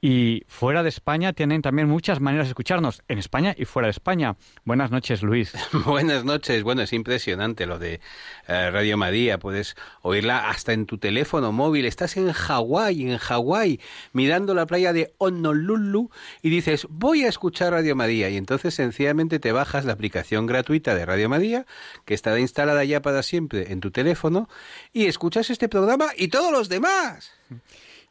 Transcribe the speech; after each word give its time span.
y 0.00 0.44
fuera 0.46 0.84
de 0.84 0.88
España 0.90 1.32
tienen 1.32 1.60
también 1.60 1.88
muchas 1.88 2.20
maneras 2.20 2.46
de 2.46 2.50
escucharnos, 2.50 3.02
en 3.08 3.18
España 3.18 3.54
y 3.58 3.64
fuera 3.64 3.86
de 3.86 3.90
España. 3.90 4.36
Buenas 4.64 4.92
noches, 4.92 5.22
Luis. 5.22 5.52
Buenas 5.84 6.24
noches. 6.24 6.62
Bueno, 6.62 6.82
es 6.82 6.92
impresionante 6.92 7.66
lo 7.66 7.80
de 7.80 8.00
eh, 8.46 8.70
Radio 8.70 8.96
María. 8.96 9.38
Puedes 9.38 9.74
oírla 10.02 10.50
hasta 10.50 10.72
en 10.72 10.86
tu 10.86 10.98
teléfono 10.98 11.50
móvil. 11.50 11.84
Estás 11.84 12.16
en 12.16 12.30
Hawái, 12.30 13.10
en 13.10 13.18
Hawái, 13.18 13.80
mirando 14.12 14.54
la 14.54 14.66
playa 14.66 14.92
de 14.92 15.14
Honolulu 15.18 16.10
y 16.42 16.50
dices, 16.50 16.86
voy 16.88 17.24
a 17.24 17.28
escuchar 17.28 17.72
Radio 17.72 17.96
María. 17.96 18.30
Y 18.30 18.36
entonces 18.36 18.74
sencillamente 18.74 19.40
te 19.40 19.50
bajas 19.50 19.84
la 19.84 19.94
aplicación 19.94 20.46
gratuita 20.46 20.94
de 20.94 21.06
Radio 21.06 21.28
María, 21.28 21.66
que 22.04 22.14
estará 22.14 22.38
instalada 22.38 22.84
ya 22.84 23.02
para 23.02 23.24
siempre 23.24 23.72
en 23.72 23.80
tu 23.80 23.90
teléfono, 23.90 24.48
y 24.92 25.06
escuchas 25.06 25.50
este 25.50 25.68
programa 25.68 26.06
y 26.16 26.28
todos 26.28 26.52
los 26.52 26.68
demás 26.68 27.32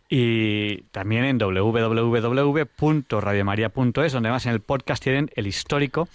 y 0.10 0.84
también 0.92 1.26
en 1.26 1.38
www.radiomaria.es, 1.38 4.14
donde 4.14 4.30
además 4.30 4.46
en 4.46 4.54
el 4.54 4.62
podcast 4.62 5.04
tienen 5.04 5.30
el 5.36 5.48
histórico, 5.48 6.08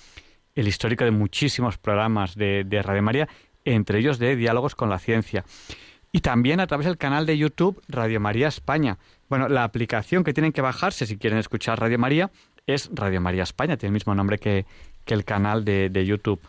el 0.54 0.68
histórico 0.68 1.04
de 1.04 1.10
muchísimos 1.10 1.76
programas 1.78 2.34
de, 2.34 2.64
de 2.64 2.82
Radio 2.82 3.02
María, 3.02 3.28
entre 3.64 3.98
ellos 3.98 4.18
de 4.18 4.36
Diálogos 4.36 4.74
con 4.74 4.88
la 4.88 4.98
Ciencia. 4.98 5.44
Y 6.10 6.20
también 6.20 6.60
a 6.60 6.66
través 6.66 6.86
del 6.86 6.98
canal 6.98 7.26
de 7.26 7.38
YouTube 7.38 7.82
Radio 7.88 8.20
María 8.20 8.48
España. 8.48 8.98
Bueno, 9.28 9.48
la 9.48 9.64
aplicación 9.64 10.24
que 10.24 10.34
tienen 10.34 10.52
que 10.52 10.60
bajarse 10.60 11.06
si 11.06 11.16
quieren 11.16 11.38
escuchar 11.38 11.80
Radio 11.80 11.98
María 11.98 12.30
es 12.66 12.90
Radio 12.92 13.20
María 13.20 13.42
España, 13.42 13.76
tiene 13.76 13.90
el 13.90 13.94
mismo 13.94 14.14
nombre 14.14 14.38
que, 14.38 14.66
que 15.04 15.14
el 15.14 15.24
canal 15.24 15.64
de, 15.64 15.91
de 15.91 16.06
YouTube. 16.06 16.41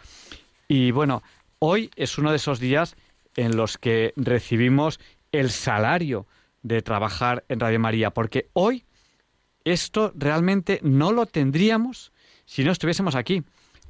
Y 0.67 0.91
bueno, 0.91 1.23
hoy 1.59 1.89
es 1.95 2.17
uno 2.17 2.31
de 2.31 2.37
esos 2.37 2.59
días 2.59 2.95
en 3.35 3.55
los 3.55 3.77
que 3.77 4.13
recibimos 4.15 4.99
el 5.31 5.49
salario 5.49 6.27
de 6.63 6.81
trabajar 6.81 7.45
en 7.49 7.59
Radio 7.59 7.79
María, 7.79 8.11
porque 8.11 8.49
hoy 8.53 8.85
esto 9.65 10.11
realmente 10.15 10.79
no 10.81 11.11
lo 11.11 11.25
tendríamos 11.25 12.11
si 12.45 12.63
no 12.63 12.71
estuviésemos 12.71 13.15
aquí. 13.15 13.43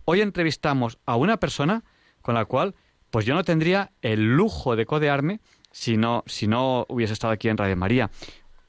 Hoy 0.05 0.21
entrevistamos 0.21 0.99
a 1.05 1.15
una 1.15 1.37
persona 1.37 1.83
con 2.21 2.35
la 2.35 2.45
cual 2.45 2.75
pues 3.09 3.25
yo 3.25 3.35
no 3.35 3.43
tendría 3.43 3.91
el 4.01 4.35
lujo 4.35 4.75
de 4.75 4.85
codearme 4.85 5.39
si 5.71 5.97
no, 5.97 6.23
si 6.25 6.47
no 6.47 6.85
hubiese 6.89 7.13
estado 7.13 7.33
aquí 7.33 7.47
en 7.47 7.57
Radio 7.57 7.77
María. 7.77 8.09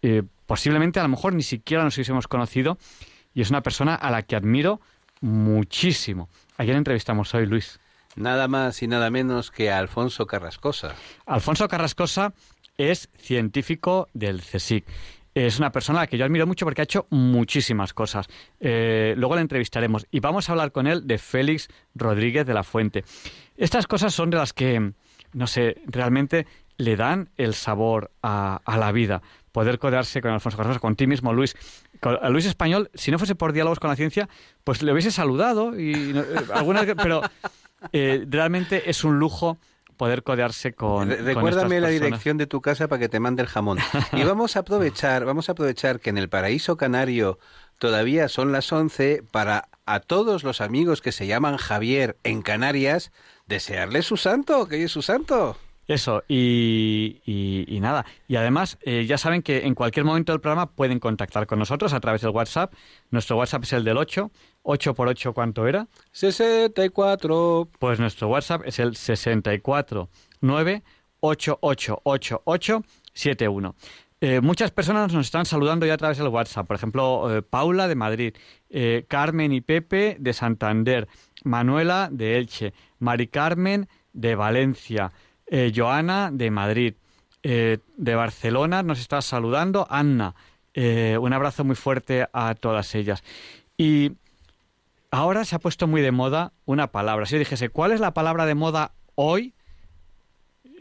Eh, 0.03 0.23
posiblemente 0.47 1.01
a 1.01 1.03
lo 1.03 1.09
mejor 1.09 1.35
ni 1.35 1.43
siquiera 1.43 1.83
nos 1.83 1.97
hubiésemos 1.97 2.29
conocido 2.29 2.79
y 3.33 3.41
es 3.41 3.51
una 3.51 3.63
persona 3.63 3.95
a 3.95 4.11
la 4.11 4.23
que 4.23 4.37
admiro 4.37 4.81
muchísimo. 5.21 6.29
Ayer 6.57 6.77
entrevistamos 6.77 7.35
hoy, 7.35 7.47
Luis. 7.47 7.81
Nada 8.17 8.47
más 8.47 8.83
y 8.83 8.87
nada 8.87 9.11
menos 9.11 9.51
que 9.51 9.71
a 9.71 9.79
Alfonso 9.79 10.27
Carrascosa. 10.27 10.95
Alfonso 11.27 11.67
Carrascosa 11.67 12.33
es 12.79 13.09
científico 13.17 14.09
del 14.15 14.41
CSIC. 14.41 14.85
Es 15.35 15.59
una 15.59 15.73
persona 15.73 15.99
a 15.99 16.03
la 16.03 16.07
que 16.07 16.17
yo 16.17 16.25
admiro 16.25 16.47
mucho 16.47 16.65
porque 16.65 16.83
ha 16.83 16.85
hecho 16.85 17.07
muchísimas 17.11 17.93
cosas. 17.93 18.29
Eh, 18.61 19.15
luego 19.17 19.35
la 19.35 19.41
entrevistaremos 19.41 20.07
y 20.12 20.21
vamos 20.21 20.49
a 20.49 20.53
hablar 20.53 20.71
con 20.71 20.87
él 20.87 21.07
de 21.07 21.19
Félix 21.19 21.69
Rodríguez 21.95 22.47
de 22.47 22.55
la 22.55 22.62
Fuente. 22.62 23.05
Estas 23.57 23.89
cosas 23.89 24.15
son 24.15 24.31
de 24.31 24.37
las 24.37 24.53
que, 24.53 24.93
no 25.33 25.47
sé, 25.49 25.77
realmente 25.87 26.47
le 26.77 26.97
dan 26.97 27.31
el 27.37 27.55
sabor 27.55 28.12
a, 28.23 28.61
la 28.67 28.93
vida. 28.93 29.23
Poder 29.53 29.79
codearse 29.79 30.21
con 30.21 30.33
Alfonso 30.33 30.56
Carrascosa, 30.56 30.81
con 30.81 30.97
ti 30.97 31.06
mismo, 31.06 31.33
Luis. 31.33 31.56
a 32.03 32.29
Luis 32.29 32.47
Español, 32.47 32.91
si 32.95 33.11
no 33.11 33.19
fuese 33.19 33.35
por 33.35 33.53
diálogos 33.53 33.81
con 33.81 33.91
la 33.91 33.97
ciencia, 33.97 34.29
pues 34.65 34.83
le 34.83 34.93
hubiese 34.93 35.11
saludado 35.11 35.79
y 35.79 36.17
eh, 36.17 36.25
algunas, 36.53 36.87
pero 36.97 37.23
eh, 37.93 38.25
realmente 38.29 38.89
es 38.89 39.05
un 39.05 39.19
lujo 39.19 39.59
poder 39.97 40.22
codearse 40.22 40.72
con. 40.72 41.10
recuérdame 41.10 41.81
la 41.81 41.88
dirección 41.88 42.37
de 42.37 42.47
tu 42.47 42.60
casa 42.60 42.88
para 42.88 43.00
que 43.00 43.09
te 43.09 43.21
mande 43.21 43.43
el 43.43 43.49
jamón. 43.49 43.78
Y 44.12 44.25
vamos 44.25 44.56
a 44.56 44.60
aprovechar, 44.60 45.25
vamos 45.25 45.49
a 45.49 45.53
aprovechar 45.53 46.00
que 46.00 46.10
en 46.10 46.19
el 46.19 46.28
paraíso 46.28 46.77
canario 46.77 47.38
todavía 47.78 48.28
son 48.28 48.53
las 48.53 48.72
11 48.72 49.22
para 49.31 49.69
a 49.87 50.00
todos 50.00 50.44
los 50.44 50.60
amigos 50.60 51.03
que 51.03 51.12
se 51.12 51.27
llaman 51.27 51.56
Javier 51.56 52.16
en 52.25 52.43
Canarias 52.43 53.12
desearle 53.47 54.03
su 54.03 54.16
santo, 54.16 54.66
que 54.66 54.82
es 54.82 54.91
su 54.91 55.03
santo. 55.03 55.56
Eso, 55.87 56.22
y, 56.28 57.21
y, 57.26 57.78
nada. 57.81 58.06
Y 58.26 58.37
además, 58.37 58.78
eh, 58.81 59.05
ya 59.06 59.19
saben 59.19 59.43
que 59.43 59.66
en 59.66 59.75
cualquier 59.75 60.06
momento 60.06 60.32
del 60.32 60.41
programa 60.41 60.71
pueden 60.71 60.99
contactar 60.99 61.47
con 61.47 61.59
nosotros 61.59 61.93
a 61.93 62.00
través 62.00 62.22
del 62.22 62.31
WhatsApp. 62.31 62.72
Nuestro 63.11 63.37
WhatsApp 63.37 63.65
es 63.65 63.75
el 63.75 63.84
del 63.84 63.99
8. 63.99 64.31
¿8 64.65 64.95
por 64.95 65.09
8 65.09 65.33
cuánto 65.33 65.69
era? 65.69 65.87
64. 66.11 67.69
Pues 67.79 68.01
nuestro 68.01 68.29
WhatsApp 68.29 68.63
es 68.65 68.79
el 68.79 68.97
64 68.97 70.09
Eh, 74.21 74.41
muchas 74.41 74.71
personas 74.71 75.13
nos 75.13 75.27
están 75.27 75.45
saludando 75.45 75.85
ya 75.85 75.95
a 75.95 75.99
través 75.99 76.17
del 76.17 76.29
WhatsApp. 76.29 76.67
Por 76.67 76.77
ejemplo, 76.77 77.37
eh, 77.37 77.43
Paula 77.43 77.89
de 77.89 77.95
Madrid, 77.95 78.35
eh, 78.71 79.05
Carmen 79.07 79.53
y 79.53 79.61
Pepe 79.61 80.17
de 80.19 80.33
Santander, 80.33 81.09
Manuela 81.45 82.09
de 82.11 82.39
Elche, 82.39 82.73
Mari 83.01 83.27
Carmen 83.27 83.87
de 84.15 84.35
Valencia, 84.35 85.13
eh, 85.47 85.73
Joana 85.75 86.31
de 86.33 86.51
Madrid, 86.51 86.95
de 87.43 88.15
Barcelona 88.15 88.83
nos 88.83 88.99
está 89.01 89.21
saludando 89.21 89.87
Anna. 89.91 90.35
Un 90.75 91.33
abrazo 91.35 91.63
muy 91.63 91.77
fuerte 91.77 92.27
a 92.33 92.55
todas 92.55 92.95
ellas. 92.95 93.23
Y 93.77 94.13
ahora 95.15 95.45
se 95.45 95.55
ha 95.55 95.59
puesto 95.59 95.87
muy 95.87 96.03
de 96.03 96.11
moda 96.11 96.53
una 96.65 96.89
palabra. 96.89 97.27
Si 97.27 97.33
yo 97.33 97.39
dijese, 97.39 97.69
¿cuál 97.69 97.93
es 97.93 98.01
la 98.01 98.13
palabra 98.13 98.47
de 98.47 98.55
moda 98.55 98.93
hoy? 99.15 99.55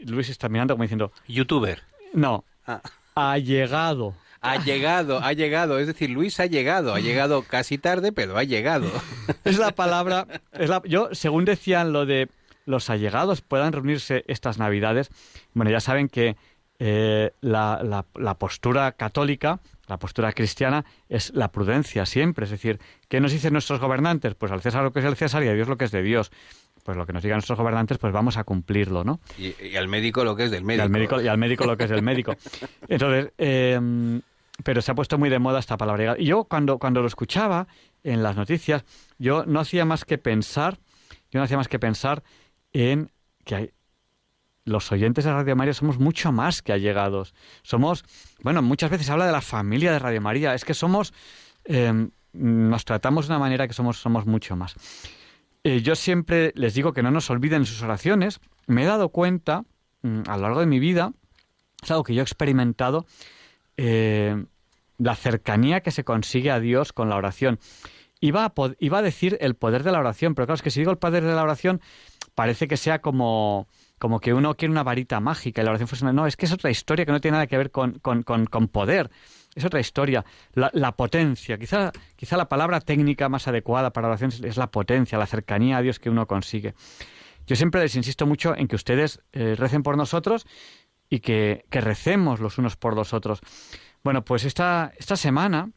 Luis 0.04 0.28
está 0.28 0.48
mirando 0.48 0.74
como 0.74 0.82
diciendo... 0.82 1.12
Youtuber. 1.28 1.82
No. 2.12 2.44
Ah. 2.66 2.82
Ha 3.14 3.38
llegado. 3.38 4.14
Ha 4.40 4.56
llegado, 4.62 5.20
ha 5.20 5.32
llegado. 5.32 5.78
Es 5.78 5.86
decir, 5.86 6.10
Luis 6.10 6.40
ha 6.40 6.46
llegado. 6.46 6.94
Ha 6.94 7.00
llegado 7.00 7.42
casi 7.42 7.78
tarde, 7.78 8.12
pero 8.12 8.36
ha 8.36 8.44
llegado. 8.44 8.90
Es 9.44 9.58
la 9.58 9.72
palabra... 9.72 10.26
Es 10.52 10.68
la, 10.68 10.82
yo, 10.84 11.08
según 11.12 11.44
decían 11.44 11.92
lo 11.92 12.04
de 12.04 12.28
los 12.66 12.90
allegados 12.90 13.40
puedan 13.40 13.72
reunirse 13.72 14.24
estas 14.26 14.58
Navidades. 14.58 15.10
Bueno, 15.52 15.70
ya 15.70 15.80
saben 15.80 16.08
que 16.08 16.36
eh, 16.80 17.30
la, 17.40 18.04
la, 18.14 18.34
postura 18.34 18.92
católica, 18.92 19.60
la 19.86 19.98
postura 19.98 20.32
cristiana, 20.32 20.84
es 21.08 21.32
la 21.34 21.50
prudencia 21.52 22.06
siempre. 22.06 22.44
Es 22.44 22.50
decir, 22.50 22.80
¿qué 23.08 23.20
nos 23.20 23.32
dicen 23.32 23.52
nuestros 23.52 23.80
gobernantes? 23.80 24.34
Pues 24.34 24.52
al 24.52 24.62
César 24.62 24.82
lo 24.82 24.92
que 24.92 25.00
es 25.00 25.04
el 25.04 25.16
César 25.16 25.42
y 25.44 25.48
a 25.48 25.54
Dios 25.54 25.68
lo 25.68 25.76
que 25.76 25.84
es 25.84 25.90
de 25.90 26.02
Dios. 26.02 26.30
Pues 26.82 26.96
lo 26.96 27.06
que 27.06 27.12
nos 27.12 27.22
digan 27.22 27.36
nuestros 27.36 27.58
gobernantes, 27.58 27.96
pues 27.98 28.12
vamos 28.12 28.36
a 28.36 28.44
cumplirlo, 28.44 29.04
¿no? 29.04 29.20
Y, 29.38 29.76
al 29.76 29.88
médico 29.88 30.22
lo 30.22 30.36
que 30.36 30.44
es 30.44 30.50
del 30.50 30.64
médico. 30.64 30.82
Y 30.82 30.84
al 30.84 30.90
médico, 30.90 31.20
y 31.20 31.28
al 31.28 31.38
médico 31.38 31.64
lo 31.64 31.76
que 31.76 31.84
es 31.84 31.90
del 31.90 32.02
médico. 32.02 32.34
Entonces, 32.88 33.32
em, 33.38 34.20
pero 34.62 34.82
se 34.82 34.92
ha 34.92 34.94
puesto 34.94 35.16
muy 35.16 35.30
de 35.30 35.38
moda 35.38 35.58
esta 35.58 35.78
palabra. 35.78 36.16
Y 36.18 36.26
yo 36.26 36.44
cuando, 36.44 36.78
cuando 36.78 37.00
lo 37.00 37.06
escuchaba 37.06 37.66
en 38.02 38.22
las 38.22 38.36
noticias, 38.36 38.84
yo 39.18 39.44
no 39.46 39.60
hacía 39.60 39.86
más 39.86 40.04
que 40.04 40.18
pensar, 40.18 40.78
yo 41.30 41.40
no 41.40 41.44
hacía 41.44 41.56
más 41.56 41.68
que 41.68 41.78
pensar 41.78 42.22
en 42.72 43.10
que 43.44 43.54
hay, 43.54 43.70
los 44.64 44.90
oyentes 44.92 45.24
de 45.24 45.32
Radio 45.32 45.56
María 45.56 45.74
somos 45.74 45.98
mucho 45.98 46.32
más 46.32 46.62
que 46.62 46.72
allegados. 46.72 47.34
Somos, 47.62 48.04
bueno, 48.42 48.62
muchas 48.62 48.90
veces 48.90 49.06
se 49.06 49.12
habla 49.12 49.26
de 49.26 49.32
la 49.32 49.40
familia 49.40 49.92
de 49.92 49.98
Radio 49.98 50.20
María. 50.20 50.54
Es 50.54 50.64
que 50.64 50.74
somos, 50.74 51.12
em, 51.64 52.10
nos 52.32 52.84
tratamos 52.84 53.26
de 53.26 53.32
una 53.32 53.38
manera 53.38 53.68
que 53.68 53.74
somos, 53.74 53.98
somos 53.98 54.26
mucho 54.26 54.56
más. 54.56 54.74
Eh, 55.64 55.82
yo 55.82 55.94
siempre 55.94 56.52
les 56.56 56.74
digo 56.74 56.92
que 56.92 57.02
no 57.02 57.10
nos 57.10 57.30
olviden 57.30 57.66
sus 57.66 57.82
oraciones. 57.82 58.40
Me 58.66 58.82
he 58.82 58.86
dado 58.86 59.10
cuenta 59.10 59.64
mm, 60.02 60.22
a 60.26 60.36
lo 60.36 60.42
largo 60.42 60.60
de 60.60 60.66
mi 60.66 60.78
vida, 60.78 61.12
es 61.82 61.90
algo 61.90 62.04
que 62.04 62.14
yo 62.14 62.20
he 62.20 62.22
experimentado, 62.22 63.06
eh, 63.76 64.44
la 64.98 65.14
cercanía 65.16 65.80
que 65.80 65.90
se 65.90 66.04
consigue 66.04 66.50
a 66.50 66.60
Dios 66.60 66.92
con 66.92 67.08
la 67.08 67.16
oración. 67.16 67.58
iba 68.20 68.44
a, 68.44 68.52
iba 68.78 68.98
a 68.98 69.02
decir 69.02 69.36
el 69.40 69.54
poder 69.54 69.82
de 69.82 69.92
la 69.92 69.98
oración, 69.98 70.34
pero 70.34 70.46
claro, 70.46 70.56
es 70.56 70.62
que 70.62 70.70
si 70.70 70.80
digo 70.80 70.92
el 70.92 70.98
poder 70.98 71.24
de 71.24 71.34
la 71.34 71.42
oración, 71.42 71.82
parece 72.34 72.68
que 72.68 72.76
sea 72.76 73.00
como, 73.00 73.66
como 74.04 74.20
que 74.20 74.34
uno 74.34 74.54
quiere 74.54 74.70
una 74.70 74.82
varita 74.82 75.18
mágica 75.18 75.62
y 75.62 75.64
la 75.64 75.70
oración 75.70 75.88
funciona. 75.88 76.12
No, 76.12 76.26
es 76.26 76.36
que 76.36 76.44
es 76.44 76.52
otra 76.52 76.70
historia 76.70 77.06
que 77.06 77.12
no 77.12 77.22
tiene 77.22 77.36
nada 77.36 77.46
que 77.46 77.56
ver 77.56 77.70
con, 77.70 78.00
con, 78.00 78.22
con, 78.22 78.68
poder. 78.68 79.10
Es 79.54 79.64
otra 79.64 79.80
historia. 79.80 80.26
La, 80.52 80.92
potencia. 80.92 81.56
Quizá, 81.56 81.90
quizá 82.14 82.36
la 82.36 82.46
palabra 82.46 82.82
técnica 82.82 83.30
más 83.30 83.48
adecuada 83.48 83.94
para 83.94 84.08
oración 84.08 84.30
es, 84.42 84.58
la 84.58 84.70
potencia, 84.70 85.16
la 85.16 85.24
cercanía 85.24 85.78
a 85.78 85.80
Dios 85.80 86.00
que 86.00 86.10
uno 86.10 86.26
consigue. 86.26 86.74
Yo 87.46 87.56
siempre 87.56 87.80
les 87.80 87.96
insisto 87.96 88.26
mucho 88.26 88.54
en 88.54 88.68
que 88.68 88.76
ustedes 88.76 89.22
eh, 89.32 89.54
recen 89.56 89.82
por 89.82 89.96
nosotros 89.96 90.46
y 91.08 91.20
que, 91.20 91.64
que, 91.70 91.80
recemos 91.80 92.40
los 92.40 92.58
unos 92.58 92.76
por 92.76 92.94
los 92.94 93.14
otros. 93.14 93.40
Bueno, 94.02 94.22
pues 94.22 94.44
esta, 94.44 94.92
esta 94.98 95.16
semana, 95.16 95.70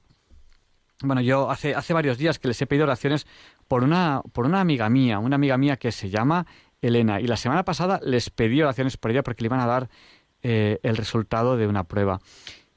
bueno, 1.01 1.21
yo 1.21 1.49
hace, 1.49 1.75
hace 1.75 1.93
varios 1.93 2.17
días 2.17 2.39
que 2.39 2.49
les 2.49 2.61
he 2.61 2.67
pedido 2.67 2.83
oraciones 2.83 3.25
por 3.69 3.85
una, 3.85 4.21
por 4.33 4.45
una 4.45 4.59
amiga 4.59 4.89
mía, 4.89 5.17
una 5.19 5.37
amiga 5.37 5.57
mía 5.57 5.77
que 5.77 5.93
se 5.93 6.09
llama 6.09 6.45
Elena. 6.81 7.19
Y 7.19 7.27
la 7.27 7.37
semana 7.37 7.63
pasada 7.63 7.99
les 8.03 8.29
pedí 8.29 8.61
oraciones 8.61 8.97
por 8.97 9.11
ella 9.11 9.23
porque 9.23 9.43
le 9.43 9.47
iban 9.47 9.59
a 9.59 9.65
dar 9.65 9.89
eh, 10.43 10.79
el 10.83 10.97
resultado 10.97 11.57
de 11.57 11.67
una 11.67 11.83
prueba. 11.83 12.19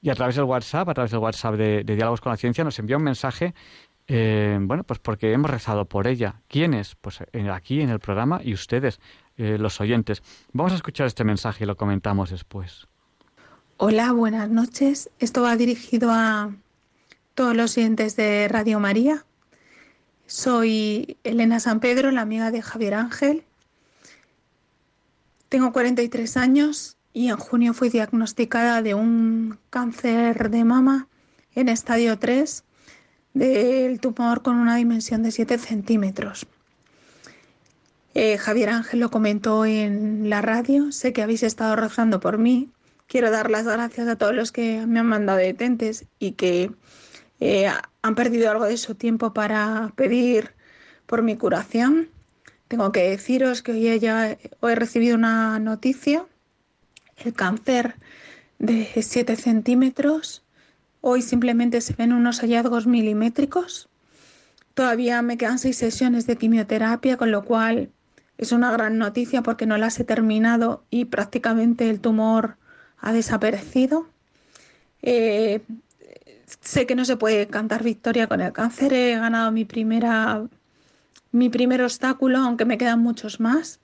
Y 0.03 0.11
a 0.11 0.15
través 0.15 0.37
del 0.37 0.45
WhatsApp, 0.45 0.89
a 0.89 0.95
través 0.95 1.11
del 1.11 1.21
WhatsApp 1.21 1.55
de, 1.57 1.85
Diálogos 1.85 2.21
con 2.21 2.31
la 2.31 2.37
Ciencia, 2.37 2.65
nos 2.65 2.79
envió 2.79 2.97
un 2.97 3.03
mensaje, 3.03 3.55
eh, 4.09 4.59
bueno, 4.61 4.83
pues 4.85 4.99
porque 4.99 5.33
hemos 5.33 5.51
rezado 5.51 5.85
por 5.85 6.07
ella. 6.07 6.41
¿Quiénes? 6.49 6.95
Pues 6.95 7.23
aquí 7.53 7.83
en 7.83 7.91
el 7.91 8.01
programa 8.01 8.41
y 8.43 8.55
ustedes, 8.55 8.99
eh, 9.37 9.59
los 9.59 9.81
oyentes. 9.81 10.23
Vamos 10.53 10.73
a 10.73 10.77
escuchar 10.77 11.07
este 11.07 11.25
mensaje 11.25 11.65
y 11.65 11.67
lo 11.67 11.77
comentamos 11.77 12.31
después. 12.31 12.87
Hola, 13.77 14.13
buenas 14.13 14.49
noches. 14.49 15.11
Esto 15.19 15.43
va 15.43 15.57
dirigido 15.57 16.11
a 16.11 16.51
todos 17.35 17.57
los 17.57 17.77
oyentes 17.77 18.17
de 18.17 18.49
Radio 18.49 18.81
María. 18.81 19.25
Soy 20.27 21.19
Elena 21.25 21.61
San 21.61 21.81
Pedro, 21.81 22.11
la 22.11 22.21
amiga 22.21 22.51
de 22.51 22.63
Javier 22.63 22.95
Ángel, 22.95 23.45
tengo 25.51 25.73
43 25.73 26.37
años 26.37 26.97
y 27.13 27.29
en 27.29 27.37
junio 27.37 27.75
fui 27.75 27.91
diagnosticada 27.91 28.83
de 28.83 28.95
un 28.95 29.59
cáncer 29.69 30.49
de 30.49 30.65
mama 30.65 31.09
en 31.55 31.69
estadio 31.69 32.19
3 32.19 32.65
del 33.35 34.01
tumor 34.01 34.43
con 34.43 34.57
una 34.57 34.77
dimensión 34.77 35.25
de 35.25 35.33
7 35.33 35.59
centímetros. 35.59 36.47
Eh, 38.15 38.39
Javier 38.39 38.71
Ángel 38.71 39.01
lo 39.01 39.11
comentó 39.11 39.67
en 39.67 40.31
la 40.31 40.41
radio, 40.41 40.93
sé 40.93 41.13
que 41.13 41.23
habéis 41.23 41.43
estado 41.43 41.75
rezando 41.75 42.21
por 42.21 42.39
mí. 42.39 42.71
Quiero 43.09 43.33
dar 43.33 43.51
las 43.51 43.67
gracias 43.67 44.07
a 44.07 44.17
todos 44.17 44.35
los 44.35 44.53
que 44.53 44.87
me 44.87 45.01
han 45.01 45.07
mandado 45.07 45.39
detentes 45.39 46.07
y 46.21 46.33
que 46.33 46.71
eh, 47.41 47.69
han 48.03 48.15
perdido 48.15 48.53
algo 48.53 48.67
de 48.67 48.77
su 48.77 48.95
tiempo 48.95 49.33
para 49.33 49.93
pedir 49.97 50.53
por 51.07 51.23
mi 51.23 51.37
curación. 51.37 52.09
Tengo 52.71 52.93
que 52.93 53.11
deciros 53.11 53.63
que 53.63 53.73
hoy, 53.73 54.07
he 54.71 54.75
recibido 54.77 55.17
una 55.17 55.59
noticia, 55.59 56.25
el 57.17 57.33
cáncer 57.33 57.97
de 58.61 58.87
7 59.03 59.35
centímetros. 59.35 60.45
Hoy 61.01 61.21
simplemente 61.21 61.81
se 61.81 61.95
ven 61.95 62.13
unos 62.13 62.39
hallazgos 62.39 62.87
milimétricos. 62.87 63.89
Todavía 64.75 65.21
me 65.21 65.37
quedan 65.37 65.59
seis 65.59 65.79
sesiones 65.79 66.29
de 66.29 66.37
quimioterapia, 66.37 67.17
con 67.17 67.33
lo 67.33 67.45
cual 67.45 67.91
es 68.39 68.53
una 68.53 68.71
gran 68.71 68.99
noticia 68.99 69.43
porque 69.43 69.67
no 69.67 69.77
las 69.77 69.99
he 69.99 70.05
terminado 70.05 70.85
y 70.91 71.07
prácticamente 71.07 71.91
el 71.91 71.99
tumor 71.99 72.57
ha 72.99 73.13
desaparecido. 73.13 74.07
Eh, 75.03 75.61
sé 76.61 76.87
que 76.87 76.95
no 76.95 77.05
se 77.05 77.17
puede 77.17 77.49
cantar 77.49 77.83
victoria 77.83 78.29
con 78.29 78.41
el 78.41 78.53
cáncer. 78.53 78.93
He 78.93 79.17
ganado 79.17 79.51
mi 79.51 79.65
primera 79.65 80.47
mi 81.33 81.49
primer 81.49 81.83
obstáculo, 81.83 82.39
aunque 82.39 82.65
me 82.65 82.79
quedan 82.79 83.01
muchos 83.01 83.41
más. 83.41 83.81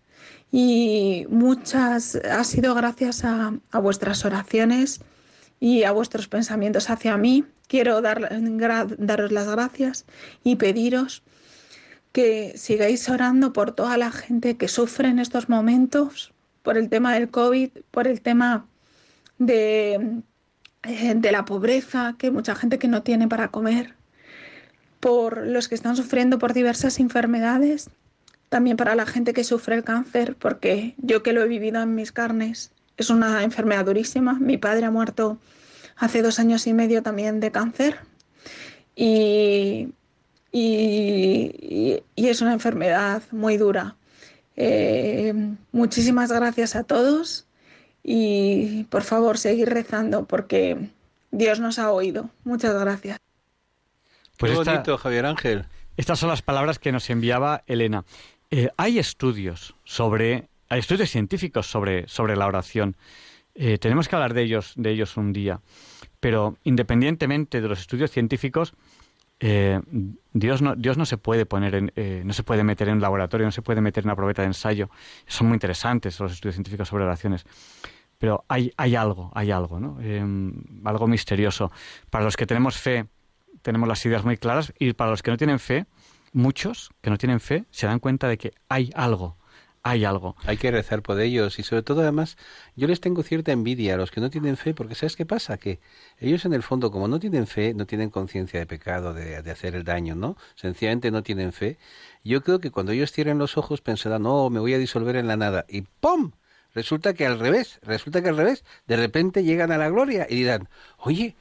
Y 0.51 1.27
muchas 1.29 2.17
ha 2.17 2.45
sido 2.45 2.75
gracias 2.75 3.25
a, 3.25 3.59
vuestras 3.81 4.25
oraciones 4.25 5.01
y 5.61 5.85
a 5.85 5.93
vuestros 5.93 6.29
pensamientos 6.29 6.91
hacia 6.91 7.17
mí. 7.17 7.45
Quiero 7.69 8.01
dar, 8.01 8.41
daros 8.99 9.33
las 9.33 9.49
gracias 9.49 10.07
y 10.45 10.57
pediros 10.57 11.23
que 12.13 12.57
sigáis 12.57 13.09
orando 13.09 13.53
por 13.53 13.73
toda 13.73 13.99
la 13.99 14.11
gente 14.11 14.57
que 14.57 14.69
sufre 14.69 15.09
en 15.09 15.19
estos 15.19 15.49
momentos, 15.49 16.33
por 16.63 16.79
el 16.79 16.89
tema 16.89 17.13
del 17.15 17.29
COVID, 17.29 17.71
por 17.91 18.07
el 18.07 18.23
tema 18.23 18.67
de, 19.39 20.23
eh, 20.85 21.15
de 21.15 21.33
la 21.33 21.45
pobreza, 21.45 22.15
que 22.17 22.31
mucha 22.31 22.55
gente 22.55 22.79
que 22.79 22.89
no 22.89 23.03
tiene 23.03 23.29
para 23.29 23.49
comer, 23.49 23.96
por 25.01 25.47
los 25.47 25.69
que 25.69 25.75
están 25.75 25.97
sufriendo 25.97 26.39
por 26.39 26.53
diversas 26.53 26.99
enfermedades, 27.01 27.91
también 28.49 28.77
para 28.77 28.95
la 28.95 29.07
gente 29.07 29.33
que 29.33 29.45
sufre 29.45 29.75
el 29.75 29.85
cáncer, 29.85 30.37
porque 30.37 30.95
yo 30.99 31.23
que 31.23 31.33
lo 31.33 31.43
he 31.43 31.49
vivido 31.49 31.83
en 31.83 31.95
mis 31.95 32.13
carnes, 32.13 32.73
es 32.97 33.11
una 33.11 33.43
enfermedad 33.43 33.85
durísima. 33.85 34.35
Mi 34.35 34.57
padre 34.57 34.87
ha 34.87 34.91
muerto 34.91 35.39
hace 35.97 36.23
dos 36.23 36.39
años 36.39 36.67
y 36.67 36.73
medio 36.73 37.03
también 37.03 37.41
de 37.41 37.51
cáncer 37.51 37.99
y, 38.95 39.89
y, 40.53 42.03
es 42.17 42.41
una 42.41 42.55
enfermedad 42.55 43.23
muy 43.31 43.57
dura. 43.57 43.97
Eh, 44.57 45.35
muchísimas 45.73 46.33
gracias 46.33 46.77
a 46.77 46.85
todos 46.85 47.47
y 48.03 48.85
por 48.85 49.03
favor 49.03 49.37
seguir 49.37 49.69
rezando 49.69 50.25
porque 50.25 50.91
Dios 51.31 51.61
nos 51.61 51.79
ha 51.79 51.93
oído. 51.93 52.31
Muchas 52.45 52.79
gracias. 52.79 53.26
Pues 54.39 54.55
bonito, 54.55 54.99
Javier 54.99 55.27
Ángel. 55.27 55.67
Estas 55.97 56.19
son 56.19 56.29
las 56.29 56.43
palabras 56.43 56.79
que 56.79 56.93
nos 56.93 57.09
enviaba 57.09 57.63
Elena. 57.67 58.05
Eh, 58.51 58.69
hay 58.77 58.99
estudios 58.99 59.75
sobre, 59.85 60.49
hay 60.69 60.81
estudios 60.81 61.11
científicos 61.11 61.67
sobre, 61.67 62.07
sobre 62.07 62.37
la 62.37 62.47
oración. 62.47 62.97
Eh, 63.55 63.79
tenemos 63.79 64.09
que 64.09 64.17
hablar 64.17 64.35
de 64.35 64.43
ellos, 64.43 64.75
de 64.77 64.91
ellos 64.91 65.17
un 65.17 65.33
día. 65.33 65.61
Pero 66.21 66.59
independientemente 66.65 67.61
de 67.61 67.69
los 67.69 67.81
estudios 67.81 68.11
científicos, 68.11 68.75
eh, 69.41 69.81
Dios 70.33 70.61
no, 70.61 70.77
Dios 70.77 70.99
no 70.99 71.07
se 71.07 71.17
puede 71.17 71.47
poner 71.47 71.75
en, 71.75 71.93
no 72.27 72.33
se 72.33 72.43
puede 72.43 72.63
meter 72.63 72.89
en 72.89 72.97
un 72.97 73.01
laboratorio, 73.01 73.47
no 73.47 73.53
se 73.53 73.63
puede 73.63 73.81
meter 73.81 74.05
en 74.05 74.09
una 74.09 74.17
probeta 74.17 74.43
de 74.43 74.49
ensayo. 74.49 74.91
Son 75.27 75.47
muy 75.47 75.55
interesantes 75.55 76.21
los 76.21 76.33
estudios 76.33 76.57
científicos 76.57 76.89
sobre 76.89 77.05
oraciones. 77.05 77.47
Pero 78.19 78.45
hay, 78.49 78.73
hay 78.77 78.97
algo, 78.97 79.31
hay 79.35 79.51
algo, 79.51 79.79
¿no? 79.79 79.99
algo 80.85 81.07
misterioso. 81.07 81.71
Para 82.09 82.25
los 82.25 82.35
que 82.35 82.47
tenemos 82.47 82.77
fe 82.77 83.07
tenemos 83.63 83.89
las 83.89 84.05
ideas 84.07 84.25
muy 84.25 84.37
claras 84.37 84.73
y 84.79 84.93
para 84.93 85.11
los 85.11 85.23
que 85.23 85.31
no 85.31 85.37
tienen 85.37 85.59
fe, 85.59 85.87
muchos 86.33 86.91
que 87.01 87.11
no 87.11 87.19
tienen 87.19 87.41
fe 87.41 87.65
se 87.71 87.87
dan 87.87 87.99
cuenta 87.99 88.29
de 88.29 88.39
que 88.39 88.53
hay 88.69 88.91
algo, 88.95 89.37
hay 89.83 90.05
algo. 90.05 90.35
Hay 90.45 90.57
que 90.57 90.71
rezar 90.71 91.03
por 91.03 91.21
ellos 91.21 91.59
y 91.59 91.63
sobre 91.63 91.83
todo 91.83 92.01
además 92.01 92.37
yo 92.75 92.89
les 92.89 93.01
tengo 93.01 93.23
cierta 93.23 93.53
envidia 93.53 93.95
a 93.95 93.97
los 93.97 94.11
que 94.11 94.21
no 94.21 94.31
tienen 94.31 94.57
fe 94.57 94.75
porque 94.75 94.95
¿sabes 94.95 95.15
qué 95.15 95.25
pasa? 95.25 95.59
Que 95.59 95.81
ellos 96.19 96.45
en 96.45 96.55
el 96.55 96.63
fondo 96.63 96.91
como 96.91 97.07
no 97.09 97.21
tienen 97.21 97.47
fe, 97.47 97.73
no 97.73 97.87
tienen 97.87 98.11
conciencia 98.11 98.59
de 98.59 98.67
pecado, 98.67 99.15
de, 99.15 99.43
de, 99.43 99.51
hacer 99.51 99.77
el 99.77 99.85
daño, 99.85 100.15
¿no? 100.15 100.37
Sencillamente 100.57 101.11
no 101.11 101.23
tienen 101.23 101.53
fe. 101.53 101.79
Yo 102.25 102.43
creo 102.43 102.59
que 102.59 102.71
cuando 102.71 102.93
ellos 102.93 103.13
cierren 103.13 103.39
los 103.39 103.57
ojos 103.57 103.81
pensarán, 103.81 104.23
no, 104.23 104.51
me 104.51 104.61
voy 104.61 104.75
a 104.75 104.79
disolver 104.79 105.17
en 105.17 105.29
la 105.29 105.37
nada 105.37 105.65
y 105.69 105.83
¡pum! 105.83 106.33
Resulta 106.77 107.15
que 107.15 107.25
al 107.25 107.39
revés, 107.39 107.81
resulta 107.83 108.21
que 108.21 108.29
al 108.29 108.37
revés, 108.37 108.63
de 108.87 108.97
repente 108.97 109.43
llegan 109.43 109.73
a 109.73 109.79
la 109.79 109.89
gloria 109.89 110.27
y 110.29 110.35
dirán, 110.35 110.69
oye, 110.99 111.35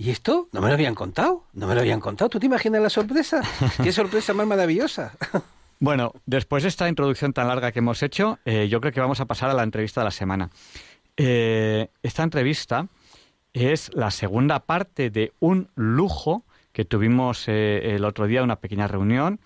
¿Y 0.00 0.10
esto? 0.10 0.48
¿No 0.52 0.60
me 0.60 0.68
lo 0.68 0.74
habían 0.74 0.94
contado? 0.94 1.42
¿No 1.54 1.66
me 1.66 1.74
lo 1.74 1.80
habían 1.80 1.98
contado? 1.98 2.30
¿Tú 2.30 2.38
te 2.38 2.46
imaginas 2.46 2.80
la 2.80 2.88
sorpresa? 2.88 3.42
¡Qué 3.82 3.90
sorpresa 3.90 4.32
más 4.32 4.46
maravillosa! 4.46 5.12
Bueno, 5.80 6.12
después 6.24 6.62
de 6.62 6.68
esta 6.68 6.88
introducción 6.88 7.32
tan 7.32 7.48
larga 7.48 7.72
que 7.72 7.80
hemos 7.80 8.04
hecho, 8.04 8.38
eh, 8.44 8.68
yo 8.68 8.80
creo 8.80 8.92
que 8.92 9.00
vamos 9.00 9.18
a 9.20 9.26
pasar 9.26 9.50
a 9.50 9.54
la 9.54 9.64
entrevista 9.64 10.00
de 10.00 10.04
la 10.04 10.10
semana. 10.12 10.50
Eh, 11.16 11.88
esta 12.00 12.22
entrevista 12.22 12.86
es 13.52 13.90
la 13.92 14.12
segunda 14.12 14.60
parte 14.60 15.10
de 15.10 15.32
un 15.40 15.68
lujo 15.74 16.44
que 16.72 16.84
tuvimos 16.84 17.48
eh, 17.48 17.96
el 17.96 18.04
otro 18.04 18.28
día, 18.28 18.44
una 18.44 18.60
pequeña 18.60 18.86
reunión, 18.86 19.40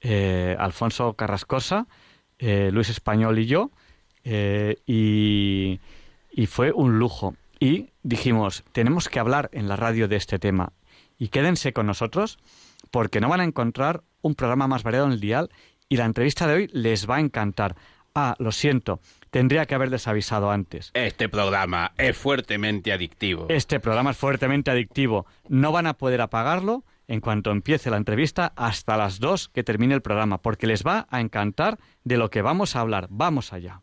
Alfonso 0.00 1.14
Carrascosa, 1.14 1.88
Luis 2.38 2.88
Español 2.88 3.40
y 3.40 3.46
yo, 3.46 3.72
y, 4.24 5.80
y 6.30 6.46
fue 6.46 6.70
un 6.70 7.00
lujo. 7.00 7.34
Y 7.60 7.90
dijimos, 8.02 8.64
tenemos 8.72 9.08
que 9.08 9.18
hablar 9.18 9.50
en 9.52 9.68
la 9.68 9.76
radio 9.76 10.08
de 10.08 10.16
este 10.16 10.38
tema. 10.38 10.72
Y 11.18 11.28
quédense 11.28 11.72
con 11.72 11.86
nosotros 11.86 12.38
porque 12.90 13.20
no 13.20 13.28
van 13.28 13.40
a 13.40 13.44
encontrar 13.44 14.02
un 14.22 14.34
programa 14.34 14.68
más 14.68 14.82
variado 14.82 15.06
en 15.06 15.12
el 15.12 15.20
dial 15.20 15.50
y 15.88 15.96
la 15.96 16.04
entrevista 16.04 16.46
de 16.46 16.54
hoy 16.54 16.70
les 16.72 17.08
va 17.08 17.16
a 17.16 17.20
encantar. 17.20 17.74
Ah, 18.14 18.34
lo 18.38 18.52
siento, 18.52 19.00
tendría 19.30 19.66
que 19.66 19.74
haberles 19.74 20.08
avisado 20.08 20.50
antes. 20.50 20.90
Este 20.94 21.28
programa 21.28 21.92
es 21.96 22.16
fuertemente 22.16 22.92
adictivo. 22.92 23.46
Este 23.48 23.80
programa 23.80 24.10
es 24.10 24.16
fuertemente 24.16 24.70
adictivo. 24.70 25.26
No 25.48 25.72
van 25.72 25.86
a 25.86 25.94
poder 25.94 26.20
apagarlo 26.20 26.84
en 27.06 27.20
cuanto 27.20 27.50
empiece 27.50 27.90
la 27.90 27.96
entrevista 27.96 28.52
hasta 28.56 28.96
las 28.96 29.18
dos 29.18 29.48
que 29.48 29.64
termine 29.64 29.94
el 29.94 30.02
programa, 30.02 30.42
porque 30.42 30.66
les 30.66 30.84
va 30.84 31.06
a 31.10 31.20
encantar 31.20 31.78
de 32.04 32.18
lo 32.18 32.30
que 32.30 32.42
vamos 32.42 32.76
a 32.76 32.80
hablar. 32.80 33.06
Vamos 33.10 33.52
allá. 33.52 33.82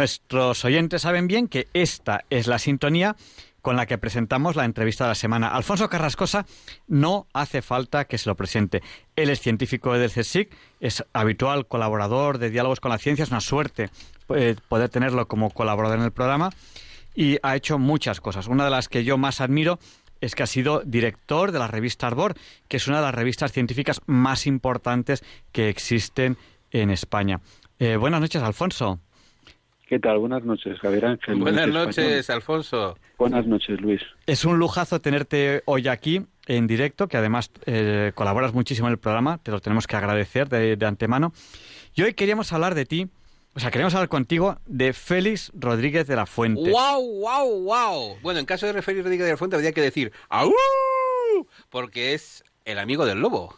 Nuestros 0.00 0.64
oyentes 0.64 1.02
saben 1.02 1.26
bien 1.26 1.46
que 1.46 1.68
esta 1.74 2.24
es 2.30 2.46
la 2.46 2.58
sintonía 2.58 3.16
con 3.60 3.76
la 3.76 3.84
que 3.84 3.98
presentamos 3.98 4.56
la 4.56 4.64
entrevista 4.64 5.04
de 5.04 5.08
la 5.08 5.14
semana. 5.14 5.48
Alfonso 5.48 5.90
Carrascosa 5.90 6.46
no 6.88 7.26
hace 7.34 7.60
falta 7.60 8.06
que 8.06 8.16
se 8.16 8.30
lo 8.30 8.34
presente. 8.34 8.80
Él 9.14 9.28
es 9.28 9.40
científico 9.40 9.92
del 9.92 10.10
CSIC, 10.10 10.56
es 10.80 11.04
habitual 11.12 11.66
colaborador 11.66 12.38
de 12.38 12.48
Diálogos 12.48 12.80
con 12.80 12.90
la 12.90 12.96
Ciencia, 12.96 13.24
es 13.24 13.30
una 13.30 13.42
suerte 13.42 13.90
eh, 14.34 14.56
poder 14.70 14.88
tenerlo 14.88 15.28
como 15.28 15.50
colaborador 15.50 15.98
en 15.98 16.06
el 16.06 16.12
programa 16.12 16.48
y 17.14 17.36
ha 17.42 17.54
hecho 17.54 17.78
muchas 17.78 18.22
cosas. 18.22 18.46
Una 18.46 18.64
de 18.64 18.70
las 18.70 18.88
que 18.88 19.04
yo 19.04 19.18
más 19.18 19.42
admiro 19.42 19.78
es 20.22 20.34
que 20.34 20.44
ha 20.44 20.46
sido 20.46 20.80
director 20.80 21.52
de 21.52 21.58
la 21.58 21.66
revista 21.66 22.06
Arbor, 22.06 22.36
que 22.68 22.78
es 22.78 22.88
una 22.88 23.00
de 23.00 23.02
las 23.02 23.14
revistas 23.14 23.52
científicas 23.52 24.00
más 24.06 24.46
importantes 24.46 25.22
que 25.52 25.68
existen 25.68 26.38
en 26.70 26.88
España. 26.88 27.42
Eh, 27.78 27.96
buenas 27.96 28.22
noches, 28.22 28.42
Alfonso. 28.42 28.98
¿Qué 29.90 29.98
tal? 29.98 30.18
Buenas 30.18 30.44
noches, 30.44 30.78
Javier 30.78 31.04
Ángel. 31.04 31.34
Buenas 31.40 31.66
noches, 31.66 32.30
Alfonso. 32.30 32.96
Buenas 33.18 33.44
noches, 33.44 33.80
Luis. 33.80 34.00
Es 34.24 34.44
un 34.44 34.60
lujazo 34.60 35.00
tenerte 35.00 35.62
hoy 35.64 35.88
aquí 35.88 36.24
en 36.46 36.68
directo, 36.68 37.08
que 37.08 37.16
además 37.16 37.50
eh, 37.66 38.12
colaboras 38.14 38.54
muchísimo 38.54 38.86
en 38.86 38.92
el 38.92 38.98
programa, 38.98 39.38
te 39.38 39.50
lo 39.50 39.58
tenemos 39.58 39.88
que 39.88 39.96
agradecer 39.96 40.48
de, 40.48 40.78
antemano. 40.86 41.32
Y 41.96 42.02
hoy 42.02 42.14
queríamos 42.14 42.52
hablar 42.52 42.76
de 42.76 42.86
ti, 42.86 43.08
o 43.56 43.58
sea, 43.58 43.72
queríamos 43.72 43.92
hablar 43.96 44.08
contigo 44.08 44.60
de 44.64 44.92
Félix 44.92 45.50
Rodríguez 45.58 46.06
de 46.06 46.14
la 46.14 46.26
Fuente. 46.26 46.70
¡Wow, 46.70 47.20
wow, 47.22 47.64
wow! 47.64 48.16
Bueno, 48.22 48.38
en 48.38 48.46
caso 48.46 48.72
de 48.72 48.82
Félix 48.82 49.02
Rodríguez 49.02 49.26
de 49.26 49.32
la 49.32 49.38
Fuente 49.38 49.56
habría 49.56 49.72
que 49.72 49.80
decir 49.80 50.12
¡Au! 50.28 50.52
Porque 51.68 52.14
es 52.14 52.44
el 52.64 52.78
amigo 52.78 53.06
del 53.06 53.20
lobo. 53.20 53.56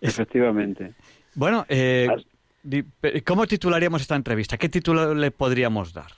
Efectivamente. 0.00 0.94
Bueno, 1.36 1.64
eh, 1.68 2.08
¿Cómo 3.24 3.46
titularíamos 3.46 4.02
esta 4.02 4.16
entrevista? 4.16 4.58
¿Qué 4.58 4.68
título 4.68 5.14
le 5.14 5.30
podríamos 5.30 5.92
dar? 5.92 6.10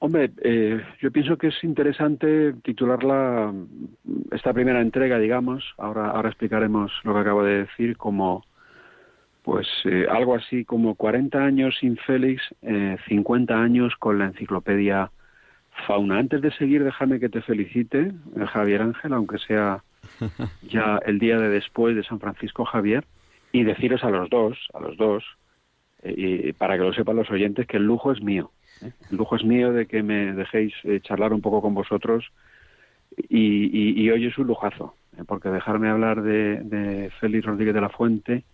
Hombre, 0.00 0.30
eh, 0.42 0.80
yo 1.00 1.10
pienso 1.10 1.36
que 1.36 1.48
es 1.48 1.64
interesante 1.64 2.52
titularla 2.62 3.52
esta 4.30 4.52
primera 4.52 4.80
entrega, 4.80 5.18
digamos. 5.18 5.64
Ahora, 5.76 6.10
ahora 6.10 6.28
explicaremos 6.28 6.92
lo 7.02 7.14
que 7.14 7.20
acabo 7.20 7.42
de 7.42 7.64
decir 7.64 7.96
como, 7.96 8.44
pues, 9.42 9.66
eh, 9.84 10.06
algo 10.08 10.36
así 10.36 10.64
como 10.64 10.94
40 10.94 11.42
años 11.42 11.76
sin 11.80 11.96
Félix, 11.96 12.42
50 13.08 13.52
eh, 13.52 13.56
años 13.56 13.96
con 13.98 14.20
la 14.20 14.26
enciclopedia 14.26 15.10
Fauna. 15.88 16.18
Antes 16.18 16.42
de 16.42 16.52
seguir, 16.52 16.84
déjame 16.84 17.18
que 17.18 17.28
te 17.28 17.42
felicite, 17.42 18.12
Javier 18.52 18.82
Ángel, 18.82 19.12
aunque 19.12 19.38
sea 19.38 19.82
ya 20.62 21.00
el 21.06 21.18
día 21.18 21.38
de 21.38 21.48
después 21.48 21.96
de 21.96 22.04
San 22.04 22.20
Francisco 22.20 22.64
Javier, 22.64 23.04
y 23.50 23.64
deciros 23.64 24.04
a 24.04 24.10
los 24.10 24.30
dos, 24.30 24.56
a 24.74 24.80
los 24.80 24.96
dos, 24.96 25.24
y 26.04 26.52
para 26.52 26.76
que 26.76 26.84
lo 26.84 26.92
sepan 26.92 27.16
los 27.16 27.30
oyentes, 27.30 27.66
que 27.66 27.76
el 27.76 27.84
lujo 27.84 28.12
es 28.12 28.22
mío. 28.22 28.50
¿eh? 28.82 28.92
El 29.10 29.16
lujo 29.16 29.36
es 29.36 29.44
mío 29.44 29.72
de 29.72 29.86
que 29.86 30.02
me 30.02 30.32
dejéis 30.32 30.72
eh, 30.84 31.00
charlar 31.02 31.32
un 31.32 31.40
poco 31.40 31.60
con 31.60 31.74
vosotros 31.74 32.30
y, 33.28 34.08
hoy 34.10 34.26
es 34.26 34.38
un 34.38 34.46
lujazo, 34.46 34.94
¿eh? 35.16 35.22
porque 35.26 35.48
dejarme 35.48 35.88
hablar 35.88 36.22
de, 36.22 37.10
Félix 37.20 37.46
Rodríguez 37.46 37.74
de 37.74 37.80
la 37.80 37.88
Fuente, 37.88 38.44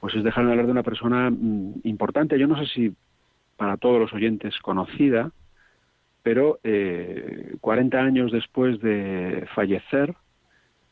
pues 0.00 0.14
es 0.14 0.24
dejarme 0.24 0.52
hablar 0.52 0.66
de 0.66 0.72
una 0.72 0.82
persona 0.82 1.30
mm, 1.30 1.80
importante. 1.84 2.38
Yo 2.38 2.46
no 2.46 2.58
sé 2.58 2.66
si 2.66 2.94
para 3.56 3.76
todos 3.76 4.00
los 4.00 4.12
oyentes 4.14 4.58
conocida, 4.60 5.30
pero 6.22 6.60
40 7.60 7.98
años 7.98 8.32
después 8.32 8.80
de 8.80 9.46
fallecer, 9.54 10.14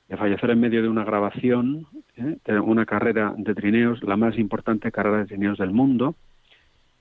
de 0.09 0.17
fallecer 0.17 0.51
en 0.51 0.61
medio 0.61 0.83
de 0.83 0.89
una 0.89 1.05
grabación, 1.05 1.87
¿eh? 2.17 2.39
de 2.45 2.61
una 2.61 2.87
carrera 2.87 3.35
de 3.37 3.55
trineos, 3.55 4.03
la 4.03 4.17
más 4.17 4.39
importante 4.39 4.91
carrera 4.91 5.19
de 5.19 5.27
trineos 5.27 5.59
del 5.59 5.71
mundo, 5.71 6.15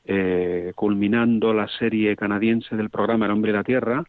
eh, 0.06 0.74
culminando 0.76 1.54
la 1.54 1.68
serie 1.68 2.16
canadiense 2.18 2.76
del 2.76 2.90
programa 2.90 3.26
El 3.26 3.32
Hombre 3.32 3.52
y 3.52 3.54
la 3.54 3.64
Tierra, 3.64 4.04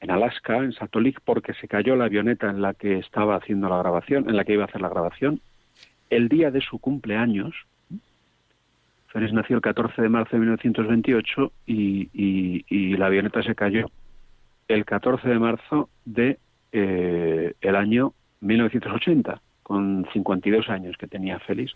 en 0.00 0.10
Alaska, 0.10 0.58
en 0.58 0.72
Salt 0.72 0.94
Lake, 0.96 1.18
porque 1.24 1.54
se 1.54 1.68
cayó 1.68 1.96
la 1.96 2.04
avioneta 2.04 2.50
en 2.50 2.62
la 2.62 2.74
que 2.74 2.98
estaba 2.98 3.36
haciendo 3.36 3.68
la 3.68 3.78
grabación, 3.78 4.28
en 4.28 4.36
la 4.36 4.44
que 4.44 4.54
iba 4.54 4.64
a 4.64 4.66
hacer 4.66 4.80
la 4.80 4.88
grabación, 4.88 5.40
el 6.10 6.28
día 6.28 6.50
de 6.50 6.60
su 6.60 6.78
cumpleaños. 6.78 7.54
Félix 9.08 9.32
nació 9.32 9.56
el 9.56 9.62
14 9.62 10.00
de 10.00 10.08
marzo 10.08 10.30
de 10.32 10.40
1928 10.40 11.52
y, 11.66 12.08
y 12.14 12.96
la 12.96 13.06
avioneta 13.06 13.42
se 13.42 13.54
cayó 13.54 13.90
el 14.68 14.84
14 14.84 15.28
de 15.28 15.38
marzo 15.38 15.88
de 16.04 16.38
eh, 16.72 17.54
el 17.60 17.76
año 17.76 18.14
1980, 18.40 19.40
con 19.62 20.06
52 20.12 20.68
años 20.68 20.96
que 20.96 21.06
tenía 21.06 21.38
Félix, 21.40 21.72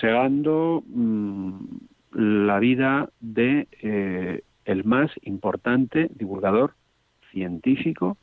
segando 0.00 0.82
mm, 0.86 1.58
la 2.12 2.58
vida 2.58 3.10
de 3.20 3.66
eh, 3.82 4.42
el 4.64 4.84
más 4.84 5.10
importante 5.22 6.08
divulgador 6.14 6.74
científico 7.32 8.16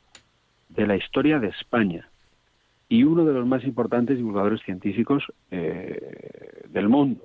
de 0.70 0.86
la 0.86 0.96
historia 0.96 1.38
de 1.38 1.48
España 1.48 2.08
y 2.88 3.04
uno 3.04 3.24
de 3.24 3.32
los 3.32 3.46
más 3.46 3.64
importantes 3.64 4.16
divulgadores 4.16 4.62
científicos 4.62 5.24
eh, 5.50 6.62
del 6.68 6.88
mundo, 6.88 7.24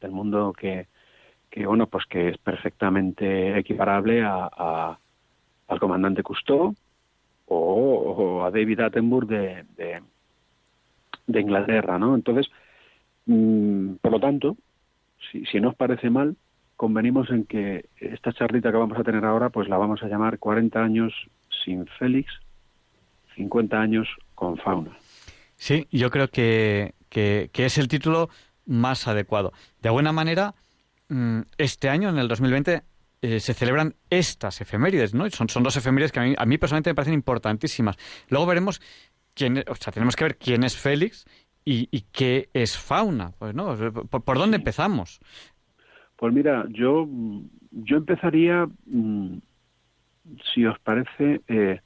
del 0.00 0.10
mundo 0.10 0.52
que, 0.52 0.86
que 1.50 1.66
bueno 1.66 1.86
pues 1.86 2.04
que 2.06 2.28
es 2.28 2.38
perfectamente 2.38 3.58
equiparable 3.58 4.22
a, 4.22 4.98
al 5.68 5.80
comandante 5.80 6.22
Cousteau 6.22 6.74
o, 7.46 8.44
a 8.44 8.50
David 8.50 8.80
Attenborough 8.80 9.28
de, 9.28 9.64
de, 11.26 11.40
Inglaterra, 11.40 11.98
¿no? 11.98 12.14
Entonces, 12.14 12.50
mm, 13.26 13.94
por 14.00 14.12
lo 14.12 14.20
tanto, 14.20 14.56
si, 15.30 15.44
si 15.46 15.60
no 15.60 15.70
os 15.70 15.74
parece 15.74 16.10
mal, 16.10 16.36
convenimos 16.76 17.30
en 17.30 17.44
que 17.44 17.88
esta 17.96 18.32
charlita 18.32 18.70
que 18.70 18.76
vamos 18.76 18.98
a 18.98 19.04
tener 19.04 19.24
ahora, 19.24 19.50
pues 19.50 19.68
la 19.68 19.78
vamos 19.78 20.02
a 20.02 20.08
llamar 20.08 20.38
40 20.38 20.82
años 20.82 21.12
sin 21.64 21.86
Félix, 21.98 22.32
50 23.36 23.80
años 23.80 24.08
con 24.34 24.56
Fauna. 24.58 24.96
Sí, 25.56 25.86
yo 25.90 26.10
creo 26.10 26.28
que, 26.28 26.94
que, 27.08 27.50
que 27.52 27.64
es 27.64 27.78
el 27.78 27.88
título 27.88 28.28
más 28.66 29.08
adecuado. 29.08 29.52
De 29.80 29.88
alguna 29.88 30.12
manera, 30.12 30.54
mm, 31.08 31.40
este 31.56 31.88
año, 31.88 32.10
en 32.10 32.18
el 32.18 32.28
2020, 32.28 32.82
eh, 33.22 33.40
se 33.40 33.54
celebran 33.54 33.94
estas 34.10 34.60
efemérides, 34.60 35.14
¿no? 35.14 35.28
Son, 35.30 35.48
son 35.48 35.62
dos 35.62 35.76
efemérides 35.76 36.12
que 36.12 36.20
a 36.20 36.22
mí, 36.24 36.34
a 36.36 36.46
mí 36.46 36.58
personalmente 36.58 36.90
me 36.90 36.94
parecen 36.94 37.14
importantísimas. 37.14 37.96
Luego 38.28 38.46
veremos 38.46 38.80
quién, 39.34 39.64
o 39.68 39.74
sea, 39.74 39.92
tenemos 39.92 40.16
que 40.16 40.24
ver 40.24 40.36
quién 40.36 40.64
es 40.64 40.76
Félix 40.76 41.24
y, 41.64 41.88
y 41.90 42.02
qué 42.12 42.48
es 42.52 42.76
fauna, 42.76 43.32
pues, 43.38 43.54
¿no? 43.54 43.74
¿Por, 43.76 44.38
dónde 44.38 44.56
empezamos? 44.58 45.20
Pues 46.16 46.32
mira, 46.32 46.66
yo, 46.70 47.08
yo 47.70 47.96
empezaría, 47.96 48.66
mm, 48.86 49.38
si 50.52 50.64
os 50.64 50.78
parece, 50.78 51.40
eh, 51.48 51.80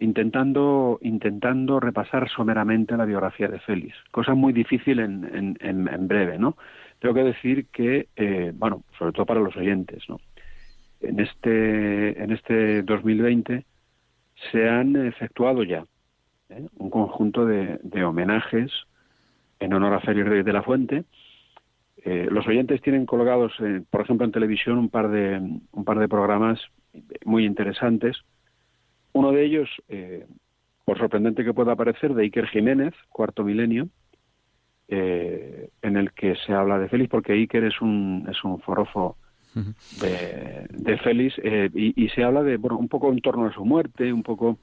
intentando, 0.00 0.98
intentando 1.02 1.80
repasar 1.80 2.28
someramente 2.30 2.96
la 2.96 3.04
biografía 3.04 3.48
de 3.48 3.60
Félix, 3.60 3.94
cosa 4.10 4.34
muy 4.34 4.52
difícil 4.52 5.00
en, 5.00 5.56
en, 5.60 5.88
en 5.88 6.08
breve, 6.08 6.38
¿no? 6.38 6.56
Tengo 6.98 7.14
que 7.14 7.24
decir 7.24 7.66
que, 7.66 8.08
eh, 8.16 8.52
bueno, 8.54 8.82
sobre 8.98 9.12
todo 9.12 9.26
para 9.26 9.40
los 9.40 9.56
oyentes, 9.56 10.02
¿no? 10.08 10.18
En 11.00 11.20
este, 11.20 12.20
en 12.20 12.32
este 12.32 12.82
2020 12.82 13.64
se 14.50 14.68
han 14.68 14.96
efectuado 14.96 15.62
ya 15.62 15.84
¿eh? 16.48 16.66
un 16.76 16.90
conjunto 16.90 17.46
de, 17.46 18.04
homenajes 18.04 18.72
en 19.60 19.74
honor 19.74 19.94
a 19.94 20.00
Félix 20.00 20.44
de 20.44 20.52
la 20.52 20.62
Fuente. 20.62 21.04
Eh, 22.04 22.26
los 22.30 22.46
oyentes 22.48 22.82
tienen 22.82 23.06
colgados, 23.06 23.52
por 23.90 24.00
ejemplo, 24.00 24.24
en 24.24 24.32
televisión 24.32 24.78
un 24.78 24.88
par 24.88 25.08
de 25.08 25.38
un 25.38 25.84
par 25.84 26.00
de 26.00 26.08
programas 26.08 26.60
muy 27.24 27.44
interesantes. 27.44 28.16
Uno 29.12 29.30
de 29.30 29.44
ellos, 29.44 29.68
por 30.84 30.98
sorprendente 30.98 31.44
que 31.44 31.54
pueda 31.54 31.76
parecer, 31.76 32.14
de 32.14 32.24
Iker 32.24 32.46
Jiménez, 32.48 32.94
Cuarto 33.10 33.44
Milenio, 33.44 33.88
eh, 34.90 35.68
en 35.82 35.98
el 35.98 36.12
que 36.12 36.34
se 36.46 36.54
habla 36.54 36.78
de 36.78 36.88
Félix, 36.88 37.10
porque 37.10 37.34
Iker 37.34 37.62
es 37.64 37.78
un, 37.82 38.26
es 38.30 38.42
un 38.42 38.58
forofo 38.58 39.18
de, 40.00 40.66
de 40.70 40.98
Félix, 40.98 41.34
eh, 41.44 41.68
y, 41.74 42.08
se 42.08 42.24
habla 42.24 42.42
de 42.42 42.56
bueno, 42.56 42.78
un 42.78 42.88
poco 42.88 43.12
en 43.12 43.20
torno 43.20 43.46
a 43.46 43.52
su 43.52 43.66
muerte, 43.66 44.10
un 44.10 44.22
poco 44.22 44.58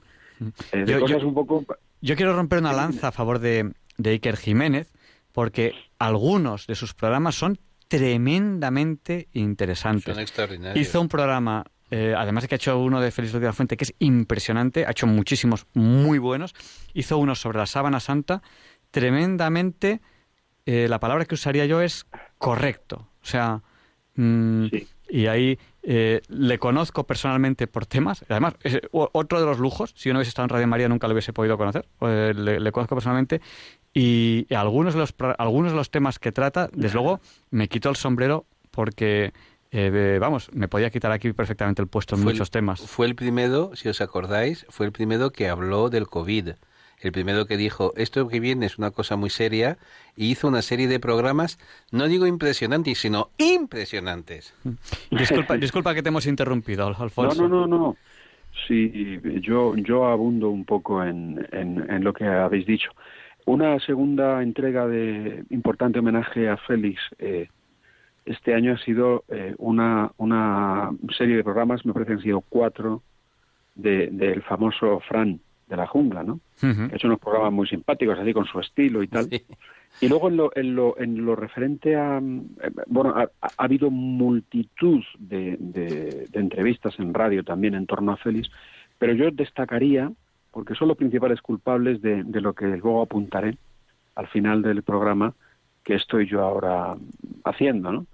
eh, 0.72 0.84
de 0.84 0.98
cosas 0.98 1.22
un 1.22 1.32
poco... 1.32 1.64
Yo 2.00 2.16
quiero 2.16 2.34
romper 2.34 2.58
una 2.58 2.72
lanza 2.72 3.08
a 3.08 3.12
favor 3.12 3.38
de, 3.38 3.72
de 3.98 4.10
Iker 4.10 4.36
Jiménez, 4.36 4.92
porque 5.30 5.74
algunos 6.00 6.66
de 6.66 6.74
sus 6.74 6.92
programas 6.92 7.36
son 7.36 7.58
tremendamente 7.86 9.28
interesantes. 9.32 10.12
Son 10.12 10.20
extraordinarios. 10.20 10.84
Hizo 10.84 11.00
un 11.00 11.08
programa 11.08 11.64
además 11.88 12.42
de 12.42 12.48
que 12.48 12.56
ha 12.56 12.56
hecho 12.56 12.80
uno 12.80 13.00
de 13.00 13.12
Félix 13.12 13.32
de 13.32 13.38
la 13.38 13.52
Fuente 13.52 13.76
que 13.76 13.84
es 13.84 13.94
impresionante, 14.00 14.86
ha 14.86 14.90
hecho 14.90 15.06
muchísimos 15.06 15.68
muy 15.72 16.18
buenos. 16.18 16.52
Hizo 16.94 17.16
uno 17.16 17.36
sobre 17.36 17.58
la 17.58 17.66
sábana 17.66 18.00
santa, 18.00 18.42
tremendamente 18.90 20.00
eh, 20.66 20.88
la 20.88 21.00
palabra 21.00 21.24
que 21.24 21.34
usaría 21.34 21.64
yo 21.66 21.80
es 21.80 22.06
correcto. 22.38 23.08
O 23.22 23.26
sea, 23.26 23.62
mm, 24.16 24.66
y 25.08 25.26
ahí 25.26 25.58
eh, 25.82 26.20
le 26.28 26.58
conozco 26.58 27.06
personalmente 27.06 27.66
por 27.66 27.86
temas. 27.86 28.24
Además, 28.28 28.54
es 28.62 28.80
otro 28.90 29.40
de 29.40 29.46
los 29.46 29.58
lujos, 29.58 29.94
si 29.96 30.08
yo 30.08 30.12
no 30.12 30.18
hubiese 30.18 30.30
estado 30.30 30.44
en 30.44 30.50
Radio 30.50 30.66
María 30.66 30.88
nunca 30.88 31.06
lo 31.06 31.14
hubiese 31.14 31.32
podido 31.32 31.56
conocer. 31.56 31.86
Eh, 32.00 32.34
le, 32.34 32.72
conozco 32.72 32.96
personalmente 32.96 33.40
y, 33.94 34.52
algunos, 34.54 34.94
de 34.94 35.00
los, 35.00 35.14
algunos 35.38 35.72
de 35.72 35.76
los 35.76 35.90
temas 35.90 36.18
que 36.18 36.32
trata, 36.32 36.68
desde 36.72 36.94
luego, 36.94 37.20
me 37.50 37.68
quito 37.68 37.88
el 37.88 37.96
sombrero 37.96 38.44
porque 38.70 39.32
Eh, 39.72 40.18
vamos, 40.20 40.48
me 40.52 40.68
podía 40.68 40.90
quitar 40.90 41.12
aquí 41.12 41.32
perfectamente 41.32 41.82
el 41.82 41.88
puesto 41.88 42.14
en 42.14 42.22
muchos 42.22 42.50
temas. 42.50 42.80
Fue 42.80 43.06
el 43.06 43.14
primero, 43.14 43.72
si 43.74 43.88
os 43.88 44.00
acordáis, 44.00 44.64
fue 44.70 44.86
el 44.86 44.92
primero 44.92 45.32
que 45.32 45.48
habló 45.48 45.90
del 45.90 46.06
COVID. 46.06 46.50
El 47.06 47.12
primero 47.12 47.46
que 47.46 47.56
dijo, 47.56 47.92
esto 47.96 48.26
que 48.26 48.40
viene 48.40 48.66
es 48.66 48.78
una 48.78 48.90
cosa 48.90 49.14
muy 49.14 49.30
seria, 49.30 49.78
y 50.16 50.28
hizo 50.32 50.48
una 50.48 50.60
serie 50.60 50.88
de 50.88 50.98
programas, 50.98 51.56
no 51.92 52.08
digo 52.08 52.26
impresionantes, 52.26 52.98
sino 52.98 53.28
impresionantes. 53.38 54.52
Disculpa, 55.12 55.56
disculpa 55.56 55.94
que 55.94 56.02
te 56.02 56.08
hemos 56.08 56.26
interrumpido, 56.26 56.84
Alfonso. 56.84 57.42
No, 57.42 57.48
no, 57.48 57.66
no, 57.68 57.78
no. 57.78 57.96
Sí, 58.66 59.20
yo, 59.40 59.76
yo 59.76 60.06
abundo 60.06 60.50
un 60.50 60.64
poco 60.64 61.04
en, 61.04 61.46
en, 61.52 62.02
lo 62.02 62.12
que 62.12 62.24
habéis 62.24 62.66
dicho. 62.66 62.90
Una 63.44 63.78
segunda 63.78 64.42
entrega 64.42 64.88
de 64.88 65.44
importante 65.50 66.00
homenaje 66.00 66.48
a 66.48 66.56
Félix 66.56 67.00
eh, 67.20 67.48
este 68.24 68.52
año 68.52 68.72
ha 68.72 68.78
sido 68.78 69.22
eh, 69.28 69.54
una, 69.58 70.10
una 70.16 70.90
serie 71.16 71.36
de 71.36 71.44
programas, 71.44 71.86
me 71.86 71.92
parece 71.92 72.08
que 72.08 72.14
han 72.14 72.22
sido 72.22 72.40
cuatro, 72.40 73.02
del 73.76 74.42
famoso 74.42 75.00
Fran 75.06 75.38
de 75.66 75.76
la 75.76 75.86
jungla, 75.86 76.22
¿no? 76.22 76.40
Que 76.60 76.66
ha 76.66 76.94
hecho 76.94 77.08
unos 77.08 77.20
programas 77.20 77.52
muy 77.52 77.66
simpáticos, 77.66 78.18
así 78.18 78.32
con 78.32 78.46
su 78.46 78.60
estilo 78.60 79.02
y 79.02 79.08
tal. 79.08 79.28
Y 80.00 80.08
luego 80.08 80.28
en 80.28 80.36
lo, 80.36 80.52
en 80.54 80.74
lo, 80.74 80.98
en 80.98 81.24
lo 81.24 81.34
referente 81.36 81.96
a... 81.96 82.18
Eh, 82.18 82.70
bueno, 82.86 83.14
ha, 83.16 83.30
habido 83.56 83.90
multitud 83.90 85.02
de, 85.18 85.56
de, 85.58 86.28
entrevistas 86.34 86.98
en 86.98 87.14
radio 87.14 87.42
también 87.42 87.74
en 87.74 87.86
torno 87.86 88.12
a 88.12 88.16
Félix, 88.16 88.50
pero 88.98 89.14
yo 89.14 89.30
destacaría, 89.30 90.12
porque 90.50 90.74
son 90.74 90.88
los 90.88 90.96
principales 90.96 91.40
culpables 91.40 92.02
de, 92.02 92.24
de 92.24 92.40
lo 92.40 92.52
que 92.52 92.66
luego 92.66 93.02
apuntaré 93.02 93.56
al 94.14 94.26
final 94.28 94.60
del 94.62 94.82
programa, 94.82 95.34
que 95.82 95.94
estoy 95.94 96.26
yo 96.26 96.42
ahora 96.42 96.96
haciendo, 97.44 97.92
¿no? 97.92 98.06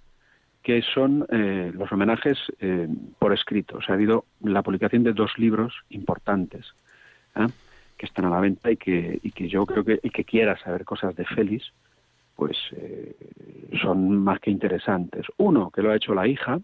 que 0.62 0.82
son 0.94 1.26
eh, 1.30 1.72
los 1.74 1.90
homenajes 1.90 2.38
eh, 2.60 2.88
por 3.18 3.32
escrito. 3.32 3.78
O 3.78 3.82
sea, 3.82 3.94
ha 3.94 3.96
habido 3.96 4.24
la 4.40 4.62
publicación 4.62 5.02
de 5.02 5.12
dos 5.12 5.32
libros 5.36 5.74
importantes 5.90 6.64
¿eh? 7.36 7.46
que 7.96 8.06
están 8.06 8.24
a 8.24 8.30
la 8.30 8.40
venta 8.40 8.70
y 8.70 8.76
que, 8.76 9.20
yo 9.48 9.64
creo 9.66 9.84
que 9.84 10.00
y 10.02 10.10
que 10.10 10.24
quiera 10.24 10.56
saber 10.58 10.84
cosas 10.84 11.14
de 11.14 11.24
Félix, 11.24 11.72
pues 12.34 12.56
son 13.80 14.16
más 14.16 14.40
que 14.40 14.50
interesantes. 14.50 15.26
Uno, 15.36 15.70
que 15.70 15.82
lo 15.82 15.90
ha 15.90 15.96
hecho 15.96 16.14
la 16.14 16.26
hija, 16.26 16.58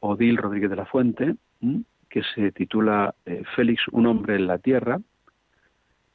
Odil 0.00 0.36
Rodríguez 0.36 0.68
de 0.68 0.76
la 0.76 0.84
Fuente, 0.84 1.36
que 2.10 2.22
se 2.34 2.52
titula 2.52 3.14
Félix, 3.56 3.88
un 3.92 4.06
hombre 4.06 4.36
en 4.36 4.46
la 4.46 4.58
tierra, 4.58 5.00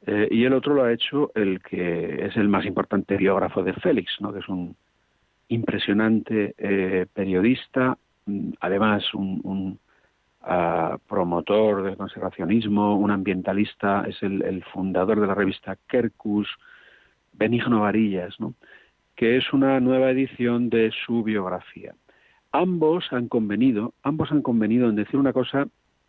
y 0.06 0.44
el 0.44 0.52
otro 0.52 0.74
lo 0.74 0.84
ha 0.84 0.92
hecho 0.92 1.32
el 1.34 1.60
que 1.60 2.26
es 2.26 2.36
el 2.36 2.48
más 2.48 2.64
importante 2.64 3.16
biógrafo 3.16 3.64
de 3.64 3.72
Félix, 3.72 4.20
¿no? 4.20 4.32
que 4.32 4.38
es 4.38 4.48
un 4.48 4.76
impresionante 5.48 6.54
eh, 6.58 7.06
periodista, 7.12 7.96
además 8.60 9.04
un, 9.14 9.78
promotor 11.08 11.82
del 11.82 11.96
conservacionismo, 11.96 12.96
un 12.96 13.10
ambientalista, 13.10 14.04
es 14.06 14.22
el, 14.22 14.62
fundador 14.72 15.20
de 15.20 15.26
la 15.26 15.34
revista 15.34 15.76
Kerkus, 15.88 16.48
Benigno 17.32 17.80
Varillas, 17.80 18.38
¿no? 18.38 18.54
que 19.16 19.36
es 19.36 19.52
una 19.52 19.80
nueva 19.80 20.10
edición 20.10 20.70
de 20.70 20.92
su 21.04 21.22
biografía. 21.22 21.94
Ambos 22.52 23.12
han 23.12 23.28
convenido, 23.28 23.94
ambos 24.02 24.30
han 24.30 24.42
convenido 24.42 24.88
en 24.88 24.96
decir 24.96 25.16
una 25.16 25.32
cosa 25.32 25.66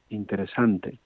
interesante, 0.10 1.00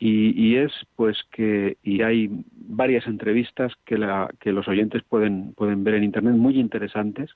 y, 0.00 0.54
es 0.54 0.72
pues 0.94 1.18
que 1.32 1.76
y 1.82 2.02
hay 2.02 2.30
varias 2.52 3.06
entrevistas 3.08 3.72
que, 3.84 3.98
la, 3.98 4.30
que 4.38 4.52
los 4.52 4.68
oyentes 4.68 5.02
pueden 5.02 5.54
pueden 5.54 5.82
ver 5.82 5.94
en 5.94 6.04
internet 6.04 6.34
muy 6.34 6.60
interesantes 6.60 7.30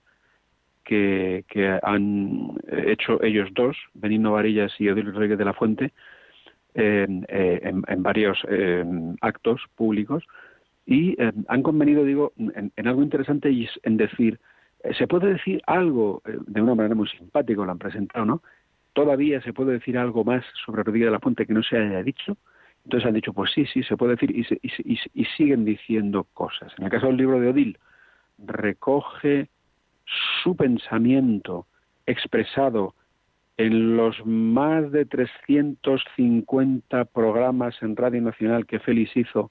que, 0.85 1.45
han 1.83 2.59
hecho 2.71 3.23
ellos 3.23 3.49
dos 3.55 3.77
Benigno 3.95 4.33
Varillas 4.33 4.73
y 4.79 4.89
Odil 4.89 5.13
Rodríguez 5.13 5.39
de 5.39 5.45
la 5.45 5.55
Fuente 5.55 5.93
eh, 6.75 7.07
en, 7.63 8.03
varios 8.03 8.39
eh, 8.49 8.85
actos 9.21 9.63
públicos. 9.75 10.25
Y 10.87 11.21
eh, 11.23 11.33
han 11.49 11.63
convenido 11.63 12.05
digo 12.05 12.33
en, 12.37 12.89
algo 12.89 13.03
interesante 13.03 13.51
y 13.51 13.69
en 13.83 13.97
decir 13.97 14.41
se 14.99 15.07
puede 15.07 15.35
decir 15.35 15.63
algo 15.67 16.23
de 16.25 16.61
una 16.61 16.75
manera 16.75 16.97
muy 16.97 17.07
simpática 17.07 17.65
lo 17.65 17.71
han 17.71 17.79
presentado 17.79 18.25
no 18.25 18.43
todavía 18.93 19.41
se 19.41 19.53
puede 19.53 19.75
decir 19.75 19.97
algo 19.97 20.25
más 20.25 20.45
sobre 20.67 20.83
Rodríguez 20.83 21.07
de 21.07 21.13
la 21.13 21.21
Fuente 21.21 21.47
que 21.47 21.53
no 21.53 21.63
se 21.63 21.79
haya 21.79 22.03
dicho 22.03 22.37
entonces 22.85 23.07
han 23.07 23.15
dicho, 23.15 23.33
pues 23.33 23.53
sí, 23.53 23.65
sí, 23.67 23.83
se 23.83 23.97
puede 23.97 24.17
decir, 24.17 24.35
y, 24.35 25.25
siguen 25.37 25.65
diciendo 25.65 26.27
cosas. 26.35 26.73
En 26.79 26.85
el 26.85 26.91
caso 26.91 27.07
del 27.07 27.17
libro 27.17 27.41
de 27.41 27.49
Odil, 27.49 27.79
recoge 28.39 29.49
su 30.43 30.57
pensamiento 30.57 31.67
expresado 32.07 32.95
en 33.57 33.97
los 33.97 34.25
más 34.25 34.91
de 34.91 35.05
350 35.05 37.05
programas 37.07 37.77
en 37.83 37.97
Radio 37.97 38.23
Nacional 38.23 38.67
que 38.67 38.81
Félix 38.81 39.17
hizo, 39.17 39.51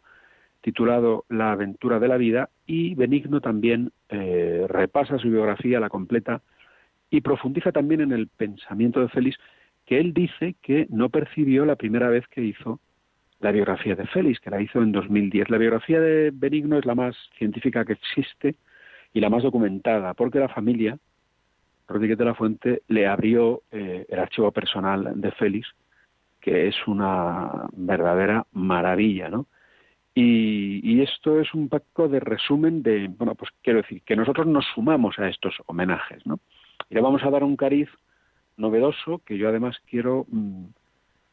titulado 0.61 1.25
La 1.29 1.51
aventura 1.51 1.99
de 1.99 2.07
la 2.07 2.17
vida, 2.17 2.49
y 2.65 2.95
Benigno 2.95 3.41
también 3.41 3.91
eh, 4.09 4.65
repasa 4.67 5.17
su 5.17 5.29
biografía, 5.29 5.79
la 5.79 5.89
completa, 5.89 6.41
y 7.09 7.21
profundiza 7.21 7.71
también 7.71 8.01
en 8.01 8.11
el 8.11 8.27
pensamiento 8.27 9.01
de 9.01 9.09
Félix, 9.09 9.37
que 9.85 9.99
él 9.99 10.13
dice 10.13 10.55
que 10.61 10.87
no 10.89 11.09
percibió 11.09 11.65
la 11.65 11.75
primera 11.75 12.09
vez 12.09 12.27
que 12.27 12.43
hizo 12.43 12.79
la 13.39 13.51
biografía 13.51 13.95
de 13.95 14.05
Félix, 14.07 14.39
que 14.39 14.51
la 14.51 14.61
hizo 14.61 14.81
en 14.81 14.91
2010. 14.91 15.49
La 15.49 15.57
biografía 15.57 15.99
de 15.99 16.31
Benigno 16.31 16.77
es 16.77 16.85
la 16.85 16.95
más 16.95 17.15
científica 17.37 17.83
que 17.83 17.93
existe 17.93 18.55
y 19.13 19.19
la 19.19 19.29
más 19.29 19.43
documentada, 19.43 20.13
porque 20.13 20.39
la 20.39 20.49
familia, 20.49 20.97
Rodríguez 21.87 22.17
de 22.17 22.25
la 22.25 22.35
Fuente, 22.35 22.81
le 22.87 23.07
abrió 23.07 23.63
eh, 23.71 24.05
el 24.07 24.19
archivo 24.19 24.51
personal 24.51 25.13
de 25.15 25.31
Félix, 25.31 25.67
que 26.39 26.67
es 26.67 26.75
una 26.87 27.67
verdadera 27.73 28.45
maravilla, 28.53 29.29
¿no? 29.29 29.47
Y, 30.13 31.01
esto 31.01 31.39
es 31.39 31.53
un 31.53 31.67
poco 31.67 32.07
de 32.07 32.19
resumen 32.19 32.83
de, 32.83 33.07
bueno, 33.07 33.33
pues 33.33 33.49
quiero 33.63 33.81
decir, 33.81 34.03
que 34.03 34.15
nosotros 34.15 34.45
nos 34.45 34.65
sumamos 34.75 35.17
a 35.17 35.27
estos 35.27 35.55
homenajes, 35.65 36.25
¿no? 36.27 36.39
Y 36.89 36.95
le 36.95 37.01
vamos 37.01 37.23
a 37.23 37.29
dar 37.31 37.43
un 37.43 37.55
cariz 37.55 37.89
novedoso 38.57 39.21
que 39.25 39.37
yo 39.37 39.49
además 39.49 39.77
quiero 39.89 40.27
mm, 40.29 40.65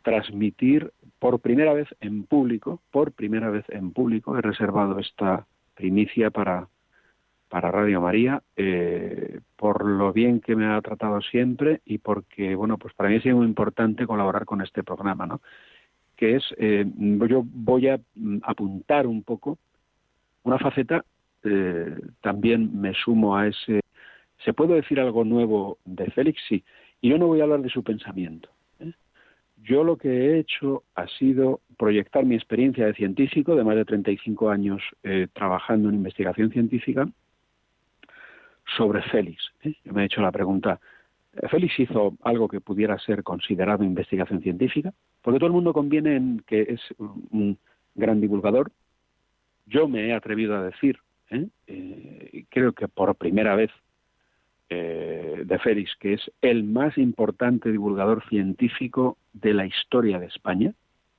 transmitir 0.02 0.92
por 1.18 1.40
primera 1.40 1.74
vez 1.74 1.88
en 2.00 2.24
público, 2.24 2.80
por 2.90 3.12
primera 3.12 3.50
vez 3.50 3.64
en 3.68 3.92
público, 3.92 4.38
he 4.38 4.40
reservado 4.40 4.98
esta 5.00 5.46
primicia 5.74 6.30
para, 6.30 6.68
para 7.48 7.70
Radio 7.70 8.00
María, 8.00 8.42
eh, 8.56 9.40
por 9.56 9.84
lo 9.84 10.12
bien 10.12 10.40
que 10.40 10.54
me 10.54 10.66
ha 10.66 10.80
tratado 10.80 11.20
siempre 11.20 11.80
y 11.84 11.98
porque, 11.98 12.54
bueno, 12.54 12.78
pues 12.78 12.94
para 12.94 13.08
mí 13.08 13.16
ha 13.16 13.22
sido 13.22 13.38
muy 13.38 13.46
importante 13.46 14.06
colaborar 14.06 14.44
con 14.44 14.60
este 14.60 14.84
programa, 14.84 15.26
¿no? 15.26 15.40
Que 16.16 16.36
es, 16.36 16.44
eh, 16.58 16.84
yo 16.96 17.42
voy 17.44 17.88
a 17.88 17.98
mm, 18.14 18.38
apuntar 18.42 19.06
un 19.06 19.22
poco 19.22 19.58
una 20.42 20.58
faceta, 20.58 21.04
eh, 21.44 21.96
también 22.20 22.80
me 22.80 22.92
sumo 22.94 23.36
a 23.36 23.48
ese, 23.48 23.80
¿se 24.44 24.52
puede 24.52 24.74
decir 24.74 25.00
algo 25.00 25.24
nuevo 25.24 25.78
de 25.84 26.10
Félix? 26.10 26.40
Sí, 26.48 26.64
y 27.00 27.10
yo 27.10 27.18
no 27.18 27.26
voy 27.28 27.40
a 27.40 27.44
hablar 27.44 27.60
de 27.60 27.70
su 27.70 27.82
pensamiento, 27.82 28.50
yo 29.62 29.84
lo 29.84 29.96
que 29.96 30.08
he 30.08 30.38
hecho 30.38 30.84
ha 30.94 31.06
sido 31.06 31.60
proyectar 31.76 32.24
mi 32.24 32.36
experiencia 32.36 32.86
de 32.86 32.94
científico, 32.94 33.56
de 33.56 33.64
más 33.64 33.76
de 33.76 33.84
35 33.84 34.50
años 34.50 34.82
eh, 35.02 35.26
trabajando 35.32 35.88
en 35.88 35.96
investigación 35.96 36.50
científica, 36.50 37.08
sobre 38.76 39.02
Félix. 39.02 39.42
¿eh? 39.62 39.74
Yo 39.84 39.92
me 39.92 40.02
he 40.02 40.06
hecho 40.06 40.20
la 40.20 40.32
pregunta, 40.32 40.80
¿Félix 41.50 41.78
hizo 41.80 42.16
algo 42.22 42.48
que 42.48 42.60
pudiera 42.60 42.98
ser 42.98 43.22
considerado 43.22 43.84
investigación 43.84 44.40
científica? 44.40 44.92
Porque 45.22 45.38
todo 45.38 45.48
el 45.48 45.52
mundo 45.52 45.72
conviene 45.72 46.16
en 46.16 46.42
que 46.46 46.62
es 46.62 46.80
un 46.98 47.58
gran 47.94 48.20
divulgador. 48.20 48.72
Yo 49.66 49.88
me 49.88 50.08
he 50.08 50.14
atrevido 50.14 50.56
a 50.56 50.62
decir, 50.62 50.98
¿eh? 51.30 51.48
creo 52.48 52.72
que 52.72 52.88
por 52.88 53.14
primera 53.16 53.54
vez 53.54 53.70
eh, 54.70 55.44
de 55.46 55.58
Félix, 55.60 55.96
que 55.98 56.12
es 56.12 56.30
el 56.42 56.62
más 56.62 56.98
importante 56.98 57.72
divulgador 57.72 58.22
científico 58.28 59.16
de 59.32 59.54
la 59.54 59.64
historia 59.64 60.18
de 60.18 60.26
España, 60.26 60.74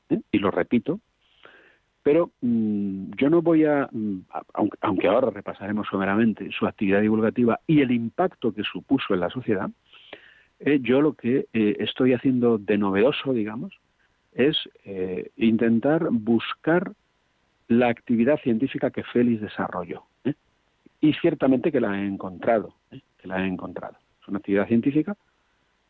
¿eh? 0.09 0.21
y 0.31 0.37
lo 0.37 0.51
repito, 0.51 0.99
pero 2.03 2.31
mm, 2.41 3.11
yo 3.17 3.29
no 3.29 3.41
voy 3.41 3.65
a, 3.65 3.89
mm, 3.91 4.19
aunque, 4.81 5.07
ahora 5.07 5.29
repasaremos 5.29 5.87
someramente 5.87 6.49
su 6.51 6.65
actividad 6.65 7.01
divulgativa 7.01 7.59
y 7.67 7.81
el 7.81 7.91
impacto 7.91 8.53
que 8.53 8.63
supuso 8.63 9.13
en 9.13 9.19
la 9.19 9.29
sociedad, 9.29 9.69
eh, 10.59 10.79
yo 10.81 11.01
lo 11.01 11.13
que 11.13 11.47
estoy 11.53 12.13
haciendo 12.13 12.57
de 12.57 12.77
novedoso, 12.77 13.33
digamos, 13.33 13.73
es 14.33 14.57
intentar 15.37 16.09
buscar 16.11 16.91
la 17.67 17.87
actividad 17.87 18.39
científica 18.41 18.91
que 18.91 19.03
Félix 19.03 19.41
desarrolló. 19.41 20.03
Y 21.01 21.13
ciertamente 21.13 21.71
que 21.71 21.79
la 21.79 21.97
he 21.97 22.05
encontrado 22.05 22.75
que 23.19 23.27
la 23.27 23.43
he 23.43 23.47
encontrado. 23.47 23.95
Es 24.21 24.27
una 24.27 24.39
actividad 24.39 24.67
científica, 24.67 25.15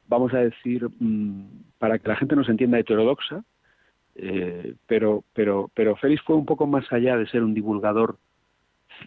vamos 0.08 0.34
a 0.34 0.39
decir, 0.39 0.88
mm, 1.00 1.45
para 1.78 2.00
que 2.00 2.10
la 2.10 2.15
gente 2.15 2.36
nos 2.36 2.50
entienda 2.50 2.80
heterodoxa, 2.80 3.43
eh, 4.21 4.75
pero, 4.86 5.23
pero, 5.34 5.71
pero 5.73 5.95
Félix 5.95 6.21
fue 6.23 6.36
un 6.36 6.45
poco 6.45 6.67
más 6.67 6.91
allá 6.91 7.17
de 7.17 7.27
ser 7.27 7.43
un 7.43 7.53
divulgador 7.53 8.17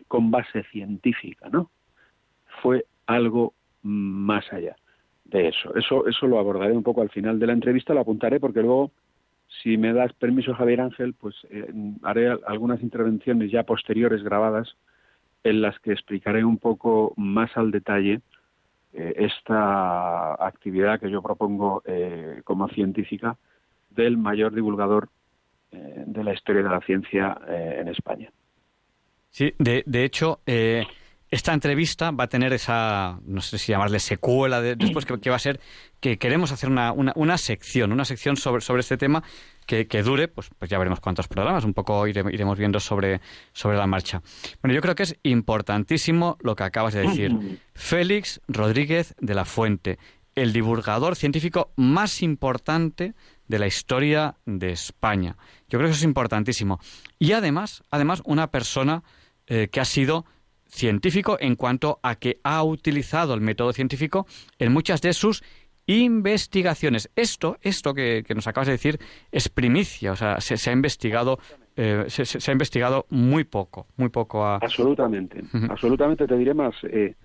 con 0.08 0.30
base 0.30 0.62
científica, 0.64 1.48
¿no? 1.50 1.70
Fue 2.62 2.86
algo 3.06 3.54
más 3.82 4.50
allá. 4.52 4.76
de 5.24 5.48
eso. 5.48 5.74
Eso, 5.74 6.06
eso 6.06 6.26
lo 6.26 6.38
abordaré 6.38 6.72
un 6.72 6.82
poco 6.82 7.00
al 7.00 7.10
final 7.10 7.38
de 7.38 7.46
la 7.46 7.54
entrevista, 7.54 7.94
lo 7.94 8.00
apuntaré 8.00 8.38
porque 8.38 8.60
luego, 8.60 8.90
si 9.62 9.76
me 9.78 9.92
das 9.92 10.12
permiso, 10.12 10.54
Javier 10.54 10.80
Ángel, 10.82 11.14
pues 11.14 11.34
eh, 11.50 11.72
haré 12.02 12.36
algunas 12.46 12.82
intervenciones 12.82 13.50
ya 13.50 13.62
posteriores 13.64 14.22
grabadas 14.22 14.76
en 15.44 15.62
las 15.62 15.78
que 15.80 15.92
explicaré 15.92 16.44
un 16.44 16.58
poco 16.58 17.14
más 17.16 17.56
al 17.56 17.70
detalle 17.70 18.20
eh, 18.92 19.14
esta 19.16 20.34
actividad 20.34 21.00
que 21.00 21.10
yo 21.10 21.22
propongo 21.22 21.82
eh, 21.86 22.42
como 22.44 22.68
científica 22.68 23.36
del 23.94 24.16
mayor 24.16 24.54
divulgador 24.54 25.08
de 25.70 26.24
la 26.24 26.34
historia 26.34 26.62
de 26.62 26.68
la 26.68 26.80
ciencia 26.80 27.38
en 27.48 27.88
España. 27.88 28.30
Sí, 29.30 29.54
de, 29.58 29.82
de 29.86 30.04
hecho, 30.04 30.40
esta 31.32 31.54
entrevista 31.54 32.10
va 32.10 32.24
a 32.24 32.26
tener 32.26 32.52
esa, 32.52 33.18
no 33.24 33.40
sé 33.40 33.56
si 33.56 33.72
llamarle 33.72 34.00
secuela 34.00 34.60
de, 34.60 34.76
después, 34.76 35.06
que, 35.06 35.30
va 35.30 35.36
a 35.36 35.38
ser 35.38 35.60
que 35.98 36.18
queremos 36.18 36.52
hacer 36.52 36.68
una, 36.68 36.92
una, 36.92 37.38
sección, 37.38 37.90
una 37.90 38.04
sección 38.04 38.36
sobre, 38.36 38.60
sobre 38.60 38.80
este 38.80 38.98
tema 38.98 39.24
que, 39.66 39.86
dure, 40.02 40.28
pues, 40.28 40.50
pues 40.58 40.70
ya 40.70 40.76
veremos 40.76 41.00
cuántos 41.00 41.28
programas, 41.28 41.64
un 41.64 41.72
poco 41.72 42.06
iremos 42.06 42.58
viendo 42.58 42.80
sobre, 42.80 43.22
sobre 43.52 43.78
la 43.78 43.86
marcha. 43.86 44.20
Bueno, 44.60 44.74
yo 44.74 44.82
creo 44.82 44.94
que 44.94 45.04
es 45.04 45.18
importantísimo 45.22 46.36
lo 46.42 46.54
que 46.54 46.64
acabas 46.64 46.92
de 46.92 47.00
decir. 47.00 47.58
Félix 47.74 48.42
Rodríguez 48.46 49.14
de 49.18 49.34
la 49.34 49.46
Fuente, 49.46 49.98
el 50.34 50.52
divulgador 50.52 51.16
científico 51.16 51.72
más 51.76 52.22
importante 52.22 53.14
de 53.48 53.58
la 53.58 53.66
historia 53.66 54.36
de 54.46 54.72
España. 54.72 55.36
Yo 55.68 55.78
creo 55.78 55.88
que 55.88 55.92
eso 55.92 56.00
es 56.00 56.04
importantísimo. 56.04 56.80
Y 57.18 57.32
además, 57.32 57.82
además 57.90 58.22
una 58.24 58.50
persona 58.50 59.02
eh, 59.46 59.68
que 59.70 59.80
ha 59.80 59.84
sido 59.84 60.24
científico 60.66 61.36
en 61.38 61.54
cuanto 61.54 62.00
a 62.02 62.14
que 62.14 62.40
ha 62.44 62.62
utilizado 62.62 63.34
el 63.34 63.40
método 63.42 63.72
científico 63.72 64.26
en 64.58 64.72
muchas 64.72 65.02
de 65.02 65.12
sus 65.12 65.42
investigaciones. 65.86 67.10
Esto, 67.16 67.58
esto 67.60 67.92
que, 67.94 68.24
nos 68.34 68.46
acabas 68.46 68.68
de 68.68 68.72
decir, 68.72 68.98
es 69.30 69.48
primicia, 69.48 70.12
o 70.12 70.16
sea, 70.16 70.40
se, 70.40 70.70
ha 70.70 70.72
investigado, 70.72 71.38
eh, 71.76 72.04
se, 72.08 72.50
ha 72.50 72.52
investigado 72.52 73.06
muy 73.10 73.44
poco, 73.44 73.86
muy 73.96 74.08
poco. 74.08 74.44
A... 74.44 74.56
Absolutamente, 74.56 75.42
absolutamente. 75.68 76.26
Te 76.26 76.36
diré 76.36 76.54
más. 76.54 76.74
Eh, 76.84 77.16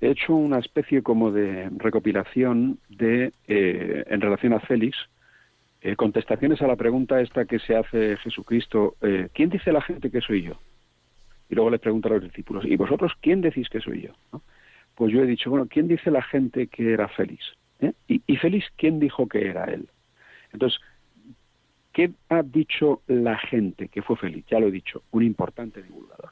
he 0.00 0.10
hecho 0.10 0.34
una 0.34 0.58
especie 0.58 1.02
como 1.02 1.30
de 1.30 1.70
recopilación 1.76 2.78
de, 2.88 3.32
eh, 3.46 4.04
en 4.06 4.20
relación 4.20 4.52
a 4.52 4.60
Félix, 4.60 4.96
contestaciones 5.96 6.60
a 6.62 6.66
la 6.66 6.74
pregunta 6.74 7.20
esta 7.20 7.44
que 7.44 7.60
se 7.60 7.76
hace 7.76 8.16
Jesucristo: 8.16 8.96
¿Quién 9.32 9.50
dice 9.50 9.70
la 9.70 9.80
gente 9.80 10.10
que 10.10 10.20
soy 10.20 10.42
yo? 10.42 10.58
Y 11.48 11.54
luego 11.54 11.70
le 11.70 11.78
pregunta 11.78 12.08
a 12.08 12.12
los 12.12 12.24
discípulos, 12.24 12.64
¿y 12.64 12.76
vosotros 12.76 13.12
quién 13.20 13.40
decís 13.40 13.68
que 13.68 13.80
soy 13.80 14.02
yo? 14.02 14.40
Pues 14.94 15.12
yo 15.12 15.22
he 15.22 15.26
dicho, 15.26 15.50
bueno, 15.50 15.66
¿quién 15.68 15.88
dice 15.88 16.10
la 16.10 16.22
gente 16.22 16.66
que 16.66 16.92
era 16.92 17.08
Félix? 17.08 17.44
¿Eh? 17.80 17.92
Y, 18.08 18.22
y 18.26 18.36
Félix, 18.36 18.66
¿quién 18.76 18.98
dijo 18.98 19.28
que 19.28 19.46
era 19.46 19.64
él? 19.66 19.88
Entonces, 20.52 20.80
¿qué 21.92 22.10
ha 22.30 22.42
dicho 22.42 23.02
la 23.06 23.38
gente 23.38 23.88
que 23.88 24.02
fue 24.02 24.16
Félix? 24.16 24.48
Ya 24.48 24.58
lo 24.58 24.68
he 24.68 24.70
dicho, 24.72 25.02
un 25.12 25.22
importante 25.22 25.82
divulgador. 25.82 26.30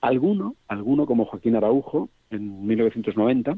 Alguno, 0.00 0.56
alguno 0.68 1.06
como 1.06 1.26
Joaquín 1.26 1.56
Araujo, 1.56 2.08
en 2.30 2.66
1990, 2.66 3.56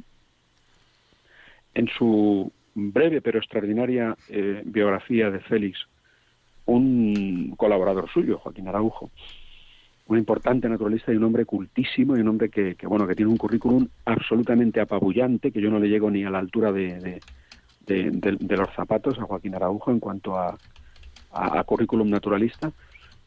en 1.74 1.88
su 1.88 2.50
breve 2.74 3.20
pero 3.20 3.38
extraordinaria 3.38 4.16
eh, 4.28 4.62
biografía 4.64 5.30
de 5.30 5.40
Félix, 5.40 5.78
un 6.66 7.54
colaborador 7.56 8.08
suyo, 8.10 8.38
Joaquín 8.38 8.68
Araujo, 8.68 9.10
un 10.06 10.18
importante 10.18 10.68
naturalista 10.68 11.12
y 11.12 11.16
un 11.16 11.24
hombre 11.24 11.44
cultísimo 11.44 12.16
y 12.16 12.20
un 12.20 12.28
hombre 12.28 12.48
que, 12.50 12.76
bueno 12.84 13.06
que 13.06 13.14
tiene 13.14 13.30
un 13.30 13.36
currículum 13.36 13.88
absolutamente 14.04 14.80
apabullante 14.80 15.52
que 15.52 15.60
yo 15.60 15.70
no 15.70 15.78
le 15.78 15.88
llego 15.88 16.10
ni 16.10 16.24
a 16.24 16.30
la 16.30 16.38
altura 16.38 16.72
de, 16.72 17.20
de, 17.86 18.56
los 18.56 18.70
zapatos 18.74 19.18
a 19.18 19.22
Joaquín 19.22 19.54
Araujo 19.54 19.90
en 19.90 20.00
cuanto 20.00 20.36
a, 20.36 20.56
a, 21.32 21.64
currículum 21.64 22.08
naturalista 22.10 22.72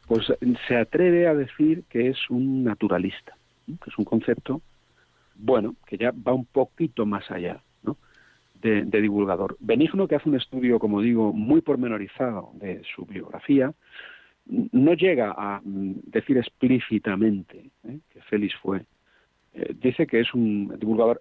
pues 0.06 0.32
se 0.68 0.76
atreve 0.76 1.26
a 1.26 1.34
decir 1.34 1.84
que 1.88 2.08
es 2.08 2.18
un 2.30 2.64
naturalista 2.64 3.36
que 3.66 3.90
es 3.90 3.98
un 3.98 4.04
concepto 4.04 4.62
bueno 5.34 5.74
que 5.86 5.96
ya 5.98 6.12
va 6.12 6.32
un 6.32 6.46
poquito 6.46 7.06
más 7.06 7.30
allá 7.30 7.60
de 8.62 9.00
divulgador 9.00 9.56
Benigno 9.60 10.08
que 10.08 10.16
hace 10.16 10.28
un 10.28 10.34
estudio 10.34 10.80
como 10.80 11.00
digo 11.00 11.32
muy 11.32 11.60
pormenorizado 11.60 12.50
de 12.54 12.82
su 12.94 13.04
biografía 13.04 13.72
no 14.46 14.94
llega 14.94 15.34
a 15.36 15.60
mm, 15.62 15.94
decir 16.06 16.38
explícitamente 16.38 17.70
¿eh? 17.84 17.98
que 18.10 18.20
Félix 18.22 18.54
fue. 18.56 18.82
Eh, 19.54 19.74
dice 19.74 20.06
que 20.06 20.20
es 20.20 20.32
un 20.34 20.76
divulgador, 20.78 21.20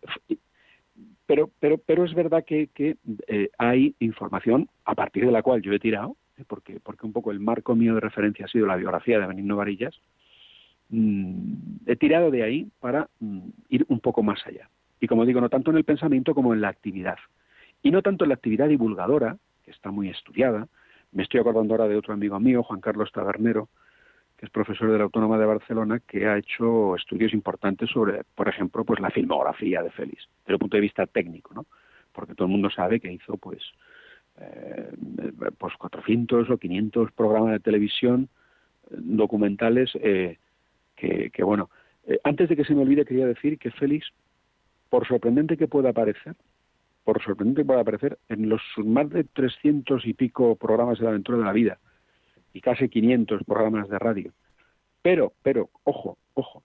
pero, 1.25 1.49
pero, 1.59 1.77
pero 1.77 2.05
es 2.05 2.13
verdad 2.13 2.43
que, 2.45 2.69
eh, 3.27 3.49
hay 3.57 3.95
información 3.99 4.69
a 4.83 4.95
partir 4.95 5.25
de 5.25 5.31
la 5.31 5.41
cual 5.41 5.61
yo 5.61 5.73
he 5.73 5.79
tirado, 5.79 6.15
porque, 6.43 6.79
porque 6.81 7.05
un 7.05 7.13
poco 7.13 7.31
el 7.31 7.39
marco 7.39 7.75
mío 7.75 7.95
de 7.95 8.01
referencia 8.01 8.45
ha 8.45 8.49
sido 8.49 8.67
la 8.67 8.75
biografía 8.75 9.19
de 9.19 9.27
Benigno 9.27 9.55
Varillas, 9.55 10.01
mm, 10.89 11.53
he 11.85 11.95
tirado 11.95 12.31
de 12.31 12.43
ahí 12.43 12.67
para 12.79 13.09
mm, 13.19 13.49
ir 13.69 13.85
un 13.87 13.99
poco 13.99 14.23
más 14.23 14.45
allá. 14.45 14.69
Y 14.99 15.07
como 15.07 15.25
digo, 15.25 15.41
no 15.41 15.49
tanto 15.49 15.71
en 15.71 15.77
el 15.77 15.83
pensamiento 15.83 16.33
como 16.33 16.53
en 16.53 16.61
la 16.61 16.69
actividad. 16.69 17.17
Y 17.81 17.91
no 17.91 18.01
tanto 18.01 18.25
en 18.25 18.29
la 18.29 18.35
actividad 18.35 18.67
divulgadora, 18.67 19.37
que 19.63 19.71
está 19.71 19.91
muy 19.91 20.09
estudiada, 20.09 20.67
me 21.11 21.23
estoy 21.23 21.39
acordando 21.39 21.73
ahora 21.73 21.87
de 21.87 21.95
otro 21.95 22.13
amigo 22.13 22.39
mío, 22.39 22.63
Juan 22.63 22.81
Carlos 22.81 23.11
Tabernero, 23.11 23.69
que 24.37 24.45
es 24.45 24.51
profesor 24.51 24.91
de 24.91 24.97
la 24.97 25.05
Autónoma 25.05 25.37
de 25.37 25.45
Barcelona, 25.45 26.01
que 26.05 26.27
ha 26.27 26.37
hecho 26.37 26.95
estudios 26.95 27.33
importantes 27.33 27.89
sobre, 27.89 28.23
por 28.35 28.49
ejemplo, 28.49 28.83
pues 28.83 28.99
la 28.99 29.09
filmografía 29.09 29.81
de 29.81 29.91
Félix, 29.91 30.27
desde 30.41 30.53
el 30.53 30.59
punto 30.59 30.77
de 30.77 30.81
vista 30.81 31.05
técnico, 31.05 31.53
¿no? 31.53 31.65
Porque 32.11 32.35
todo 32.35 32.47
el 32.47 32.51
mundo 32.51 32.69
sabe 32.69 32.99
que 32.99 33.11
hizo, 33.11 33.37
pues, 33.37 33.61
eh, 34.37 34.91
pues 35.57 35.73
400 35.77 36.49
o 36.49 36.57
500 36.57 37.11
programas 37.13 37.53
de 37.53 37.59
televisión 37.59 38.27
eh, 38.91 38.95
documentales 38.97 39.91
eh, 40.01 40.37
que, 40.95 41.43
bueno, 41.43 41.69
antes 42.23 42.49
de 42.49 42.55
que 42.55 42.65
se 42.65 42.73
me 42.73 42.81
olvide 42.81 43.05
quería 43.05 43.27
decir 43.27 43.59
que 43.59 43.71
Félix, 43.71 44.07
por 44.89 45.07
sorprendente 45.07 45.57
que 45.57 45.67
pueda 45.67 45.93
parecer, 45.93 46.35
por 47.03 47.21
sorprendente 47.21 47.61
que 47.61 47.67
pueda 47.67 47.83
parecer, 47.83 48.17
en 48.29 48.49
los 48.49 48.61
más 48.77 49.09
de 49.09 49.23
300 49.23 50.05
y 50.05 50.13
pico 50.13 50.55
programas 50.55 50.97
de 50.97 51.03
la 51.03 51.11
aventura 51.11 51.37
de 51.37 51.43
la 51.43 51.53
vida 51.53 51.79
y 52.53 52.61
casi 52.61 52.89
500 52.89 53.43
programas 53.43 53.89
de 53.89 53.99
radio. 53.99 54.31
Pero, 55.01 55.33
pero, 55.43 55.69
ojo, 55.83 56.17
ojo, 56.33 56.63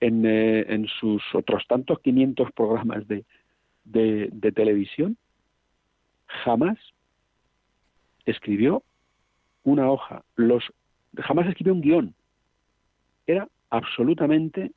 en, 0.00 0.24
eh, 0.26 0.66
en 0.68 0.86
sus 0.86 1.22
otros 1.34 1.66
tantos 1.66 1.98
500 2.00 2.52
programas 2.52 3.08
de, 3.08 3.24
de 3.84 4.52
televisión, 4.52 5.16
jamás 6.26 6.78
escribió 8.24 8.82
una 9.62 9.90
hoja, 9.90 10.22
los, 10.36 10.64
jamás 11.18 11.46
escribió 11.46 11.72
un 11.72 11.80
guion. 11.80 12.14
Era 13.26 13.48
absolutamente 13.70 14.72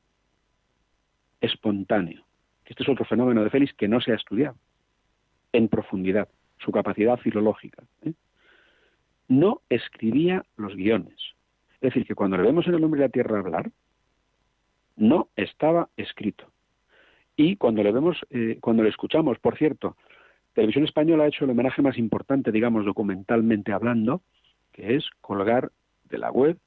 espontáneo. 1.40 2.24
Este 2.64 2.82
es 2.82 2.88
otro 2.88 3.04
fenómeno 3.04 3.42
de 3.42 3.50
Félix 3.50 3.72
que 3.74 3.88
no 3.88 4.00
se 4.00 4.12
ha 4.12 4.16
estudiado 4.16 4.56
en 5.52 5.68
profundidad, 5.68 6.28
su 6.58 6.72
capacidad 6.72 7.18
filológica. 7.18 7.82
¿eh? 8.02 8.12
No 9.28 9.62
escribía 9.68 10.44
los 10.56 10.74
guiones. 10.74 11.16
Es 11.74 11.92
decir, 11.92 12.06
que 12.06 12.14
cuando 12.14 12.36
le 12.36 12.42
vemos 12.42 12.66
en 12.66 12.74
el 12.74 12.84
hombre 12.84 13.00
de 13.00 13.06
la 13.06 13.12
tierra 13.12 13.38
hablar, 13.38 13.70
no 14.96 15.28
estaba 15.36 15.88
escrito. 15.96 16.50
Y 17.36 17.56
cuando 17.56 17.82
le 17.82 17.92
vemos, 17.92 18.18
eh, 18.30 18.58
cuando 18.60 18.82
le 18.82 18.88
escuchamos, 18.88 19.38
por 19.38 19.56
cierto, 19.56 19.96
Televisión 20.58 20.86
Española 20.86 21.22
ha 21.22 21.28
hecho 21.28 21.44
el 21.44 21.52
homenaje 21.52 21.82
más 21.82 21.96
importante, 21.98 22.50
digamos, 22.50 22.84
documentalmente 22.84 23.72
hablando, 23.72 24.22
que 24.72 24.96
es 24.96 25.08
colgar 25.20 25.70
de 26.10 26.18
la 26.18 26.32
web 26.32 26.58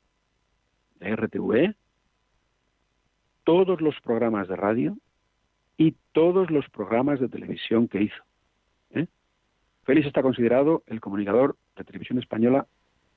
de 1.01 1.13
RTV 1.13 1.75
todos 3.43 3.81
los 3.81 3.99
programas 3.99 4.47
de 4.47 4.55
radio 4.55 4.97
y 5.75 5.97
todos 6.13 6.49
los 6.51 6.69
programas 6.69 7.19
de 7.19 7.27
televisión 7.27 7.89
que 7.89 8.03
hizo. 8.03 8.23
Félix 9.83 10.07
está 10.07 10.21
considerado 10.21 10.83
el 10.87 11.01
comunicador 11.01 11.57
de 11.75 11.83
televisión 11.83 12.17
española 12.17 12.67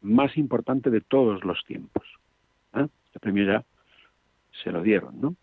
más 0.01 0.37
importante 0.37 0.91
de 0.91 1.03
todos 1.03 1.45
los 1.45 1.63
tiempos. 1.67 2.05
¿eh? 2.75 2.89
Este 3.07 3.21
premio 3.21 3.47
ya 3.47 3.65
se 4.65 4.73
lo 4.73 4.83
dieron, 4.83 5.21
¿no? 5.21 5.37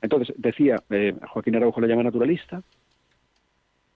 Entonces, 0.00 0.32
decía, 0.38 0.76
eh, 0.90 1.16
Joaquín 1.28 1.56
Araujo 1.56 1.80
le 1.80 1.88
llama 1.88 2.04
naturalista, 2.04 2.62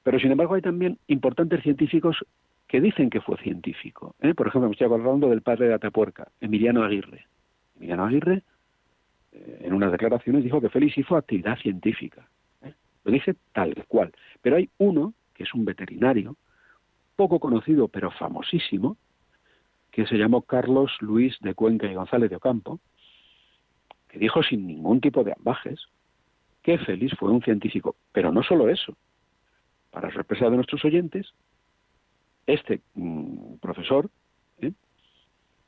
pero 0.05 0.21
sin 0.21 0.31
embargo 0.31 0.55
hay 0.55 0.63
también 0.63 0.99
importantes 1.09 1.63
científicos 1.63 2.25
que 2.69 2.81
dicen 2.81 3.11
que 3.11 3.21
fue 3.21 3.37
científico. 3.39 4.15
¿eh? 4.21 4.35
Por 4.35 4.47
ejemplo, 4.47 4.69
me 4.69 4.73
estoy 4.73 4.87
acordando 4.87 5.31
del 5.31 5.43
padre 5.43 5.69
de 5.69 5.75
Atapuerca, 5.75 6.29
Emiliano 6.41 6.85
Aguirre. 6.85 7.27
Emiliano 7.77 8.05
Aguirre, 8.05 8.43
en 9.33 9.73
unas 9.73 9.91
declaraciones, 9.91 10.45
dijo 10.45 10.61
que 10.61 10.69
Félix 10.69 10.99
hizo 10.99 11.17
actividad 11.17 11.59
científica. 11.59 12.29
Lo 13.05 13.13
dice 13.13 13.35
tal 13.53 13.75
cual. 13.89 14.13
Pero 14.43 14.57
hay 14.57 14.69
uno, 14.79 15.15
que 15.35 15.43
es 15.43 15.55
un 15.55 15.65
veterinario, 15.65 16.37
poco 17.17 17.41
conocido 17.41 17.89
pero 17.89 18.11
famosísimo, 18.11 18.97
que 19.91 20.07
se 20.07 20.17
llamó 20.17 20.43
Carlos 20.43 20.93
Luis 21.01 21.37
de 21.41 21.55
Cuenca 21.55 21.87
y 21.87 21.95
González 21.95 22.29
de 22.29 22.37
Ocampo, 22.37 22.81
que 24.09 24.19
dijo 24.19 24.43
sin 24.43 24.67
ningún 24.67 25.01
tipo 25.01 25.25
de 25.25 25.33
ambajes 25.33 25.87
que 26.63 26.79
Félix 26.79 27.17
fue 27.17 27.31
un 27.31 27.43
científico. 27.43 27.97
Pero 28.13 28.33
no 28.33 28.43
solo 28.43 28.69
eso, 28.69 28.97
para 29.95 30.13
sorpresa 30.13 30.51
de 30.51 30.57
nuestros 30.57 30.85
oyentes, 30.85 31.33
este 32.47 32.81
mm, 32.95 33.55
profesor 33.63 34.11
¿eh? 34.61 34.73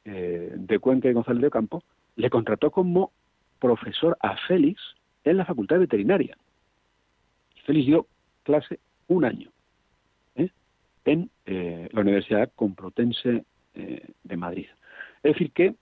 Eh, 0.05 0.53
de 0.57 0.79
Cuenca 0.81 1.09
y 1.09 1.13
González 1.13 1.43
de 1.43 1.51
Campo 1.51 1.85
le 2.17 2.29
contrató 2.29 2.73
como 2.73 3.13
profesor 3.61 4.19
a 4.21 4.37
Félix 4.49 4.83
en 5.23 5.37
la 5.37 5.45
Facultad 5.45 5.79
Veterinaria. 5.79 6.37
Félix 7.65 7.87
dio 7.87 8.07
clase 8.43 8.81
un 9.07 9.25
año 9.25 9.51
¿eh? 10.35 10.51
en 11.05 11.31
la 11.47 12.01
Universidad 12.01 12.51
Complutense 12.57 13.45
de 13.75 14.37
Madrid. 14.37 14.67
Es 15.23 15.35
decir 15.35 15.53
que, 15.53 15.75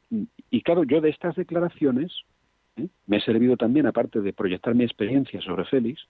y 0.51 0.63
claro, 0.63 0.85
yo 0.85 1.01
de 1.01 1.11
estas 1.11 1.37
declaraciones 1.37 2.13
me 3.07 3.19
he 3.19 3.21
servido 3.21 3.57
también, 3.57 3.87
aparte 3.87 4.21
de 4.21 4.33
proyectar 4.33 4.75
mi 4.75 4.85
experiencia 4.85 5.41
sobre 5.41 5.65
Félix, 5.65 6.09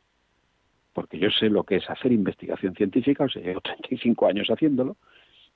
porque 0.95 1.19
yo 1.19 1.29
sé 1.29 1.51
lo 1.51 1.65
que 1.65 1.77
es 1.77 1.91
hacer 1.91 2.13
investigación 2.13 2.75
científica, 2.75 3.25
o 3.25 3.29
sea, 3.29 3.43
llevo 3.43 3.61
35 3.63 4.27
años 4.27 4.49
haciéndolo, 4.49 4.97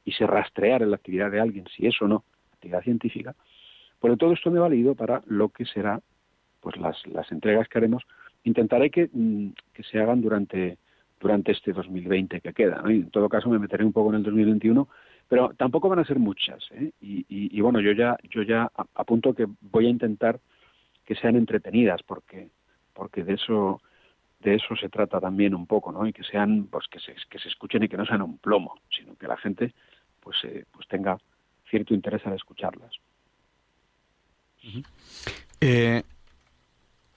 y 0.05 0.13
sé 0.13 0.27
rastrear 0.27 0.83
en 0.83 0.91
la 0.91 0.97
actividad 0.97 1.31
de 1.31 1.41
alguien 1.41 1.65
si 1.75 1.87
es 1.87 2.01
o 2.03 2.09
no 2.09 2.25
actividad 2.53 2.83
científica, 2.83 3.35
por 4.01 4.17
todo 4.17 4.33
esto 4.33 4.51
me 4.51 4.59
ha 4.59 4.63
valido 4.63 4.95
para 4.95 5.23
lo 5.27 5.49
que 5.49 5.65
será 5.65 6.01
pues 6.61 6.77
las, 6.77 7.07
las 7.07 7.31
entregas 7.33 7.69
que 7.69 7.79
haremos. 7.79 8.03
Intentaré 8.45 8.91
que, 8.91 9.09
mm, 9.13 9.51
que 9.73 9.83
se 9.85 10.01
hagan 10.01 10.21
durante, 10.21 10.79
durante 11.21 11.53
este 11.53 11.73
2020 11.73 12.41
que 12.41 12.53
queda. 12.53 12.83
Y 12.87 12.95
en 12.95 13.11
todo 13.11 13.29
caso 13.29 13.49
me 13.49 13.59
meteré 13.59 13.85
un 13.85 13.93
poco 13.93 14.11
en 14.11 14.17
el 14.17 14.23
2021, 14.23 14.89
pero 15.29 15.53
tampoco 15.57 15.89
van 15.89 16.01
a 16.01 16.05
ser 16.05 16.19
muchas. 16.19 16.65
¿eh? 16.73 16.91
Y, 17.01 17.25
y, 17.29 17.61
bueno, 17.61 17.81
yo 17.81 17.93
ya, 17.93 18.17
yo 18.31 18.43
ya 18.43 18.71
apunto 18.95 19.35
que 19.35 19.47
voy 19.61 19.87
a 19.87 19.91
intentar 19.91 20.41
que 21.05 21.15
sean 21.15 21.37
entretenidas, 21.37 22.03
porque, 22.03 22.49
porque 22.93 23.25
de 23.25 23.35
eso 23.35 23.81
de 24.41 24.55
eso 24.55 24.77
se 24.77 24.89
trata 24.89 25.21
también 25.21 25.55
un 25.55 25.67
poco, 25.67 25.91
¿no? 25.91 26.07
Y 26.07 26.13
que 26.13 26.23
sean, 26.23 26.67
pues 26.67 26.87
que 26.89 27.01
se, 27.01 27.15
que 27.29 27.39
se 27.39 27.49
escuchen 27.49 27.83
y 27.83 27.89
que 27.89 27.97
no 27.97 28.07
sean 28.07 28.23
un 28.23 28.39
plomo, 28.39 28.81
sino 28.97 29.17
que 29.17 29.27
la 29.27 29.37
gente, 29.37 29.75
pues, 30.21 30.37
eh, 30.45 30.65
pues 30.71 30.87
tenga 30.87 31.19
cierto 31.69 31.95
interés 31.95 32.25
al 32.27 32.35
escucharlas. 32.35 32.93
Eh, 35.61 36.03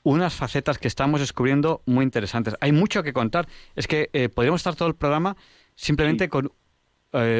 unas 0.04 0.36
facetas 0.36 0.80
que 0.80 0.88
estamos 0.88 1.20
descubriendo 1.20 1.82
muy 1.86 2.04
interesantes. 2.04 2.56
Hay 2.60 2.72
mucho 2.72 3.04
que 3.04 3.14
contar. 3.14 3.48
Es 3.76 3.88
que 3.88 4.10
eh, 4.14 4.30
podríamos 4.30 4.62
estar 4.62 4.76
todo 4.76 4.88
el 4.88 4.96
programa 4.96 5.36
simplemente 5.76 6.30
con 6.30 6.52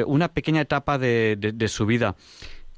una 0.06 0.28
pequeña 0.28 0.60
etapa 0.60 0.98
de, 0.98 1.66
su 1.68 1.86
vida. 1.86 2.14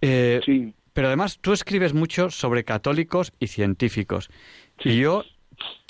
sí. 0.01 0.73
Pero 0.95 1.09
además 1.09 1.41
tú 1.41 1.53
escribes 1.53 1.93
mucho 1.93 2.31
sobre 2.31 2.63
católicos 2.63 3.33
y 3.41 3.49
científicos. 3.49 4.31
Y 4.85 4.97
yo 5.01 5.25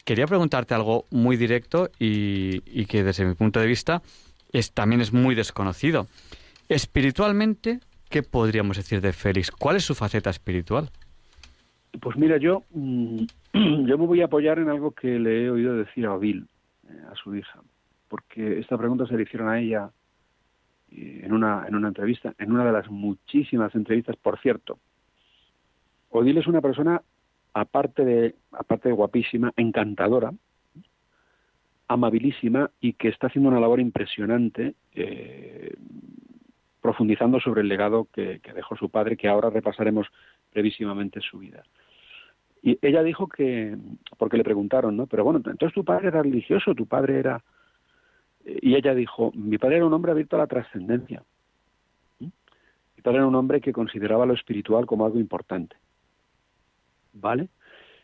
Quería 0.05 0.27
preguntarte 0.27 0.75
algo 0.75 1.07
muy 1.11 1.37
directo 1.37 1.89
y, 1.99 2.85
que 2.87 3.03
desde 3.03 3.25
mi 3.25 3.35
punto 3.35 3.59
de 3.59 3.67
vista 3.67 4.03
también 4.75 5.01
es 5.01 5.13
muy 5.13 5.35
desconocido. 5.35 6.07
Espiritualmente, 6.69 7.81
¿qué 8.11 8.23
podríamos 8.23 8.77
decir 8.77 9.01
de 9.01 9.15
Félix? 9.15 9.51
¿Cuál 9.51 9.77
es 9.77 9.85
su 9.85 9.95
faceta 9.95 10.29
espiritual? 10.29 10.91
Pues 12.01 12.17
mira, 12.17 12.37
yo, 12.37 12.65
mm, 12.71 13.25
yo 13.87 13.99
me 13.99 14.07
voy 14.07 14.21
a 14.21 14.27
apoyar 14.27 14.59
en 14.59 14.69
algo 14.69 14.91
que 14.91 15.19
le 15.19 15.45
he 15.45 15.51
oído 15.51 15.75
decir 15.75 16.05
a 16.07 16.15
Odil, 16.15 16.47
eh, 16.89 17.03
a 17.11 17.15
su 17.17 17.35
hija, 17.35 17.61
porque 18.09 18.59
esta 18.59 18.77
pregunta 18.77 19.07
se 19.07 19.17
le 19.17 19.23
hicieron 19.23 19.49
a 19.49 19.59
ella 19.59 19.91
eh, 20.91 21.23
en 21.25 21.33
una, 21.33 21.65
en 21.67 21.75
una 21.75 21.89
entrevista, 21.89 22.35
en 22.39 22.53
una 22.53 22.65
de 22.65 22.73
las 22.73 22.91
muchísimas 22.91 23.75
entrevistas, 23.75 24.17
por 24.17 24.39
cierto. 24.41 24.79
Odil 26.11 26.37
es 26.39 26.47
una 26.47 26.61
persona 26.61 27.01
aparte 27.55 28.05
de, 28.05 28.35
aparte 28.53 28.89
de 28.89 28.95
guapísima, 28.95 29.53
encantadora, 29.57 30.33
amabilísima 31.89 32.71
y 32.81 32.95
que 32.95 33.09
está 33.09 33.29
haciendo 33.29 33.51
una 33.51 33.61
labor 33.61 33.81
impresionante 33.81 34.75
eh, 34.95 35.75
profundizando 36.81 37.41
sobre 37.41 37.63
el 37.63 37.69
legado 37.69 38.09
que, 38.13 38.41
dejó 38.55 38.77
su 38.77 38.91
padre, 38.91 39.17
que 39.17 39.29
ahora 39.29 39.49
repasaremos 39.49 40.07
brevísimamente 40.53 41.21
su 41.21 41.39
vida. 41.39 41.63
Y 42.63 42.79
ella 42.83 43.03
dijo 43.03 43.29
que, 43.29 43.77
porque 44.19 44.37
le 44.37 44.45
preguntaron, 44.45 44.97
¿no? 44.97 45.07
Pero 45.07 45.25
bueno, 45.25 45.39
entonces 45.39 45.73
tu 45.73 45.85
padre 45.85 46.09
era 46.09 46.23
religioso, 46.23 46.75
tu 46.75 46.87
padre 46.87 47.19
era... 47.19 47.43
Y 48.45 48.75
ella 48.75 48.95
dijo, 48.95 49.33
mi 49.35 49.57
padre 49.57 49.77
era 49.77 49.87
un 49.87 49.95
hombre 49.95 50.13
abierto 50.13 50.37
a 50.37 50.41
la 50.41 50.47
trascendencia. 50.47 51.23
¿Mm? 52.21 52.25
Mi 52.97 53.03
padre 53.03 53.19
era 53.19 53.27
un 53.27 53.35
hombre 53.35 53.63
que 53.63 53.73
consideraba 53.73 54.27
lo 54.27 54.35
espiritual 54.35 54.85
como 54.85 55.07
algo 55.07 55.19
importante. 55.19 55.77
¿Vale? 57.15 57.49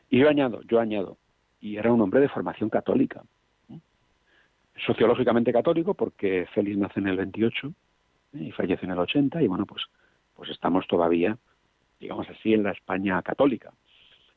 Y 0.09 0.19
yo 0.19 0.29
añado, 0.29 0.63
yo 0.63 0.81
añado, 0.81 1.19
y 1.61 1.77
era 1.77 1.93
un 1.93 2.01
hombre 2.01 2.21
de 2.21 2.29
formación 2.29 2.71
católica, 2.71 3.23
sociológicamente 4.87 5.53
católico, 5.53 5.95
porque 5.95 6.47
Félix 6.55 6.79
nace 6.79 7.01
en 7.01 7.09
el 7.09 7.17
28 7.17 7.69
¿eh? 7.69 7.73
y 8.33 8.51
fallece 8.53 8.87
en 8.87 8.93
el 8.93 8.99
80, 8.99 9.43
y 9.43 9.47
bueno, 9.47 9.67
pues, 9.67 9.83
pues 10.35 10.51
estamos 10.51 10.87
todavía, 10.87 11.37
digamos 12.01 12.29
así, 12.31 12.55
en 12.55 12.63
la 12.63 12.73
España 12.73 13.21
católica. 13.23 13.73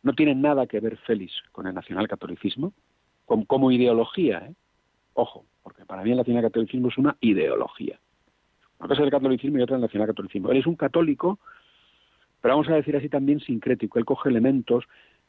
No 0.01 0.13
tiene 0.13 0.35
nada 0.35 0.67
que 0.67 0.81
ver 0.81 0.97
Félix 0.97 1.31
con 1.51 1.65
el 1.65 1.73
nacionalcatolicismo, 1.73 2.73
como, 3.25 3.45
como 3.45 3.71
ideología, 3.71 4.39
¿eh? 4.39 4.53
Ojo, 5.13 5.45
porque 5.61 5.85
para 5.85 6.03
mí 6.03 6.11
el 6.11 6.17
nacionalcatolicismo 6.17 6.89
es 6.89 6.97
una 6.97 7.15
ideología. 7.21 7.99
Una 8.79 8.89
cosa 8.89 9.01
es 9.01 9.05
el 9.05 9.11
catolicismo 9.11 9.59
y 9.59 9.61
otra 9.61 9.75
el 9.75 9.81
nacionalcatolicismo. 9.81 10.51
Él 10.51 10.57
es 10.57 10.67
un 10.67 10.75
católico 10.75 11.39
pero 12.43 12.55
vamos 12.55 12.67
a 12.67 12.75
decir 12.75 12.93
así 12.97 13.07
también 13.07 13.39
sincrético. 13.39 13.97
Él 13.97 14.03
coge 14.03 14.27
elementos, 14.27 14.83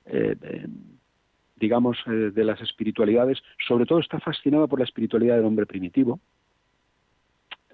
eh, 0.04 0.66
digamos, 1.54 1.96
eh, 2.08 2.10
de 2.10 2.44
las 2.44 2.60
espiritualidades, 2.60 3.40
sobre 3.68 3.86
todo 3.86 4.00
está 4.00 4.18
fascinado 4.18 4.66
por 4.66 4.80
la 4.80 4.84
espiritualidad 4.84 5.36
del 5.36 5.44
hombre 5.44 5.64
primitivo. 5.64 6.18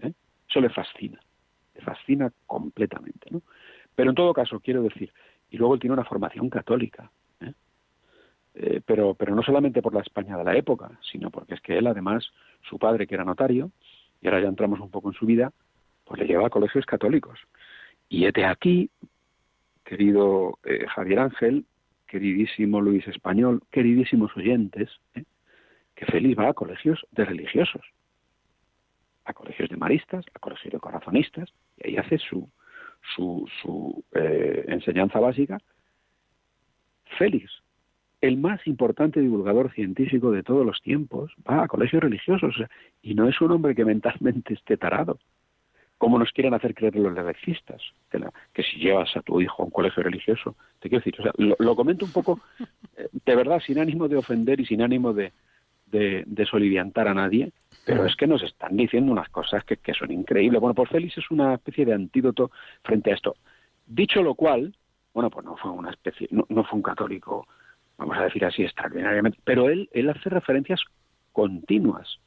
¿eh? 0.03 0.13
Eso 0.47 0.61
le 0.61 0.69
fascina, 0.69 1.19
le 1.75 1.81
fascina 1.81 2.31
completamente. 2.45 3.29
¿no? 3.31 3.41
Pero 3.95 4.11
en 4.11 4.15
todo 4.15 4.35
caso, 4.35 4.61
quiero 4.61 4.83
decir, 4.83 5.11
y 5.51 5.57
luego 5.57 5.73
él 5.73 5.81
tiene 5.81 5.95
una 5.95 6.05
formación 6.05 6.51
católica. 6.51 7.11
pero, 8.85 9.15
pero 9.15 9.35
no 9.35 9.43
solamente 9.43 9.81
por 9.81 9.95
la 9.95 10.03
España 10.03 10.37
de 10.37 10.45
la 10.45 10.55
época, 10.55 10.91
sino 11.11 11.31
porque 11.31 11.55
es 11.55 11.63
que 11.63 11.79
él, 11.79 11.87
además, 11.87 12.31
su 12.69 12.79
padre, 12.79 13.07
que 13.07 13.15
era 13.15 13.25
notario, 13.25 13.71
y 14.21 14.27
ahora 14.27 14.43
ya 14.43 14.49
entramos 14.49 14.81
un 14.81 14.91
poco 14.91 15.09
en 15.09 15.15
su 15.15 15.25
vida, 15.25 15.51
pues 16.05 16.21
le 16.21 16.27
lleva 16.27 16.49
a 16.49 16.51
colegios 16.51 16.85
católicos. 16.85 17.41
Y 18.11 18.27
este 18.27 18.45
aquí 18.45 18.91
querido 19.91 20.61
eh, 20.63 20.87
Javier 20.87 21.19
Ángel, 21.19 21.65
queridísimo 22.07 22.81
Luis 22.81 23.09
Español, 23.09 23.61
queridísimos 23.73 24.31
oyentes, 24.37 24.89
¿eh? 25.17 25.25
que 25.97 26.07
Félix 26.07 26.39
va 26.39 26.51
a 26.51 26.55
colegios 26.55 27.05
de 27.11 27.25
religiosos, 27.25 27.83
a 29.25 29.33
colegios 29.33 29.69
de 29.69 29.77
maristas, 29.77 30.25
a 30.33 30.39
colegios 30.39 30.73
de 30.73 30.79
corazonistas, 30.79 31.53
y 31.77 31.89
ahí 31.89 31.97
hace 31.97 32.19
su, 32.19 32.49
su, 33.17 33.51
su 33.61 34.05
eh, 34.15 34.65
enseñanza 34.69 35.19
básica. 35.19 35.59
Félix, 37.19 37.51
el 38.21 38.37
más 38.37 38.65
importante 38.69 39.21
divulgador 39.21 39.73
científico 39.73 40.31
de 40.31 40.45
todos 40.45 40.65
los 40.65 40.81
tiempos, 40.83 41.33
va 41.49 41.65
a 41.65 41.69
colegios 41.69 42.05
religiosos, 42.05 42.55
y 43.03 43.15
no 43.15 43.29
es 43.29 43.41
un 43.41 43.51
hombre 43.51 43.75
que 43.75 43.85
mentalmente 43.85 44.55
esté 44.55 44.77
tarado, 44.77 45.19
¿Cómo 46.01 46.19
nos 46.19 46.33
quieren 46.33 46.55
hacer 46.55 46.75
creer 46.75 46.97
los 46.97 47.13
levecistas? 47.13 47.83
Que, 48.11 48.63
si 48.63 48.79
llevas 48.79 49.15
a 49.19 49.21
tu 49.21 49.39
hijo 49.39 49.63
a 49.63 49.67
un 49.67 49.71
colegio 49.71 50.03
religioso, 50.03 50.57
te 50.79 50.89
quiero 50.89 51.05
decir, 51.05 51.15
o 51.21 51.23
sea, 51.23 51.33
lo, 51.37 51.77
comento 51.77 52.07
un 52.07 52.11
poco, 52.11 52.41
eh, 52.97 53.07
de 53.13 53.37
verdad, 53.37 53.61
sin 53.61 53.79
ánimo 53.79 54.09
de 54.09 54.17
ofender 54.17 54.59
y 54.61 54.65
sin 54.65 54.81
ánimo 54.81 55.13
de, 55.13 55.35
de, 55.85 56.47
soliviantar 56.47 57.07
a 57.07 57.13
nadie, 57.13 57.53
pero 57.85 58.07
es 58.07 58.17
que 58.17 58.27
nos 58.27 58.43
están 58.43 58.79
diciendo 58.79 59.13
unas 59.13 59.29
cosas 59.29 59.63
que, 59.63 59.77
son 59.93 60.11
increíbles. 60.11 60.59
Bueno, 60.59 60.73
pues 60.73 60.89
Félix 60.89 61.19
es 61.19 61.31
una 61.31 61.53
especie 61.53 61.85
de 61.85 61.93
antídoto 61.93 62.51
frente 62.83 63.11
a 63.11 63.15
esto. 63.17 63.37
Dicho 63.87 64.23
lo 64.23 64.35
cual, 64.35 64.75
bueno, 65.13 65.29
pues 65.29 65.45
no 65.45 65.59
fue 65.59 65.71
una 65.71 65.91
especie, 65.91 66.29
no 66.31 66.65
fue 66.65 66.79
un 66.79 66.83
católico, 66.83 67.47
vamos 67.99 68.17
a 68.17 68.25
decir 68.25 68.43
así, 68.47 68.63
extraordinariamente, 68.63 69.39
pero 69.45 69.69
él, 69.69 69.91
él 69.93 70.09
hace 70.09 70.31
referencias 70.31 70.81
continuas 71.33 72.19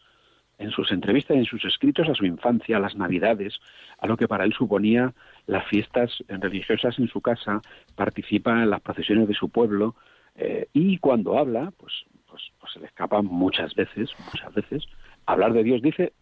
en 0.57 0.71
sus 0.71 0.91
entrevistas 0.91 1.37
en 1.37 1.45
sus 1.45 1.63
escritos 1.65 2.07
a 2.07 2.15
su 2.15 2.25
infancia, 2.25 2.77
a 2.77 2.79
las 2.79 2.95
navidades, 2.95 3.59
a 3.97 4.07
lo 4.07 4.17
que 4.17 4.27
para 4.27 4.43
él 4.43 4.53
suponía 4.53 5.13
las 5.47 5.67
fiestas 5.67 6.11
religiosas 6.27 6.97
en 6.99 7.07
su 7.07 7.21
casa, 7.21 7.61
participa 7.95 8.63
en 8.63 8.69
las 8.69 8.81
procesiones 8.81 9.27
de 9.27 9.33
su 9.33 9.49
pueblo 9.49 9.95
eh, 10.35 10.67
y 10.73 10.97
cuando 10.97 11.37
habla, 11.37 11.71
pues, 11.77 11.93
pues, 12.29 12.41
pues, 12.59 12.73
se 12.73 12.79
le 12.79 12.87
escapa 12.87 13.21
muchas 13.21 13.73
veces, 13.75 14.09
muchas 14.25 14.53
veces, 14.53 14.83
hablar 15.25 15.53
de 15.53 15.63
Dios. 15.63 15.81
Dice, 15.81 16.13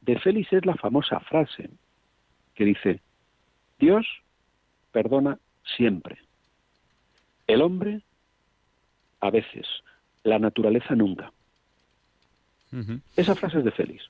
de 0.00 0.18
Félix 0.18 0.52
es 0.52 0.66
la 0.66 0.74
famosa 0.74 1.20
frase 1.20 1.70
que 2.54 2.64
dice, 2.64 3.00
Dios 3.78 4.06
perdona 4.90 5.38
siempre, 5.76 6.18
el 7.46 7.62
hombre 7.62 8.02
a 9.20 9.30
veces, 9.30 9.66
la 10.24 10.38
naturaleza 10.38 10.94
nunca. 10.94 11.32
Esa 13.16 13.34
frase 13.34 13.58
es 13.58 13.64
de 13.64 13.70
Félix. 13.70 14.04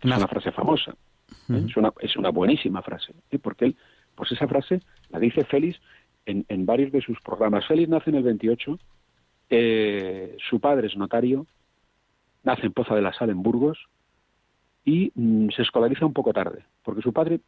Es 0.00 0.04
una 0.04 0.28
frase 0.28 0.52
famosa. 0.52 0.94
¿eh? 1.48 1.64
es, 1.68 1.76
una, 1.76 1.92
es 2.00 2.16
una 2.16 2.30
buenísima 2.30 2.82
frase. 2.82 3.12
¿eh? 3.30 3.38
Porque 3.38 3.66
él, 3.66 3.76
pues 4.14 4.32
esa 4.32 4.46
frase 4.46 4.80
la 5.10 5.18
dice 5.18 5.44
Félix 5.44 5.80
en, 6.26 6.44
en 6.48 6.66
varios 6.66 6.92
de 6.92 7.00
sus 7.00 7.20
programas. 7.20 7.66
Félix 7.66 7.88
nace 7.88 8.10
en 8.10 8.16
el 8.16 8.22
28, 8.22 8.78
eh, 9.50 10.36
su 10.48 10.60
padre 10.60 10.86
es 10.86 10.96
notario, 10.96 11.46
nace 12.44 12.66
en 12.66 12.72
Poza 12.72 12.94
de 12.94 13.02
la 13.02 13.12
Sal, 13.12 13.30
en 13.30 13.42
Burgos, 13.42 13.78
y 14.84 15.12
mm, 15.14 15.50
se 15.50 15.62
escolariza 15.62 16.06
un 16.06 16.12
poco 16.12 16.32
tarde, 16.32 16.64
porque 16.82 17.02
su 17.02 17.12
padre 17.12 17.40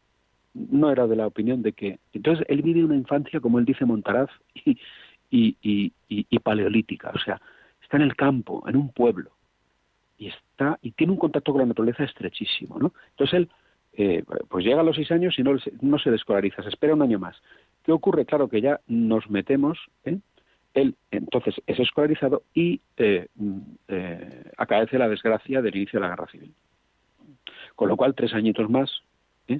no 0.54 0.90
era 0.90 1.06
de 1.06 1.16
la 1.16 1.26
opinión 1.26 1.62
de 1.62 1.72
que... 1.72 1.98
Entonces, 2.12 2.44
él 2.48 2.62
vive 2.62 2.84
una 2.84 2.96
infancia, 2.96 3.40
como 3.40 3.58
él 3.58 3.64
dice, 3.64 3.84
montaraz 3.84 4.30
y, 4.64 4.76
y, 5.30 5.92
y, 6.08 6.38
paleolítica, 6.40 7.12
o 7.14 7.18
sea, 7.18 7.40
está 7.90 7.96
en 7.96 8.04
el 8.04 8.14
campo, 8.14 8.62
en 8.68 8.76
un 8.76 8.92
pueblo, 8.92 9.32
y 10.16 10.28
está 10.28 10.78
y 10.80 10.92
tiene 10.92 11.12
un 11.12 11.18
contacto 11.18 11.50
con 11.50 11.62
la 11.62 11.66
naturaleza 11.66 12.04
estrechísimo, 12.04 12.78
¿no? 12.78 12.92
Entonces 13.10 13.34
él 13.34 13.48
eh, 13.94 14.22
pues 14.48 14.64
llega 14.64 14.80
a 14.80 14.84
los 14.84 14.94
seis 14.94 15.10
años 15.10 15.36
y 15.36 15.42
no, 15.42 15.56
no 15.80 15.98
se 15.98 16.12
descolariza, 16.12 16.62
se 16.62 16.68
espera 16.68 16.94
un 16.94 17.02
año 17.02 17.18
más. 17.18 17.36
¿Qué 17.82 17.90
ocurre? 17.90 18.26
Claro 18.26 18.48
que 18.48 18.60
ya 18.60 18.78
nos 18.86 19.28
metemos, 19.28 19.76
¿eh? 20.04 20.18
él 20.72 20.94
entonces 21.10 21.56
es 21.66 21.80
escolarizado 21.80 22.44
y 22.54 22.80
eh, 22.96 23.26
mm, 23.34 23.58
eh, 23.88 24.52
acaece 24.56 24.96
la 24.96 25.08
desgracia 25.08 25.60
del 25.60 25.74
inicio 25.74 25.98
de 25.98 26.06
la 26.06 26.10
guerra 26.10 26.30
civil. 26.30 26.54
Con 27.74 27.88
lo 27.88 27.96
cual, 27.96 28.14
tres 28.14 28.32
añitos 28.34 28.70
más 28.70 29.02
¿eh? 29.48 29.58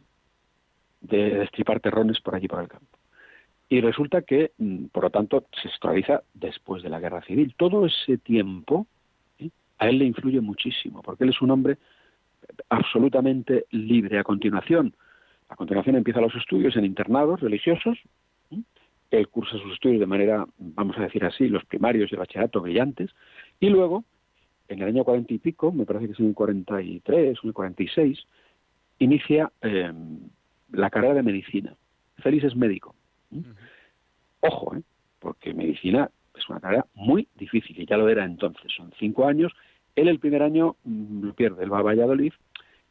de 1.00 1.30
destripar 1.30 1.80
terrones 1.80 2.20
por 2.20 2.36
allí 2.36 2.46
por 2.46 2.60
el 2.60 2.68
campo. 2.68 2.99
Y 3.70 3.80
resulta 3.80 4.22
que, 4.22 4.50
mm, 4.58 4.86
por 4.86 5.04
lo 5.04 5.10
tanto, 5.10 5.46
se 5.62 5.68
escolariza 5.68 6.22
después 6.34 6.82
de 6.82 6.90
la 6.90 6.98
guerra 6.98 7.22
civil. 7.22 7.54
Todo 7.56 7.86
ese 7.86 8.18
tiempo 8.18 8.86
a 9.78 9.88
él 9.88 9.98
le 9.98 10.06
influye 10.06 10.40
muchísimo, 10.40 11.00
porque 11.02 11.22
él 11.24 11.30
es 11.30 11.40
un 11.40 11.52
hombre 11.52 11.78
absolutamente 12.68 13.66
libre. 13.70 14.18
A 14.18 14.24
continuación, 14.24 14.92
a 15.48 15.54
continuación 15.54 15.94
empieza 15.94 16.20
los 16.20 16.34
estudios 16.34 16.76
en 16.76 16.84
internados 16.84 17.40
religiosos. 17.40 17.96
Él 19.12 19.28
cursa 19.28 19.56
sus 19.58 19.72
estudios 19.72 20.00
de 20.00 20.06
manera, 20.06 20.46
vamos 20.58 20.98
a 20.98 21.02
decir 21.02 21.24
así, 21.24 21.48
los 21.48 21.64
primarios 21.64 22.10
de 22.10 22.16
bachillerato 22.16 22.60
brillantes. 22.60 23.10
Y 23.60 23.68
luego, 23.68 24.04
en 24.68 24.82
el 24.82 24.88
año 24.88 25.04
cuarenta 25.04 25.32
y 25.32 25.38
pico, 25.38 25.70
me 25.70 25.86
parece 25.86 26.06
que 26.06 26.12
es 26.12 26.20
en 26.20 26.26
el 26.26 26.34
43 26.34 27.38
o 27.38 27.42
en 27.42 27.48
el 27.48 27.54
46, 27.54 28.26
inicia 28.98 29.52
eh, 29.62 29.92
la 30.72 30.90
carrera 30.90 31.14
de 31.14 31.22
medicina. 31.22 31.74
Félix 32.18 32.44
es 32.44 32.56
médico. 32.56 32.96
Ojo, 34.40 34.76
¿eh? 34.76 34.82
porque 35.18 35.52
medicina 35.54 36.10
es 36.34 36.48
una 36.48 36.60
carrera 36.60 36.86
muy 36.94 37.28
difícil 37.36 37.78
y 37.78 37.86
ya 37.86 37.96
lo 37.96 38.08
era 38.08 38.24
entonces. 38.24 38.72
Son 38.74 38.92
cinco 38.98 39.26
años. 39.26 39.52
Él 39.96 40.08
el 40.08 40.18
primer 40.18 40.42
año 40.42 40.76
mm, 40.84 41.24
lo 41.24 41.34
pierde, 41.34 41.64
él 41.64 41.72
va 41.72 41.78
a 41.78 41.82
Valladolid 41.82 42.32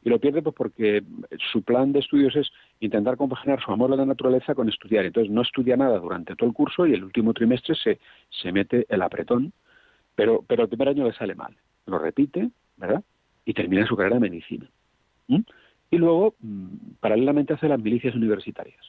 y 0.04 0.10
lo 0.10 0.20
pierde 0.20 0.42
pues 0.42 0.56
porque 0.56 1.04
su 1.52 1.62
plan 1.64 1.92
de 1.92 2.00
estudios 2.00 2.36
es 2.36 2.50
intentar 2.80 3.18
compaginar 3.18 3.62
su 3.62 3.72
amor 3.72 3.92
a 3.92 3.98
la 3.98 4.06
naturaleza 4.06 4.56
con 4.56 4.70
estudiar. 4.70 5.06
Entonces 5.06 5.32
no 5.32 5.42
estudia 5.42 5.76
nada 5.76 6.00
durante 6.00 6.36
todo 6.36 6.50
el 6.50 6.56
curso 6.56 6.86
y 6.88 6.94
el 6.94 7.04
último 7.04 7.34
trimestre 7.34 7.76
se, 7.76 8.00
se 8.30 8.52
mete 8.52 8.86
el 8.88 9.02
apretón, 9.02 9.52
pero, 10.16 10.44
pero 10.48 10.64
el 10.64 10.70
primer 10.70 10.90
año 10.90 11.06
le 11.06 11.14
sale 11.14 11.36
mal. 11.36 11.56
Lo 11.86 12.00
repite, 12.00 12.50
¿verdad? 12.78 13.04
Y 13.44 13.54
termina 13.54 13.86
su 13.86 13.96
carrera 13.96 14.16
de 14.16 14.22
medicina. 14.22 14.70
Y 15.92 15.98
luego, 15.98 16.36
mm, 16.40 16.94
paralelamente, 17.00 17.54
hace 17.54 17.68
las 17.68 17.80
milicias 17.80 18.16
universitarias. 18.16 18.80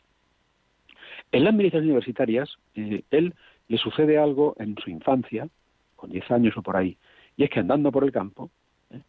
En 1.32 1.44
las 1.44 1.54
milicias 1.54 1.82
universitarias, 1.82 2.56
eh, 2.74 3.02
él 3.10 3.34
le 3.68 3.78
sucede 3.78 4.18
algo 4.18 4.54
en 4.58 4.76
su 4.82 4.90
infancia, 4.90 5.48
con 5.96 6.10
10 6.10 6.30
años 6.30 6.56
o 6.56 6.62
por 6.62 6.76
ahí, 6.76 6.96
y 7.36 7.44
es 7.44 7.50
que 7.50 7.60
andando 7.60 7.92
por 7.92 8.04
el 8.04 8.12
campo, 8.12 8.50
¿eh? 8.90 9.00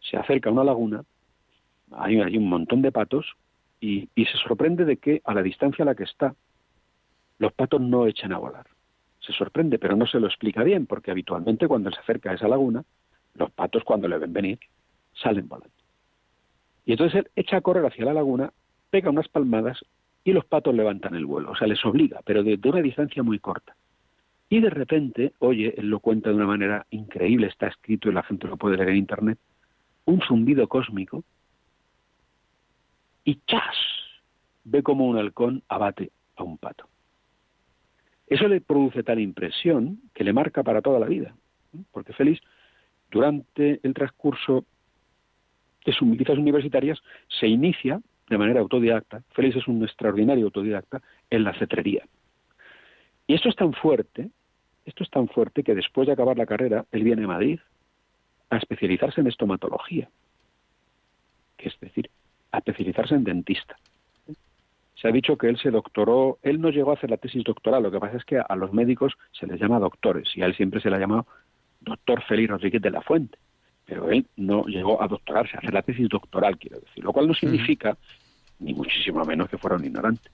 se 0.00 0.16
acerca 0.16 0.50
a 0.50 0.52
una 0.52 0.64
laguna 0.64 1.04
hay, 1.92 2.36
un 2.36 2.48
montón 2.48 2.82
de 2.82 2.92
patos 2.92 3.26
y, 3.80 4.08
se 4.16 4.38
sorprende 4.38 4.84
de 4.84 4.96
que 4.96 5.20
a 5.24 5.34
la 5.34 5.42
distancia 5.42 5.82
a 5.82 5.86
la 5.86 5.94
que 5.94 6.04
está, 6.04 6.34
los 7.38 7.52
patos 7.52 7.80
no 7.80 8.06
echan 8.06 8.32
a 8.32 8.38
volar. 8.38 8.66
Se 9.20 9.32
sorprende, 9.32 9.78
pero 9.78 9.96
no 9.96 10.06
se 10.06 10.20
lo 10.20 10.26
explica 10.26 10.62
bien, 10.62 10.86
porque 10.86 11.10
habitualmente 11.10 11.68
cuando 11.68 11.90
se 11.90 12.00
acerca 12.00 12.30
a 12.30 12.34
esa 12.34 12.48
laguna, 12.48 12.84
los 13.34 13.50
patos 13.50 13.84
cuando 13.84 14.08
le 14.08 14.18
ven 14.18 14.32
venir, 14.32 14.58
salen 15.14 15.48
volando. 15.48 15.74
Y 16.86 16.92
entonces 16.92 17.20
él 17.20 17.30
echa 17.36 17.58
a 17.58 17.60
correr 17.60 17.84
hacia 17.84 18.04
la 18.04 18.14
laguna, 18.14 18.52
pega 18.90 19.10
unas 19.10 19.28
palmadas 19.28 19.84
y 20.24 20.32
los 20.32 20.44
patos 20.46 20.74
levantan 20.74 21.14
el 21.14 21.26
vuelo. 21.26 21.52
O 21.52 21.56
sea, 21.56 21.68
les 21.68 21.84
obliga, 21.84 22.20
pero 22.24 22.42
de, 22.42 22.56
de 22.56 22.68
una 22.68 22.80
distancia 22.80 23.22
muy 23.22 23.38
corta. 23.38 23.76
Y 24.48 24.60
de 24.60 24.70
repente, 24.70 25.34
oye, 25.38 25.74
él 25.76 25.88
lo 25.88 26.00
cuenta 26.00 26.30
de 26.30 26.36
una 26.36 26.46
manera 26.46 26.86
increíble, 26.90 27.46
está 27.46 27.68
escrito 27.68 28.08
y 28.08 28.12
la 28.12 28.22
gente 28.22 28.46
lo 28.46 28.56
puede 28.56 28.76
leer 28.76 28.90
en 28.90 28.96
Internet, 28.96 29.38
un 30.06 30.20
zumbido 30.20 30.66
cósmico 30.68 31.24
y 33.24 33.38
¡chas! 33.46 33.76
ve 34.64 34.82
como 34.82 35.06
un 35.06 35.18
halcón 35.18 35.62
abate 35.68 36.10
a 36.36 36.42
un 36.42 36.58
pato. 36.58 36.86
Eso 38.26 38.48
le 38.48 38.60
produce 38.60 39.02
tal 39.02 39.20
impresión 39.20 40.00
que 40.14 40.24
le 40.24 40.32
marca 40.32 40.62
para 40.62 40.80
toda 40.80 40.98
la 40.98 41.06
vida, 41.06 41.34
porque 41.92 42.14
Félix, 42.14 42.40
durante 43.10 43.80
el 43.82 43.92
transcurso 43.92 44.64
de 45.84 45.92
sus 45.92 46.08
milicias 46.08 46.38
universitarias, 46.38 46.98
se 47.28 47.46
inicia 47.46 48.00
de 48.34 48.38
manera 48.38 48.60
autodidacta, 48.60 49.22
Félix 49.30 49.56
es 49.56 49.68
un 49.68 49.80
extraordinario 49.84 50.46
autodidacta, 50.46 51.00
en 51.30 51.44
la 51.44 51.54
cetrería. 51.54 52.04
Y 53.28 53.34
esto 53.34 53.48
es 53.48 53.54
tan 53.54 53.72
fuerte, 53.72 54.28
esto 54.84 55.04
es 55.04 55.10
tan 55.10 55.28
fuerte 55.28 55.62
que 55.62 55.74
después 55.74 56.08
de 56.08 56.14
acabar 56.14 56.36
la 56.36 56.46
carrera, 56.46 56.84
él 56.90 57.04
viene 57.04 57.22
a 57.24 57.28
Madrid 57.28 57.60
a 58.50 58.56
especializarse 58.56 59.20
en 59.20 59.28
estomatología, 59.28 60.08
que 61.56 61.68
es 61.68 61.78
decir, 61.78 62.10
a 62.50 62.58
especializarse 62.58 63.14
en 63.14 63.22
dentista. 63.22 63.76
Se 64.96 65.06
ha 65.06 65.12
dicho 65.12 65.38
que 65.38 65.48
él 65.48 65.58
se 65.58 65.70
doctoró, 65.70 66.38
él 66.42 66.60
no 66.60 66.70
llegó 66.70 66.90
a 66.90 66.94
hacer 66.94 67.10
la 67.10 67.18
tesis 67.18 67.44
doctoral, 67.44 67.84
lo 67.84 67.92
que 67.92 68.00
pasa 68.00 68.16
es 68.16 68.24
que 68.24 68.38
a 68.38 68.56
los 68.56 68.72
médicos 68.72 69.12
se 69.30 69.46
les 69.46 69.60
llama 69.60 69.78
doctores 69.78 70.36
y 70.36 70.42
a 70.42 70.46
él 70.46 70.56
siempre 70.56 70.80
se 70.80 70.90
le 70.90 70.96
ha 70.96 70.98
llamado 70.98 71.26
doctor 71.82 72.20
Félix 72.24 72.50
Rodríguez 72.50 72.82
de 72.82 72.90
la 72.90 73.00
Fuente, 73.00 73.38
pero 73.86 74.10
él 74.10 74.26
no 74.36 74.64
llegó 74.64 75.02
a 75.02 75.06
doctorarse, 75.06 75.56
a 75.56 75.60
hacer 75.60 75.72
la 75.72 75.82
tesis 75.82 76.08
doctoral, 76.08 76.58
quiero 76.58 76.80
decir, 76.80 77.04
lo 77.04 77.12
cual 77.12 77.28
no 77.28 77.34
significa, 77.34 77.96
ni 78.64 78.72
muchísimo 78.74 79.24
menos 79.24 79.48
que 79.48 79.58
fuera 79.58 79.76
un 79.76 79.84
ignorante, 79.84 80.30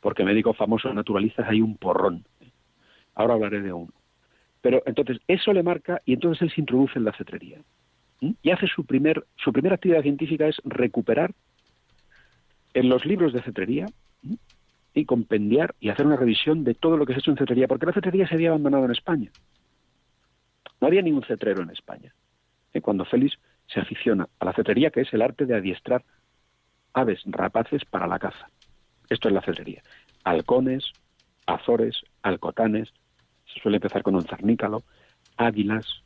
porque 0.00 0.24
médicos 0.24 0.56
famosos 0.56 0.94
naturalistas 0.94 1.48
hay 1.48 1.60
un 1.60 1.76
porrón. 1.76 2.24
Ahora 3.14 3.34
hablaré 3.34 3.62
de 3.62 3.72
uno. 3.72 3.92
Pero 4.60 4.82
entonces 4.86 5.18
eso 5.28 5.52
le 5.52 5.62
marca 5.62 6.02
y 6.04 6.14
entonces 6.14 6.42
él 6.42 6.50
se 6.50 6.60
introduce 6.60 6.98
en 6.98 7.04
la 7.04 7.12
cetrería 7.12 7.58
y 8.42 8.50
hace 8.50 8.66
su 8.66 8.84
primer 8.84 9.24
su 9.36 9.52
primera 9.52 9.74
actividad 9.74 10.02
científica 10.02 10.46
es 10.46 10.56
recuperar 10.64 11.34
en 12.72 12.88
los 12.88 13.04
libros 13.04 13.32
de 13.32 13.42
cetrería 13.42 13.86
y 14.94 15.04
compendiar 15.04 15.74
y 15.80 15.90
hacer 15.90 16.06
una 16.06 16.16
revisión 16.16 16.64
de 16.64 16.74
todo 16.74 16.96
lo 16.96 17.04
que 17.04 17.12
se 17.12 17.18
ha 17.18 17.20
hecho 17.20 17.30
en 17.30 17.36
cetrería, 17.36 17.68
porque 17.68 17.86
la 17.86 17.92
cetrería 17.92 18.26
se 18.26 18.34
había 18.34 18.50
abandonado 18.50 18.84
en 18.84 18.92
España. 18.92 19.30
No 20.80 20.86
había 20.86 21.02
ningún 21.02 21.24
cetrero 21.24 21.62
en 21.62 21.70
España. 21.70 22.14
Y 22.72 22.80
cuando 22.80 23.04
Félix 23.04 23.38
se 23.66 23.80
aficiona 23.80 24.28
a 24.38 24.44
la 24.44 24.52
cetrería, 24.52 24.90
que 24.90 25.02
es 25.02 25.12
el 25.12 25.22
arte 25.22 25.46
de 25.46 25.56
adiestrar 25.56 26.04
aves 26.94 27.20
rapaces 27.26 27.84
para 27.84 28.06
la 28.06 28.18
caza. 28.18 28.48
Esto 29.10 29.28
es 29.28 29.34
la 29.34 29.42
cetrería. 29.42 29.82
Halcones, 30.24 30.92
azores, 31.46 32.02
alcotanes, 32.22 32.92
se 33.52 33.60
suele 33.60 33.76
empezar 33.76 34.02
con 34.02 34.14
un 34.14 34.22
cernícalo, 34.22 34.82
águilas, 35.36 36.02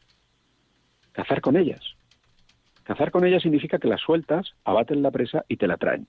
cazar 1.12 1.41
con 1.41 1.57
ellas. 1.57 1.80
Cazar 2.82 3.11
con 3.11 3.24
ellas 3.24 3.43
significa 3.43 3.78
que 3.78 3.89
las 3.89 4.01
sueltas, 4.01 4.55
abaten 4.64 5.03
la 5.03 5.11
presa 5.11 5.45
y 5.47 5.57
te 5.57 5.66
la 5.66 5.76
traen. 5.76 6.09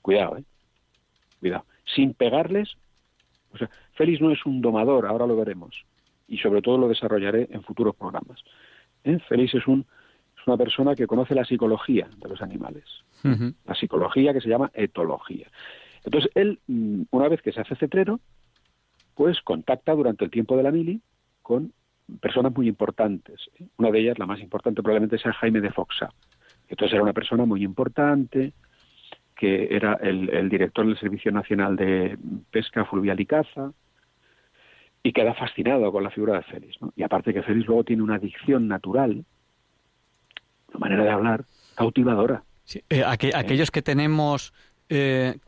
Cuidado, 0.00 0.38
¿eh? 0.38 0.44
Cuidado. 1.40 1.66
Sin 1.84 2.14
pegarles. 2.14 2.76
O 3.52 3.58
sea, 3.58 3.68
Félix 3.94 4.20
no 4.20 4.30
es 4.30 4.44
un 4.46 4.60
domador, 4.60 5.06
ahora 5.06 5.26
lo 5.26 5.36
veremos. 5.36 5.84
Y 6.26 6.38
sobre 6.38 6.62
todo 6.62 6.78
lo 6.78 6.88
desarrollaré 6.88 7.48
en 7.50 7.62
futuros 7.62 7.96
programas. 7.96 8.40
¿Eh? 9.04 9.18
Félix 9.28 9.54
es, 9.54 9.66
un, 9.66 9.86
una 10.48 10.56
persona 10.56 10.94
que 10.94 11.06
conoce 11.06 11.34
la 11.34 11.44
psicología 11.44 12.08
de 12.16 12.28
los 12.28 12.42
animales. 12.42 12.84
La 13.22 13.74
psicología 13.74 14.32
que 14.32 14.40
se 14.40 14.48
llama 14.48 14.70
etología. 14.74 15.48
Entonces, 16.04 16.30
él, 16.34 16.60
mm, 16.66 17.02
una 17.10 17.28
vez 17.28 17.42
que 17.42 17.52
se 17.52 17.60
hace 17.60 17.76
cetrero, 17.76 18.20
pues 19.14 19.40
contacta 19.42 19.94
durante 19.94 20.24
el 20.24 20.30
tiempo 20.30 20.56
de 20.56 20.62
la 20.62 20.70
mili 20.70 21.00
con 21.42 21.72
personas 22.20 22.54
muy 22.54 22.68
importantes. 22.68 23.50
Una 23.76 23.90
de 23.90 24.00
ellas, 24.00 24.18
la 24.18 24.26
más 24.26 24.40
importante 24.40 24.82
probablemente 24.82 25.18
sea 25.18 25.32
Jaime 25.32 25.60
de 25.60 25.70
Foxa. 25.70 26.10
Entonces 26.68 26.94
era 26.94 27.02
una 27.02 27.12
persona 27.12 27.44
muy 27.44 27.62
importante, 27.62 28.52
que 29.36 29.68
era 29.70 29.94
el, 29.94 30.48
director 30.48 30.86
del 30.86 30.98
Servicio 30.98 31.32
Nacional 31.32 31.76
de 31.76 32.18
Pesca 32.50 32.84
Fluvial 32.84 33.20
y 33.20 33.26
Caza, 33.26 33.72
y 35.02 35.12
queda 35.12 35.34
fascinado 35.34 35.90
con 35.92 36.02
la 36.02 36.10
figura 36.10 36.34
de 36.34 36.42
Félix. 36.42 36.76
Y 36.96 37.02
aparte 37.02 37.32
que 37.32 37.42
Félix 37.42 37.66
luego 37.66 37.84
tiene 37.84 38.02
una 38.02 38.16
adicción 38.16 38.68
natural, 38.68 39.24
una 40.68 40.78
manera 40.80 41.04
de 41.04 41.10
hablar 41.10 41.44
cautivadora. 41.74 42.42
Eh, 42.90 43.02
aquellos 43.04 43.70
que 43.70 43.82
tenemos, 43.82 44.52
eh, 44.88 45.38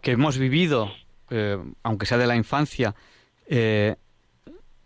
que 0.00 0.12
hemos 0.12 0.38
vivido, 0.38 0.90
eh, 1.30 1.58
aunque 1.82 2.06
sea 2.06 2.18
de 2.18 2.26
la 2.26 2.36
infancia, 2.36 2.94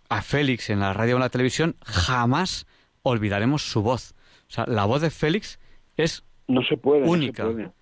a 0.09 0.23
Félix 0.23 0.71
en 0.71 0.81
la 0.81 0.93
radio 0.93 1.15
o 1.15 1.19
en 1.19 1.23
la 1.23 1.29
televisión, 1.31 1.75
jamás 1.85 2.67
olvidaremos 3.03 3.63
su 3.63 3.83
voz. 3.83 4.15
O 4.49 4.53
sea, 4.53 4.67
la 4.67 4.85
voz 4.85 5.01
de 5.03 5.11
Félix 5.11 5.59
es 5.97 6.25
no 6.47 6.63
se 6.63 6.77
puede, 6.77 7.03
única. 7.09 7.45
No, 7.45 7.73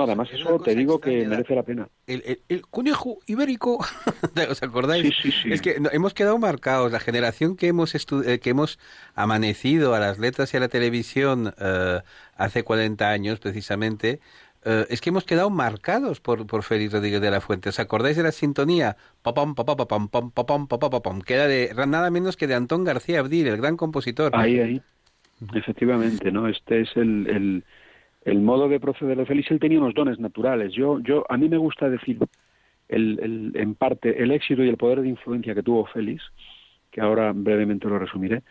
además 0.00 0.28
eso 0.32 0.58
te 0.58 0.74
digo 0.74 1.00
que 1.00 1.26
merece 1.26 1.54
la 1.54 1.62
pena. 1.62 1.88
El, 2.06 2.40
el, 2.48 2.62
conejo 2.62 3.18
ibérico, 3.26 3.78
¿os 4.50 4.62
acordáis? 4.62 5.14
Sí, 5.22 5.30
sí, 5.30 5.38
sí. 5.42 5.52
Es 5.52 5.62
que 5.62 5.80
hemos 5.92 6.14
quedado 6.14 6.38
marcados, 6.38 6.90
la 6.90 7.00
generación 7.00 7.56
que 7.56 7.68
hemos 7.68 7.94
eh, 7.94 8.38
que 8.40 8.50
hemos 8.50 8.78
amanecido 9.14 9.94
a 9.94 10.00
las 10.00 10.18
letras 10.18 10.52
y 10.52 10.56
a 10.56 10.60
la 10.60 10.68
televisión 10.68 11.48
uh, 11.48 12.00
hace 12.36 12.64
40 12.64 13.08
años 13.08 13.38
precisamente, 13.38 14.20
uh, 14.66 14.84
es 14.88 15.00
que 15.00 15.10
hemos 15.10 15.24
quedado 15.24 15.50
marcados 15.50 16.20
por, 16.20 16.46
por 16.46 16.64
Félix 16.64 16.92
Rodríguez 16.92 17.20
de 17.20 17.30
la 17.30 17.40
Fuente. 17.40 17.68
¿Os 17.68 17.78
acordáis 17.78 18.16
de 18.16 18.24
la 18.24 18.32
sintonía? 18.32 18.96
Papam, 19.22 19.54
papam, 19.54 19.76
papam, 19.76 20.08
papam, 20.08 20.66
papam, 20.66 20.90
papam, 20.90 21.22
que 21.22 21.34
era 21.34 21.46
de 21.46 21.72
nada 21.86 22.10
menos 22.10 22.36
que 22.36 22.46
de 22.46 22.54
Antón 22.54 22.84
García 22.84 23.20
Abdil, 23.20 23.46
el 23.46 23.58
gran 23.58 23.76
compositor. 23.76 24.32
Ahí, 24.34 24.58
ahí. 24.58 24.82
Efectivamente, 25.54 26.30
¿no? 26.30 26.48
Este 26.48 26.82
es 26.82 26.96
el, 26.96 27.26
el 27.26 27.64
el 28.24 28.40
modo 28.40 28.68
de 28.68 28.80
proceder 28.80 29.16
de 29.16 29.26
Félix, 29.26 29.50
él 29.50 29.60
tenía 29.60 29.78
unos 29.78 29.94
dones 29.94 30.18
naturales. 30.18 30.72
Yo, 30.72 31.00
yo, 31.00 31.24
a 31.28 31.36
mí 31.36 31.48
me 31.48 31.56
gusta 31.56 31.90
decir, 31.90 32.18
el, 32.88 33.18
el, 33.20 33.52
en 33.54 33.74
parte, 33.74 34.22
el 34.22 34.30
éxito 34.30 34.62
y 34.62 34.68
el 34.68 34.76
poder 34.76 35.02
de 35.02 35.08
influencia 35.08 35.54
que 35.54 35.62
tuvo 35.62 35.86
Félix, 35.86 36.22
que 36.90 37.00
ahora 37.00 37.32
brevemente 37.34 37.88
lo 37.88 37.98
resumiré, 37.98 38.42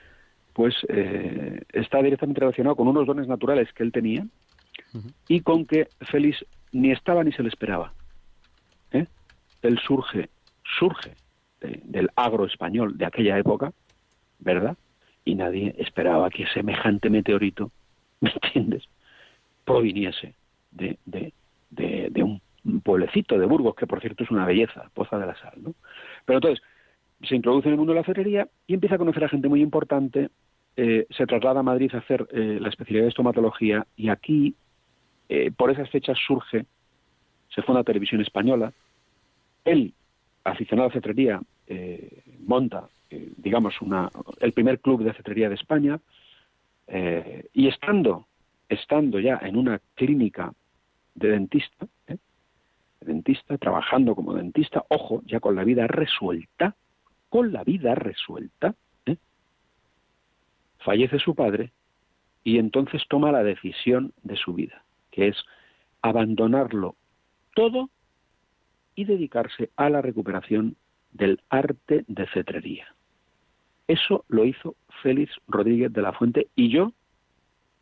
pues 0.53 0.76
eh, 0.89 1.61
está 1.72 2.01
directamente 2.01 2.41
relacionado 2.41 2.76
con 2.76 2.88
unos 2.88 3.07
dones 3.07 3.28
naturales 3.28 3.72
que 3.74 3.84
él 3.84 3.91
tenía 3.91 4.26
y 5.28 5.39
con 5.41 5.65
que 5.65 5.88
Félix 6.01 6.45
ni 6.74 6.91
estaba 6.91 7.24
ni 7.24 7.32
se 7.32 7.43
le 7.43 7.49
esperaba. 7.49 7.93
¿eh? 8.91 9.05
Él 9.61 9.80
surge, 9.80 10.30
surge 10.80 11.11
del 11.61 12.09
agro 12.15 12.45
español 12.45 12.97
de 12.97 13.05
aquella 13.05 13.38
época, 13.38 13.72
¿verdad? 14.39 14.76
Y 15.24 15.36
nadie 15.36 15.76
esperaba 15.78 16.30
que 16.30 16.47
semejante 16.47 17.09
meteorito, 17.09 17.72
¿me 18.19 18.32
entiendes? 18.32 18.84
Proviniese 19.64 20.36
de, 20.72 20.97
de, 21.05 22.24
un 22.24 22.82
pueblecito 22.82 23.38
de 23.38 23.45
Burgos, 23.45 23.76
que 23.76 23.88
por 23.88 24.01
cierto 24.01 24.24
es 24.24 24.32
una 24.32 24.45
belleza, 24.45 24.89
Poza 24.93 25.18
de 25.18 25.26
la 25.26 25.36
Sal. 25.36 25.53
¿no? 25.57 25.74
Pero 26.26 26.38
entonces, 26.38 26.64
se 27.24 27.36
introduce 27.36 27.68
en 27.68 27.74
el 27.74 27.78
mundo 27.78 27.93
de 27.93 27.99
la 27.99 28.03
ferrería 28.03 28.47
y 28.68 28.74
empieza 28.74 28.95
a 28.95 28.99
conocer 28.99 29.24
a 29.24 29.30
gente 29.30 29.47
muy 29.47 29.62
importante, 29.62 30.30
eh, 30.78 31.05
se 31.09 31.26
traslada 31.26 31.59
a 31.59 31.64
Madrid 31.64 31.91
a 31.93 31.99
hacer 31.99 32.28
eh, 32.32 32.57
la 32.59 32.70
especialidad 32.70 33.05
de 33.05 33.09
estomatología 33.09 33.86
y 33.95 34.09
aquí, 34.09 34.55
eh, 35.30 35.51
por 35.51 35.72
esas 35.72 35.89
fechas, 35.89 36.18
surge, 36.26 36.66
se 37.49 37.62
funda 37.62 37.84
Televisión 37.84 38.22
Española, 38.22 38.72
él, 39.66 39.93
aficionado 40.43 40.89
a 40.89 40.93
cetrería, 40.93 41.41
monta, 42.45 42.89
digamos, 43.38 43.82
una, 43.82 44.09
el 44.41 44.51
primer 44.51 44.80
club 44.80 45.03
de 45.03 45.14
cetrería 45.14 45.47
de 45.47 45.55
España, 45.55 45.99
y 47.53 47.68
estando 47.68 48.26
estando 48.72 49.19
ya 49.19 49.38
en 49.43 49.57
una 49.57 49.82
clínica 49.95 50.53
de 51.13 51.30
dentista, 51.30 51.88
¿eh? 52.07 52.17
dentista, 53.01 53.57
trabajando 53.57 54.15
como 54.15 54.34
dentista, 54.34 54.86
ojo, 54.88 55.22
ya 55.26 55.41
con 55.41 55.55
la 55.55 55.65
vida 55.65 55.88
resuelta, 55.88 56.76
con 57.30 57.51
la 57.51 57.63
vida 57.65 57.95
resuelta, 57.95 58.74
¿eh? 59.05 59.17
fallece 60.80 61.19
su 61.19 61.36
padre 61.36 61.72
y 62.45 62.59
entonces 62.59 63.03
toma 63.09 63.32
la 63.32 63.43
decisión 63.43 64.13
de 64.24 64.38
su 64.38 64.53
vida, 64.53 64.84
que 65.11 65.28
es 65.28 65.38
abandonarlo 66.01 66.95
todo 67.53 67.89
y 68.95 69.03
dedicarse 69.03 69.69
a 69.76 69.89
la 69.89 70.01
recuperación 70.01 70.78
del 71.11 71.41
arte 71.49 72.05
de 72.07 72.26
cetrería. 72.28 72.88
Eso 73.88 74.24
lo 74.30 74.45
hizo 74.45 74.76
Félix 75.03 75.34
Rodríguez 75.49 75.91
de 75.91 76.01
la 76.01 76.13
Fuente 76.13 76.47
y 76.55 76.69
yo 76.69 76.93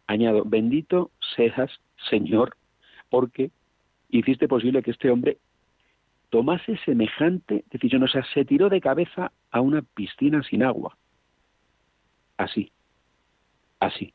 añado, 0.09 0.43
bendito 0.43 1.11
seas, 1.35 1.71
Señor, 2.09 2.55
porque 3.09 3.51
hiciste 4.09 4.47
posible 4.47 4.81
que 4.81 4.91
este 4.91 5.11
hombre 5.11 5.37
tomase 6.29 6.77
semejante 6.85 7.63
decisión, 7.69 8.03
o 8.03 8.07
sea, 8.07 8.23
se 8.33 8.43
tiró 8.43 8.69
de 8.69 8.81
cabeza 8.81 9.31
a 9.51 9.61
una 9.61 9.81
piscina 9.81 10.41
sin 10.43 10.63
agua. 10.63 10.97
Así, 12.37 12.71
así. 13.79 14.13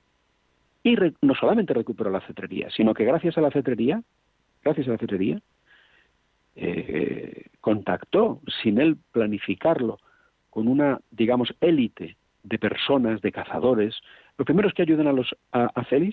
Y 0.83 0.97
no 1.23 1.35
solamente 1.35 1.75
recuperó 1.75 2.11
la 2.11 2.21
cetrería, 2.21 2.71
sino 2.71 2.93
que 2.93 3.05
gracias 3.05 3.39
a 3.39 3.41
la 3.41 3.51
cetrería, 3.51 4.03
gracias 4.63 4.89
a 4.89 4.93
la 4.93 4.99
cetrería, 4.99 5.41
eh, 6.57 7.47
contactó, 7.61 8.41
sin 8.63 8.81
él 8.81 8.97
planificarlo, 9.13 9.99
con 10.51 10.69
una, 10.69 11.01
digamos, 11.11 11.55
élite 11.61 12.17
de 12.43 12.59
personas, 12.59 13.21
de 13.23 13.33
cazadores, 13.33 13.97
los 14.37 14.47
primeros 14.47 14.75
que 14.75 14.83
ayudan 14.83 15.07
a, 15.07 15.13
los, 15.13 15.35
a, 15.53 15.71
¿eh? 15.93 16.11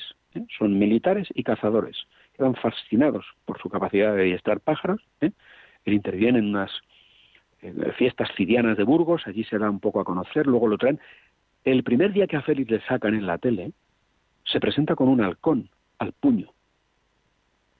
son 0.57 0.77
militares 0.77 1.27
y 1.33 1.43
cazadores. 1.43 1.97
Quedan 2.37 2.55
fascinados 2.55 3.25
por 3.45 3.59
su 3.59 3.69
capacidad 3.69 4.15
de 4.15 4.21
adiestrar 4.21 4.59
pájaros. 4.59 5.01
¿eh? 5.21 5.31
Él 5.85 5.93
interviene 5.93 6.39
en 6.39 6.49
unas 6.49 6.71
eh, 7.63 7.73
fiestas 7.97 8.29
cidianas 8.37 8.77
de 8.77 8.83
Burgos, 8.83 9.23
allí 9.25 9.43
se 9.43 9.57
da 9.57 9.69
un 9.69 9.79
poco 9.79 9.99
a 9.99 10.05
conocer, 10.05 10.45
luego 10.45 10.67
lo 10.67 10.77
traen. 10.77 10.99
El 11.63 11.83
primer 11.83 12.13
día 12.13 12.27
que 12.27 12.37
a 12.37 12.43
Félix 12.43 12.69
le 12.69 12.81
sacan 12.81 13.15
en 13.15 13.25
la 13.25 13.39
tele, 13.39 13.71
se 14.45 14.59
presenta 14.59 14.95
con 14.95 15.07
un 15.07 15.21
halcón 15.21 15.69
al 15.97 16.13
puño. 16.13 16.53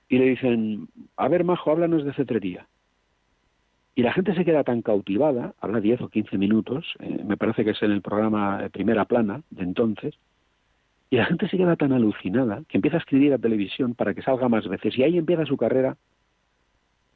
Y 0.10 0.18
le 0.18 0.26
dicen, 0.26 0.88
a 1.18 1.28
ver, 1.28 1.44
Majo, 1.44 1.72
háblanos 1.72 2.04
de 2.04 2.14
cetrería. 2.14 2.68
Y 3.94 4.04
la 4.04 4.14
gente 4.14 4.34
se 4.34 4.46
queda 4.46 4.64
tan 4.64 4.82
cautivada, 4.82 5.54
habla 5.60 5.80
10 5.80 6.02
o 6.02 6.10
15 6.10 6.38
minutos, 6.38 6.96
me 7.00 7.38
parece 7.38 7.64
que 7.64 7.72
es 7.72 7.84
en 7.84 7.92
el 7.92 8.02
programa 8.02 8.68
Primera 8.72 9.06
Plana 9.06 9.42
de 9.50 9.64
entonces, 9.64 10.18
y 11.12 11.18
la 11.18 11.26
gente 11.26 11.50
se 11.50 11.58
queda 11.58 11.76
tan 11.76 11.92
alucinada 11.92 12.64
que 12.70 12.78
empieza 12.78 12.96
a 12.96 13.02
escribir 13.02 13.34
a 13.34 13.38
televisión 13.38 13.96
para 13.96 14.14
que 14.14 14.22
salga 14.22 14.48
más 14.48 14.66
veces. 14.70 14.98
Y 14.98 15.04
ahí 15.04 15.18
empieza 15.18 15.46
su 15.46 15.58
carrera, 15.58 15.98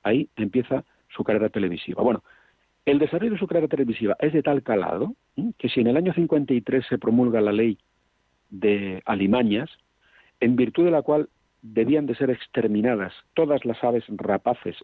ahí 0.03 0.27
empieza 0.35 0.83
su 1.07 1.23
carrera 1.23 1.47
televisiva. 1.47 2.03
Bueno, 2.03 2.21
el 2.85 2.99
desarrollo 2.99 3.31
de 3.31 3.39
su 3.39 3.47
carrera 3.47 3.69
televisiva 3.69 4.17
es 4.19 4.33
de 4.33 4.43
tal 4.43 4.63
calado 4.63 5.15
que 5.57 5.69
si 5.69 5.79
en 5.79 5.87
el 5.87 5.95
año 5.95 6.13
53 6.13 6.85
se 6.85 6.97
promulga 6.97 7.39
la 7.39 7.53
ley 7.53 7.77
de 8.49 9.01
alimañas, 9.05 9.69
en 10.41 10.57
virtud 10.57 10.83
de 10.83 10.91
la 10.91 11.01
cual 11.01 11.29
debían 11.61 12.05
de 12.05 12.15
ser 12.15 12.29
exterminadas 12.29 13.13
todas 13.33 13.63
las 13.63 13.81
aves 13.81 14.03
rapaces, 14.09 14.75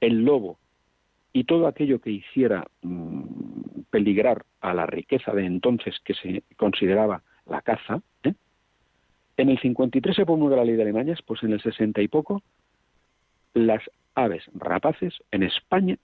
el 0.00 0.24
lobo 0.24 0.58
y 1.32 1.44
todo 1.44 1.68
aquello 1.68 2.00
que 2.00 2.10
hiciera 2.10 2.66
mm, 2.82 3.82
peligrar 3.90 4.44
a 4.60 4.74
la 4.74 4.86
riqueza 4.86 5.32
de 5.32 5.46
entonces 5.46 5.94
que 6.04 6.14
se 6.14 6.42
consideraba 6.56 7.22
la 7.50 7.60
caza. 7.60 8.00
¿eh? 8.22 8.34
En 9.36 9.50
el 9.50 9.58
53 9.58 10.16
se 10.16 10.24
promulga 10.24 10.56
la 10.56 10.64
ley 10.64 10.76
de 10.76 10.82
Alemania, 10.82 11.16
pues 11.26 11.42
en 11.42 11.52
el 11.52 11.60
60 11.60 12.00
y 12.00 12.08
poco 12.08 12.42
las 13.52 13.82
aves 14.14 14.44
rapaces 14.54 15.14
en 15.30 15.42
España, 15.42 15.96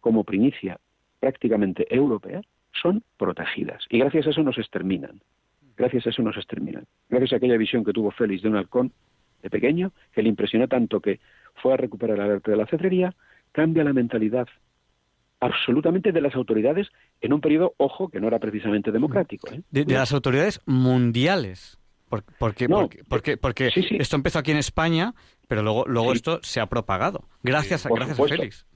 como 0.00 0.24
primicia 0.24 0.78
prácticamente 1.20 1.86
europea, 1.94 2.40
son 2.72 3.02
protegidas. 3.16 3.84
Y 3.90 3.98
gracias 3.98 4.26
a 4.26 4.30
eso 4.30 4.42
nos 4.42 4.58
exterminan. 4.58 5.20
Gracias 5.76 6.06
a 6.06 6.10
eso 6.10 6.22
nos 6.22 6.36
exterminan. 6.36 6.86
Gracias 7.08 7.32
a 7.32 7.36
aquella 7.36 7.56
visión 7.56 7.84
que 7.84 7.92
tuvo 7.92 8.10
Félix 8.10 8.42
de 8.42 8.48
un 8.48 8.56
halcón 8.56 8.92
de 9.42 9.50
pequeño, 9.50 9.92
que 10.12 10.22
le 10.22 10.28
impresionó 10.28 10.68
tanto 10.68 11.00
que 11.00 11.20
fue 11.56 11.74
a 11.74 11.76
recuperar 11.76 12.18
el 12.18 12.30
arte 12.30 12.50
de 12.50 12.56
la 12.56 12.66
cetrería, 12.66 13.14
cambia 13.52 13.84
la 13.84 13.92
mentalidad 13.92 14.48
absolutamente 15.42 16.12
de 16.12 16.20
las 16.20 16.36
autoridades 16.36 16.88
en 17.20 17.32
un 17.32 17.40
periodo, 17.40 17.74
ojo, 17.76 18.08
que 18.08 18.20
no 18.20 18.28
era 18.28 18.38
precisamente 18.38 18.92
democrático. 18.92 19.52
¿eh? 19.52 19.60
De, 19.72 19.84
las 19.84 20.12
autoridades 20.12 20.60
mundiales. 20.66 21.78
porque, 22.38 22.68
porque, 23.08 23.36
porque, 23.36 23.70
esto 23.74 24.16
empezó 24.16 24.38
aquí 24.38 24.52
en 24.52 24.58
España, 24.58 25.14
pero 25.48 25.62
luego, 25.62 25.84
luego 25.86 26.12
esto 26.12 26.38
se 26.42 26.60
ha 26.60 26.66
propagado. 26.66 27.24
Gracias, 27.42 27.84
a, 27.86 27.88
gracias 27.88 28.20
a 28.20 28.24
Félix. 28.24 28.66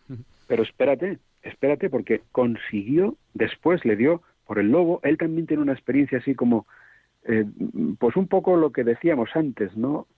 Pero 0.49 0.65
espérate, 0.65 1.19
espérate, 1.43 1.89
porque 1.89 2.23
consiguió, 2.33 3.17
después 3.33 3.85
le 3.85 3.95
dio 3.95 4.23
por 4.45 4.59
el 4.59 4.71
lobo, 4.71 4.99
él 5.05 5.19
también 5.19 5.47
tiene 5.47 5.63
una 5.63 5.73
experiencia 5.73 6.19
así 6.19 6.35
como, 6.35 6.67
eh, 7.29 7.45
pues 7.99 8.17
un 8.17 8.27
poco 8.27 8.57
lo 8.57 8.73
que 8.73 8.83
decíamos 8.83 9.31
antes, 9.35 9.77
¿no? 9.77 10.09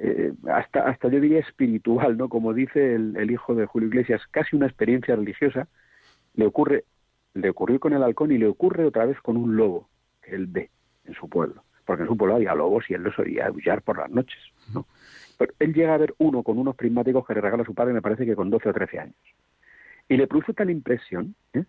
Eh, 0.00 0.32
hasta, 0.48 0.88
hasta 0.88 1.08
yo 1.08 1.20
diría 1.20 1.40
espiritual, 1.40 2.16
¿no? 2.16 2.28
Como 2.28 2.54
dice 2.54 2.94
el, 2.94 3.30
hijo 3.30 3.54
de 3.56 3.66
Julio 3.66 3.88
Iglesias, 3.88 4.22
casi 4.30 4.54
una 4.54 4.66
experiencia 4.66 5.16
religiosa, 5.16 5.66
le 6.34 6.46
ocurre, 6.46 6.84
le 7.34 7.50
ocurrió 7.50 7.80
con 7.80 7.92
el 7.92 8.02
halcón 8.04 8.30
y 8.30 8.38
le 8.38 8.46
ocurre 8.46 8.84
otra 8.84 9.06
vez 9.06 9.20
con 9.20 9.36
un 9.36 9.56
lobo 9.56 9.88
que 10.22 10.36
él 10.36 10.46
ve 10.46 10.70
en 11.04 11.14
su 11.14 11.28
pueblo, 11.28 11.64
porque 11.84 12.04
en 12.04 12.08
su 12.08 12.16
pueblo 12.16 12.36
había 12.36 12.54
lobos 12.54 12.84
y 12.88 12.94
él 12.94 13.02
los 13.02 13.18
oía 13.18 13.48
aullar 13.48 13.82
por 13.82 13.98
las 13.98 14.10
noches, 14.10 14.38
¿no? 14.72 14.86
Pero 15.36 15.52
él 15.58 15.74
llega 15.74 15.94
a 15.94 15.98
ver 15.98 16.14
uno 16.18 16.44
con 16.44 16.58
unos 16.58 16.76
prismáticos 16.76 17.26
que 17.26 17.34
le 17.34 17.40
regala 17.40 17.64
a 17.64 17.66
su 17.66 17.74
padre, 17.74 17.92
me 17.92 18.02
parece 18.02 18.24
que 18.24 18.36
con 18.36 18.50
12 18.50 18.68
o 18.68 18.72
13 18.72 18.98
años. 19.00 19.16
Y 20.08 20.16
le 20.16 20.26
produce 20.26 20.54
tal 20.54 20.70
impresión 20.70 21.34
¿eh? 21.52 21.64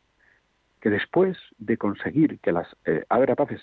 que 0.82 0.90
después 0.90 1.38
de 1.58 1.78
conseguir 1.78 2.40
que 2.40 2.52
las 2.52 2.68
eh, 2.86 3.04
aves 3.10 3.30
rapaces 3.30 3.62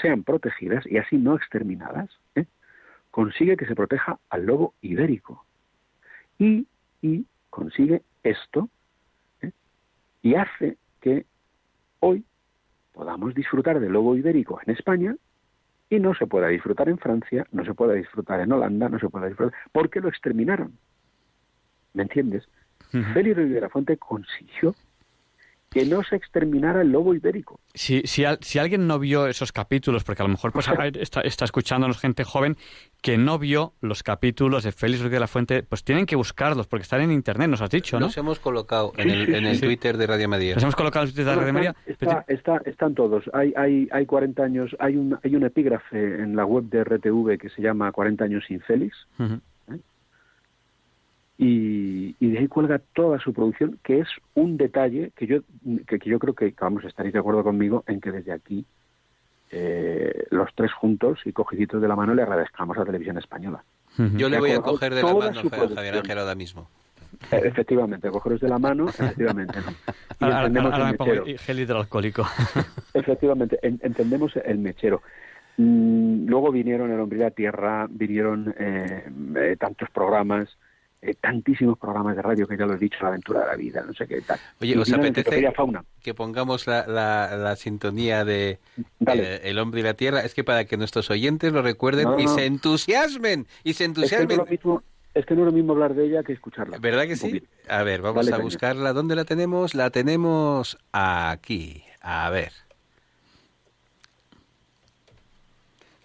sean 0.00 0.24
protegidas 0.24 0.84
y 0.86 0.98
así 0.98 1.16
no 1.16 1.36
exterminadas, 1.36 2.10
¿eh? 2.34 2.44
Consigue 3.14 3.56
que 3.56 3.66
se 3.66 3.76
proteja 3.76 4.18
al 4.28 4.44
lobo 4.44 4.74
ibérico. 4.82 5.46
Y, 6.36 6.66
y 7.00 7.24
consigue 7.48 8.02
esto 8.24 8.68
¿eh? 9.40 9.52
y 10.20 10.34
hace 10.34 10.76
que 11.00 11.24
hoy 12.00 12.24
podamos 12.92 13.32
disfrutar 13.36 13.78
del 13.78 13.92
lobo 13.92 14.16
ibérico 14.16 14.58
en 14.66 14.72
España 14.72 15.14
y 15.88 16.00
no 16.00 16.12
se 16.16 16.26
pueda 16.26 16.48
disfrutar 16.48 16.88
en 16.88 16.98
Francia, 16.98 17.46
no 17.52 17.64
se 17.64 17.72
pueda 17.72 17.92
disfrutar 17.92 18.40
en 18.40 18.50
Holanda, 18.50 18.88
no 18.88 18.98
se 18.98 19.08
pueda 19.08 19.28
disfrutar, 19.28 19.56
porque 19.70 20.00
lo 20.00 20.08
exterminaron. 20.08 20.76
¿Me 21.92 22.02
entiendes? 22.02 22.48
Félix 22.90 23.36
de 23.36 23.60
la 23.60 23.68
Fuente 23.68 23.96
consiguió 23.96 24.74
que 25.74 25.84
no 25.84 26.04
se 26.04 26.14
exterminara 26.14 26.82
el 26.82 26.92
lobo 26.92 27.16
ibérico. 27.16 27.58
Si, 27.74 28.02
si, 28.04 28.22
si, 28.42 28.58
alguien 28.60 28.86
no 28.86 29.00
vio 29.00 29.26
esos 29.26 29.50
capítulos, 29.50 30.04
porque 30.04 30.22
a 30.22 30.24
lo 30.24 30.30
mejor 30.30 30.52
pues, 30.52 30.68
está, 31.00 31.20
está, 31.22 31.44
escuchándonos 31.44 31.98
gente 31.98 32.22
joven 32.22 32.56
que 33.02 33.18
no 33.18 33.40
vio 33.40 33.74
los 33.80 34.04
capítulos 34.04 34.62
de 34.62 34.70
Félix 34.70 35.00
Ruiz 35.00 35.10
de 35.10 35.18
la 35.18 35.26
Fuente, 35.26 35.64
pues 35.64 35.82
tienen 35.82 36.06
que 36.06 36.14
buscarlos, 36.14 36.68
porque 36.68 36.84
están 36.84 37.00
en 37.00 37.10
internet, 37.10 37.50
nos 37.50 37.60
has 37.60 37.70
dicho, 37.70 37.98
¿no? 37.98 38.06
Los 38.06 38.16
hemos 38.16 38.38
colocado 38.38 38.92
en 38.96 39.10
el, 39.10 39.34
en 39.34 39.46
el 39.46 39.60
Twitter 39.60 39.96
de 39.96 40.06
Radio 40.06 40.28
María. 40.28 40.54
Los 40.54 40.62
hemos 40.62 40.76
colocado 40.76 41.02
en 41.02 41.08
el 41.08 41.14
Twitter 41.14 41.34
de 41.34 41.40
Radio 41.40 41.52
María. 41.52 41.74
Está, 41.86 42.24
está, 42.28 42.60
están 42.66 42.94
todos. 42.94 43.24
Hay, 43.32 43.52
hay, 43.56 43.88
hay 43.90 44.06
40 44.06 44.44
años, 44.44 44.76
hay 44.78 44.96
un, 44.96 45.18
hay 45.24 45.34
un 45.34 45.42
epígrafe 45.42 46.22
en 46.22 46.36
la 46.36 46.46
web 46.46 46.66
de 46.66 46.84
RTV 46.84 47.36
que 47.36 47.48
se 47.48 47.60
llama 47.60 47.90
40 47.90 48.24
años 48.24 48.44
sin 48.46 48.60
Félix 48.60 48.96
y, 51.36 52.14
de 52.20 52.38
ahí 52.38 52.48
cuelga 52.48 52.80
toda 52.94 53.18
su 53.18 53.32
producción, 53.32 53.78
que 53.82 54.00
es 54.00 54.08
un 54.34 54.56
detalle 54.56 55.12
que 55.16 55.26
yo, 55.26 55.40
que, 55.86 55.98
yo 56.04 56.18
creo 56.18 56.34
que, 56.34 56.54
vamos, 56.60 56.84
estaréis 56.84 57.12
de 57.12 57.18
acuerdo 57.18 57.42
conmigo 57.42 57.84
en 57.86 58.00
que 58.00 58.12
desde 58.12 58.32
aquí 58.32 58.64
eh, 59.50 60.26
los 60.30 60.48
tres 60.54 60.72
juntos 60.72 61.20
y 61.24 61.32
cogiditos 61.32 61.82
de 61.82 61.88
la 61.88 61.96
mano 61.96 62.14
le 62.14 62.22
agradezcamos 62.22 62.78
a 62.78 62.84
Televisión 62.84 63.18
Española. 63.18 63.64
Yo 64.16 64.28
le 64.28 64.38
voy 64.38 64.50
a 64.50 64.60
coger 64.60 64.94
de 64.94 65.02
la 65.02 65.14
mano 65.14 65.40
a 65.40 65.68
Javier 65.74 65.98
Ángel 65.98 66.18
ahora 66.18 66.34
mismo. 66.34 66.68
Eh, 67.30 67.42
efectivamente, 67.44 68.10
cogeros 68.10 68.40
de 68.40 68.48
la 68.48 68.58
mano, 68.58 68.88
efectivamente. 68.88 69.58
Y 70.20 70.26
entendemos 70.26 70.72
ahora, 70.72 70.90
el 70.90 70.98
mechero. 70.98 71.24
gel 71.38 71.60
hidroalcohólico. 71.60 72.24
efectivamente, 72.94 73.58
entendemos 73.62 74.32
el 74.36 74.58
mechero. 74.58 75.02
Mm, 75.56 76.26
luego 76.26 76.52
vinieron 76.52 76.90
El 76.92 77.00
Hombre 77.00 77.18
y 77.18 77.22
la 77.22 77.30
Tierra, 77.30 77.86
vinieron 77.90 78.54
eh, 78.58 79.56
tantos 79.58 79.90
programas, 79.90 80.56
eh, 81.06 81.14
tantísimos 81.20 81.78
programas 81.78 82.16
de 82.16 82.22
radio 82.22 82.48
que 82.48 82.56
ya 82.56 82.64
lo 82.64 82.74
he 82.74 82.78
dicho, 82.78 82.96
La 83.02 83.08
aventura 83.08 83.40
de 83.40 83.46
la 83.46 83.56
vida, 83.56 83.84
no 83.86 83.92
sé 83.92 84.06
qué 84.06 84.22
tal. 84.22 84.38
Oye, 84.58 84.78
¿os 84.78 84.90
apetece 84.90 85.52
que 86.02 86.14
pongamos 86.14 86.66
la, 86.66 86.86
la, 86.86 87.56
sintonía 87.56 88.24
de 88.24 88.58
eh, 89.06 89.40
El 89.44 89.58
hombre 89.58 89.80
y 89.80 89.82
la 89.82 89.92
tierra? 89.92 90.20
Es 90.20 90.32
que 90.32 90.44
para 90.44 90.64
que 90.64 90.78
nuestros 90.78 91.10
oyentes 91.10 91.52
lo 91.52 91.60
recuerden 91.60 92.18
y 92.18 92.26
se 92.26 92.46
entusiasmen, 92.46 93.46
y 93.64 93.74
se 93.74 93.84
entusiasmen. 93.84 94.40
Es 95.14 95.26
que, 95.26 95.34
no 95.34 95.42
es 95.42 95.46
lo 95.46 95.52
mismo 95.52 95.74
hablar 95.74 95.94
de 95.94 96.06
ella 96.06 96.22
que 96.22 96.32
escucharla. 96.32 96.78
¿Verdad 96.78 97.06
que 97.06 97.16
sí? 97.16 97.42
A 97.68 97.82
ver, 97.82 98.00
vamos 98.00 98.32
a 98.32 98.38
buscarla. 98.38 98.94
¿Dónde 98.94 99.14
la 99.14 99.26
tenemos? 99.26 99.74
La 99.74 99.90
tenemos 99.90 100.78
aquí. 100.90 101.84
A 102.00 102.30
ver. 102.30 102.52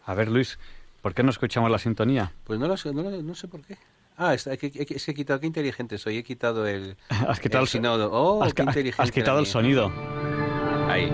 A 0.05 0.13
ver, 0.13 0.27
Luis, 0.27 0.59
¿por 1.01 1.13
qué 1.13 1.23
no 1.23 1.29
escuchamos 1.29 1.71
la 1.71 1.79
sintonía? 1.79 2.33
Pues 2.43 2.59
no 2.59 2.67
lo 2.67 2.75
sé, 2.75 2.93
no, 2.93 3.03
no 3.09 3.33
sé 3.33 3.47
por 3.47 3.61
qué. 3.61 3.77
Ah, 4.21 4.33
es 4.33 4.43
que, 4.43 4.67
he 4.67 5.13
quitado, 5.13 5.39
qué 5.39 5.47
inteligente 5.47 5.97
soy, 5.97 6.17
he 6.17 6.23
quitado 6.25 6.67
el, 6.67 6.97
has 7.09 7.39
quitado 7.39 7.63
el, 7.63 7.69
sinodo. 7.69 8.11
Oh, 8.11 8.43
has, 8.43 8.53
qué 8.53 8.63
inteligente. 8.63 9.01
Has 9.01 9.11
quitado 9.11 9.39
el 9.39 9.45
sonido. 9.45 9.89
Ahí. 10.89 11.09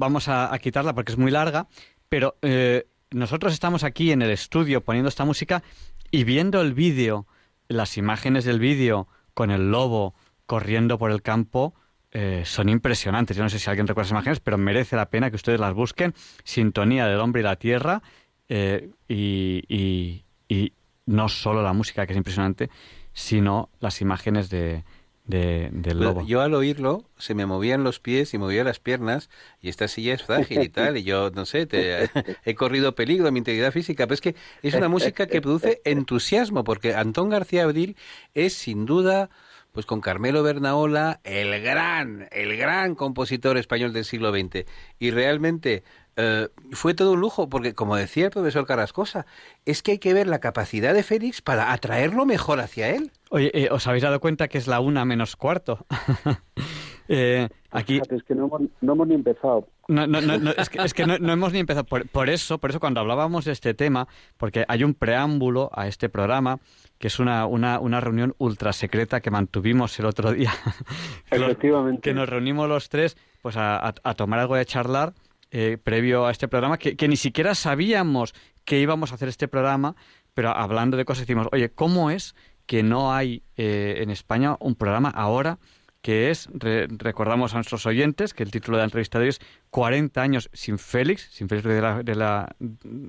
Vamos 0.00 0.28
a, 0.28 0.58
quitarla 0.58 0.94
porque 0.94 1.12
es 1.12 1.18
muy 1.18 1.30
larga, 1.30 1.68
pero 2.08 2.36
eh, 2.42 2.86
nosotros 3.10 3.52
estamos 3.52 3.84
aquí 3.84 4.10
en 4.12 4.22
el 4.22 4.30
estudio 4.30 4.80
poniendo 4.80 5.10
esta 5.10 5.26
música 5.26 5.62
y 6.10 6.24
viendo 6.24 6.60
el 6.62 6.72
vídeo, 6.72 7.26
las 7.68 7.98
imágenes 7.98 8.44
del 8.44 8.58
vídeo 8.58 9.06
con 9.34 9.50
el 9.50 9.70
lobo 9.70 10.14
corriendo 10.46 10.98
por 10.98 11.12
el 11.12 11.22
campo, 11.22 11.74
eh, 12.12 12.42
son 12.46 12.70
impresionantes. 12.70 13.36
Yo 13.36 13.42
no 13.42 13.50
sé 13.50 13.58
si 13.58 13.68
alguien 13.68 13.86
recuerda 13.86 14.06
esas 14.06 14.16
imágenes, 14.16 14.40
pero 14.40 14.56
merece 14.56 14.96
la 14.96 15.10
pena 15.10 15.28
que 15.28 15.36
ustedes 15.36 15.60
las 15.60 15.74
busquen. 15.74 16.14
Sintonía 16.44 17.06
del 17.06 17.20
hombre 17.20 17.42
y 17.42 17.44
la 17.44 17.56
tierra 17.56 18.02
eh, 18.48 18.90
y, 19.06 20.24
y, 20.48 20.72
no 21.06 21.28
solo 21.28 21.62
la 21.62 21.72
música, 21.72 22.06
que 22.06 22.12
es 22.12 22.16
impresionante, 22.16 22.70
sino 23.12 23.68
las 23.80 24.00
imágenes 24.00 24.48
de, 24.48 24.84
del 25.30 26.00
lobo. 26.00 26.26
Yo 26.26 26.40
al 26.40 26.54
oírlo 26.54 27.04
se 27.16 27.34
me 27.34 27.46
movían 27.46 27.84
los 27.84 28.00
pies 28.00 28.34
y 28.34 28.38
movía 28.38 28.64
las 28.64 28.80
piernas 28.80 29.30
y 29.62 29.68
esta 29.68 29.88
silla 29.88 30.14
es 30.14 30.22
frágil 30.22 30.62
y 30.62 30.68
tal 30.68 30.96
y 30.96 31.04
yo 31.04 31.30
no 31.30 31.46
sé, 31.46 31.66
te, 31.66 32.10
he 32.44 32.54
corrido 32.54 32.94
peligro 32.94 33.30
mi 33.32 33.38
integridad 33.38 33.72
física, 33.72 34.06
pero 34.06 34.14
es 34.14 34.20
que 34.20 34.34
es 34.62 34.74
una 34.74 34.88
música 34.88 35.26
que 35.26 35.40
produce 35.40 35.80
entusiasmo 35.84 36.64
porque 36.64 36.94
Antón 36.94 37.30
García 37.30 37.64
Abril 37.64 37.96
es 38.34 38.54
sin 38.54 38.84
duda 38.86 39.30
pues 39.72 39.86
con 39.86 40.00
Carmelo 40.00 40.42
Bernaola, 40.42 41.20
el 41.24 41.62
gran, 41.62 42.28
el 42.32 42.56
gran 42.56 42.94
compositor 42.94 43.56
español 43.56 43.92
del 43.92 44.04
siglo 44.04 44.32
XX. 44.32 44.64
Y 44.98 45.12
realmente 45.12 45.84
eh, 46.16 46.48
fue 46.72 46.94
todo 46.94 47.12
un 47.12 47.20
lujo, 47.20 47.48
porque 47.48 47.74
como 47.74 47.96
decía 47.96 48.26
el 48.26 48.30
profesor 48.30 48.66
Carrascosa, 48.66 49.26
es 49.64 49.82
que 49.82 49.92
hay 49.92 49.98
que 49.98 50.14
ver 50.14 50.26
la 50.26 50.40
capacidad 50.40 50.94
de 50.94 51.02
Félix 51.02 51.40
para 51.42 51.72
atraerlo 51.72 52.26
mejor 52.26 52.60
hacia 52.60 52.90
él. 52.90 53.10
Oye, 53.30 53.50
eh, 53.54 53.68
¿os 53.70 53.86
habéis 53.86 54.02
dado 54.02 54.20
cuenta 54.20 54.48
que 54.48 54.58
es 54.58 54.66
la 54.66 54.80
una 54.80 55.04
menos 55.04 55.36
cuarto? 55.36 55.86
eh, 57.08 57.48
aquí... 57.70 58.00
es 58.10 58.22
que 58.24 58.34
no 58.34 58.50
hemos, 58.82 59.08
ni 59.08 59.14
empezado. 59.14 59.68
No, 59.88 60.06
no, 60.06 60.20
no, 60.20 60.50
es 60.50 60.68
que, 60.68 60.82
es 60.82 60.94
que 60.94 61.06
no, 61.06 61.14
hemos 61.14 61.52
ni 61.52 61.60
empezado. 61.60 61.84
Por, 61.84 62.28
eso, 62.28 62.58
por 62.58 62.70
eso 62.70 62.80
cuando 62.80 63.00
hablábamos 63.00 63.44
de 63.44 63.52
este 63.52 63.74
tema, 63.74 64.08
porque 64.36 64.64
hay 64.68 64.84
un 64.84 64.94
preámbulo 64.94 65.70
a 65.72 65.86
este 65.86 66.08
programa, 66.08 66.58
que 66.98 67.06
es 67.06 67.18
una, 67.18 67.46
una, 67.46 67.78
una 67.78 68.00
reunión 68.00 68.34
ultra 68.38 68.72
secreta 68.72 69.20
que 69.20 69.30
mantuvimos 69.30 69.98
el 69.98 70.06
otro 70.06 70.32
día. 70.32 70.52
Efectivamente. 71.30 72.02
que 72.02 72.14
nos 72.14 72.28
reunimos 72.28 72.68
los 72.68 72.88
tres 72.88 73.16
pues 73.42 73.56
a, 73.56 73.86
a 73.86 74.14
tomar 74.14 74.40
algo 74.40 74.54
de 74.56 74.66
charlar 74.66 75.14
eh, 75.50 75.78
previo 75.82 76.26
a 76.26 76.30
este 76.30 76.48
programa, 76.48 76.78
que, 76.78 77.08
ni 77.08 77.16
siquiera 77.16 77.54
sabíamos 77.54 78.34
que 78.64 78.78
íbamos 78.78 79.12
a 79.12 79.16
hacer 79.16 79.28
este 79.28 79.48
programa, 79.48 79.96
pero 80.34 80.50
hablando 80.50 80.96
de 80.96 81.04
cosas 81.04 81.26
decimos, 81.26 81.48
oye, 81.52 81.70
¿cómo 81.70 82.10
es 82.10 82.34
que 82.66 82.82
no 82.82 83.12
hay 83.12 83.42
eh, 83.56 83.96
en 83.98 84.10
España 84.10 84.56
un 84.60 84.76
programa 84.76 85.10
ahora 85.10 85.58
que 86.02 86.30
es, 86.30 86.48
recordamos 86.54 87.52
a 87.52 87.56
nuestros 87.56 87.84
oyentes, 87.84 88.32
que 88.32 88.42
el 88.42 88.50
título 88.50 88.78
de 88.78 88.82
la 88.82 88.84
entrevista 88.84 89.18
de 89.18 89.24
hoy 89.24 89.28
es 89.30 89.40
40 89.70 90.22
años 90.22 90.48
sin 90.52 90.78
Félix, 90.78 91.28
sin 91.30 91.48
Félix 91.48 91.68
de 91.68 91.80
la, 91.82 92.02
de 92.02 92.14
la, 92.14 92.56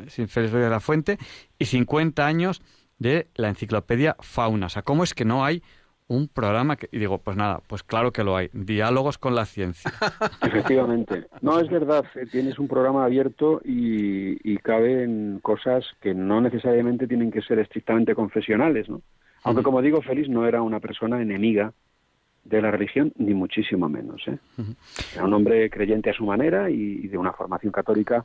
sin 0.07 0.27
Félix 0.27 0.51
de 0.51 0.69
la 0.69 0.79
Fuente, 0.79 1.17
y 1.57 1.65
50 1.65 2.25
años 2.25 2.61
de 2.99 3.29
la 3.35 3.49
enciclopedia 3.49 4.17
Fauna. 4.19 4.65
O 4.65 4.69
sea, 4.69 4.81
¿cómo 4.81 5.03
es 5.03 5.13
que 5.13 5.25
no 5.25 5.45
hay 5.45 5.63
un 6.11 6.27
programa 6.27 6.75
que, 6.75 6.89
y 6.91 6.99
digo, 6.99 7.19
pues 7.19 7.37
nada, 7.37 7.61
pues 7.67 7.83
claro 7.83 8.11
que 8.11 8.23
lo 8.23 8.35
hay, 8.35 8.49
diálogos 8.51 9.17
con 9.17 9.33
la 9.33 9.45
ciencia. 9.45 9.91
Efectivamente. 10.41 11.27
No, 11.41 11.59
es 11.59 11.69
verdad, 11.69 12.05
eh, 12.15 12.25
tienes 12.29 12.59
un 12.59 12.67
programa 12.67 13.05
abierto 13.05 13.61
y, 13.63 14.37
y 14.43 14.57
caben 14.57 15.39
cosas 15.41 15.85
que 16.01 16.13
no 16.13 16.41
necesariamente 16.41 17.07
tienen 17.07 17.31
que 17.31 17.41
ser 17.41 17.59
estrictamente 17.59 18.13
confesionales, 18.13 18.89
¿no? 18.89 19.01
Aunque, 19.43 19.63
como 19.63 19.81
digo, 19.81 20.01
Félix 20.01 20.29
no 20.29 20.45
era 20.45 20.61
una 20.61 20.79
persona 20.79 21.21
enemiga 21.21 21.73
de 22.43 22.61
la 22.61 22.69
religión, 22.69 23.11
ni 23.17 23.33
muchísimo 23.33 23.89
menos. 23.89 24.21
¿eh? 24.27 24.37
Era 25.15 25.25
un 25.25 25.33
hombre 25.33 25.67
creyente 25.69 26.11
a 26.11 26.13
su 26.13 26.25
manera 26.25 26.69
y 26.69 27.07
de 27.07 27.17
una 27.17 27.33
formación 27.33 27.71
católica 27.71 28.23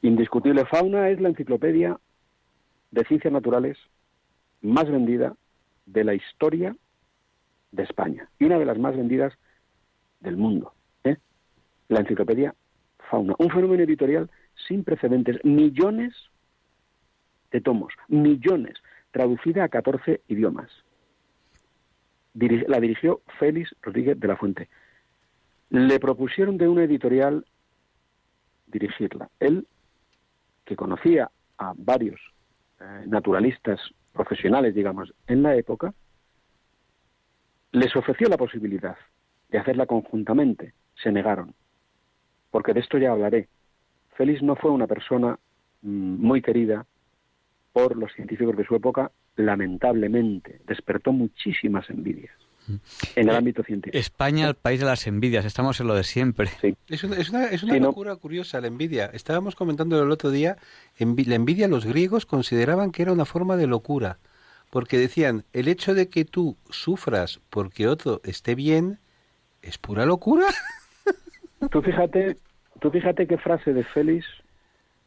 indiscutible. 0.00 0.64
Fauna 0.64 1.10
es 1.10 1.20
la 1.20 1.28
enciclopedia 1.28 1.98
de 2.90 3.04
ciencias 3.04 3.32
naturales 3.32 3.76
más 4.62 4.90
vendida 4.90 5.34
de 5.84 6.04
la 6.04 6.14
historia 6.14 6.74
de 7.72 7.84
España 7.84 8.28
y 8.38 8.44
una 8.44 8.58
de 8.58 8.64
las 8.64 8.78
más 8.78 8.96
vendidas 8.96 9.32
del 10.20 10.36
mundo. 10.36 10.72
¿eh? 11.04 11.16
la 11.88 12.00
enciclopedia 12.00 12.54
Fauna. 13.10 13.34
Un 13.38 13.50
fenómeno 13.50 13.82
editorial 13.82 14.30
sin 14.68 14.84
precedentes. 14.84 15.44
Millones 15.44 16.14
de 17.50 17.60
tomos, 17.60 17.92
millones, 18.08 18.76
traducida 19.10 19.64
a 19.64 19.68
14 19.68 20.20
idiomas. 20.28 20.70
la 22.34 22.80
dirigió 22.80 23.22
Félix 23.38 23.74
Rodríguez 23.82 24.18
de 24.18 24.28
la 24.28 24.36
Fuente. 24.36 24.68
Le 25.70 25.98
propusieron 25.98 26.56
de 26.58 26.68
una 26.68 26.84
editorial 26.84 27.44
dirigirla. 28.66 29.28
Él, 29.40 29.66
que 30.64 30.76
conocía 30.76 31.30
a 31.58 31.72
varios 31.76 32.20
eh, 32.80 33.04
naturalistas 33.06 33.80
profesionales, 34.12 34.74
digamos, 34.74 35.12
en 35.26 35.42
la 35.42 35.56
época, 35.56 35.92
les 37.72 37.94
ofreció 37.96 38.28
la 38.28 38.36
posibilidad 38.36 38.96
de 39.48 39.58
hacerla 39.58 39.86
conjuntamente. 39.86 40.74
Se 41.02 41.12
negaron, 41.12 41.54
porque 42.50 42.74
de 42.74 42.80
esto 42.80 42.98
ya 42.98 43.12
hablaré. 43.12 43.48
Félix 44.16 44.42
no 44.42 44.56
fue 44.56 44.70
una 44.70 44.86
persona 44.86 45.38
mm, 45.82 46.26
muy 46.26 46.42
querida 46.42 46.86
por 47.72 47.96
los 47.96 48.12
científicos 48.12 48.56
de 48.56 48.64
su 48.64 48.74
época, 48.74 49.10
lamentablemente. 49.36 50.60
Despertó 50.66 51.12
muchísimas 51.12 51.88
envidias 51.88 52.34
en 53.16 53.28
el 53.28 53.34
eh, 53.34 53.38
ámbito 53.38 53.62
científico. 53.62 53.98
España, 53.98 54.48
el 54.48 54.54
país 54.54 54.80
de 54.80 54.86
las 54.86 55.06
envidias, 55.06 55.44
estamos 55.44 55.80
en 55.80 55.86
lo 55.86 55.94
de 55.94 56.04
siempre. 56.04 56.50
Es 56.88 57.04
una, 57.04 57.16
es 57.16 57.62
una, 57.62 57.76
locura 57.78 58.14
curiosa 58.16 58.60
la 58.60 58.66
envidia. 58.66 59.06
Estábamos 59.12 59.56
comentando 59.56 60.00
el 60.02 60.10
otro 60.10 60.30
día, 60.30 60.56
la 60.98 61.34
envidia 61.34 61.68
los 61.68 61.86
griegos 61.86 62.26
consideraban 62.26 62.92
que 62.92 63.02
era 63.02 63.12
una 63.12 63.24
forma 63.24 63.56
de 63.56 63.66
locura, 63.66 64.18
porque 64.70 64.98
decían, 64.98 65.44
el 65.52 65.68
hecho 65.68 65.94
de 65.94 66.08
que 66.08 66.24
tú 66.24 66.56
sufras 66.70 67.40
porque 67.50 67.88
otro 67.88 68.20
esté 68.24 68.54
bien, 68.54 68.98
¿es 69.62 69.78
pura 69.78 70.06
locura? 70.06 70.46
Tú 71.70 71.82
fíjate, 71.82 72.38
tú 72.80 72.90
fíjate 72.90 73.26
qué 73.26 73.36
frase 73.36 73.74
de 73.74 73.84
Félix, 73.84 74.24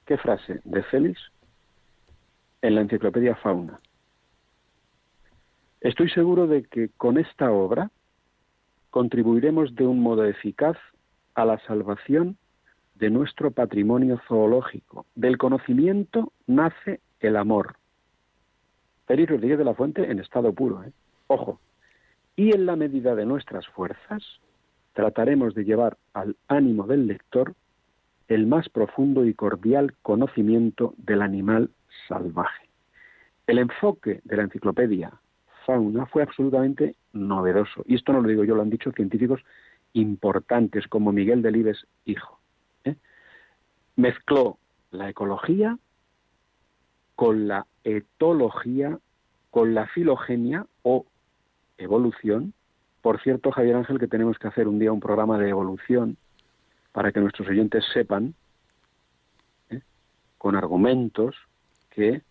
qué 0.05 0.18
frase 0.18 0.61
de 0.64 0.84
Félix 0.84 1.20
en 2.61 2.76
la 2.76 2.82
enciclopedia 2.82 3.36
Fauna. 3.36 3.80
Estoy 5.82 6.09
seguro 6.11 6.45
de 6.45 6.64
que 6.64 6.89
con 6.95 7.18
esta 7.18 7.51
obra 7.51 7.89
contribuiremos 8.91 9.76
de 9.76 9.88
un 9.88 9.99
modo 9.99 10.26
eficaz 10.26 10.78
a 11.34 11.43
la 11.45 11.59
salvación 11.66 12.38
de 12.95 13.09
nuestro 13.09 13.51
patrimonio 13.51 14.22
zoológico. 14.28 15.05
Del 15.16 15.38
conocimiento 15.38 16.32
nace 16.45 17.01
el 17.20 17.36
amor. 17.36 17.78
Félix 19.14 19.30
Rodríguez 19.30 19.59
de 19.59 19.64
la 19.64 19.76
Fuente 19.76 20.09
en 20.09 20.18
estado 20.18 20.53
puro, 20.53 20.84
¿eh? 20.84 20.91
ojo. 21.28 21.59
Y 22.36 22.51
en 22.51 22.66
la 22.66 22.76
medida 22.76 23.14
de 23.14 23.28
nuestras 23.28 23.68
fuerzas, 23.68 24.24
trataremos 24.93 25.53
de 25.53 25.66
llevar 25.66 25.97
al 26.16 26.36
ánimo 26.47 26.88
del 26.88 27.05
lector 27.05 27.53
el 28.28 28.47
más 28.47 28.70
profundo 28.70 29.24
y 29.24 29.36
cordial 29.36 29.93
conocimiento 30.01 30.95
del 30.97 31.22
animal 31.22 31.70
salvaje. 32.07 32.68
El 33.45 33.59
enfoque 33.59 34.22
de 34.24 34.36
la 34.36 34.43
enciclopedia 34.45 35.14
fauna 35.68 36.07
fue 36.07 36.24
absolutamente 36.24 36.95
novedoso. 37.11 37.84
Y 37.86 37.93
esto 37.93 38.14
no 38.14 38.22
lo 38.22 38.30
digo 38.30 38.43
yo, 38.43 38.55
lo 38.55 38.64
han 38.64 38.72
dicho 38.72 38.91
científicos 38.93 39.41
importantes 39.93 40.88
como 40.88 41.11
Miguel 41.11 41.43
Delibes, 41.43 41.86
hijo. 42.05 42.39
¿eh? 42.84 42.95
Mezcló 43.95 44.57
la 44.89 45.07
ecología 45.07 45.78
con 47.16 47.47
la 47.47 47.66
etología, 47.84 48.97
con 49.51 49.74
la 49.74 49.88
filogenia 49.88 50.66
o 50.82 51.05
evolución. 51.78 52.53
Por 53.01 53.22
cierto, 53.22 53.51
Javier 53.51 53.76
Ángel, 53.76 53.99
que 53.99 54.07
tenemos 54.07 54.38
que 54.39 54.47
hacer 54.47 54.68
un 54.68 54.80
día 54.80 54.91
un 54.91 54.99
programa 54.99 55.38
de 55.38 55.49
evolución 55.49 56.18
para 56.91 57.11
que 57.11 57.20
nuestros 57.20 57.47
oyentes 57.47 57.84
sepan, 57.93 58.34
¿eh? 59.70 59.82
con 60.38 60.55
argumentos, 60.55 61.36
que 61.89 62.22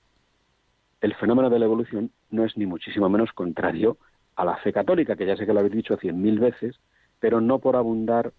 el 1.01 1.15
fenómeno 1.17 1.51
de 1.51 1.59
la 1.59 1.65
evolución 1.65 2.11
no 2.31 2.45
es 2.45 2.57
ni 2.57 2.65
muchísimo 2.65 3.09
menos 3.09 3.33
contrario 3.33 3.99
a 4.37 4.45
la 4.45 4.57
fe 4.57 4.73
católica, 4.73 5.17
que 5.17 5.27
ya 5.27 5.37
sé 5.37 5.47
que 5.47 5.53
lo 5.53 5.61
habéis 5.61 5.75
dicho 5.75 5.97
cien 5.97 6.23
mil 6.23 6.39
veces, 6.39 6.79
pero 7.21 7.41
no 7.41 7.59
por 7.59 7.77
abundar 7.77 8.33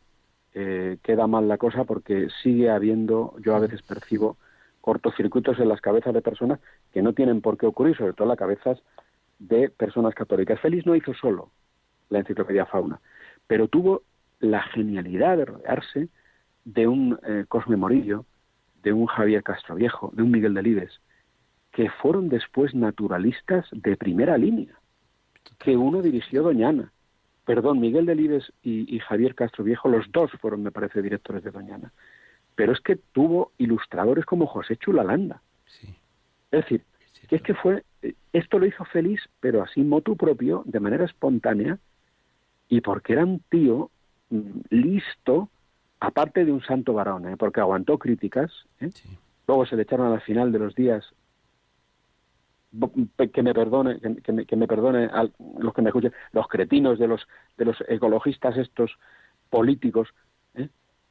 eh, 0.54 0.98
queda 1.04 1.28
mal 1.28 1.48
la 1.48 1.58
cosa 1.58 1.84
porque 1.84 2.28
sigue 2.42 2.70
habiendo, 2.70 3.36
yo 3.40 3.56
a 3.56 3.60
veces 3.60 3.82
percibo 3.82 4.38
cortocircuitos 4.84 5.58
en 5.60 5.70
las 5.70 5.80
cabezas 5.80 6.14
de 6.14 6.22
personas 6.22 6.60
que 6.92 7.02
no 7.02 7.14
tienen 7.14 7.40
por 7.40 7.58
qué 7.58 7.66
ocurrir, 7.66 7.96
sobre 7.96 8.12
todo 8.12 8.26
en 8.26 8.30
las 8.32 8.38
cabezas 8.38 8.84
de 9.40 9.70
personas 9.70 10.14
católicas. 10.14 10.60
Félix 10.60 10.86
no 10.86 10.94
hizo 10.94 11.14
solo 11.14 11.52
la 12.10 12.20
enciclopedia 12.20 12.66
Fauna, 12.66 13.00
pero 13.48 13.70
tuvo 13.70 14.02
la 14.42 14.62
genialidad 14.62 15.38
de 15.38 15.46
rodearse 15.46 16.10
de 16.66 16.86
un 16.90 17.18
eh, 17.26 17.46
Cosme 17.48 17.78
Morillo, 17.78 18.26
de 18.84 18.92
un 18.92 19.06
Javier 19.06 19.42
Castroviejo, 19.42 20.12
de 20.12 20.22
un 20.22 20.32
Miguel 20.32 20.54
Delibes, 20.54 21.00
que 21.72 21.90
fueron 21.90 22.28
después 22.28 22.76
naturalistas 22.76 23.66
de 23.72 23.96
primera 23.96 24.38
línea, 24.38 24.78
que 25.60 25.78
uno 25.78 26.02
dirigió 26.02 26.44
Doñana. 26.44 26.92
Perdón, 27.46 27.80
Miguel 27.80 28.06
Delibes 28.06 28.52
y, 28.62 28.94
y 28.94 29.00
Javier 29.00 29.34
Castro 29.34 29.64
Viejo, 29.64 29.88
los 29.88 30.12
dos 30.12 30.30
fueron, 30.42 30.62
me 30.62 30.72
parece, 30.72 31.02
directores 31.02 31.42
de 31.42 31.52
Doñana. 31.52 31.94
Pero 32.56 32.74
es 32.74 32.80
que 32.82 32.96
tuvo 32.96 33.52
ilustradores 33.58 34.26
como 34.26 34.46
José 34.48 34.78
Chulalanda. 34.78 35.42
Sí. 35.66 35.88
Es 36.52 36.62
decir, 36.62 36.84
que 37.28 37.36
es 37.36 37.42
que 37.42 37.54
fue, 37.54 37.84
esto 38.32 38.60
lo 38.60 38.66
hizo 38.66 38.86
feliz, 38.86 39.22
pero 39.40 39.64
así 39.64 39.82
motu 39.82 40.16
propio, 40.16 40.64
de 40.66 40.80
manera 40.80 41.06
espontánea, 41.06 41.80
y 42.70 42.82
porque 42.82 43.14
era 43.14 43.24
un 43.24 43.40
tío 43.50 43.90
mm, 44.30 44.60
listo, 44.70 45.50
aparte 46.00 46.46
de 46.46 46.52
un 46.52 46.62
santo 46.62 46.94
varón, 46.94 47.28
¿eh? 47.28 47.38
porque 47.38 47.62
aguantó 47.62 47.98
críticas, 47.98 48.52
¿eh? 48.80 48.90
luego 49.48 49.66
se 49.66 49.76
le 49.76 49.84
echaron 49.84 50.12
al 50.12 50.22
final 50.22 50.52
de 50.52 50.60
los 50.60 50.76
días 50.76 51.06
que 53.32 53.44
me 53.44 53.54
perdone 53.54 54.00
que 54.00 54.32
me, 54.32 54.46
que 54.48 54.56
me 54.56 54.68
perdone 54.68 55.06
a 55.06 55.30
los 55.60 55.74
que 55.76 55.84
me 55.84 55.90
escuchen 55.90 56.12
los 56.32 56.48
cretinos 56.48 56.98
de 56.98 57.08
los 57.08 57.28
de 57.56 57.66
los 57.66 57.78
ecologistas 57.88 58.58
estos 58.58 58.98
políticos 59.52 60.10
¿eh? 60.10 60.14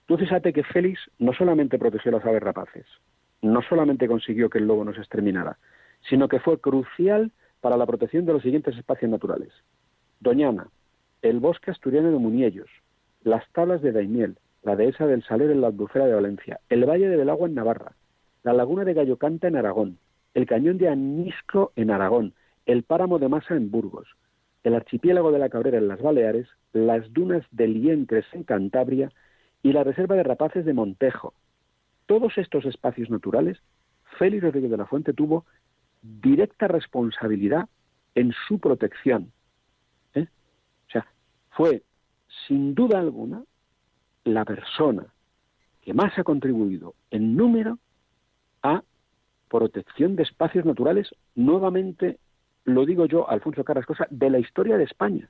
Tú 0.06 0.16
fíjate 0.16 0.52
que 0.52 0.64
Félix 0.64 1.00
no 1.18 1.32
solamente 1.32 1.78
protegió 1.78 2.12
las 2.12 2.24
aves 2.24 2.42
rapaces 2.42 2.86
no 3.40 3.62
solamente 3.62 4.06
consiguió 4.06 4.50
que 4.50 4.58
el 4.58 4.66
lobo 4.66 4.84
no 4.84 4.94
se 4.94 5.00
exterminara 5.00 5.58
sino 6.08 6.28
que 6.28 6.40
fue 6.40 6.60
crucial 6.60 7.32
para 7.60 7.76
la 7.76 7.86
protección 7.86 8.26
de 8.26 8.32
los 8.32 8.42
siguientes 8.42 8.76
espacios 8.76 9.10
naturales. 9.10 9.52
Doñana 10.20 10.68
el 11.22 11.38
bosque 11.38 11.70
asturiano 11.70 12.10
de 12.10 12.18
Muniellos 12.18 12.70
las 13.22 13.48
tablas 13.52 13.82
de 13.82 13.92
Daimiel 13.92 14.38
la 14.62 14.76
dehesa 14.76 15.06
del 15.06 15.24
Saler 15.24 15.50
en 15.50 15.60
la 15.60 15.68
albufera 15.68 16.06
de 16.06 16.14
Valencia 16.14 16.60
el 16.68 16.88
valle 16.88 17.08
de 17.08 17.16
Belagua 17.16 17.48
en 17.48 17.54
Navarra 17.54 17.92
la 18.42 18.52
laguna 18.52 18.84
de 18.84 18.94
Gallocanta 18.94 19.48
en 19.48 19.56
Aragón 19.56 19.98
el 20.34 20.46
cañón 20.46 20.78
de 20.78 20.88
Anisco 20.88 21.72
en 21.76 21.90
Aragón, 21.90 22.34
el 22.66 22.84
páramo 22.84 23.18
de 23.18 23.28
Masa 23.28 23.54
en 23.54 23.70
Burgos, 23.70 24.08
el 24.64 24.74
archipiélago 24.74 25.32
de 25.32 25.38
la 25.38 25.48
Cabrera 25.48 25.78
en 25.78 25.88
las 25.88 26.00
Baleares, 26.00 26.48
las 26.72 27.12
dunas 27.12 27.44
de 27.50 27.68
Lientres 27.68 28.24
en 28.32 28.44
Cantabria 28.44 29.10
y 29.62 29.72
la 29.72 29.84
reserva 29.84 30.16
de 30.16 30.22
rapaces 30.22 30.64
de 30.64 30.72
Montejo. 30.72 31.34
Todos 32.06 32.36
estos 32.36 32.64
espacios 32.64 33.10
naturales, 33.10 33.58
Félix 34.18 34.42
Rodríguez 34.42 34.70
de 34.70 34.76
la 34.76 34.86
Fuente 34.86 35.12
tuvo 35.12 35.46
directa 36.02 36.68
responsabilidad 36.68 37.68
en 38.14 38.32
su 38.48 38.58
protección. 38.58 39.32
¿eh? 40.14 40.26
O 40.88 40.90
sea, 40.90 41.06
fue 41.50 41.82
sin 42.46 42.74
duda 42.74 42.98
alguna 42.98 43.44
la 44.24 44.44
persona 44.44 45.06
que 45.80 45.94
más 45.94 46.16
ha 46.18 46.24
contribuido 46.24 46.94
en 47.10 47.36
número 47.36 47.78
a 48.62 48.82
protección 49.48 50.16
de 50.16 50.22
espacios 50.22 50.64
naturales, 50.64 51.14
nuevamente, 51.34 52.18
lo 52.64 52.86
digo 52.86 53.06
yo, 53.06 53.28
Alfonso 53.28 53.64
Carrascosa, 53.64 54.06
de 54.10 54.30
la 54.30 54.38
historia 54.38 54.76
de 54.78 54.84
España. 54.84 55.28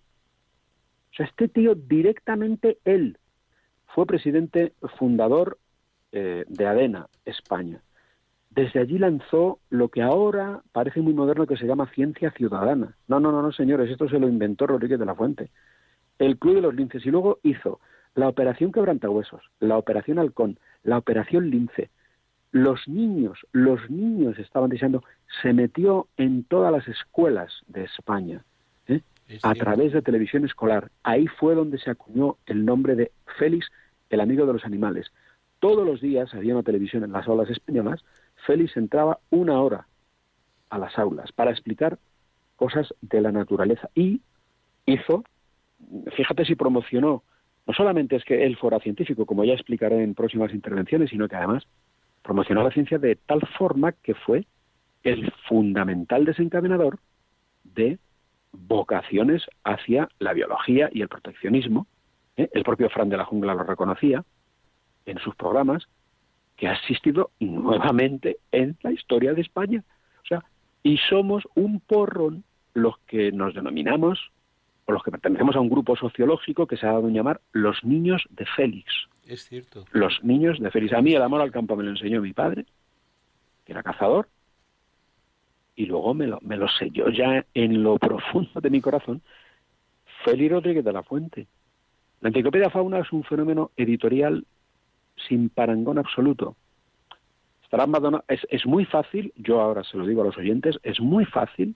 O 1.10 1.14
sea, 1.14 1.26
este 1.26 1.48
tío 1.48 1.74
directamente 1.74 2.78
él 2.84 3.18
fue 3.94 4.06
presidente 4.06 4.72
fundador 4.98 5.58
eh, 6.12 6.44
de 6.48 6.66
ADENA, 6.66 7.06
España. 7.24 7.80
Desde 8.50 8.80
allí 8.80 8.98
lanzó 8.98 9.60
lo 9.70 9.88
que 9.88 10.02
ahora 10.02 10.60
parece 10.72 11.00
muy 11.00 11.14
moderno 11.14 11.46
que 11.46 11.56
se 11.56 11.66
llama 11.66 11.90
ciencia 11.94 12.30
ciudadana. 12.32 12.96
No, 13.08 13.18
no, 13.18 13.32
no, 13.32 13.40
no, 13.40 13.52
señores, 13.52 13.90
esto 13.90 14.08
se 14.08 14.18
lo 14.18 14.28
inventó 14.28 14.66
Rodríguez 14.66 14.98
de 14.98 15.06
la 15.06 15.14
Fuente. 15.14 15.50
El 16.18 16.38
Club 16.38 16.56
de 16.56 16.60
los 16.60 16.74
Linces 16.74 17.06
y 17.06 17.10
luego 17.10 17.38
hizo 17.42 17.80
la 18.14 18.28
Operación 18.28 18.72
Quebrantahuesos, 18.72 19.42
la 19.58 19.78
Operación 19.78 20.18
Halcón, 20.18 20.58
la 20.82 20.98
Operación 20.98 21.48
Lince, 21.50 21.90
los 22.50 22.86
niños, 22.86 23.38
los 23.52 23.90
niños 23.90 24.38
estaban 24.38 24.68
diciendo, 24.68 25.02
se 25.40 25.54
metió 25.54 26.08
en 26.18 26.44
todas 26.44 26.70
las 26.70 26.86
escuelas 26.86 27.50
de 27.68 27.84
España 27.84 28.44
¿eh? 28.86 29.00
a 29.42 29.54
través 29.54 29.94
de 29.94 30.02
televisión 30.02 30.44
escolar. 30.44 30.90
Ahí 31.02 31.26
fue 31.26 31.54
donde 31.54 31.78
se 31.78 31.90
acuñó 31.90 32.36
el 32.44 32.66
nombre 32.66 32.94
de 32.94 33.10
Félix, 33.38 33.70
el 34.12 34.20
amigo 34.20 34.46
de 34.46 34.52
los 34.52 34.64
animales. 34.64 35.12
Todos 35.58 35.86
los 35.86 36.00
días 36.00 36.32
había 36.34 36.54
una 36.54 36.62
televisión 36.62 37.04
en 37.04 37.12
las 37.12 37.26
aulas 37.26 37.50
españolas. 37.50 38.04
Félix 38.46 38.76
entraba 38.76 39.18
una 39.30 39.60
hora 39.60 39.86
a 40.70 40.78
las 40.78 40.98
aulas 40.98 41.32
para 41.32 41.50
explicar 41.50 41.98
cosas 42.56 42.94
de 43.00 43.20
la 43.20 43.32
naturaleza 43.32 43.88
y 43.94 44.20
hizo, 44.86 45.24
fíjate 46.16 46.44
si 46.44 46.54
promocionó 46.54 47.22
no 47.66 47.74
solamente 47.74 48.16
es 48.16 48.24
que 48.24 48.44
él 48.44 48.56
fuera 48.56 48.80
científico, 48.80 49.26
como 49.26 49.44
ya 49.44 49.54
explicaré 49.54 50.02
en 50.02 50.14
próximas 50.14 50.52
intervenciones, 50.52 51.10
sino 51.10 51.28
que 51.28 51.36
además 51.36 51.64
promocionó 52.22 52.62
la 52.62 52.72
ciencia 52.72 52.98
de 52.98 53.16
tal 53.16 53.40
forma 53.58 53.92
que 53.92 54.14
fue 54.14 54.46
el 55.04 55.32
fundamental 55.48 56.24
desencadenador 56.24 56.98
de 57.64 57.98
vocaciones 58.52 59.42
hacia 59.64 60.08
la 60.18 60.32
biología 60.32 60.88
y 60.92 61.02
el 61.02 61.08
proteccionismo. 61.08 61.86
¿Eh? 62.36 62.48
El 62.52 62.62
propio 62.62 62.88
Fran 62.90 63.08
de 63.08 63.16
la 63.16 63.24
Jungla 63.24 63.54
lo 63.54 63.64
reconocía 63.64 64.24
en 65.06 65.18
sus 65.18 65.34
programas, 65.34 65.88
que 66.56 66.68
ha 66.68 66.74
existido 66.74 67.30
nuevamente 67.40 68.38
en 68.52 68.76
la 68.82 68.92
historia 68.92 69.34
de 69.34 69.40
España. 69.40 69.82
O 70.22 70.26
sea, 70.26 70.44
y 70.82 70.98
somos 71.08 71.44
un 71.54 71.80
porrón 71.80 72.44
los 72.74 72.98
que 73.06 73.32
nos 73.32 73.54
denominamos 73.54 74.30
o 74.84 74.92
los 74.92 75.02
que 75.02 75.10
pertenecemos 75.10 75.56
a 75.56 75.60
un 75.60 75.70
grupo 75.70 75.96
sociológico 75.96 76.66
que 76.66 76.76
se 76.76 76.86
ha 76.86 76.92
dado 76.92 77.06
a 77.06 77.10
llamar 77.10 77.40
los 77.52 77.84
niños 77.84 78.24
de 78.30 78.46
Félix. 78.46 78.92
Es 79.26 79.44
cierto. 79.44 79.84
Los 79.92 80.22
niños 80.24 80.58
de 80.58 80.70
Félix. 80.70 80.92
A 80.92 81.02
mí 81.02 81.14
el 81.14 81.22
amor 81.22 81.40
al 81.40 81.52
campo 81.52 81.76
me 81.76 81.84
lo 81.84 81.90
enseñó 81.90 82.20
mi 82.20 82.32
padre, 82.32 82.66
que 83.64 83.72
era 83.72 83.82
cazador, 83.82 84.28
y 85.76 85.86
luego 85.86 86.14
me 86.14 86.26
lo, 86.26 86.38
me 86.42 86.56
lo 86.56 86.68
selló 86.68 87.08
ya 87.10 87.44
en 87.54 87.82
lo 87.82 87.98
profundo 87.98 88.60
de 88.60 88.70
mi 88.70 88.80
corazón 88.80 89.22
Félix 90.24 90.52
Rodríguez 90.52 90.84
de 90.84 90.92
la 90.92 91.02
Fuente. 91.02 91.46
La 92.22 92.28
Enciclopedia 92.28 92.70
Fauna 92.70 93.00
es 93.00 93.10
un 93.12 93.24
fenómeno 93.24 93.72
editorial 93.76 94.46
sin 95.26 95.48
parangón 95.48 95.98
absoluto. 95.98 96.54
Estará 97.64 97.84
es, 98.28 98.46
es 98.48 98.64
muy 98.64 98.84
fácil, 98.84 99.32
yo 99.34 99.60
ahora 99.60 99.82
se 99.82 99.96
lo 99.96 100.06
digo 100.06 100.22
a 100.22 100.26
los 100.26 100.38
oyentes, 100.38 100.78
es 100.84 101.00
muy 101.00 101.24
fácil 101.24 101.74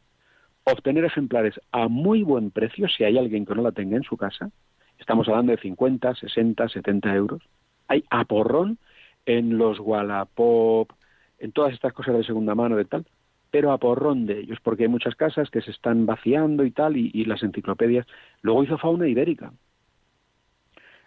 obtener 0.62 1.04
ejemplares 1.04 1.60
a 1.72 1.88
muy 1.88 2.22
buen 2.22 2.52
precio 2.52 2.86
si 2.88 3.02
hay 3.02 3.18
alguien 3.18 3.44
que 3.44 3.56
no 3.56 3.62
la 3.62 3.72
tenga 3.72 3.96
en 3.96 4.04
su 4.04 4.16
casa. 4.16 4.52
Estamos 5.00 5.28
hablando 5.28 5.50
de 5.50 5.58
50, 5.58 6.14
60, 6.14 6.68
70 6.68 7.14
euros. 7.16 7.42
Hay 7.88 8.04
aporrón 8.08 8.78
en 9.24 9.58
los 9.58 9.80
Wallapop, 9.80 10.92
en 11.40 11.50
todas 11.50 11.72
estas 11.72 11.92
cosas 11.92 12.18
de 12.18 12.24
segunda 12.24 12.54
mano 12.54 12.76
de 12.76 12.84
tal, 12.84 13.04
pero 13.50 13.72
aporrón 13.72 14.26
de 14.26 14.38
ellos, 14.38 14.60
porque 14.62 14.84
hay 14.84 14.88
muchas 14.88 15.16
casas 15.16 15.50
que 15.50 15.60
se 15.60 15.72
están 15.72 16.06
vaciando 16.06 16.64
y 16.64 16.70
tal, 16.70 16.96
y 16.96 17.24
las 17.24 17.42
enciclopedias. 17.42 18.06
Luego 18.42 18.62
hizo 18.62 18.78
fauna 18.78 19.08
ibérica. 19.08 19.50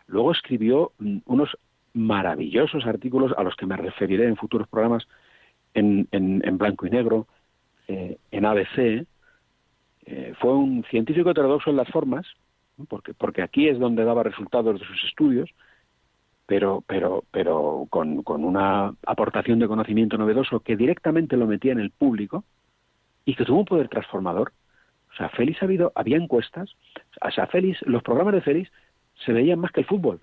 Luego 0.09 0.31
escribió 0.31 0.91
unos 1.25 1.55
maravillosos 1.93 2.85
artículos 2.85 3.31
a 3.37 3.43
los 3.43 3.55
que 3.55 3.65
me 3.65 3.77
referiré 3.77 4.25
en 4.25 4.35
futuros 4.35 4.67
programas 4.67 5.07
en, 5.73 6.07
en, 6.11 6.57
blanco 6.57 6.87
y 6.87 6.89
negro, 6.89 7.27
eh, 7.87 8.17
en 8.31 8.45
ABC. 8.45 9.05
Eh, 10.05 10.33
fue 10.39 10.55
un 10.55 10.83
científico 10.89 11.29
heterodoxo 11.29 11.69
en 11.69 11.77
las 11.77 11.89
formas, 11.89 12.25
porque, 12.87 13.13
porque 13.13 13.43
aquí 13.43 13.67
es 13.67 13.79
donde 13.79 14.03
daba 14.03 14.23
resultados 14.23 14.79
de 14.79 14.85
sus 14.85 15.03
estudios, 15.05 15.49
pero, 16.47 16.83
pero, 16.87 17.23
pero 17.31 17.85
con, 17.91 18.23
con 18.23 18.43
una 18.43 18.95
aportación 19.05 19.59
de 19.59 19.67
conocimiento 19.67 20.17
novedoso 20.17 20.61
que 20.61 20.75
directamente 20.75 21.37
lo 21.37 21.45
metía 21.45 21.71
en 21.71 21.79
el 21.79 21.91
público 21.91 22.43
y 23.25 23.35
que 23.35 23.45
tuvo 23.45 23.59
un 23.59 23.65
poder 23.65 23.89
transformador. 23.89 24.53
O 25.11 25.15
sea, 25.15 25.29
Félix 25.29 25.61
ha 25.61 25.65
habido, 25.65 25.91
había 25.93 26.17
encuestas, 26.17 26.75
o 27.21 27.29
sea, 27.29 27.45
Félix, 27.47 27.79
los 27.83 28.01
programas 28.01 28.33
de 28.33 28.41
Félix 28.41 28.71
se 29.25 29.33
veían 29.33 29.59
más 29.59 29.71
que 29.71 29.81
el 29.81 29.87
fútbol 29.87 30.21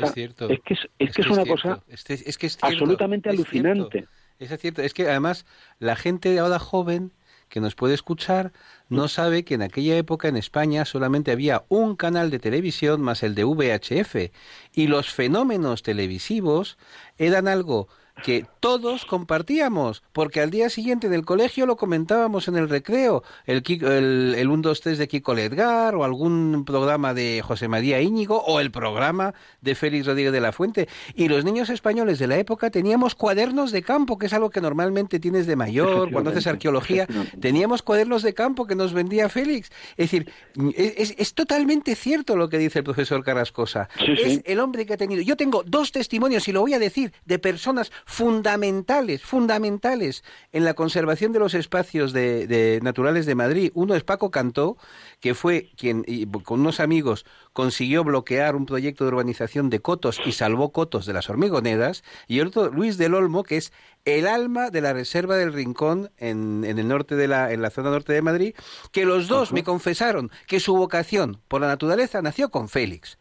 es 0.00 0.12
cierto. 0.12 0.48
Es 0.48 0.60
que 0.60 0.74
es, 0.74 1.14
que 1.14 1.22
es, 1.22 1.28
una 1.28 1.44
cosa 1.44 1.82
es, 1.88 2.38
que 2.38 2.50
absolutamente 2.60 3.28
alucinante. 3.28 4.06
Es 4.38 4.58
cierto. 4.60 4.82
Es 4.82 4.94
que 4.94 5.08
además 5.08 5.46
la 5.78 5.96
gente 5.96 6.30
de 6.30 6.38
ahora 6.38 6.58
joven 6.58 7.12
que 7.48 7.60
nos 7.60 7.74
puede 7.74 7.94
escuchar 7.94 8.52
no 8.88 9.08
sabe 9.08 9.44
que 9.44 9.54
en 9.54 9.62
aquella 9.62 9.96
época 9.96 10.28
en 10.28 10.36
España 10.36 10.86
solamente 10.86 11.32
había 11.32 11.64
un 11.68 11.96
canal 11.96 12.30
de 12.30 12.38
televisión 12.38 13.02
más 13.02 13.22
el 13.22 13.34
de 13.34 13.44
VHF 13.44 14.32
y 14.72 14.86
los 14.86 15.10
fenómenos 15.10 15.82
televisivos 15.82 16.78
eran 17.18 17.48
algo 17.48 17.88
que 18.22 18.46
todos 18.60 19.04
compartíamos, 19.04 20.02
porque 20.12 20.40
al 20.40 20.50
día 20.50 20.70
siguiente 20.70 21.06
en 21.06 21.14
el 21.14 21.24
colegio 21.24 21.66
lo 21.66 21.76
comentábamos 21.76 22.48
en 22.48 22.56
el 22.56 22.68
recreo, 22.68 23.22
el, 23.46 23.62
el, 23.66 24.34
el 24.38 24.48
1, 24.48 24.62
2, 24.62 24.80
3 24.80 24.98
de 24.98 25.08
Kiko 25.08 25.34
Ledgar, 25.34 25.94
o 25.94 26.04
algún 26.04 26.64
programa 26.64 27.14
de 27.14 27.42
José 27.42 27.68
María 27.68 28.00
Íñigo, 28.00 28.42
o 28.42 28.60
el 28.60 28.70
programa 28.70 29.34
de 29.60 29.74
Félix 29.74 30.06
Rodríguez 30.06 30.32
de 30.32 30.40
la 30.40 30.52
Fuente. 30.52 30.88
Y 31.14 31.28
los 31.28 31.44
niños 31.44 31.70
españoles 31.70 32.18
de 32.18 32.26
la 32.26 32.36
época 32.38 32.70
teníamos 32.70 33.14
cuadernos 33.14 33.72
de 33.72 33.82
campo, 33.82 34.18
que 34.18 34.26
es 34.26 34.32
algo 34.32 34.50
que 34.50 34.60
normalmente 34.60 35.18
tienes 35.18 35.46
de 35.46 35.56
mayor, 35.56 36.10
cuando 36.12 36.30
haces 36.30 36.46
arqueología, 36.46 37.06
teníamos 37.40 37.82
cuadernos 37.82 38.22
de 38.22 38.34
campo 38.34 38.66
que 38.66 38.74
nos 38.74 38.92
vendía 38.92 39.28
Félix. 39.28 39.70
Es 39.96 40.10
decir, 40.10 40.30
es, 40.76 41.14
es 41.18 41.34
totalmente 41.34 41.94
cierto 41.94 42.36
lo 42.36 42.48
que 42.48 42.58
dice 42.58 42.78
el 42.78 42.84
profesor 42.84 43.24
Carrascosa. 43.24 43.88
es 43.98 44.40
el 44.44 44.60
hombre 44.60 44.86
que 44.86 44.94
ha 44.94 44.96
tenido. 44.96 45.22
Yo 45.22 45.36
tengo 45.36 45.62
dos 45.64 45.92
testimonios, 45.92 46.46
y 46.48 46.52
lo 46.52 46.60
voy 46.60 46.74
a 46.74 46.78
decir, 46.78 47.12
de 47.24 47.38
personas 47.38 47.90
fundamentales, 48.12 49.22
fundamentales 49.22 50.22
en 50.52 50.66
la 50.66 50.74
conservación 50.74 51.32
de 51.32 51.38
los 51.38 51.54
espacios 51.54 52.12
de, 52.12 52.78
naturales 52.82 53.24
de 53.24 53.34
Madrid. 53.34 53.72
Uno 53.74 53.94
es 53.94 54.04
Paco 54.04 54.30
Cantó, 54.30 54.76
que 55.18 55.34
fue 55.34 55.70
quien 55.78 56.04
con 56.44 56.60
unos 56.60 56.78
amigos 56.78 57.24
consiguió 57.54 58.04
bloquear 58.04 58.54
un 58.54 58.66
proyecto 58.66 59.04
de 59.04 59.08
urbanización 59.08 59.70
de 59.70 59.80
cotos 59.80 60.20
y 60.26 60.32
salvó 60.32 60.72
cotos 60.72 61.06
de 61.06 61.14
las 61.14 61.30
hormigonedas, 61.30 62.04
y 62.28 62.40
el 62.40 62.48
otro 62.48 62.70
Luis 62.70 62.98
del 62.98 63.14
Olmo, 63.14 63.44
que 63.44 63.56
es 63.56 63.72
el 64.04 64.26
alma 64.26 64.68
de 64.68 64.82
la 64.82 64.92
reserva 64.92 65.36
del 65.36 65.54
Rincón 65.54 66.10
en, 66.18 66.64
en 66.66 66.78
el 66.78 66.88
norte 66.88 67.16
de 67.16 67.28
la, 67.28 67.50
en 67.50 67.62
la 67.62 67.70
zona 67.70 67.90
norte 67.90 68.12
de 68.12 68.20
Madrid, 68.20 68.54
que 68.90 69.06
los 69.06 69.26
dos 69.26 69.52
me 69.52 69.64
confesaron 69.64 70.30
que 70.46 70.60
su 70.60 70.76
vocación 70.76 71.40
por 71.48 71.62
la 71.62 71.68
naturaleza 71.68 72.20
nació 72.20 72.50
con 72.50 72.68
Félix. 72.68 73.16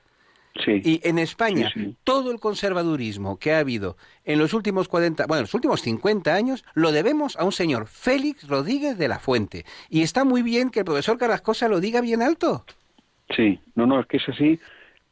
Y 0.65 0.99
en 1.07 1.17
España, 1.17 1.71
todo 2.03 2.31
el 2.31 2.39
conservadurismo 2.39 3.39
que 3.39 3.53
ha 3.53 3.59
habido 3.59 3.95
en 4.25 4.37
los 4.37 4.53
últimos 4.53 4.87
40, 4.87 5.25
bueno, 5.27 5.41
los 5.41 5.53
últimos 5.53 5.81
50 5.81 6.33
años, 6.33 6.65
lo 6.73 6.91
debemos 6.91 7.37
a 7.37 7.45
un 7.45 7.51
señor, 7.51 7.87
Félix 7.87 8.47
Rodríguez 8.47 8.97
de 8.97 9.07
la 9.07 9.19
Fuente. 9.19 9.63
Y 9.89 10.01
está 10.01 10.25
muy 10.25 10.41
bien 10.41 10.69
que 10.69 10.79
el 10.79 10.85
profesor 10.85 11.17
Carrascosa 11.17 11.67
lo 11.67 11.79
diga 11.79 12.01
bien 12.01 12.21
alto. 12.21 12.65
Sí, 13.35 13.59
no, 13.75 13.85
no, 13.85 14.01
es 14.01 14.07
que 14.07 14.17
es 14.17 14.29
así, 14.29 14.59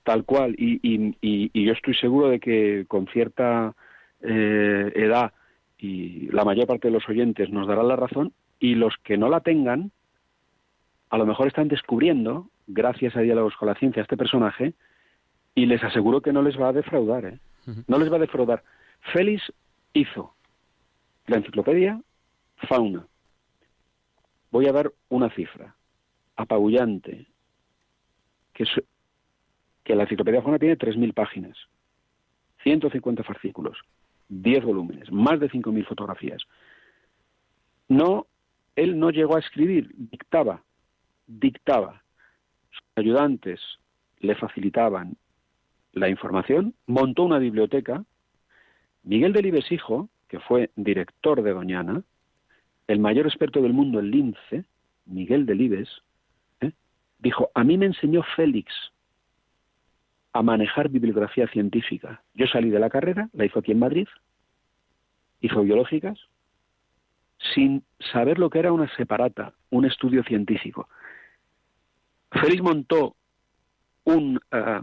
tal 0.04 0.26
cual. 0.26 0.56
Y, 0.58 0.80
y, 1.22 1.66
yo 1.66 1.74
estoy 1.74 1.96
seguro 1.96 2.30
de 2.30 2.40
que 2.40 2.86
con 2.88 3.08
cierta 3.08 3.74
eh, 4.22 4.92
edad 4.96 5.32
y 5.78 6.28
la 6.32 6.44
mayor 6.44 6.68
parte 6.68 6.90
de 6.90 6.94
los 6.94 7.08
oyentes 7.08 7.50
nos 7.50 7.68
darán 7.68 7.88
la 7.88 7.96
razón, 7.96 8.34
y 8.60 8.76
los 8.76 8.96
que 9.04 9.18
no 9.18 9.30
la 9.30 9.40
tengan, 9.40 9.92
a 11.10 11.18
lo 11.18 11.26
mejor 11.26 11.48
están 11.48 11.70
descubriendo, 11.70 12.50
gracias 12.68 13.16
a 13.16 13.22
Diálogos 13.22 13.56
con 13.56 13.70
la 13.70 13.76
Ciencia, 13.76 14.02
este 14.02 14.18
personaje, 14.18 14.74
y 15.56 15.66
les 15.66 15.84
aseguro 15.84 16.22
que 16.22 16.34
no 16.34 16.42
les 16.42 16.60
va 16.60 16.70
a 16.70 16.74
defraudar, 16.74 17.26
¿eh? 17.26 17.40
No 17.88 17.98
les 17.98 18.12
va 18.12 18.16
a 18.16 18.20
defraudar. 18.20 18.64
Félix 19.14 19.54
hizo 19.94 20.34
la 21.28 21.38
enciclopedia 21.38 22.02
Fauna. 22.68 23.06
Voy 24.52 24.68
a 24.68 24.72
dar 24.72 24.92
una 25.10 25.30
cifra 25.30 25.76
apabullante, 26.36 27.28
que, 28.54 28.64
es, 28.64 28.70
que 29.84 29.96
la 29.96 30.04
enciclopedia 30.04 30.42
Fauna 30.42 30.60
tiene 30.60 30.78
3.000 30.78 31.14
páginas, 31.14 31.58
150 32.64 33.24
fascículos, 33.24 33.78
10 34.30 34.64
volúmenes, 34.64 35.12
más 35.12 35.40
de 35.40 35.50
5.000 35.50 35.86
fotografías. 35.86 36.42
No, 37.88 38.28
él 38.76 38.98
no 39.00 39.10
llegó 39.10 39.36
a 39.36 39.40
escribir, 39.40 39.92
dictaba, 39.96 40.64
dictaba. 41.28 42.04
Sus 42.72 42.84
ayudantes 42.96 43.60
le 44.20 44.36
facilitaban 44.36 45.18
la 46.00 46.10
información, 46.10 46.74
montó 46.88 47.24
una 47.24 47.40
biblioteca. 47.40 48.04
Miguel 49.04 49.34
Delibes 49.34 49.72
hijo, 49.72 50.10
que 50.28 50.40
fue 50.40 50.72
director 50.76 51.42
de 51.42 51.54
Doñana, 51.54 52.04
el 52.88 53.00
mayor 53.00 53.28
experto 53.28 53.62
del 53.62 53.74
mundo 53.74 54.00
en 54.00 54.12
lince, 54.12 54.66
Miguel 55.06 55.46
Delibes, 55.46 55.90
¿eh? 56.62 56.72
dijo, 57.20 57.52
a 57.54 57.64
mí 57.64 57.78
me 57.78 57.88
enseñó 57.88 58.24
Félix 58.36 58.74
a 60.34 60.42
manejar 60.42 60.90
bibliografía 60.90 61.48
científica. 61.48 62.24
Yo 62.34 62.48
salí 62.48 62.70
de 62.70 62.80
la 62.80 62.90
carrera, 62.90 63.30
la 63.34 63.46
hizo 63.46 63.60
aquí 63.60 63.72
en 63.72 63.80
Madrid, 63.80 64.08
hizo 65.42 65.62
biológicas, 65.62 66.20
sin 67.54 67.84
saber 68.12 68.38
lo 68.38 68.50
que 68.50 68.60
era 68.60 68.72
una 68.72 68.94
separata, 68.96 69.54
un 69.70 69.86
estudio 69.86 70.24
científico. 70.24 70.88
Félix 72.32 72.62
montó 72.62 73.16
un, 74.04 74.40
eh, 74.52 74.82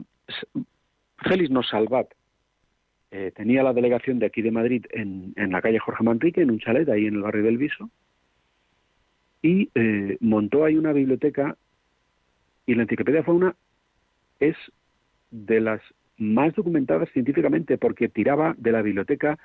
Félix 1.19 1.51
nos 1.51 1.69
salvat. 1.69 2.09
Eh, 3.11 3.33
tenía 3.35 3.63
la 3.63 3.73
delegación 3.73 4.19
de 4.19 4.27
aquí 4.27 4.43
de 4.43 4.51
Madrid 4.51 4.85
en, 4.91 5.33
la 5.37 5.63
calle 5.63 5.79
Jorge 5.79 6.05
Manrique, 6.05 6.43
en 6.43 6.51
un 6.51 6.59
chalet 6.59 6.89
ahí 6.89 7.07
en 7.07 7.15
el 7.15 7.23
barrio 7.23 7.45
del 7.45 7.57
Viso, 7.57 7.91
y 9.43 9.71
eh, 9.75 10.17
montó 10.21 10.65
ahí 10.65 10.77
una 10.77 10.93
biblioteca 10.93 11.57
y 12.67 12.75
la 12.75 12.83
enciclopedia 12.83 13.23
fauna 13.23 13.55
es 14.41 14.57
de 15.31 15.61
las 15.61 15.81
más 16.19 16.55
documentadas 16.55 17.09
científicamente 17.13 17.79
porque 17.79 18.09
tiraba 18.09 18.55
de 18.59 18.73
la 18.73 18.83
biblioteca 18.83 19.39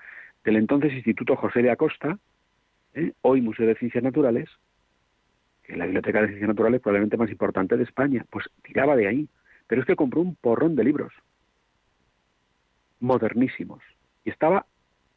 del 0.44 0.56
entonces 0.56 0.94
Instituto 0.94 1.36
José 1.36 1.62
de 1.62 1.70
Acosta, 1.70 2.18
¿eh? 2.96 3.12
hoy 3.22 3.42
Museo 3.42 3.68
de 3.68 3.76
Ciencias 3.76 4.04
Naturales, 4.04 4.50
que 5.64 5.74
es 5.74 5.78
la 5.78 5.86
biblioteca 5.86 6.22
de 6.22 6.28
ciencias 6.30 6.48
naturales 6.48 6.82
probablemente 6.82 7.18
más 7.18 7.30
importante 7.30 7.78
de 7.78 7.84
España, 7.84 8.26
pues 8.30 8.50
tiraba 8.64 8.96
de 8.96 9.08
ahí 9.08 9.30
Pero 9.68 9.82
es 9.82 9.88
que 9.88 9.96
compró 9.96 10.22
un 10.22 10.36
porrón 10.36 10.76
de 10.76 10.84
libros 10.84 11.14
modernísimos 13.02 13.82
y 14.24 14.30
estaba 14.30 14.66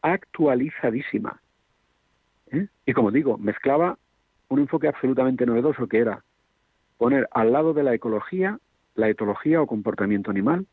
actualizadísima. 0.03 1.41
¿eh? 2.51 2.67
Y 2.87 2.93
como 2.93 3.11
digo, 3.11 3.39
mezclaba 3.39 3.99
un 4.49 4.59
enfoque 4.59 4.89
absolutamente 4.89 5.47
novedoso 5.47 5.87
que 5.87 5.99
era 5.99 6.25
poner 6.99 7.29
al 7.31 7.53
lado 7.53 7.73
de 7.73 7.83
la 7.83 7.95
ecología 7.95 8.59
la 8.95 9.09
etología 9.09 9.61
o 9.61 9.67
comportamiento 9.67 10.31
animal, 10.31 10.67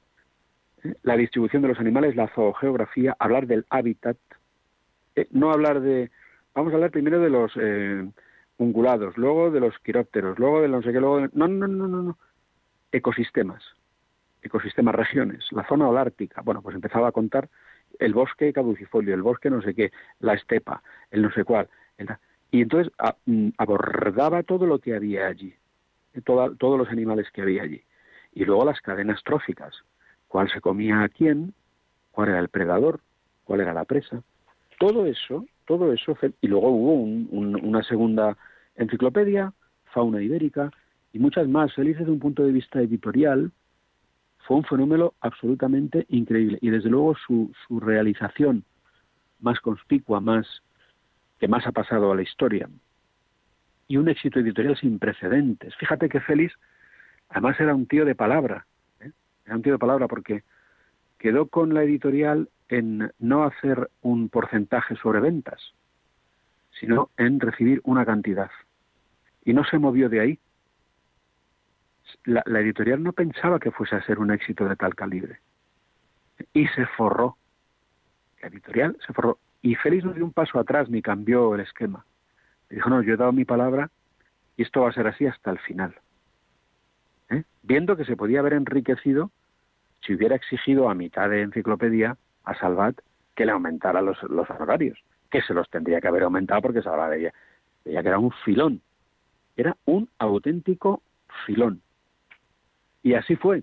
¿eh? 0.84 0.94
la 1.04 1.18
distribución 1.18 1.62
de 1.62 1.70
los 1.70 1.80
animales, 1.80 2.16
la 2.16 2.28
zoogeografía, 2.30 3.16
hablar 3.20 3.48
del 3.48 3.66
hábitat, 3.70 4.18
¿eh? 5.16 5.28
no 5.32 5.52
hablar 5.52 5.82
de... 5.82 6.12
Vamos 6.54 6.72
a 6.72 6.76
hablar 6.76 6.92
primero 6.92 7.20
de 7.20 7.30
los 7.30 7.54
ungulados, 8.58 9.18
luego 9.18 9.52
de 9.52 9.62
los 9.62 9.78
quirópteros, 9.80 10.38
luego 10.38 10.62
de 10.62 10.68
no 10.68 10.82
sé 10.82 10.92
qué, 10.92 11.00
luego 11.00 11.22
No, 11.34 11.48
no, 11.48 11.68
no, 11.68 11.88
no, 11.88 12.04
no. 12.04 12.18
Ecosistemas, 12.92 13.64
ecosistemas, 14.42 14.96
regiones, 14.96 15.46
la 15.52 15.68
zona 15.68 15.88
holártica. 15.88 16.42
Bueno, 16.42 16.62
pues 16.62 16.76
empezaba 16.76 17.10
a 17.10 17.12
contar 17.12 17.50
el 18.00 18.14
bosque 18.14 18.54
caducifolio, 18.54 19.14
el 19.14 19.22
bosque 19.22 19.50
no 19.50 19.62
sé 19.62 19.74
qué, 19.74 19.92
la 20.20 20.34
estepa, 20.34 20.82
el 21.12 21.22
no 21.22 21.32
sé 21.32 21.44
cuál. 21.44 21.68
y 22.52 22.62
entonces 22.62 22.92
mm, 23.26 23.50
abordaba 23.58 24.44
todo 24.44 24.66
lo 24.66 24.80
que 24.80 24.96
había 24.96 25.28
allí, 25.28 25.54
todos 26.26 26.78
los 26.78 26.90
animales 26.90 27.28
que 27.32 27.42
había 27.42 27.64
allí. 27.64 27.84
Y 28.34 28.46
luego 28.46 28.66
las 28.66 28.82
cadenas 28.82 29.22
tróficas, 29.24 29.76
cuál 30.28 30.50
se 30.50 30.62
comía 30.62 31.04
a 31.04 31.10
quién, 31.10 31.54
cuál 32.12 32.30
era 32.30 32.40
el 32.40 32.50
predador, 32.50 33.02
cuál 33.44 33.62
era 33.62 33.74
la 33.74 33.86
presa. 33.86 34.24
Todo 34.80 35.06
eso, 35.06 35.46
todo 35.66 35.94
eso, 35.94 36.18
y 36.42 36.48
luego 36.48 36.70
hubo 36.70 36.94
una 36.94 37.84
segunda 37.84 38.38
enciclopedia, 38.76 39.54
fauna 39.94 40.22
ibérica, 40.22 40.72
y 41.14 41.20
muchas 41.20 41.48
más. 41.48 41.74
Feliz 41.74 41.98
desde 41.98 42.12
un 42.12 42.20
punto 42.20 42.44
de 42.44 42.52
vista 42.52 42.80
editorial, 42.80 43.52
fue 44.46 44.58
un 44.58 44.64
fenómeno 44.64 45.14
absolutamente 45.22 46.06
increíble 46.10 46.58
y 46.62 46.70
desde 46.70 46.90
luego 46.90 47.16
su, 47.16 47.52
realización 47.70 48.64
más 49.40 49.60
conspicua, 49.60 50.20
más 50.20 50.46
que 51.40 51.48
más 51.48 51.66
ha 51.66 51.72
pasado 51.72 52.12
a 52.12 52.16
la 52.16 52.22
historia 52.22 52.70
y 53.88 53.98
un 53.98 54.08
éxito 54.08 54.40
editorial 54.40 54.78
sin 54.78 55.00
precedentes. 55.00 55.76
Fíjate 55.76 56.08
que 56.08 56.22
Félix 56.22 56.54
además 57.30 57.60
era 57.60 57.76
un 57.76 57.88
tío 57.88 58.06
de 58.06 58.16
palabra, 58.16 58.66
¿eh? 59.00 59.12
era 59.46 59.56
un 59.56 59.62
tío 59.62 59.74
de 59.74 59.80
palabra 59.80 60.08
porque 60.08 60.44
quedó 61.18 61.48
con 61.48 61.74
la 61.74 61.84
editorial 61.84 62.50
en 62.70 63.12
no 63.20 63.44
hacer 63.44 63.90
un 64.02 64.30
porcentaje 64.30 64.96
sobre 64.96 65.20
ventas, 65.20 65.60
sino 66.80 67.10
en 67.18 67.40
recibir 67.40 67.82
una 67.84 68.06
cantidad. 68.06 68.50
Y 69.44 69.54
no 69.54 69.66
se 69.66 69.78
movió 69.78 70.08
de 70.08 70.20
ahí 70.20 70.40
la, 72.26 72.60
editorial 72.60 73.02
no 73.02 73.14
pensaba 73.14 73.60
que 73.60 73.72
fuese 73.72 73.96
a 73.96 74.04
ser 74.04 74.20
un 74.20 74.32
éxito 74.32 74.68
de 74.68 74.76
tal 74.76 74.96
calibre. 74.96 75.40
Y 76.54 76.68
se 76.70 76.86
forró. 76.86 77.38
La 78.42 78.48
editorial 78.50 78.98
se 79.06 79.14
forró. 79.14 79.40
Y 79.62 79.76
Félix 79.76 80.04
no 80.04 80.14
dio 80.14 80.26
un 80.26 80.34
paso 80.34 80.60
atrás 80.60 80.90
ni 80.90 81.02
cambió 81.02 81.54
el 81.56 81.62
esquema. 81.62 82.06
Dijo, 82.70 82.90
no, 82.90 83.02
yo 83.02 83.14
he 83.14 83.18
dado 83.18 83.32
mi 83.32 83.46
palabra 83.46 83.90
y 84.58 84.64
esto 84.64 84.82
va 84.82 84.90
a 84.90 84.94
ser 84.94 85.08
así 85.08 85.26
hasta 85.26 85.52
el 85.52 85.60
final. 85.60 85.96
¿Eh? 87.30 87.44
Viendo 87.64 87.96
que 87.96 88.06
se 88.06 88.16
podía 88.16 88.40
haber 88.40 88.54
enriquecido 88.54 89.32
si 90.02 90.16
hubiera 90.16 90.36
exigido 90.36 90.90
a 90.90 90.96
mitad 90.96 91.30
de 91.30 91.42
enciclopedia 91.42 92.18
a 92.44 92.56
Salvat 92.56 93.00
que 93.36 93.46
le 93.46 93.52
aumentara 93.52 94.02
los, 94.02 94.22
los 94.24 94.50
horarios, 94.50 95.00
que 95.30 95.42
se 95.42 95.54
los 95.54 95.70
tendría 95.70 96.02
que 96.02 96.08
haber 96.08 96.24
aumentado 96.24 96.62
porque 96.62 96.82
Salvat 96.82 97.10
veía, 97.10 97.34
veía 97.86 98.02
que 98.02 98.08
era 98.08 98.20
un 98.20 98.32
filón. 98.44 98.82
Era 99.56 99.76
un 99.86 100.10
auténtico 100.18 101.04
filón. 101.46 101.82
Y 103.04 103.14
así 103.14 103.36
fue. 103.36 103.62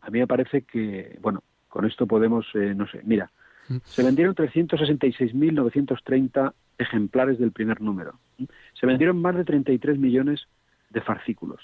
A 0.00 0.08
mí 0.10 0.20
me 0.20 0.26
parece 0.26 0.62
que, 0.62 1.18
bueno, 1.20 1.42
con 1.68 1.84
esto 1.84 2.06
podemos, 2.06 2.46
eh, 2.54 2.74
no 2.74 2.88
sé, 2.88 3.02
mira, 3.04 3.30
mm. 3.68 3.76
se 3.84 4.02
vendieron 4.02 4.34
366.930 4.34 6.54
ejemplares 6.78 7.38
del 7.38 7.52
primer 7.52 7.80
número. 7.80 8.18
Se 8.74 8.86
vendieron 8.86 9.20
más 9.20 9.36
de 9.36 9.44
33 9.44 9.98
millones 9.98 10.46
de 10.90 11.00
fascículos. 11.00 11.60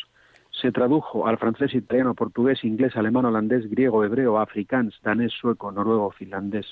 Se 0.51 0.73
tradujo 0.73 1.27
al 1.27 1.39
francés, 1.39 1.75
italiano, 1.75 2.15
portugués, 2.15 2.65
inglés, 2.65 2.97
alemán, 2.97 3.25
holandés, 3.25 3.69
griego, 3.69 4.05
hebreo, 4.05 4.39
africans, 4.39 4.95
danés, 5.03 5.33
sueco, 5.33 5.73
noruego, 5.73 6.11
finlandés. 6.11 6.67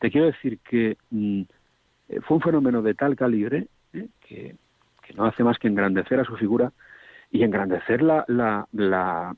Te 0.00 0.10
quiero 0.10 0.26
decir 0.26 0.58
que 0.58 0.96
mm, 1.10 1.42
eh, 2.08 2.20
fue 2.22 2.36
un 2.36 2.42
fenómeno 2.42 2.82
de 2.82 2.94
tal 2.94 3.16
calibre 3.16 3.68
eh, 3.92 4.08
que, 4.20 4.56
que 5.02 5.14
no 5.14 5.24
hace 5.24 5.42
más 5.42 5.58
que 5.58 5.68
engrandecer 5.68 6.20
a 6.20 6.24
su 6.24 6.36
figura 6.36 6.72
y 7.34 7.42
engrandecer 7.42 8.00
la, 8.00 8.24
la, 8.28 8.68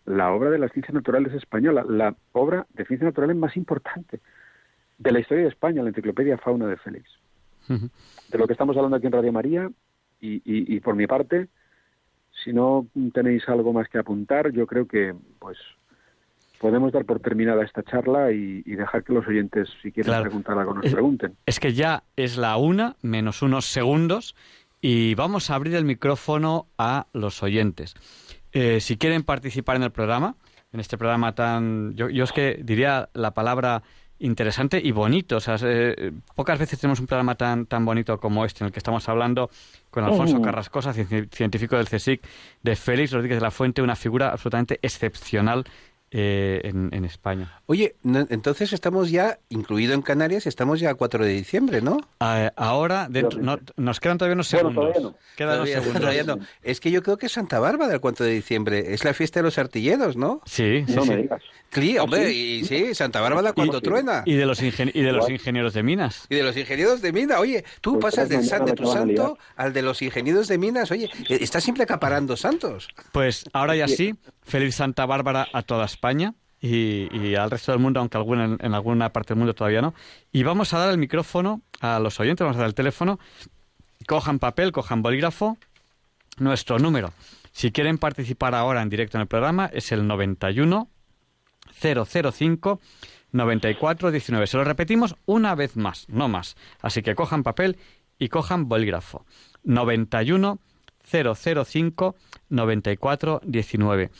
la, 0.05 0.31
obra 0.31 0.51
de 0.51 0.59
las 0.59 0.71
ciencias 0.73 0.93
naturales 0.93 1.33
española, 1.33 1.83
la 1.89 2.15
obra 2.33 2.67
de 2.75 2.85
ciencias 2.85 3.07
naturales 3.07 3.35
más 3.39 3.57
importante 3.57 4.21
de 4.99 5.13
la 5.13 5.21
historia 5.21 5.45
de 5.45 5.49
España, 5.49 5.83
la 5.83 5.89
Enciclopedia 5.89 6.37
Fauna 6.37 6.67
de 6.67 6.77
Félix. 6.77 7.09
De 7.69 8.39
lo 8.39 8.47
que 8.47 8.53
estamos 8.53 8.77
hablando 8.77 8.99
aquí 8.99 9.07
en 9.07 9.13
Radio 9.13 9.33
María, 9.33 9.71
y, 10.21 10.43
y, 10.45 10.79
por 10.81 10.95
mi 10.95 11.07
parte, 11.07 11.49
si 12.45 12.53
no 12.53 12.87
tenéis 13.15 13.49
algo 13.49 13.73
más 13.73 13.89
que 13.89 13.97
apuntar, 13.97 14.53
yo 14.53 14.67
creo 14.67 14.87
que 14.87 15.15
pues 15.39 15.57
podemos 16.61 16.93
dar 16.93 17.07
por 17.07 17.21
terminada 17.21 17.65
esta 17.65 17.83
charla 17.83 18.31
y, 18.31 18.61
dejar 18.63 19.05
que 19.05 19.15
los 19.15 19.27
oyentes, 19.27 19.71
si 19.83 19.91
quieren 19.91 20.21
preguntar 20.21 20.59
algo, 20.59 20.75
nos 20.75 20.93
pregunten. 20.93 21.35
Es 21.47 21.59
que 21.59 21.73
ya 21.73 22.05
es 22.15 22.37
la 22.37 22.59
una 22.59 22.97
menos 23.01 23.41
unos 23.41 23.65
segundos 23.65 24.37
y 24.81 25.15
vamos 25.15 25.51
a 25.51 25.55
abrir 25.55 25.75
el 25.75 25.85
micrófono 25.85 26.69
a 26.79 27.07
los 27.13 27.43
oyentes. 27.43 27.95
Eh, 28.53 28.81
si 28.81 28.97
quieren 28.97 29.23
participar 29.23 29.77
en 29.77 29.83
el 29.83 29.91
programa, 29.91 30.37
en 30.73 30.81
este 30.81 30.99
programa 30.99 31.35
tan... 31.35 31.95
Yo, 31.95 32.09
yo 32.09 32.25
es 32.25 32.33
que 32.33 32.61
diría 32.63 33.09
la 33.13 33.33
palabra 33.33 33.83
interesante 34.19 34.81
y 34.83 34.93
bonito. 34.93 35.37
O 35.37 35.41
sea, 35.41 35.57
eh, 35.63 36.13
pocas 36.35 36.59
veces 36.59 36.79
tenemos 36.79 37.01
un 37.01 37.07
programa 37.07 37.35
tan, 37.35 37.67
tan 37.67 37.85
bonito 37.85 38.19
como 38.19 38.45
este, 38.45 38.65
en 38.65 38.67
el 38.67 38.73
que 38.73 38.79
estamos 38.79 39.09
hablando 39.09 39.51
con 39.91 40.05
Alfonso 40.05 40.41
Carrascosa, 40.41 40.93
científico 40.93 41.77
del 41.77 41.89
CSIC, 41.89 42.23
de 42.63 42.77
Félix 42.77 43.13
Rodríguez 43.13 43.39
de 43.39 43.43
la 43.43 43.51
Fuente, 43.51 43.83
una 43.83 43.97
figura 43.97 44.31
absolutamente 44.31 44.79
excepcional 44.83 45.65
eh, 46.11 46.61
en, 46.63 47.05
España. 47.05 47.61
Oye, 47.67 47.97
entonces 48.05 48.73
estamos 48.73 49.11
ya, 49.11 49.39
incluido 49.49 49.93
en 49.95 50.03
Canarias, 50.03 50.47
estamos 50.47 50.81
ya 50.81 50.91
a 50.91 50.95
4 50.95 51.25
de 51.25 51.33
diciembre, 51.33 51.83
¿no? 51.83 51.99
ahora, 52.57 53.09
nos 53.77 54.01
quedan 54.01 54.19
todavía 54.19 54.35
unos 54.35 54.49
segundos. 54.49 54.95
Es 56.63 56.81
que 56.81 56.91
yo 56.91 57.03
creo 57.03 57.17
que 57.17 57.29
Santa 57.29 57.59
Bárbara 57.59 57.95
el 57.95 58.01
4 58.01 58.27
de 58.27 58.33
diciembre 58.33 58.95
es 58.95 59.05
la 59.05 59.15
fiesta 59.15 59.41
de 59.41 59.45
los 59.45 59.59
artilleros, 59.59 60.17
¿no? 60.17 60.41
Sí, 60.47 60.85
sí, 60.87 60.95
no 60.95 61.05
me 61.05 61.17
digas. 61.17 61.43
Sí, 61.73 61.99
hombre, 61.99 62.33
y 62.33 62.65
sí, 62.65 62.95
Santa 62.95 63.21
Bárbara 63.21 63.53
cuando 63.53 63.81
truena. 63.81 64.23
Y 64.25 64.35
de 64.35 64.47
los, 64.47 64.63
y 64.63 64.71
de 64.71 65.13
los 65.13 65.29
ingenieros 65.29 65.75
de 65.75 65.83
minas. 65.83 66.27
Y 66.31 66.37
de 66.37 66.43
los 66.43 66.57
ingenieros 66.57 67.03
de 67.03 67.13
minas. 67.13 67.39
Oye, 67.39 67.65
tú 67.81 67.99
pues 67.99 68.15
pasas 68.15 68.29
del 68.29 68.49
de 68.65 68.73
tu 68.73 68.87
santo 68.87 69.39
al 69.57 69.73
de 69.73 69.83
los 69.83 70.01
ingenieros 70.01 70.49
de 70.49 70.57
minas. 70.57 70.91
Oye, 70.91 71.11
eh, 71.29 71.39
estás 71.41 71.65
siempre 71.65 71.83
acaparando 71.85 72.37
santos. 72.37 72.89
Pues 73.13 73.45
ahora 73.53 73.77
ya 73.77 73.89
sí, 73.89 74.15
feliz 74.43 74.77
Santa 74.77 75.05
Bárbara 75.05 75.49
a 75.53 75.63
toda 75.63 75.85
España. 75.97 76.35
Y, 76.59 77.35
al 77.35 77.51
resto 77.51 77.71
del 77.73 77.81
mundo, 77.81 78.01
aunque 78.01 78.19
en, 78.19 78.59
en, 78.61 78.75
alguna 78.75 79.13
parte 79.13 79.35
del 79.35 79.39
mundo 79.39 79.55
todavía 79.55 79.83
no. 79.83 79.95
Y 80.33 80.43
vamos 80.43 80.73
a 80.73 80.79
dar 80.79 80.91
el 80.91 80.99
micrófono 80.99 81.61
a 81.81 82.01
los 82.01 82.19
oyentes, 82.19 82.45
vamos 82.45 82.57
a 82.57 82.61
dar 82.61 82.69
el 82.69 82.75
teléfono. 82.75 83.19
Cojan 84.07 84.39
papel, 84.39 84.73
cojan 84.73 85.03
bolígrafo. 85.03 85.59
Nuestro 86.39 86.79
número, 86.79 87.13
si 87.53 87.73
quieren 87.73 87.99
participar 87.99 88.55
ahora 88.55 88.83
en 88.83 88.91
directo 88.91 89.17
en 89.17 89.23
el 89.23 89.27
programa, 89.29 89.71
es 89.73 89.91
el 89.93 90.07
91 90.07 90.89
005 91.81 92.81
9419. 93.33 94.47
Se 94.47 94.57
lo 94.57 94.65
repetimos 94.65 95.17
una 95.25 95.55
vez 95.55 95.77
más, 95.77 96.07
no 96.09 96.29
más. 96.29 96.57
Así 96.81 97.03
que 97.03 97.15
cojan 97.15 97.43
papel 97.43 97.79
y 98.19 98.29
cojan 98.29 98.69
bolígrafo. 98.69 99.25
91 99.65 100.59
005 101.11 102.17
9419. 102.49 104.11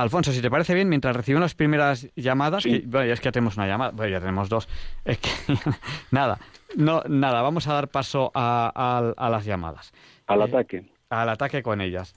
Alfonso, 0.00 0.32
si 0.32 0.40
te 0.40 0.50
parece 0.50 0.74
bien, 0.74 0.88
mientras 0.88 1.14
recibimos 1.14 1.42
las 1.42 1.54
primeras 1.54 2.08
llamadas, 2.16 2.64
bueno, 2.64 3.06
ya 3.06 3.12
es 3.12 3.20
que 3.20 3.26
ya 3.26 3.32
tenemos 3.32 3.56
una 3.56 3.66
llamada, 3.66 3.90
bueno, 3.90 4.10
ya 4.10 4.20
tenemos 4.20 4.48
dos, 4.48 4.66
es 5.04 5.18
que 5.18 5.28
nada, 6.10 6.38
no, 6.74 7.02
nada, 7.06 7.42
vamos 7.42 7.66
a 7.68 7.74
dar 7.74 7.88
paso 7.88 8.30
a, 8.34 9.12
a, 9.16 9.30
las 9.30 9.44
llamadas. 9.44 9.92
Al 10.26 10.42
ataque. 10.42 10.90
Al 11.10 11.28
ataque 11.28 11.62
con 11.62 11.82
ellas. 11.82 12.14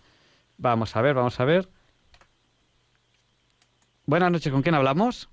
Vamos 0.57 0.95
a 0.95 1.01
ver, 1.01 1.13
vamos 1.13 1.37
a 1.39 1.45
ver. 1.45 1.67
Buenas 4.05 4.31
noches, 4.31 4.51
¿con 4.51 4.61
quién 4.61 4.75
hablamos? 4.75 5.29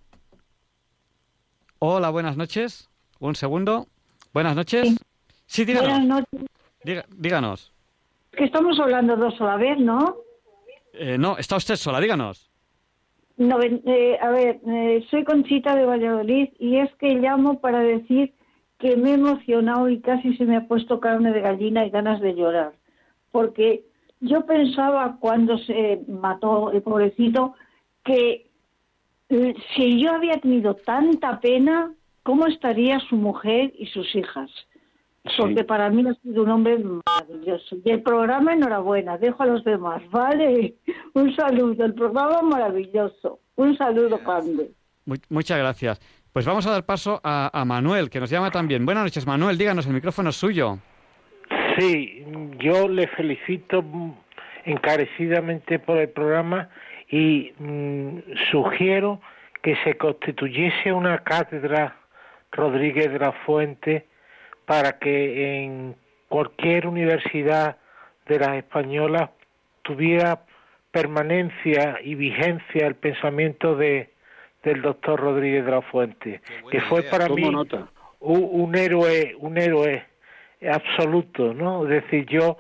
Hola, 1.78 2.11
buenas 2.11 2.36
noches. 2.36 2.90
Un 3.20 3.36
segundo. 3.36 3.86
Buenas 4.32 4.57
noches. 4.57 4.96
Sí, 5.46 5.64
díganos. 5.64 5.90
Buenas 5.90 6.24
noches. 6.84 7.07
díganos. 7.16 7.72
Que 8.32 8.44
estamos 8.44 8.78
hablando 8.80 9.16
dos 9.16 9.40
a 9.40 9.44
la 9.44 9.57
vez, 9.57 9.78
¿no? 9.78 10.16
Eh, 11.03 11.16
no, 11.16 11.38
está 11.38 11.57
usted 11.57 11.76
sola, 11.76 11.98
díganos. 11.98 12.51
No, 13.38 13.59
eh, 13.62 14.18
a 14.20 14.28
ver, 14.28 14.61
eh, 14.66 15.03
soy 15.11 15.24
Conchita 15.24 15.74
de 15.74 15.86
Valladolid 15.86 16.51
y 16.59 16.76
es 16.76 16.94
que 16.96 17.14
llamo 17.14 17.59
para 17.59 17.80
decir 17.80 18.34
que 18.78 18.98
me 18.98 19.12
he 19.12 19.14
emocionado 19.14 19.88
y 19.88 20.03
casi 20.03 20.36
se 20.36 20.44
me 20.44 20.59
ha 20.59 20.68
puesto 20.68 21.01
carne 21.01 21.32
de 21.32 21.40
gallina 21.40 21.86
y 21.86 21.90
ganas 21.90 22.20
de 22.20 22.34
llorar. 22.34 22.74
Porque 23.32 23.86
yo 24.20 24.44
pensaba 24.44 25.16
cuando 25.18 25.57
se 25.57 26.03
mató 26.07 26.70
el 26.70 26.82
pobrecito 26.82 27.55
que 28.05 28.51
eh, 29.30 29.55
si 29.74 30.03
yo 30.03 30.12
había 30.12 30.36
tenido 30.36 30.74
tanta 30.74 31.40
pena, 31.40 31.94
¿cómo 32.24 32.46
estaría 32.46 33.01
su 33.09 33.16
mujer 33.16 33.72
y 33.74 33.86
sus 33.86 34.14
hijas? 34.14 34.51
Porque 35.38 35.64
para 35.64 35.90
mí 35.90 36.04
ha 36.08 36.14
sido 36.22 36.42
un 36.44 36.50
hombre 36.50 36.78
maravilloso. 36.78 37.76
Y 37.84 37.90
el 37.90 38.02
programa, 38.02 38.54
enhorabuena, 38.54 39.18
dejo 39.18 39.42
a 39.42 39.46
los 39.46 39.64
demás, 39.64 40.02
¿vale? 40.10 40.74
Un 41.14 41.34
saludo, 41.36 41.84
el 41.84 41.94
programa 41.94 42.40
maravilloso. 42.42 43.38
Un 43.56 43.76
saludo, 43.76 44.18
Pande. 44.18 44.70
Muchas 45.28 45.58
gracias. 45.58 46.00
Pues 46.32 46.46
vamos 46.46 46.66
a 46.66 46.70
dar 46.70 46.86
paso 46.86 47.20
a, 47.24 47.64
Manuel, 47.66 48.08
que 48.08 48.20
nos 48.20 48.30
llama 48.30 48.50
también. 48.50 48.86
Buenas 48.86 49.04
noches, 49.04 49.26
Manuel, 49.26 49.58
díganos, 49.58 49.86
el 49.86 49.94
micrófono 49.94 50.30
es 50.30 50.36
suyo. 50.36 50.78
Sí, 51.76 52.24
yo 52.58 52.88
le 52.88 53.08
felicito 53.08 53.84
encarecidamente 54.64 55.80
por 55.80 55.98
el 55.98 56.08
programa 56.10 56.68
y 57.10 57.52
mm, 57.58 58.18
sugiero 58.52 59.20
que 59.60 59.76
se 59.82 59.96
constituyese 59.96 60.92
una 60.92 61.18
cátedra 61.18 61.96
Rodríguez 62.52 63.12
de 63.12 63.18
la 63.18 63.32
Fuente 63.44 64.06
para 64.70 65.00
que 65.00 65.64
en 65.64 65.96
cualquier 66.28 66.86
universidad 66.86 67.78
de 68.28 68.38
las 68.38 68.54
españolas 68.54 69.30
tuviera 69.82 70.44
permanencia 70.92 71.98
y 72.04 72.14
vigencia 72.14 72.86
el 72.86 72.94
pensamiento 72.94 73.74
de 73.74 74.12
del 74.62 74.80
doctor 74.80 75.18
Rodríguez 75.18 75.64
de 75.64 75.70
la 75.72 75.82
Fuente, 75.82 76.40
que 76.70 76.80
fue 76.82 77.02
para 77.02 77.28
mí 77.28 77.50
un, 78.20 78.76
héroe, 78.76 79.34
un 79.40 79.58
héroe 79.58 80.04
absoluto, 80.70 81.52
¿no? 81.52 81.82
Es 81.88 82.04
decir, 82.04 82.26
yo 82.26 82.56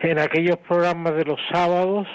en 0.00 0.18
aquellos 0.18 0.56
programas 0.66 1.14
de 1.16 1.26
los 1.26 1.40
sábados 1.52 2.08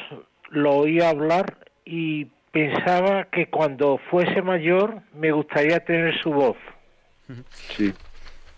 lo 0.49 0.73
oía 0.73 1.09
hablar 1.09 1.67
y 1.85 2.25
pensaba 2.51 3.25
que 3.25 3.47
cuando 3.47 3.99
fuese 4.09 4.41
mayor 4.41 5.03
me 5.13 5.31
gustaría 5.31 5.81
tener 5.81 6.19
su 6.23 6.31
voz. 6.31 6.57
Sí. 7.51 7.93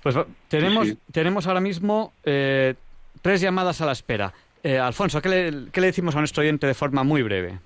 Pues 0.01 0.15
tenemos, 0.47 0.95
tenemos 1.11 1.47
ahora 1.47 1.59
mismo 1.59 2.13
eh, 2.23 2.75
tres 3.21 3.41
llamadas 3.41 3.81
a 3.81 3.85
la 3.85 3.91
espera. 3.91 4.33
Eh, 4.63 4.77
Alfonso, 4.77 5.21
¿qué 5.21 5.29
le, 5.29 5.71
¿qué 5.71 5.81
le, 5.81 5.87
decimos 5.87 6.15
a 6.15 6.19
nuestro 6.19 6.41
oyente 6.41 6.67
de 6.67 6.73
forma 6.73 7.03
muy 7.03 7.21
breve? 7.21 7.59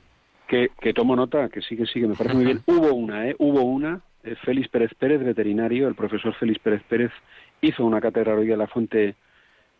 Que, 0.47 0.69
que 0.79 0.93
tomo 0.93 1.15
nota, 1.15 1.49
que 1.49 1.61
sí, 1.61 1.75
que 1.75 1.86
sí, 1.86 2.01
que 2.01 2.07
me 2.07 2.15
parece 2.15 2.36
muy 2.36 2.45
bien. 2.45 2.61
Hubo 2.65 2.93
una, 2.93 3.27
¿eh? 3.27 3.36
Hubo 3.39 3.61
una. 3.63 4.01
Eh, 4.23 4.36
Félix 4.43 4.69
Pérez 4.69 4.91
Pérez, 4.97 5.23
veterinario, 5.23 5.88
el 5.88 5.95
profesor 5.95 6.34
Félix 6.36 6.59
Pérez 6.59 6.81
Pérez, 6.88 7.11
hizo 7.61 7.84
una 7.86 7.99
cátedra 7.99 8.36
hoy 8.36 8.47
de 8.47 8.57
la 8.57 8.67
fuente 8.67 9.15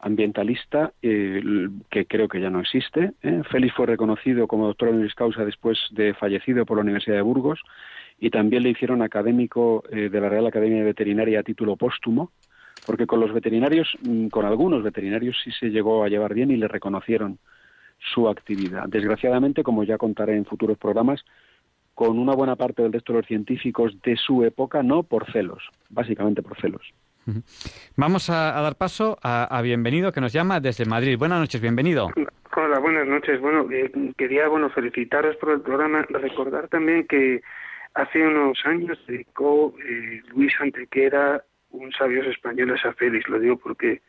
ambientalista 0.04 0.94
eh, 1.02 1.42
que 1.90 2.06
creo 2.06 2.28
que 2.28 2.42
ya 2.42 2.50
no 2.50 2.60
existe. 2.60 3.14
¿eh? 3.22 3.42
Félix 3.50 3.74
fue 3.76 3.88
reconocido 3.88 4.48
como 4.48 4.68
doctor 4.68 4.90
honoris 4.90 5.16
causa 5.16 5.46
después 5.46 5.80
de 5.92 6.14
fallecido 6.14 6.66
por 6.66 6.78
la 6.78 6.84
Universidad 6.84 7.16
de 7.16 7.22
Burgos 7.22 7.62
y 8.20 8.30
también 8.30 8.64
le 8.64 8.70
hicieron 8.70 9.02
académico 9.02 9.84
de 9.90 10.22
la 10.22 10.30
Real 10.30 10.46
Academia 10.46 10.78
de 10.78 10.86
Veterinaria 10.86 11.40
a 11.40 11.44
título 11.44 11.76
póstumo 11.76 12.32
porque 12.86 13.08
con 13.08 13.20
los 13.20 13.34
veterinarios, 13.34 13.96
mm, 14.02 14.28
con 14.28 14.46
algunos 14.46 14.84
veterinarios 14.84 15.38
sí 15.44 15.52
se 15.52 15.70
llegó 15.70 16.04
a 16.04 16.10
llevar 16.10 16.34
bien 16.34 16.52
y 16.52 16.58
le 16.58 16.68
reconocieron 16.68 17.40
su 18.14 18.28
actividad. 18.28 18.88
Desgraciadamente, 18.88 19.64
como 19.64 19.84
ya 19.84 19.98
contaré 19.98 20.36
en 20.36 20.46
futuros 20.46 20.78
programas, 20.78 21.24
con 21.94 22.18
una 22.18 22.34
buena 22.34 22.56
parte 22.56 22.82
del 22.82 22.92
resto 22.92 23.14
de 23.14 23.20
los 23.20 23.28
científicos 23.28 24.02
de 24.02 24.18
su 24.18 24.44
época, 24.44 24.84
no 24.84 25.04
por 25.04 25.32
celos, 25.32 25.64
básicamente 25.90 26.42
por 26.42 26.60
celos. 26.60 26.82
Vamos 27.96 28.30
a, 28.30 28.62
dar 28.62 28.76
paso 28.76 29.18
a, 29.24 29.62
Bienvenido, 29.62 30.12
que 30.12 30.22
nos 30.22 30.34
llama 30.34 30.60
desde 30.60 30.86
Madrid. 30.86 31.18
Buenas 31.18 31.40
noches, 31.40 31.62
bienvenido. 31.62 32.10
Hola, 32.56 32.80
buenas 32.80 33.08
noches. 33.08 33.40
Bueno, 33.42 33.68
eh, 33.72 33.92
quería 34.18 34.48
bueno 34.48 34.70
felicitaros 34.70 35.36
por 35.38 35.52
el 35.52 35.62
programa, 35.62 36.04
recordar 36.10 36.68
también 36.68 37.08
que 37.08 37.42
hace 37.94 38.26
unos 38.26 38.60
años 38.66 39.00
dedicó 39.08 39.74
eh, 39.84 40.22
Luis 40.34 40.54
Antequera 40.60 41.44
un 41.72 41.92
sabios 41.92 42.28
españoles 42.28 42.84
a 42.86 42.94
Félix, 42.94 43.28
lo 43.28 43.40
digo 43.40 43.58
porque 43.58 44.02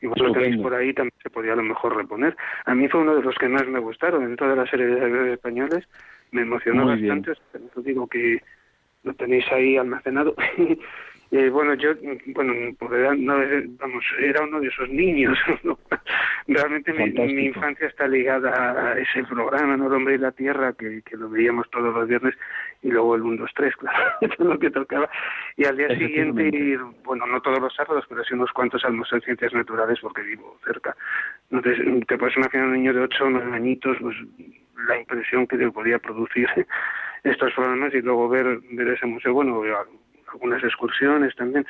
igual 0.00 0.20
lo 0.20 0.32
tenéis 0.32 0.60
por 0.60 0.74
ahí, 0.74 0.92
también 0.92 1.14
se 1.22 1.30
podía 1.30 1.52
a 1.52 1.56
lo 1.56 1.62
mejor 1.62 1.96
reponer. 1.96 2.36
A 2.66 2.74
mí 2.74 2.88
fue 2.88 3.00
uno 3.00 3.14
de 3.14 3.22
los 3.22 3.34
que 3.36 3.48
más 3.48 3.66
me 3.66 3.78
gustaron 3.78 4.24
en 4.24 4.36
toda 4.36 4.54
la 4.54 4.66
serie 4.66 4.86
de 4.86 4.98
sabios 4.98 5.28
españoles, 5.28 5.88
me 6.32 6.42
emocionó 6.42 6.86
bastante, 6.86 7.32
os 7.74 7.84
digo 7.84 8.06
que 8.06 8.42
lo 9.04 9.14
tenéis 9.14 9.50
ahí 9.52 9.76
almacenado 9.76 10.34
Eh, 11.30 11.50
bueno, 11.50 11.74
yo, 11.74 11.90
bueno, 12.28 12.54
no, 13.18 13.34
vamos, 13.78 14.04
era 14.18 14.42
uno 14.42 14.60
de 14.60 14.68
esos 14.68 14.88
niños. 14.88 15.38
Realmente 16.46 16.92
mi, 16.94 17.44
infancia 17.44 17.86
está 17.86 18.08
ligada 18.08 18.92
a 18.92 18.98
ese 18.98 19.22
programa, 19.24 19.76
¿no? 19.76 19.88
El 19.88 19.92
hombre 19.92 20.14
y 20.14 20.18
la 20.18 20.32
tierra, 20.32 20.72
que, 20.72 21.02
que 21.02 21.16
lo 21.18 21.28
veíamos 21.28 21.68
todos 21.70 21.94
los 21.94 22.08
viernes, 22.08 22.34
y 22.82 22.88
luego 22.88 23.16
el 23.16 23.22
1, 23.22 23.42
2, 23.42 23.50
3, 23.54 23.76
claro, 23.76 24.04
lo 24.38 24.58
que 24.58 24.70
tocaba. 24.70 25.10
Y 25.56 25.66
al 25.66 25.76
día 25.76 25.88
siguiente, 25.88 26.78
bueno, 27.04 27.26
no 27.26 27.42
todos 27.42 27.60
los 27.60 27.74
sábados, 27.74 28.06
pero 28.08 28.24
sí 28.24 28.32
unos 28.32 28.52
cuantos 28.52 28.82
almorzos 28.86 29.18
en 29.18 29.22
ciencias 29.22 29.52
naturales, 29.52 29.98
porque 30.00 30.22
vivo 30.22 30.56
cerca. 30.64 30.96
Entonces, 31.50 32.06
te 32.06 32.16
puedes 32.16 32.36
imaginar 32.36 32.68
un 32.68 32.74
niño 32.74 32.94
de 32.94 33.00
8 33.00 33.24
o 33.24 33.30
9 33.30 33.54
añitos, 33.54 33.98
pues 34.00 34.16
la 34.86 34.98
impresión 34.98 35.46
que 35.46 35.58
te 35.58 35.70
podía 35.70 35.98
producir 35.98 36.48
estos 37.24 37.52
programas 37.52 37.92
y 37.92 38.00
luego 38.00 38.28
ver, 38.28 38.60
ver 38.70 38.88
ese 38.88 39.06
museo, 39.06 39.34
bueno, 39.34 39.60
algunas 40.32 40.62
excursiones 40.62 41.34
también. 41.36 41.66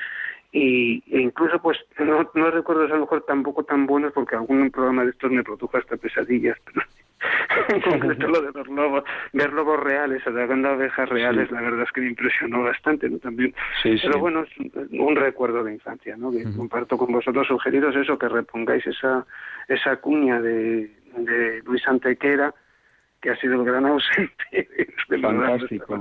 Y 0.51 1.03
e 1.11 1.21
incluso 1.21 1.61
pues 1.61 1.79
no, 1.99 2.31
no 2.35 2.51
recuerdo 2.51 2.85
a 2.85 2.89
lo 2.89 3.01
mejor 3.01 3.23
tampoco 3.27 3.65
tan 3.65 3.87
buenos 3.87 4.13
porque 4.15 4.35
algún 4.35 4.71
programa 4.71 5.05
de 5.05 5.11
estos 5.11 5.31
me 5.31 5.45
produjo 5.45 5.77
hasta 5.77 5.99
pesadillas 5.99 6.57
pero 6.65 6.87
en 7.69 7.81
concreto 7.83 8.29
lo 8.29 8.41
de 8.41 8.53
los 8.53 8.69
lobos 8.69 9.05
ver 9.35 9.53
lobos 9.53 9.79
reales 9.81 10.27
o 10.27 10.33
de 10.33 10.43
abejas 10.43 11.09
reales 11.11 11.51
la 11.51 11.61
verdad 11.61 11.83
es 11.83 11.93
que 11.93 12.01
me 12.01 12.09
impresionó 12.09 12.63
bastante 12.63 13.11
no 13.11 13.19
también. 13.19 13.55
Pero 13.83 14.19
bueno 14.21 14.45
es 14.45 14.73
un 14.91 15.17
recuerdo 15.17 15.63
de 15.65 15.75
infancia 15.75 16.17
no 16.17 16.31
que 16.31 16.45
comparto 16.57 16.97
con 16.97 17.13
vosotros 17.13 17.47
sugeridos 17.47 17.95
eso 17.97 18.19
que 18.19 18.29
repongáis 18.29 18.87
esa 18.87 19.27
esa 19.69 19.97
cuña 19.97 20.41
de, 20.41 20.91
de 21.15 21.63
Luis 21.65 21.87
Antequera 21.87 22.55
que 23.21 23.31
ha 23.31 23.37
sido 23.37 23.55
el 23.55 23.65
gran 23.65 23.85
ausente 23.85 24.45
este 24.51 25.19
Fantástico. 25.19 25.99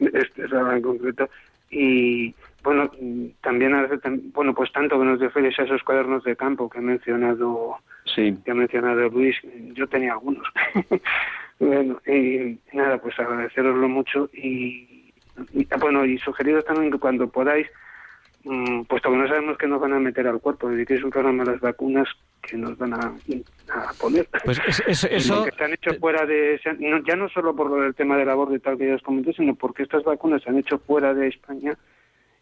este 0.00 0.42
en 0.42 0.82
concreto 0.82 1.30
y 1.70 2.34
bueno 2.62 2.90
también 3.42 3.74
bueno 4.34 4.54
pues 4.54 4.72
tanto 4.72 4.98
que 4.98 5.04
nos 5.04 5.20
refieres 5.20 5.58
a 5.58 5.64
esos 5.64 5.82
cuadernos 5.82 6.24
de 6.24 6.36
campo 6.36 6.68
que 6.68 6.78
ha 6.78 6.82
mencionado 6.82 7.76
sí. 8.04 8.36
que 8.44 8.50
ha 8.50 8.54
mencionado 8.54 9.08
Luis 9.08 9.36
yo 9.74 9.86
tenía 9.86 10.12
algunos 10.12 10.46
bueno 11.58 12.00
y 12.06 12.58
nada 12.72 12.98
pues 12.98 13.18
agradeceroslo 13.18 13.88
mucho 13.88 14.30
y, 14.32 15.12
bueno 15.80 16.04
y 16.04 16.18
sugeriros 16.18 16.64
también 16.64 16.90
que 16.90 16.98
cuando 16.98 17.28
podáis 17.28 17.66
puesto 18.88 19.10
que 19.10 19.16
no 19.16 19.28
sabemos 19.28 19.58
qué 19.58 19.66
nos 19.66 19.80
van 19.80 19.92
a 19.92 20.00
meter 20.00 20.26
al 20.26 20.40
cuerpo 20.40 20.68
dediquéis 20.68 21.02
un 21.02 21.10
programa 21.10 21.42
a 21.42 21.46
las 21.46 21.60
vacunas 21.60 22.08
que 22.40 22.56
nos 22.56 22.78
van 22.78 22.94
a, 22.94 23.14
poner. 24.00 24.26
Pues 24.44 24.58
eso, 24.86 25.08
porque 25.36 25.56
se 25.56 25.64
han 25.64 25.72
hecho 25.72 25.94
fuera 25.94 26.24
de 26.24 26.60
ya 27.06 27.16
no 27.16 27.28
solo 27.28 27.54
por 27.54 27.84
el 27.84 27.94
tema 27.94 28.16
del 28.16 28.30
aborto 28.30 28.54
y 28.54 28.60
tal 28.60 28.78
que 28.78 28.88
ya 28.88 28.94
os 28.94 29.02
comenté 29.02 29.32
sino 29.32 29.54
porque 29.54 29.82
estas 29.82 30.04
vacunas 30.04 30.42
se 30.42 30.50
han 30.50 30.58
hecho 30.58 30.78
fuera 30.78 31.12
de 31.14 31.28
España 31.28 31.76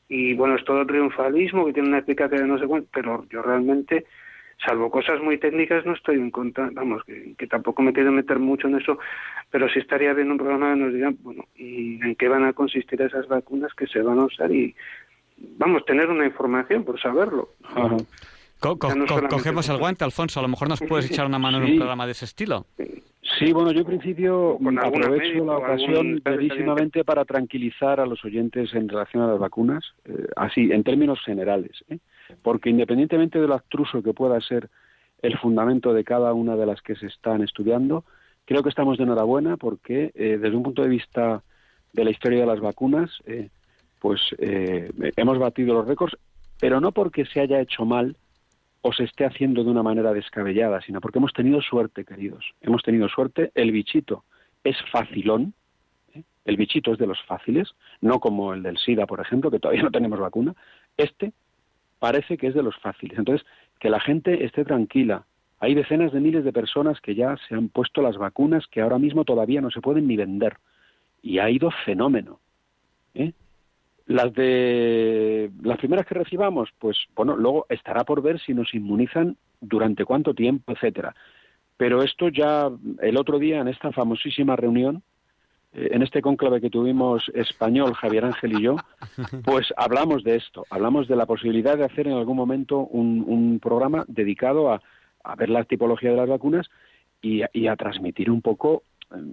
y 0.09 0.35
bueno 0.35 0.55
es 0.57 0.65
todo 0.65 0.87
triunfalismo 0.87 1.67
que 1.67 1.73
tiene 1.73 1.89
una 1.89 1.99
explicación 1.99 2.43
de 2.43 2.47
no 2.47 2.59
sé 2.59 2.67
cuánto 2.67 2.89
pero 2.93 3.27
yo 3.29 3.43
realmente 3.43 4.07
salvo 4.65 4.91
cosas 4.91 5.21
muy 5.21 5.39
técnicas 5.39 5.85
no 5.85 5.95
estoy 5.95 6.17
en 6.17 6.31
contra 6.31 6.71
vamos 6.73 7.03
que, 7.05 7.47
tampoco 7.49 7.83
me 7.83 7.93
quiero 7.93 8.13
meter 8.13 8.39
mucho 8.39 8.69
en 8.69 8.77
eso 8.77 8.99
pero 9.51 9.69
sí 9.69 9.81
estaría 9.81 10.13
bien 10.13 10.31
un 10.31 10.39
programa 10.39 10.75
que 10.75 10.81
nos 10.81 10.95
digan 10.95 11.17
bueno 11.21 11.45
y 11.57 12.01
en 12.03 12.15
qué 12.15 12.29
van 12.29 12.45
a 12.45 12.53
consistir 12.53 13.03
esas 13.03 13.27
vacunas 13.27 13.75
que 13.75 13.87
se 13.87 14.01
van 14.01 14.21
a 14.21 14.25
usar 14.25 14.53
y 14.53 14.75
vamos 15.37 15.85
tener 15.85 16.09
una 16.09 16.27
información 16.27 16.85
por 16.85 17.01
saberlo 17.01 17.51
cogemos 18.61 19.69
el 19.69 19.79
guante, 19.79 20.05
Alfonso. 20.05 20.41
A 20.41 20.43
lo 20.43 20.49
mejor 20.49 20.69
nos 20.69 20.81
puedes 20.81 21.11
echar 21.11 21.27
una 21.27 21.39
mano 21.39 21.59
en 21.59 21.73
un 21.73 21.77
programa 21.77 22.07
de 22.07 22.13
ese 22.13 22.25
estilo. 22.25 22.67
Sí, 23.39 23.53
bueno, 23.53 23.73
yo 23.73 23.81
en 23.81 23.87
principio 23.87 24.59
aprovecho 24.83 25.45
la 25.45 25.59
ocasión 25.59 26.21
brevísimamente 26.25 27.05
para 27.05 27.25
tranquilizar 27.25 28.01
a 28.01 28.07
los 28.07 28.25
oyentes 28.25 28.73
en 28.73 28.89
relación 28.89 29.23
a 29.23 29.27
las 29.27 29.39
vacunas, 29.39 29.85
eh, 30.05 30.27
así, 30.37 30.71
en 30.73 30.83
términos 30.85 31.21
generales, 31.23 31.85
¿eh? 31.89 31.99
porque 32.43 32.71
independientemente 32.71 33.39
de 33.39 33.47
lo 33.47 33.55
abstruso 33.55 34.03
que 34.03 34.15
pueda 34.15 34.41
ser 34.41 34.71
el 35.21 35.37
fundamento 35.39 35.93
de 35.93 36.05
cada 36.05 36.33
una 36.33 36.57
de 36.57 36.67
las 36.67 36.81
que 36.81 36.95
se 36.95 37.07
están 37.07 37.43
estudiando, 37.43 38.05
creo 38.47 38.63
que 38.63 38.69
estamos 38.69 38.97
de 38.97 39.05
enhorabuena 39.05 39.57
porque 39.57 40.13
eh, 40.15 40.39
desde 40.41 40.57
un 40.57 40.63
punto 40.63 40.83
de 40.83 40.89
vista 40.89 41.43
de 41.93 42.05
la 42.05 42.11
historia 42.11 42.41
de 42.41 42.47
las 42.47 42.61
vacunas, 42.61 43.11
pues 44.07 44.21
hemos 44.39 45.39
batido 45.41 45.75
los 45.75 45.89
récords, 45.89 46.17
pero 46.61 46.81
no 46.81 46.93
porque 46.93 47.27
se 47.27 47.41
haya 47.41 47.61
hecho 47.61 47.85
mal, 47.85 48.17
o 48.81 48.93
se 48.93 49.03
esté 49.03 49.25
haciendo 49.25 49.65
de 49.65 49.71
una 49.71 49.83
manera 49.83 50.13
descabellada, 50.13 50.81
sino 50.81 51.01
porque 51.01 51.19
hemos 51.19 51.33
tenido 51.33 51.61
suerte, 51.61 52.05
queridos. 52.05 52.45
Hemos 52.61 52.85
tenido 52.85 53.09
suerte. 53.09 53.51
El 53.57 53.73
bichito 53.73 54.23
es 54.63 54.77
facilón. 54.93 55.55
¿eh? 56.15 56.23
El 56.45 56.57
bichito 56.57 56.93
es 56.93 56.99
de 57.01 57.09
los 57.09 57.21
fáciles, 57.25 57.75
no 58.01 58.21
como 58.21 58.55
el 58.55 58.63
del 58.63 58.79
SIDA, 58.79 59.07
por 59.07 59.19
ejemplo, 59.19 59.51
que 59.51 59.59
todavía 59.59 59.83
no 59.83 59.91
tenemos 59.91 60.21
vacuna. 60.21 60.55
Este 60.97 61.33
parece 61.99 62.37
que 62.37 62.47
es 62.47 62.55
de 62.55 62.63
los 62.63 62.77
fáciles. 62.77 63.19
Entonces, 63.19 63.45
que 63.81 63.91
la 63.91 63.99
gente 63.99 64.45
esté 64.45 64.65
tranquila, 64.65 65.25
Hay 65.59 65.75
decenas 65.75 66.13
de 66.13 66.21
miles 66.21 66.45
de 66.45 66.53
personas 66.53 67.01
que 67.01 67.17
ya 67.17 67.37
se 67.49 67.57
han 67.57 67.71
puesto 67.71 68.03
las 68.03 68.19
vacunas 68.19 68.69
que 68.69 68.83
ahora 68.83 68.99
mismo 68.99 69.25
todavía 69.25 69.61
no 69.61 69.73
se 69.73 69.81
pueden 69.81 70.07
ni 70.07 70.17
vender. 70.17 70.59
Y 71.23 71.41
ha 71.41 71.51
ido 71.51 71.73
fenómeno. 71.85 72.39
¿eh? 73.15 73.33
Las 74.07 74.33
de 74.35 75.51
las 75.63 75.79
primeras 75.79 76.07
que 76.07 76.15
recibamos, 76.15 76.71
pues 76.79 76.97
bueno, 77.17 77.37
luego 77.37 77.67
estará 77.69 78.05
por 78.05 78.23
ver 78.23 78.41
si 78.41 78.55
nos 78.55 78.73
inmunizan 78.73 79.37
durante 79.61 80.05
cuánto 80.05 80.33
tiempo, 80.33 80.73
etcétera. 80.73 81.15
Pero 81.77 82.03
esto 82.03 82.29
ya 82.29 82.71
el 83.01 83.17
otro 83.17 83.39
día 83.39 83.61
en 83.61 83.69
esta 83.69 83.93
famosísima 83.93 84.57
reunión, 84.57 85.03
eh, 85.73 85.89
en 85.93 86.03
este 86.03 86.23
cónclave 86.23 86.61
que 86.61 86.71
tuvimos 86.71 87.31
español 87.35 87.95
Javier 87.95 88.25
Ángel 88.25 88.59
y 88.59 88.63
yo, 88.63 88.77
pues 89.45 89.73
hablamos 89.77 90.25
de 90.25 90.37
esto, 90.37 90.65
hablamos 90.71 91.07
de 91.07 91.17
la 91.17 91.27
posibilidad 91.27 91.77
de 91.77 91.85
hacer 91.85 92.07
en 92.07 92.15
algún 92.15 92.37
momento 92.37 92.79
un, 92.79 93.59
programa 93.61 94.05
dedicado 94.09 94.73
a, 94.73 94.81
ver 95.37 95.51
la 95.51 95.65
tipología 95.65 96.11
de 96.11 96.17
las 96.17 96.29
vacunas 96.29 96.69
y, 97.21 97.43
a 97.43 97.77
transmitir 97.77 98.31
un 98.31 98.41
poco 98.41 98.85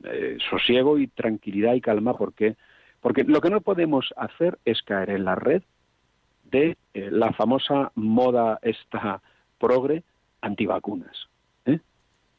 eh, 0.06 0.38
sosiego 0.50 0.98
y 0.98 1.08
tranquilidad 1.08 1.76
y 1.76 1.82
calma, 1.82 2.18
porque 2.18 2.56
porque 3.04 3.26
lo 3.26 3.42
que 3.42 3.50
no 3.50 3.60
podemos 3.60 4.14
hacer 4.16 4.58
es 4.64 4.82
caer 4.82 5.10
en 5.10 5.26
la 5.26 5.36
red 5.36 5.62
de 6.46 6.78
eh, 6.94 7.10
la 7.12 7.34
famosa 7.34 7.92
moda 7.96 8.60
esta 8.62 9.22
progre 9.60 10.04
antivacunas. 10.40 11.28
¿eh? 11.66 11.80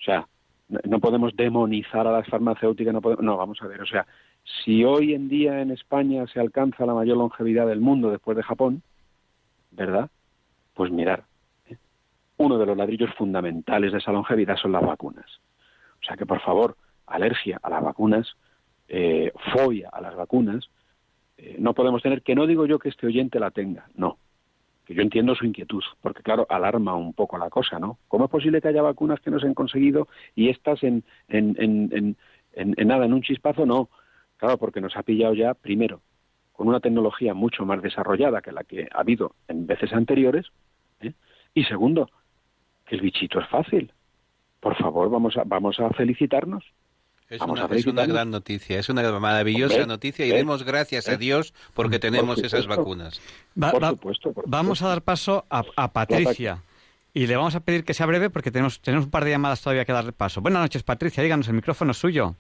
O 0.01 0.03
sea, 0.03 0.27
no 0.69 1.01
podemos 1.01 1.37
demonizar 1.37 2.07
a 2.07 2.13
las 2.13 2.27
farmacéuticas, 2.29 2.95
no, 2.95 3.01
no, 3.21 3.37
vamos 3.37 3.61
a 3.61 3.67
ver, 3.67 3.83
o 3.83 3.87
sea, 3.87 4.07
si 4.65 4.85
hoy 4.85 5.13
en 5.13 5.29
día 5.29 5.61
en 5.61 5.71
España 5.71 6.27
se 6.29 6.41
alcanza 6.41 6.87
la 6.87 6.95
mayor 6.95 7.19
longevidad 7.19 7.67
del 7.67 7.81
mundo 7.81 8.11
después 8.11 8.35
de 8.35 8.43
Japón, 8.43 8.83
¿verdad? 9.71 10.09
Pues 10.73 10.91
mirar, 10.91 11.25
¿eh? 11.67 11.77
uno 12.39 12.57
de 12.57 12.65
los 12.65 12.77
ladrillos 12.77 13.15
fundamentales 13.17 13.93
de 13.93 13.99
esa 13.99 14.13
longevidad 14.13 14.57
son 14.57 14.73
las 14.73 14.83
vacunas. 14.83 15.27
O 16.01 16.05
sea 16.07 16.17
que, 16.17 16.25
por 16.25 16.41
favor, 16.41 16.75
alergia 17.07 17.61
a 17.63 17.69
las 17.69 17.83
vacunas 17.83 18.35
eh, 18.89 19.33
fobia 19.53 19.89
a 19.91 20.01
las 20.01 20.15
vacunas, 20.15 20.69
eh, 21.37 21.57
no 21.59 21.75
podemos 21.75 22.03
tener, 22.03 22.23
que 22.23 22.35
no 22.35 22.47
digo 22.47 22.67
yo 22.67 22.79
que 22.79 22.89
este 22.89 23.07
oyente 23.07 23.41
la 23.41 23.51
tenga, 23.51 23.89
no, 23.95 24.19
que 24.85 24.95
yo 24.95 25.03
entiendo 25.03 25.35
su 25.35 25.47
inquietud, 25.47 25.83
porque 26.01 26.23
claro, 26.23 26.47
alarma 26.49 26.95
un 26.95 27.15
poco 27.15 27.39
la 27.39 27.51
cosa, 27.51 27.79
¿no? 27.79 27.99
¿Cómo 28.09 28.27
es 28.27 28.31
posible 28.31 28.61
que 28.61 28.69
haya 28.69 28.83
vacunas 28.83 29.21
que 29.21 29.31
no 29.31 29.41
se 29.41 29.47
han 29.47 29.55
conseguido 29.55 30.09
y 30.35 30.49
estas 30.51 30.83
en, 30.83 31.05
en, 31.29 31.57
en, 31.59 32.17
en, 32.53 32.89
nada, 32.89 33.07
en 33.07 33.15
un 33.15 33.23
chispazo? 33.23 33.67
No, 33.67 33.89
claro, 34.37 34.59
porque 34.59 34.81
nos 34.81 34.97
ha 34.97 35.03
pillado 35.03 35.35
ya, 35.35 35.55
primero, 35.55 36.01
con 36.53 36.69
una 36.69 36.81
tecnología 36.81 37.35
mucho 37.35 37.65
más 37.65 37.83
desarrollada 37.83 38.43
que 38.43 38.53
la 38.53 38.65
que 38.65 38.89
ha 38.93 39.01
habido 39.01 39.35
en 39.49 39.67
veces 39.67 39.93
anteriores, 39.93 40.47
¿eh? 41.01 41.15
y 41.55 41.65
segundo, 41.65 42.11
que 42.87 42.97
el 42.97 43.01
bichito 43.01 43.41
es 43.41 43.49
fácil. 43.49 43.93
Por 44.61 44.77
favor, 44.77 45.11
vamos 45.11 45.37
a, 45.37 45.45
vamos 45.45 45.81
a 45.81 45.91
felicitarnos. 45.91 46.65
Es, 47.31 47.41
una, 47.87 48.07
gran 48.07 48.31
noticia, 48.31 48.79
es 48.79 48.89
una 48.91 49.19
maravillosa 49.19 49.87
noticia 49.87 50.27
y 50.27 50.31
demos 50.31 50.63
gracias 50.63 51.09
a 51.09 51.17
Dios 51.17 51.55
porque 51.73 51.99
tenemos 51.99 52.39
esas 52.43 52.67
vacunas. 52.67 53.21
Vamos 53.55 54.83
a 54.83 54.89
dar 54.89 55.03
paso 55.03 55.47
a, 55.49 55.93
Patricia 55.93 56.63
y 57.15 57.27
le 57.27 57.37
vamos 57.37 57.55
a 57.55 57.61
pedir 57.61 57.85
que 57.85 57.95
sea 57.95 58.07
breve 58.07 58.29
porque 58.29 58.51
tenemos, 58.51 58.81
tenemos 58.81 59.07
un 59.07 59.11
par 59.11 59.25
de 59.25 59.31
llamadas 59.31 59.63
todavía 59.63 59.87
que 59.87 59.93
darle 59.93 60.13
paso. 60.13 60.43
Buenas 60.43 60.61
noches, 60.61 60.83
Patricia, 60.83 61.23
díganos, 61.23 61.49
el 61.49 61.55
micrófono 61.55 61.93
es 61.93 61.97
suyo. 61.99 62.35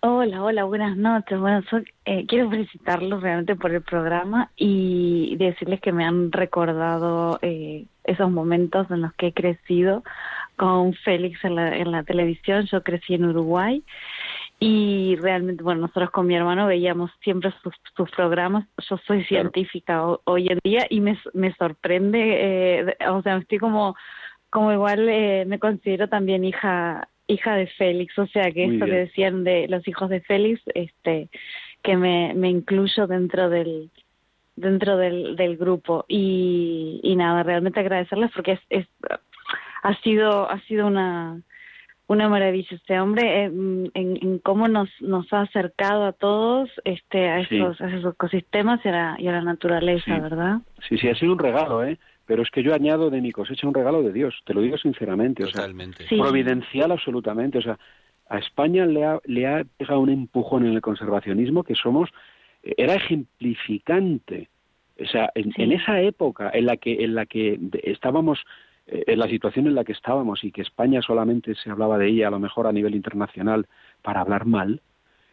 Hola, 0.00 0.42
hola, 0.42 0.64
buenas 0.64 0.96
noches. 0.96 1.38
Bueno, 1.38 1.62
eh, 2.04 2.26
quiero 2.26 2.50
felicitarlos 2.50 3.22
realmente 3.22 3.56
por 3.56 3.72
el 3.72 3.82
programa 3.82 4.50
y 4.56 5.34
decirles 5.36 5.80
que 5.80 5.92
me 5.92 6.04
han 6.04 6.30
recordado 6.30 7.38
eh, 7.42 7.86
esos 8.04 8.30
momentos 8.30 8.90
en 8.90 9.02
los 9.02 9.14
que 9.14 9.28
he 9.28 9.32
crecido 9.32 10.02
con 10.56 10.92
Félix 10.92 11.42
en 11.44 11.54
la, 11.54 11.76
en 11.76 11.90
la 11.90 12.02
televisión. 12.02 12.66
Yo 12.66 12.82
crecí 12.82 13.14
en 13.14 13.24
Uruguay 13.24 13.82
y 14.60 15.16
realmente, 15.16 15.62
bueno, 15.62 15.82
nosotros 15.82 16.10
con 16.10 16.26
mi 16.26 16.36
hermano 16.36 16.66
veíamos 16.66 17.10
siempre 17.22 17.52
sus, 17.62 17.74
sus 17.96 18.10
programas. 18.12 18.66
Yo 18.88 18.98
soy 19.06 19.24
científica 19.24 20.04
hoy 20.24 20.48
en 20.48 20.58
día 20.62 20.86
y 20.88 21.00
me, 21.00 21.18
me 21.32 21.52
sorprende, 21.54 22.80
eh, 22.80 22.96
o 23.10 23.20
sea, 23.22 23.36
estoy 23.36 23.58
como, 23.58 23.96
como 24.50 24.72
igual 24.72 25.08
eh, 25.08 25.44
me 25.46 25.58
considero 25.58 26.08
también 26.08 26.44
hija 26.44 27.08
hija 27.26 27.54
de 27.54 27.66
Félix, 27.66 28.18
o 28.18 28.26
sea 28.26 28.50
que 28.50 28.64
esto 28.66 28.84
que 28.84 28.92
decían 28.92 29.44
de 29.44 29.66
los 29.68 29.86
hijos 29.88 30.10
de 30.10 30.20
Félix, 30.20 30.60
este, 30.74 31.30
que 31.82 31.96
me, 31.96 32.34
me 32.34 32.50
incluyo 32.50 33.06
dentro 33.06 33.48
del 33.48 33.90
dentro 34.56 34.96
del, 34.96 35.34
del 35.36 35.56
grupo. 35.56 36.04
Y, 36.08 37.00
y 37.02 37.16
nada, 37.16 37.42
realmente 37.42 37.80
agradecerles 37.80 38.30
porque 38.34 38.52
es, 38.52 38.60
es 38.70 38.86
ha 39.82 39.94
sido 40.02 40.50
ha 40.50 40.60
sido 40.60 40.86
una 40.86 41.40
una 42.06 42.28
maravilla 42.28 42.68
este 42.70 43.00
hombre 43.00 43.44
en, 43.44 43.90
en, 43.94 44.38
cómo 44.40 44.68
nos 44.68 44.90
nos 45.00 45.32
ha 45.32 45.42
acercado 45.42 46.04
a 46.04 46.12
todos 46.12 46.70
este 46.84 47.28
a 47.28 47.40
esos, 47.40 47.80
esos 47.80 48.12
ecosistemas 48.14 48.80
y 48.84 48.88
a 48.88 48.92
la, 48.92 49.16
y 49.18 49.28
a 49.28 49.32
la 49.32 49.42
naturaleza 49.42 50.18
verdad 50.18 50.58
sí 50.88 50.98
sí 50.98 51.08
ha 51.08 51.14
sido 51.14 51.32
un 51.32 51.38
regalo 51.38 51.84
eh 51.84 51.98
pero 52.26 52.42
es 52.42 52.50
que 52.50 52.62
yo 52.62 52.74
añado 52.74 53.10
de 53.10 53.20
mi 53.20 53.32
cosecha 53.32 53.66
un 53.66 53.74
regalo 53.74 54.02
de 54.02 54.12
Dios 54.12 54.34
te 54.44 54.52
lo 54.52 54.60
digo 54.60 54.76
sinceramente 54.76 55.44
Totalmente. 55.44 56.04
o 56.04 56.08
sea 56.08 56.18
providencial 56.18 56.92
absolutamente 56.92 57.58
o 57.58 57.62
sea 57.62 57.78
a 58.28 58.38
España 58.38 58.84
le 58.84 59.04
ha 59.04 59.18
le 59.24 59.46
ha 59.46 59.64
pegado 59.64 60.00
un 60.00 60.10
empujón 60.10 60.66
en 60.66 60.74
el 60.74 60.82
conservacionismo 60.82 61.64
que 61.64 61.74
somos 61.74 62.10
era 62.62 62.94
ejemplificante 62.94 64.50
o 65.00 65.06
sea 65.06 65.30
en, 65.34 65.52
en 65.56 65.72
esa 65.72 66.02
época 66.02 66.50
en 66.52 66.66
la 66.66 66.76
que 66.76 67.02
en 67.02 67.14
la 67.14 67.24
que 67.24 67.58
estábamos 67.82 68.40
eh, 68.40 68.44
en 68.86 69.18
la 69.18 69.28
situación 69.28 69.66
en 69.66 69.74
la 69.74 69.84
que 69.84 69.92
estábamos 69.92 70.44
y 70.44 70.52
que 70.52 70.62
España 70.62 71.00
solamente 71.02 71.54
se 71.54 71.70
hablaba 71.70 71.98
de 71.98 72.08
ella 72.08 72.28
a 72.28 72.30
lo 72.30 72.38
mejor 72.38 72.66
a 72.66 72.72
nivel 72.72 72.94
internacional 72.94 73.66
para 74.02 74.20
hablar 74.20 74.44
mal, 74.44 74.82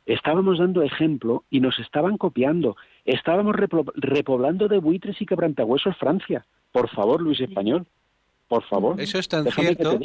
estábamos 0.05 0.59
dando 0.59 0.81
ejemplo 0.83 1.43
y 1.49 1.59
nos 1.59 1.77
estaban 1.79 2.17
copiando. 2.17 2.75
Estábamos 3.05 3.55
repoblando 3.95 4.67
de 4.67 4.79
buitres 4.79 5.21
y 5.21 5.25
quebrantahuesos 5.25 5.97
Francia. 5.97 6.45
Por 6.71 6.89
favor, 6.89 7.21
Luis 7.21 7.39
Español. 7.41 7.85
Por 8.47 8.63
favor. 8.63 8.99
Eso 8.99 9.17
es 9.17 9.27
tan 9.27 9.45
cierto. 9.45 9.99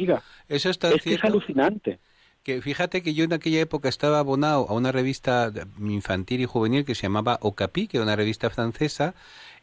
Eso 0.48 0.70
es 0.70 0.78
tan 0.78 0.92
es 0.94 1.06
es 1.06 1.24
alucinante. 1.24 1.98
Que 2.42 2.62
fíjate 2.62 3.02
que 3.02 3.12
yo 3.12 3.24
en 3.24 3.32
aquella 3.32 3.60
época 3.60 3.88
estaba 3.88 4.20
abonado 4.20 4.66
a 4.68 4.74
una 4.74 4.92
revista 4.92 5.52
infantil 5.80 6.42
y 6.42 6.46
juvenil 6.46 6.84
que 6.84 6.94
se 6.94 7.02
llamaba 7.02 7.38
Okapi, 7.40 7.88
que 7.88 7.96
era 7.96 8.04
una 8.04 8.14
revista 8.14 8.50
francesa, 8.50 9.16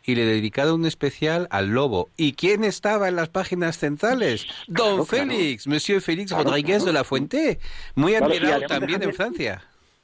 y 0.03 0.15
le 0.15 0.23
he 0.23 0.25
dedicado 0.25 0.75
un 0.75 0.85
especial 0.85 1.47
al 1.49 1.69
lobo. 1.69 2.09
¿Y 2.17 2.33
quién 2.33 2.63
estaba 2.63 3.07
en 3.07 3.15
las 3.15 3.29
páginas 3.29 3.77
centrales? 3.77 4.47
Don 4.67 5.05
Félix, 5.05 5.67
Monsieur 5.67 6.01
Félix 6.01 6.31
Rodríguez 6.31 6.85
de 6.85 6.93
la 6.93 7.03
Fuente, 7.03 7.59
muy 7.95 8.15
admirado 8.15 8.61
también 8.67 9.03
en 9.03 9.13
Francia. 9.13 9.61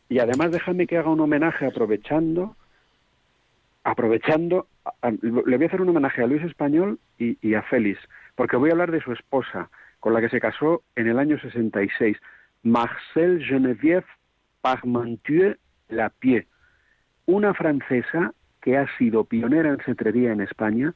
Y 0.08 0.20
además 0.20 0.52
déjame 0.52 0.88
que 0.88 0.98
haga 0.98 1.10
un 1.10 1.20
homenaje 1.20 1.66
aprovechando, 1.66 2.56
aprovechando, 3.84 4.68
le 5.22 5.58
voy 5.58 5.64
a 5.64 5.68
hacer 5.68 5.82
un 5.82 5.90
homenaje 5.90 6.24
a 6.24 6.28
Luis 6.28 6.44
Español 6.44 7.00
y, 7.18 7.38
y 7.48 7.54
a 7.54 7.62
Félix, 7.64 8.00
porque 8.36 8.58
voy 8.58 8.70
a 8.70 8.74
hablar 8.74 8.92
de 8.92 9.02
su 9.02 9.12
esposa, 9.12 9.70
con 10.00 10.14
la 10.14 10.22
que 10.22 10.30
se 10.30 10.40
casó 10.40 10.82
en 10.96 11.08
el 11.08 11.20
año 11.20 11.40
66, 11.40 12.18
Marcel 12.64 13.46
Geneviève 13.46 14.06
Parmentier 14.62 15.60
Lapie, 15.90 16.48
una 17.26 17.54
francesa 17.54 18.34
que 18.62 18.78
ha 18.78 18.88
sido 18.98 19.24
pionera 19.24 19.70
en 19.70 19.80
cetrería 19.80 20.32
en 20.32 20.42
España 20.42 20.94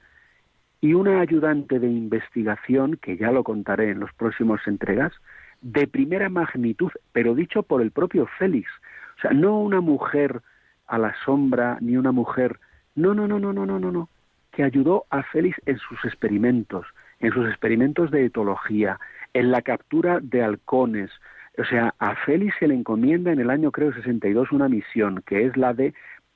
y 0.82 0.94
una 0.94 1.22
ayudante 1.22 1.80
de 1.80 1.88
investigación, 1.88 2.98
que 3.02 3.16
ya 3.16 3.32
lo 3.32 3.44
contaré 3.44 3.92
en 3.92 4.02
los 4.02 4.12
próximos 4.14 4.60
entregas, 4.68 5.14
de 5.62 5.88
primera 5.88 6.28
magnitud, 6.28 6.92
pero 7.14 7.36
dicho 7.36 7.64
por 7.64 7.82
el 7.82 7.92
propio 7.92 8.28
Félix. 8.38 8.70
O 9.18 9.22
sea, 9.22 9.32
no 9.32 9.60
una 9.60 9.80
mujer 9.80 10.42
a 10.88 10.98
la 10.98 11.16
sombra, 11.24 11.78
ni 11.80 11.96
una 11.96 12.12
mujer... 12.12 12.60
No, 12.96 13.14
no, 13.14 13.28
no, 13.28 13.40
no, 13.40 13.54
no, 13.54 13.66
no, 13.66 13.80
no, 13.80 13.92
no. 13.92 14.10
Que 14.52 14.64
ayudó 14.64 15.06
a 15.10 15.24
Félix 15.24 15.58
en 15.66 15.78
sus 15.78 16.04
experimentos, 16.04 16.86
en 17.22 17.32
sus 17.32 17.48
experimentos 17.48 18.12
de 18.12 18.26
etología, 18.26 19.00
en 19.34 19.52
la 19.52 19.62
captura 19.62 20.20
de 20.22 20.44
halcones. 20.44 21.10
O 21.58 21.64
sea, 21.64 21.96
a 21.98 22.16
Félix 22.26 22.56
se 22.60 22.68
le 22.68 22.76
encomienda 22.76 23.32
en 23.32 23.40
el 23.40 23.50
año, 23.50 23.72
creo, 23.72 23.94
62 23.94 24.52
una 24.52 24.68
misión, 24.68 25.24
que 25.26 25.46
es 25.46 25.56
la 25.56 25.74
de 25.74 25.94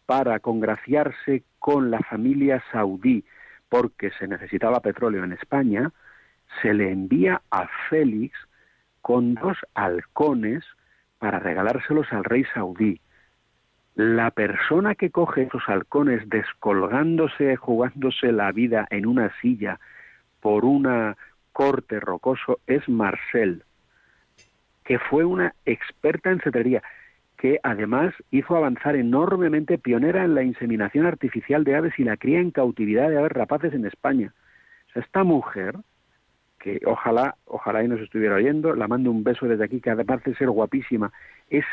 para 0.07 0.39
congraciarse 0.39 1.43
con 1.59 1.91
la 1.91 1.99
familia 1.99 2.63
saudí 2.71 3.23
porque 3.69 4.09
se 4.11 4.27
necesitaba 4.27 4.79
petróleo 4.79 5.23
en 5.25 5.33
España, 5.33 5.91
se 6.61 6.73
le 6.73 6.91
envía 6.91 7.41
a 7.51 7.67
Félix 7.89 8.35
con 9.01 9.35
dos 9.35 9.57
halcones 9.75 10.63
para 11.19 11.39
regalárselos 11.39 12.11
al 12.11 12.23
rey 12.23 12.45
saudí. 12.53 13.01
La 13.95 14.31
persona 14.31 14.95
que 14.95 15.11
coge 15.11 15.43
esos 15.43 15.63
halcones 15.67 16.29
descolgándose, 16.29 17.57
jugándose 17.57 18.31
la 18.31 18.51
vida 18.53 18.87
en 18.89 19.05
una 19.05 19.31
silla 19.41 19.79
por 20.39 20.63
una 20.63 21.17
corte 21.51 21.99
rocoso 21.99 22.59
es 22.65 22.87
Marcel, 22.87 23.63
que 24.85 24.99
fue 24.99 25.25
una 25.25 25.53
experta 25.65 26.31
en 26.31 26.39
cetrería 26.39 26.81
que 27.37 27.59
además 27.61 28.13
hizo 28.31 28.55
avanzar 28.55 28.95
enormemente, 28.95 29.77
pionera 29.77 30.23
en 30.23 30.33
la 30.33 30.43
inseminación 30.43 31.05
artificial 31.05 31.63
de 31.63 31.75
aves 31.75 31.93
y 31.97 32.03
la 32.03 32.17
cría 32.17 32.39
en 32.39 32.51
cautividad 32.51 33.09
de 33.09 33.17
aves 33.19 33.31
rapaces 33.31 33.73
en 33.73 33.85
España. 33.85 34.33
esta 34.95 35.23
mujer 35.23 35.75
que 36.59 36.81
ojalá, 36.85 37.35
ojalá 37.45 37.83
y 37.83 37.87
nos 37.87 38.01
estuviera 38.01 38.35
oyendo, 38.35 38.73
la 38.73 38.87
mando 38.87 39.11
un 39.11 39.23
beso 39.23 39.47
desde 39.47 39.63
aquí, 39.63 39.79
que 39.79 39.91
además 39.91 40.23
de 40.23 40.33
ser 40.35 40.49
guapísima, 40.49 41.11
es 41.51 41.65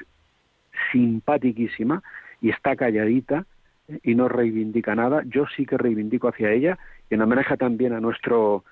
simpaticísima 0.93 2.03
y 2.43 2.51
está 2.51 2.77
calladita 2.77 3.47
¿eh? 3.89 3.99
y 4.03 4.15
no 4.15 4.29
reivindica 4.29 4.95
nada. 4.95 5.23
Yo 5.25 5.47
sí 5.57 5.65
que 5.65 5.79
reivindico 5.79 6.29
hacia 6.29 6.53
ella 6.53 6.79
y 7.09 7.15
en 7.15 7.23
homenaje 7.23 7.57
también 7.57 7.95
a 7.95 8.01
nuestro 8.01 8.65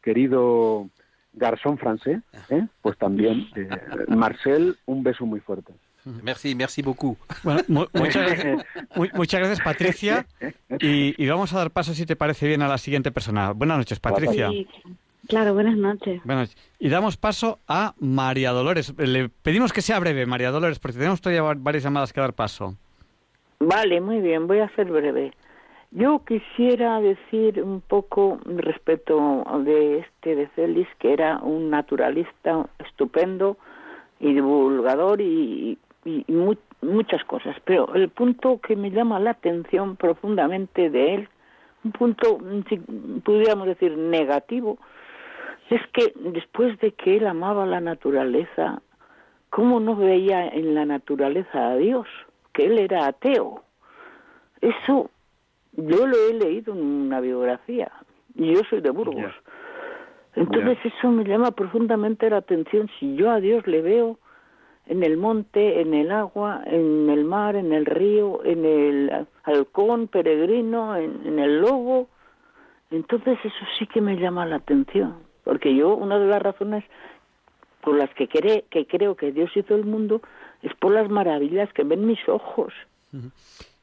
querido 0.00 0.88
garzón 1.32 1.76
francés, 1.78 2.20
¿eh? 2.50 2.66
pues 2.80 2.96
también, 2.98 3.48
eh, 3.56 3.68
Marcel, 4.08 4.76
un 4.86 5.02
beso 5.02 5.26
muy 5.26 5.40
fuerte. 5.40 5.72
Merci, 6.22 6.54
merci 6.54 6.82
beaucoup. 6.82 7.18
Bueno, 7.42 7.60
mu- 7.68 7.86
muchas, 7.94 8.26
gracias, 8.26 8.66
mu- 8.96 9.06
muchas 9.14 9.40
gracias, 9.40 9.60
Patricia. 9.60 10.26
Y, 10.80 11.14
y 11.22 11.28
vamos 11.28 11.52
a 11.52 11.58
dar 11.58 11.70
paso, 11.70 11.94
si 11.94 12.06
te 12.06 12.16
parece 12.16 12.46
bien, 12.46 12.62
a 12.62 12.68
la 12.68 12.78
siguiente 12.78 13.10
persona. 13.10 13.52
Buenas 13.52 13.78
noches, 13.78 14.00
Patricia. 14.00 14.48
Sí, 14.50 14.66
claro, 15.28 15.54
buenas 15.54 15.76
noches. 15.76 16.20
Buenas 16.24 16.48
noches. 16.50 16.70
Y 16.78 16.88
damos 16.88 17.16
paso 17.16 17.58
a 17.68 17.94
María 17.98 18.50
Dolores. 18.52 18.94
Le 18.98 19.28
pedimos 19.28 19.72
que 19.72 19.82
sea 19.82 19.98
breve, 20.00 20.26
María 20.26 20.50
Dolores, 20.50 20.78
porque 20.78 20.98
tenemos 20.98 21.20
todavía 21.20 21.42
va- 21.42 21.54
varias 21.56 21.84
llamadas 21.84 22.12
que 22.12 22.20
dar 22.20 22.32
paso. 22.34 22.74
Vale, 23.60 24.00
muy 24.00 24.20
bien, 24.20 24.46
voy 24.46 24.60
a 24.60 24.68
ser 24.76 24.86
breve. 24.90 25.32
Yo 25.90 26.22
quisiera 26.26 27.00
decir 27.00 27.62
un 27.62 27.80
poco 27.80 28.38
respecto 28.44 29.42
de 29.64 30.00
este 30.00 30.36
de 30.36 30.46
Félix, 30.48 30.88
que 30.98 31.12
era 31.14 31.38
un 31.38 31.70
naturalista 31.70 32.68
estupendo 32.86 33.56
y 34.20 34.34
divulgador 34.34 35.20
y, 35.22 35.78
y- 36.08 36.24
y 36.26 36.32
mu- 36.32 36.54
muchas 36.82 37.22
cosas. 37.24 37.56
Pero 37.64 37.94
el 37.94 38.08
punto 38.08 38.60
que 38.60 38.76
me 38.76 38.90
llama 38.90 39.20
la 39.20 39.30
atención 39.30 39.96
profundamente 39.96 40.90
de 40.90 41.14
él, 41.14 41.28
un 41.84 41.92
punto, 41.92 42.38
mm, 42.38 42.62
si 42.68 42.76
pudiéramos 43.24 43.66
decir, 43.66 43.96
negativo, 43.96 44.78
es 45.70 45.80
que 45.92 46.12
después 46.16 46.78
de 46.80 46.92
que 46.92 47.16
él 47.18 47.26
amaba 47.26 47.66
la 47.66 47.80
naturaleza, 47.80 48.80
¿cómo 49.50 49.80
no 49.80 49.96
veía 49.96 50.48
en 50.48 50.74
la 50.74 50.84
naturaleza 50.86 51.68
a 51.70 51.76
Dios? 51.76 52.06
Que 52.52 52.66
él 52.66 52.78
era 52.78 53.06
ateo. 53.06 53.62
Eso 54.60 55.10
yo 55.72 56.06
lo 56.06 56.16
he 56.28 56.34
leído 56.34 56.72
en 56.74 56.80
una 56.84 57.20
biografía 57.20 57.92
y 58.34 58.54
yo 58.54 58.62
soy 58.68 58.80
de 58.80 58.90
Burgos. 58.90 59.32
Entonces 60.34 60.78
eso 60.84 61.10
me 61.10 61.24
llama 61.24 61.50
profundamente 61.52 62.28
la 62.30 62.38
atención. 62.38 62.88
Si 62.98 63.14
yo 63.16 63.30
a 63.30 63.40
Dios 63.40 63.66
le 63.66 63.82
veo 63.82 64.18
en 64.88 65.02
el 65.04 65.18
monte, 65.18 65.80
en 65.80 65.92
el 65.92 66.10
agua, 66.10 66.62
en 66.64 67.10
el 67.10 67.24
mar, 67.24 67.56
en 67.56 67.72
el 67.72 67.84
río, 67.84 68.42
en 68.44 68.64
el 68.64 69.26
halcón 69.44 70.08
peregrino, 70.08 70.96
en, 70.96 71.38
el 71.38 71.60
lobo, 71.60 72.08
entonces 72.90 73.38
eso 73.44 73.64
sí 73.78 73.86
que 73.86 74.00
me 74.00 74.16
llama 74.16 74.46
la 74.46 74.56
atención. 74.56 75.16
Porque 75.44 75.74
yo, 75.74 75.94
una 75.94 76.18
de 76.18 76.26
las 76.26 76.42
razones 76.42 76.84
por 77.82 77.96
las 77.96 78.12
que, 78.14 78.28
cree, 78.28 78.64
que 78.70 78.86
creo 78.86 79.14
que 79.14 79.30
Dios 79.30 79.50
hizo 79.54 79.74
el 79.74 79.84
mundo 79.84 80.22
es 80.62 80.74
por 80.74 80.92
las 80.92 81.08
maravillas 81.10 81.72
que 81.74 81.84
ven 81.84 82.06
mis 82.06 82.26
ojos. 82.26 82.72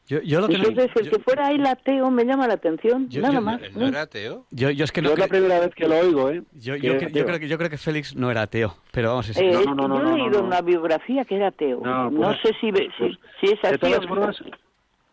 Yo, 0.07 0.21
yo 0.21 0.39
lo 0.39 0.47
que 0.47 0.57
no- 0.59 0.65
Entonces, 0.67 0.91
el 1.01 1.09
que 1.09 1.19
fuera 1.19 1.47
ahí 1.47 1.59
ateo 1.65 2.11
me 2.11 2.25
llama 2.25 2.47
la 2.47 2.53
atención, 2.53 3.09
Yo- 3.09 3.21
nada 3.21 3.33
yo- 3.35 3.41
más. 3.41 3.59
¿No 3.75 3.87
era 3.87 4.01
ateo? 4.03 4.45
yo, 4.51 4.69
yo 4.69 4.83
es 4.85 4.91
que 4.91 5.01
no 5.01 5.07
Yo 5.09 5.13
es 5.13 5.19
la 5.19 5.27
primera 5.27 5.59
vez 5.59 5.73
que 5.73 5.87
lo 5.87 5.97
oigo, 5.97 6.29
¿eh? 6.29 6.43
yo, 6.53 6.75
yo, 6.75 6.93
yo 6.93 7.07
ateo. 7.07 7.25
creo 7.25 7.39
que, 7.39 7.47
yo 7.47 7.57
creo 7.57 7.69
que 7.71 7.77
Félix 7.77 8.15
no 8.15 8.29
era 8.29 8.43
ateo, 8.43 8.75
pero 8.91 9.09
vamos, 9.09 9.29
es- 9.29 9.37
Eh, 9.37 9.51
No, 9.51 9.73
no, 9.73 9.75
no, 9.75 9.87
no, 9.87 9.95
yo 9.95 10.01
he 10.01 10.03
no, 10.11 10.17
leído 10.17 10.41
no. 10.41 10.47
una 10.47 10.61
biografía 10.61 11.25
que 11.25 11.35
era 11.37 11.47
ateo. 11.47 11.81
No, 11.83 12.11
No, 12.11 12.17
pues- 12.21 12.37
sé 12.43 12.53
si, 12.61 12.69
ve- 12.69 12.89
si, 12.99 13.17
si 13.39 13.53
es 13.53 13.61
De 13.63 13.67
así 13.69 13.77
todas 13.79 14.01
no. 14.03 14.07
formas, 14.07 14.43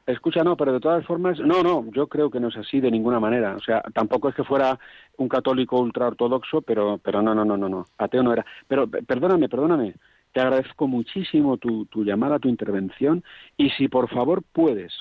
escucha, 0.06 0.42
no, 0.44 0.56
pero 0.56 0.72
de 0.74 0.80
todas 0.80 1.06
formas, 1.06 1.38
no, 1.40 1.62
no, 1.62 1.86
yo 1.92 2.06
creo 2.08 2.30
que 2.30 2.40
no 2.40 2.48
es 2.48 2.56
así 2.58 2.80
de 2.80 2.90
ninguna 2.90 3.18
manera. 3.18 3.54
O 3.56 3.60
sea, 3.60 3.80
tampoco 3.94 4.28
es 4.28 4.34
que 4.34 4.44
fuera 4.44 4.78
un 5.16 5.28
católico 5.28 5.78
ultra 5.80 6.08
ortodoxo, 6.08 6.60
pero, 6.60 6.98
pero 7.02 7.22
no, 7.22 7.34
no, 7.34 7.44
no, 7.46 7.56
no, 7.56 7.68
no, 7.68 7.86
ateo 7.98 8.22
no 8.22 8.32
era. 8.32 8.44
Pero 8.68 8.86
pe- 8.88 9.02
perdóname, 9.02 9.48
perdóname, 9.48 9.94
te 10.32 10.40
agradezco 10.40 10.88
muchísimo 10.88 11.56
tu, 11.58 11.84
tu 11.86 12.04
llamada, 12.04 12.38
tu 12.38 12.48
intervención, 12.48 13.22
y 13.56 13.70
si 13.70 13.88
por 13.88 14.08
favor 14.08 14.42
puedes 14.52 14.92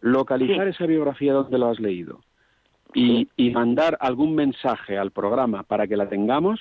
localizar 0.00 0.64
Sí. 0.64 0.70
esa 0.70 0.86
biografía 0.86 1.32
donde 1.32 1.58
lo 1.58 1.68
has 1.70 1.80
leído 1.80 2.20
y, 2.94 3.28
y 3.36 3.50
mandar 3.50 3.96
algún 4.00 4.34
mensaje 4.34 4.96
al 4.98 5.10
programa 5.10 5.62
para 5.62 5.86
que 5.86 5.96
la 5.96 6.08
tengamos, 6.08 6.60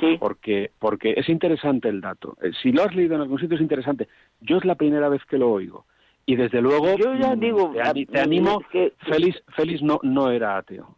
Sí. 0.00 0.16
porque 0.18 0.70
porque 0.78 1.12
es 1.14 1.28
interesante 1.28 1.90
el 1.90 2.00
dato. 2.00 2.38
Eh, 2.42 2.52
Si 2.62 2.72
lo 2.72 2.84
has 2.84 2.94
leído 2.94 3.16
en 3.16 3.20
algún 3.20 3.38
sitio 3.38 3.56
es 3.56 3.60
interesante. 3.62 4.08
Yo 4.40 4.56
es 4.56 4.64
la 4.64 4.76
primera 4.76 5.10
vez 5.10 5.22
que 5.26 5.36
lo 5.36 5.50
oigo 5.52 5.84
y 6.24 6.36
desde 6.36 6.62
luego 6.62 6.96
Yo 6.96 7.14
ya 7.16 7.36
mm, 7.36 7.40
digo, 7.40 7.72
te, 7.72 7.82
a- 7.82 8.22
animo. 8.22 8.60
que- 8.72 8.94
Félix 9.10 9.42
Félix 9.54 9.82
no 9.82 10.00
no 10.02 10.30
era 10.30 10.56
ateo. 10.56 10.96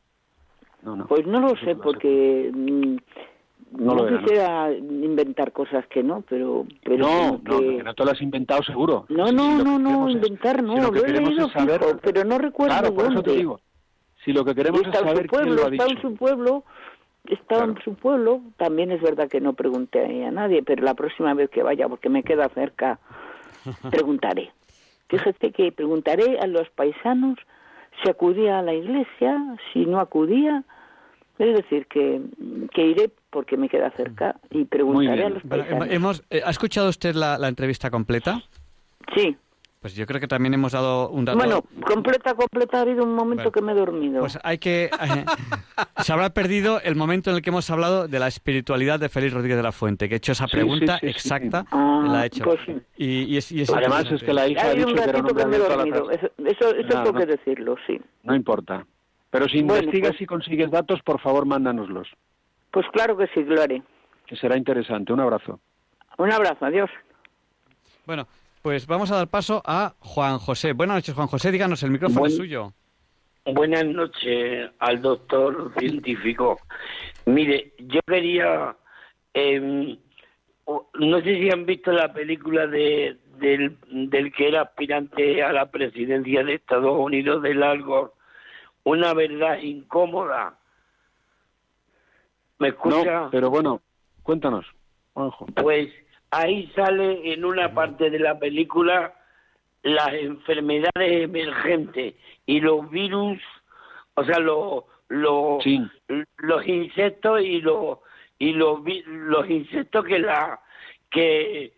No 0.83 0.95
no. 0.95 1.07
Pues 1.09 1.27
no 1.27 1.41
lo 1.41 1.57
sé, 1.57 1.75
porque 1.75 2.53
mm, 2.55 2.97
No 3.73 3.87
no, 3.87 3.95
lo 3.97 4.07
era, 4.09 4.17
¿no? 4.17 4.23
quisiera 4.23 4.73
inventar 4.73 5.53
cosas 5.53 5.87
que 5.89 6.03
no, 6.03 6.23
pero... 6.29 6.65
pero 6.85 6.99
no, 6.99 7.41
no, 7.43 7.59
que- 7.61 7.83
no 7.83 7.95
te 7.95 8.05
lo 8.05 8.11
has 8.13 8.23
inventado 8.23 8.63
seguro. 8.63 9.07
No, 9.09 9.33
no, 9.33 9.59
no, 9.63 9.79
no, 9.79 10.09
es- 10.09 10.15
inventar 10.15 10.63
no, 10.63 10.75
si 10.77 10.81
lo 10.83 10.91
que 10.93 10.99
lo 11.01 11.05
he 11.05 11.07
queremos 11.07 11.31
leído 11.31 11.47
es 11.47 11.53
saber- 11.53 11.81
fijo, 11.85 11.99
pero 12.03 12.25
no 12.25 12.39
recuerdo 12.39 12.73
Claro, 12.79 12.95
por 12.95 13.05
eso 13.07 13.15
dónde. 13.15 13.31
te 13.33 13.37
digo. 13.39 13.61
Si 14.25 14.33
lo 14.33 14.45
que 14.45 14.55
queremos 14.55 14.81
es 14.83 14.87
está 14.89 15.01
saber 15.01 15.23
su 15.29 15.37
quién 15.37 15.57
lo 15.57 15.67
ha 15.67 15.69
está 15.69 15.85
en 15.87 16.01
su 16.01 16.15
pueblo, 16.17 16.65
está 17.29 17.65
en 17.65 17.79
su 17.83 17.95
pueblo. 17.95 18.41
También 18.57 18.91
es 18.93 19.01
verdad 19.03 19.29
que 19.29 19.41
no 19.41 19.53
pregunté 19.53 20.25
a 20.25 20.31
nadie, 20.31 20.63
pero 20.63 20.83
la 20.85 20.95
próxima 20.95 21.35
vez 21.35 21.51
que 21.51 21.63
vaya, 21.63 21.89
porque 21.89 22.09
me 22.09 22.23
queda 22.23 22.49
cerca, 22.51 22.99
preguntaré. 23.91 24.53
Fíjate 25.09 25.53
que 25.53 25.71
preguntaré 25.73 26.39
a 26.41 26.47
los 26.47 26.69
paisanos 26.71 27.39
si 28.03 28.11
acudía 28.11 28.59
a 28.59 28.63
la 28.63 28.75
iglesia, 28.75 29.57
si 29.73 29.87
no 29.87 30.01
acudía. 30.01 30.65
Es 31.39 31.55
decir, 31.55 31.87
que, 31.87 32.21
que 32.73 32.87
iré 32.87 33.11
porque 33.31 33.57
me 33.57 33.69
queda 33.69 33.91
cerca 33.91 34.37
y 34.51 34.65
preguntaré 34.65 35.17
bien. 35.17 35.27
a 35.27 35.31
los 35.31 35.43
paisanos. 35.43 35.89
hemos, 35.91 36.25
eh, 36.31 36.41
¿Ha 36.45 36.51
escuchado 36.51 36.89
usted 36.89 37.15
la, 37.15 37.37
la 37.39 37.49
entrevista 37.49 37.91
completa? 37.91 38.43
Sí. 39.15 39.37
Pues 39.83 39.95
yo 39.95 40.05
creo 40.07 40.19
que 40.21 40.27
también 40.27 40.53
hemos 40.55 40.73
dado 40.73 41.11
un 41.11 41.25
dato. 41.27 41.39
Bueno, 41.39 41.63
completa, 41.87 42.35
completa, 42.35 42.79
ha 42.79 42.81
habido 42.81 43.05
un 43.05 43.15
momento 43.15 43.45
Bueno. 43.45 43.53
que 43.53 43.63
me 43.63 43.73
he 43.73 43.75
dormido. 43.75 44.21
Pues 44.21 44.37
hay 44.43 44.59
que... 44.59 44.85
eh, 44.87 45.25
se 46.03 46.13
habrá 46.13 46.31
perdido 46.31 46.81
el 46.81 46.97
momento 46.97 47.31
en 47.31 47.37
el 47.37 47.43
que 47.43 47.51
hemos 47.51 47.71
hablado 47.71 48.09
de 48.09 48.19
la 48.19 48.27
espiritualidad 48.27 48.99
de 48.99 49.09
Félix 49.11 49.35
Rodríguez 49.35 49.59
de 49.59 49.63
la 49.63 49.71
Fuente, 49.73 50.09
que 50.09 50.15
ha 50.15 50.17
hecho 50.17 50.33
esa 50.33 50.49
pregunta 50.49 50.95
sí, 50.95 51.07
sí, 51.07 51.07
sí. 51.07 51.11
exacta, 51.11 51.67
Ah, 51.71 52.05
la 52.11 52.21
ha 52.23 52.27
hecho. 52.27 52.45
pues 52.45 52.59
y, 52.97 53.25
y 53.25 53.37
es, 53.37 53.53
y 53.53 53.61
es 53.61 53.71
Además 53.73 54.11
es 54.11 54.23
que 54.25 54.33
la 54.33 54.49
hija 54.49 54.67
ha 54.69 54.73
dicho 54.73 54.89
un 54.89 54.95
que 54.95 55.03
era 55.05 55.19
un 55.21 55.27
que 55.27 55.47
me 55.47 55.57
he 55.57 55.59
dormido. 55.61 56.11
Eso, 56.11 56.27
eso, 56.39 56.71
eso 56.75 56.89
Nada, 56.89 57.05
tengo 57.05 57.13
no. 57.13 57.19
que 57.21 57.27
decirlo, 57.27 57.77
sí. 57.87 58.01
No 58.25 58.35
importa. 58.35 58.85
Pero 59.37 59.51
si 59.51 59.61
Bueno, 59.63 59.83
investigas 59.83 60.13
pues- 60.13 60.23
y 60.23 60.27
consigues 60.27 60.71
datos, 60.71 61.03
por 61.03 61.21
favor, 61.21 61.45
mándanoslos, 61.45 62.09
Pues 62.71 62.87
claro 62.91 63.19
que 63.19 63.27
sí, 63.35 63.45
lo 63.45 63.61
haré. 63.61 63.83
que 64.27 64.35
será 64.37 64.57
interesante. 64.57 65.13
Un 65.13 65.21
abrazo. 65.21 65.61
Un 66.17 66.33
abrazo, 66.33 66.65
adiós. 66.65 66.89
Bueno, 68.07 68.27
pues 68.63 68.87
vamos 68.87 69.11
a 69.11 69.17
dar 69.17 69.29
paso 69.29 69.63
a 69.67 69.93
Juan 69.99 70.39
José. 70.39 70.73
Buenas 70.73 70.97
noches, 70.97 71.15
Juan 71.15 71.27
José. 71.29 71.53
Díganos, 71.53 71.83
el 71.83 71.91
micrófono 71.91 72.21
Buen- 72.21 72.31
es 72.33 72.37
suyo. 72.39 72.73
Buenas 73.45 73.85
noches 73.85 74.71
al 74.79 75.03
doctor 75.03 75.71
científico. 75.79 76.59
Mire, 77.27 77.75
yo 77.79 78.01
quería, 78.07 78.75
eh, 79.35 79.97
no 80.99 81.21
sé 81.21 81.35
si 81.41 81.51
han 81.51 81.67
visto 81.67 81.93
la 81.93 82.11
película 82.13 82.67
de 82.67 83.19
del, 83.39 83.77
del 83.93 84.33
que 84.33 84.49
era 84.49 84.63
aspirante 84.63 85.43
a 85.43 85.53
la 85.53 85.71
presidencia 85.71 86.43
de 86.43 86.55
Estados 86.55 86.99
Unidos 86.99 87.43
del 87.43 87.63
Algor, 87.63 88.15
una 88.87 89.15
verdad 89.15 89.59
incómoda. 89.59 90.57
¿Me 92.59 92.69
escucha? 92.69 93.23
No, 93.23 93.31
pero 93.31 93.51
bueno, 93.51 93.83
cuéntanos, 94.23 94.65
Juanjo. 95.13 95.47
Pues 95.57 95.93
ahí 96.31 96.71
sale 96.75 97.33
en 97.33 97.45
una 97.45 97.75
parte 97.75 98.11
de 98.11 98.21
la 98.21 98.39
película 98.39 99.13
las 99.83 100.15
enfermedades 100.15 101.25
emergentes 101.25 102.15
y 102.47 102.61
los 102.61 102.89
virus, 102.89 103.41
o 104.15 104.25
sea, 104.25 104.39
los 104.39 104.85
los 105.09 105.63
Sí. 105.65 105.81
los 106.39 106.67
insectos 106.67 107.41
y 107.43 107.61
los 107.61 107.99
y 108.39 108.53
los 108.53 108.81
los 109.07 109.51
insectos 109.51 110.05
que 110.05 110.21
la 110.21 110.61
que 111.11 111.73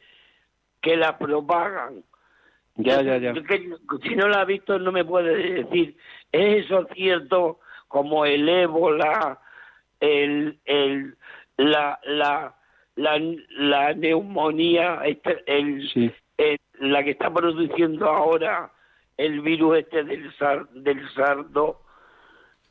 que 0.82 0.96
la 0.96 1.16
propagan. 1.16 2.04
Ya, 2.78 3.02
ya, 3.02 3.18
ya. 3.18 3.32
Yo 3.34 3.42
que- 3.42 3.70
si 4.02 4.14
no 4.16 4.28
la 4.28 4.40
ha 4.40 4.44
visto 4.44 4.78
no 4.78 4.92
me 4.92 5.04
puede 5.04 5.62
decir, 5.64 5.96
¿es 6.32 6.64
eso 6.64 6.86
cierto 6.94 7.58
como 7.88 8.24
el 8.24 8.48
ébola, 8.48 9.38
el, 10.00 10.58
el, 10.64 11.16
la, 11.56 11.98
la, 12.04 12.54
la, 12.96 13.20
la 13.50 13.94
neumonía, 13.94 15.00
este, 15.04 15.42
el, 15.46 15.88
Sí. 15.90 16.10
el- 16.36 16.58
la 16.80 17.02
que 17.02 17.10
está 17.10 17.32
produciendo 17.32 18.08
ahora 18.08 18.70
el 19.16 19.40
virus 19.40 19.78
este 19.78 20.04
del, 20.04 20.32
sar, 20.36 20.68
del 20.70 21.00
sardo? 21.14 21.82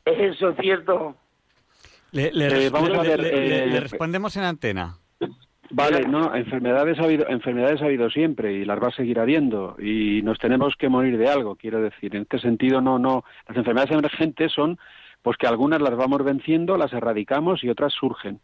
¿Es 0.06 0.36
eso 0.36 0.54
cierto? 0.54 1.16
Le, 2.12 2.32
le 2.32 2.66
Eh, 2.66 2.70
vamos 2.70 2.88
le- 2.90 2.96
a 2.98 3.02
ver, 3.02 3.20
le- 3.20 3.30
le- 3.32 3.64
eh, 3.64 3.66
le 3.66 3.80
respondemos 3.80 4.34
en 4.38 4.44
antena. 4.44 4.96
Vale, 5.70 6.06
no, 6.08 6.34
enfermedades 6.34 6.98
ha 6.98 7.04
habido, 7.04 7.28
enfermedades 7.28 7.82
ha 7.82 7.86
habido 7.86 8.08
siempre 8.08 8.52
y 8.54 8.64
las 8.64 8.82
va 8.82 8.88
a 8.88 8.92
seguir 8.92 9.20
habiendo 9.20 9.76
y 9.78 10.22
nos 10.22 10.38
tenemos 10.38 10.74
que 10.76 10.88
morir 10.88 11.18
de 11.18 11.28
algo, 11.28 11.56
quiero 11.56 11.82
decir. 11.82 12.16
En 12.16 12.22
este 12.22 12.38
sentido, 12.38 12.80
no, 12.80 12.98
no, 12.98 13.24
las 13.46 13.56
enfermedades 13.56 13.92
emergentes 13.92 14.52
son 14.52 14.78
pues 15.20 15.36
que 15.36 15.46
algunas 15.46 15.82
las 15.82 15.94
vamos 15.94 16.24
venciendo, 16.24 16.78
las 16.78 16.92
erradicamos 16.92 17.62
y 17.62 17.68
otras 17.68 17.92
surgen. 17.92 18.40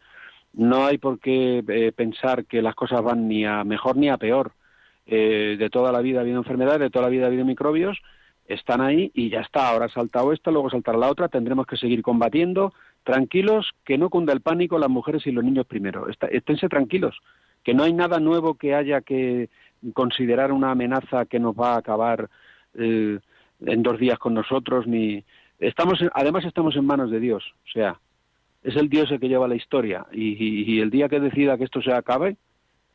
No 0.53 0.85
hay 0.85 0.99
por 0.99 1.19
qué 1.19 1.65
eh, 1.67 1.93
pensar 1.93 2.45
que 2.45 2.61
las 2.61 2.75
cosas 2.75 3.03
van 3.03 3.27
ni 3.27 3.47
a 3.47 3.65
mejor 3.65 3.97
ni 3.97 4.09
a 4.11 4.19
peor. 4.19 4.53
Eh, 5.07 5.57
de 5.59 5.71
toda 5.71 5.93
la 5.93 6.01
vida 6.01 6.19
ha 6.19 6.23
habido 6.23 6.39
enfermedades, 6.39 6.81
de 6.81 6.91
toda 6.91 7.07
la 7.07 7.11
vida 7.11 7.25
ha 7.25 7.29
habido 7.29 7.45
microbios, 7.45 8.01
están 8.47 8.81
ahí 8.81 9.11
y 9.15 9.31
ya 9.31 9.41
está. 9.41 9.69
Ahora 9.69 9.87
ha 9.87 9.91
saltado 9.91 10.33
esta, 10.33 10.51
luego 10.51 10.71
saltará 10.71 10.99
la 10.99 11.11
otra, 11.11 11.29
tendremos 11.29 11.67
que 11.67 11.77
seguir 11.77 12.03
combatiendo. 12.03 12.73
Tranquilos, 13.03 13.71
que 13.85 13.99
no 13.99 14.11
cunda 14.11 14.33
el 14.33 14.41
pánico 14.41 14.79
las 14.79 14.89
mujeres 14.89 15.27
y 15.27 15.33
los 15.33 15.45
niños 15.45 15.67
primero. 15.67 16.07
esténse 16.09 16.69
tranquilos, 16.69 17.19
que 17.63 17.75
no 17.75 17.83
hay 17.83 17.93
nada 17.93 18.19
nuevo 18.19 18.55
que 18.55 18.75
haya 18.75 19.03
que 19.03 19.51
considerar 19.93 20.53
una 20.53 20.71
amenaza 20.71 21.27
que 21.27 21.39
nos 21.39 21.55
va 21.55 21.75
a 21.75 21.79
acabar 21.79 22.31
eh, 22.75 23.19
en 23.67 23.83
dos 23.83 23.99
días 23.99 24.19
con 24.19 24.35
nosotros, 24.35 24.87
ni 24.87 25.25
estamos, 25.59 25.99
además 26.15 26.45
estamos 26.45 26.77
en 26.77 26.87
manos 26.87 27.11
de 27.11 27.21
Dios, 27.21 27.45
o 27.67 27.71
sea, 27.71 27.99
es 28.63 28.77
el 28.77 28.89
Dios 28.89 29.11
el 29.11 29.21
que 29.21 29.29
lleva 29.29 29.49
la 29.49 29.57
historia 29.57 30.07
y, 30.11 30.81
el 30.81 30.91
día 30.91 31.09
que 31.09 31.21
decida 31.21 31.59
que 31.59 31.65
esto 31.65 31.83
se 31.83 31.93
acabe, 31.93 32.37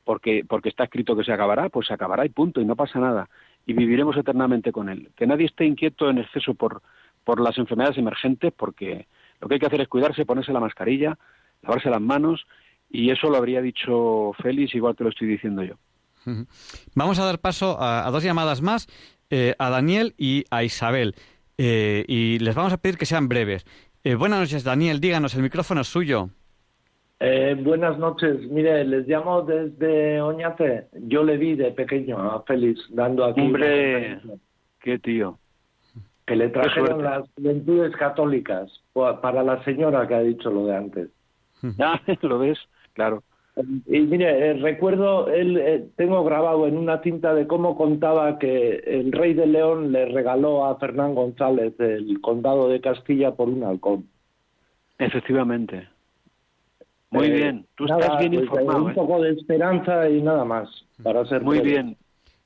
porque, 0.04 0.44
porque 0.48 0.70
está 0.70 0.86
escrito 0.86 1.16
que 1.16 1.24
se 1.24 1.32
acabará, 1.32 1.70
pues 1.70 1.88
se 1.88 1.94
acabará 1.94 2.26
y 2.26 2.30
punto, 2.30 2.60
y 2.60 2.66
no 2.66 2.76
pasa 2.76 3.00
nada. 3.00 3.30
Y 3.70 3.74
viviremos 3.74 4.18
eternamente 4.18 4.72
con 4.72 4.90
él. 4.90 5.12
Que 5.16 5.28
nadie 5.28 5.46
esté 5.46 5.64
inquieto 5.64 6.10
en 6.10 6.18
exceso 6.18 6.56
por, 6.56 6.82
por 7.24 7.40
las 7.40 7.56
enfermedades 7.60 8.00
emergentes, 8.00 8.52
porque 8.52 9.06
lo 9.40 9.48
que 9.48 9.54
hay 9.54 9.60
que 9.60 9.68
hacer 9.68 9.82
es 9.82 9.88
cuidarse, 9.88 10.26
ponerse 10.26 10.52
la 10.52 10.60
mascarilla, 10.60 11.20
lavarse 11.62 11.92
las 11.92 12.02
manos, 12.02 12.48
y 12.90 13.12
eso 13.12 13.30
lo 13.30 13.38
habría 13.38 13.62
dicho 13.62 14.32
Félix, 14.42 14.74
igual 14.74 14.96
que 14.96 15.04
lo 15.04 15.12
estoy 15.12 15.28
diciendo 15.28 15.62
yo. 15.62 15.76
Vamos 16.96 17.20
a 17.20 17.26
dar 17.26 17.38
paso 17.38 17.78
a, 17.80 18.10
dos 18.10 18.24
llamadas 18.24 18.64
más, 18.64 18.88
eh, 19.30 19.54
a 19.60 19.70
Daniel 19.70 20.16
y 20.18 20.46
a 20.50 20.64
Isabel, 20.64 21.14
eh, 21.60 22.06
y 22.08 22.40
les 22.40 22.56
vamos 22.56 22.74
a 22.74 22.78
pedir 22.78 22.98
que 22.98 23.06
sean 23.06 23.30
breves. 23.30 23.68
Eh, 24.04 24.16
buenas 24.16 24.40
noches, 24.40 24.64
Daniel. 24.64 25.00
Díganos, 25.00 25.36
el 25.36 25.44
micrófono 25.44 25.82
es 25.82 25.88
suyo. 25.88 26.32
Eh, 27.20 27.56
buenas 27.62 27.98
noches. 27.98 28.50
Mire, 28.50 28.86
les 28.86 29.08
llamo 29.08 29.42
desde 29.42 30.22
Oñate. 30.22 30.88
Yo 30.94 31.24
le 31.24 31.38
vi 31.38 31.56
de 31.56 31.72
pequeño 31.72 32.18
a 32.18 32.44
Félix 32.44 32.82
dando 32.92 33.26
aquí. 33.26 33.42
Hombre, 33.42 34.20
qué 34.80 35.00
tío. 35.00 35.38
Que 36.26 36.36
le 36.36 36.50
trajeron 36.50 37.04
las 37.04 37.30
juventudes 37.36 37.94
católicas 37.98 38.72
para 38.94 39.44
la 39.44 39.62
señora 39.66 40.08
que 40.08 40.16
ha 40.16 40.22
dicho 40.22 40.50
lo 40.50 40.66
de 40.66 40.76
antes. 40.76 41.10
Ah, 41.80 42.00
lo 42.22 42.40
ves, 42.40 42.58
claro. 42.94 43.22
Y 43.58 44.00
mire, 44.00 44.52
eh, 44.52 44.54
recuerdo, 44.54 45.28
él, 45.28 45.58
eh, 45.58 45.90
tengo 45.98 46.24
grabado 46.24 46.66
en 46.68 46.78
una 46.78 47.02
cinta 47.02 47.34
de 47.34 47.48
cómo 47.48 47.76
contaba 47.76 48.40
que 48.40 48.78
el 48.86 49.12
rey 49.12 49.34
de 49.34 49.46
León 49.46 49.92
le 49.92 50.06
regaló 50.06 50.66
a 50.66 50.78
Fernán 50.80 51.16
González 51.16 51.78
el 51.80 52.22
condado 52.22 52.70
de 52.70 52.80
Castilla 52.80 53.36
por 53.36 53.50
un 53.50 53.66
halcón. 53.66 54.08
Efectivamente. 54.98 55.90
Muy 57.12 57.28
eh, 57.28 57.32
bien, 57.32 57.68
tú 57.76 57.86
estás 57.86 58.20
bien 58.20 58.34
pues, 58.34 58.44
informado. 58.44 58.86
Un 58.86 58.94
poco 58.94 59.22
de 59.22 59.32
esperanza 59.32 60.10
y 60.10 60.22
nada 60.22 60.46
más, 60.46 60.70
para 61.04 61.26
ser 61.26 61.42
Muy 61.42 61.60
bien. 61.62 61.98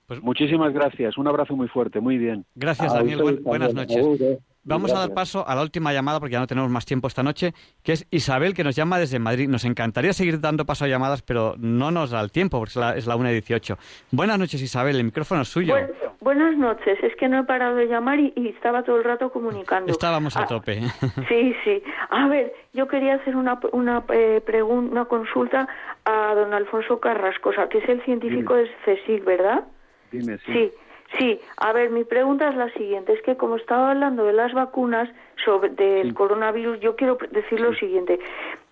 Pues 0.08 0.22
muchísimas 0.22 0.74
gracias, 0.74 1.18
un 1.18 1.28
abrazo 1.28 1.56
muy 1.56 1.68
fuerte, 1.70 2.00
muy 2.02 2.18
bien. 2.18 2.46
Gracias, 2.56 2.94
Daniel, 2.94 3.40
buenas 3.42 3.74
noches. 3.74 4.40
Vamos 4.66 4.94
a 4.94 5.00
dar 5.00 5.14
paso 5.14 5.48
a 5.48 5.56
la 5.56 5.62
última 5.62 5.92
llamada 5.92 6.20
porque 6.20 6.34
ya 6.34 6.40
no 6.40 6.48
tenemos 6.48 6.70
más 6.70 6.86
tiempo 6.86 7.08
esta 7.08 7.22
noche, 7.22 7.54
que 7.84 7.92
es 7.92 8.08
Isabel, 8.12 8.54
que 8.54 8.64
nos 8.64 8.76
llama 8.76 8.98
desde 8.98 9.20
Madrid. 9.20 9.50
Nos 9.50 9.66
encantaría 9.66 10.14
seguir 10.14 10.40
dando 10.40 10.66
paso 10.66 10.86
a 10.86 10.88
llamadas, 10.88 11.22
pero 11.22 11.56
no 11.58 11.92
nos 11.92 12.12
da 12.12 12.22
el 12.22 12.32
tiempo 12.32 12.60
porque 12.60 12.70
es 12.70 12.76
la, 12.78 12.96
es 12.96 13.06
la 13.06 13.16
1 13.18 13.30
18. 13.30 13.78
Buenas 14.12 14.40
noches, 14.40 14.62
Isabel, 14.62 14.96
el 14.96 15.04
micrófono 15.04 15.42
es 15.42 15.50
suyo. 15.50 15.76
buenas 16.22 16.56
noches, 16.58 16.98
es 17.04 17.14
que 17.18 17.28
no 17.28 17.40
he 17.40 17.44
parado 17.44 17.76
de 17.76 17.88
llamar 17.88 18.20
y, 18.20 18.34
estaba 18.56 18.84
todo 18.84 18.98
el 18.98 19.04
rato 19.04 19.30
comunicando. 19.32 19.92
Estábamos 19.92 20.38
a 20.38 20.44
ah, 20.44 20.48
tope. 20.48 20.80
Sí, 21.28 21.56
sí. 21.64 21.84
A 22.10 22.28
ver, 22.28 22.54
yo 22.74 22.88
quería 22.88 23.16
hacer 23.16 23.36
una, 23.36 23.60
una, 23.72 24.04
eh, 24.10 24.42
una 24.64 25.06
consulta 25.06 25.68
a 26.06 26.36
don 26.36 26.54
Alfonso 26.54 27.00
Carrascosa, 27.00 27.68
que 27.68 27.80
es 27.80 27.90
el 27.90 28.02
científico 28.04 28.56
de 28.56 28.70
CSIC, 28.86 29.26
¿verdad? 29.26 29.66
Dime, 30.12 30.38
sí. 30.46 30.54
Sí. 30.54 30.72
Sí, 31.18 31.40
a 31.58 31.74
ver, 31.74 31.92
mi 31.92 32.04
pregunta 32.04 32.50
es 32.50 32.56
la 32.56 32.70
siguiente, 32.70 33.14
es 33.14 33.22
que 33.22 33.38
como 33.38 33.58
estaba 33.58 33.92
hablando 33.92 34.26
de 34.26 34.34
las 34.34 34.54
vacunas 34.54 35.10
sobre 35.44 35.70
del 35.70 36.14
coronavirus, 36.14 36.80
yo 36.80 36.96
quiero 36.96 37.18
decir 37.32 37.60
lo 37.60 37.74
siguiente, 37.76 38.20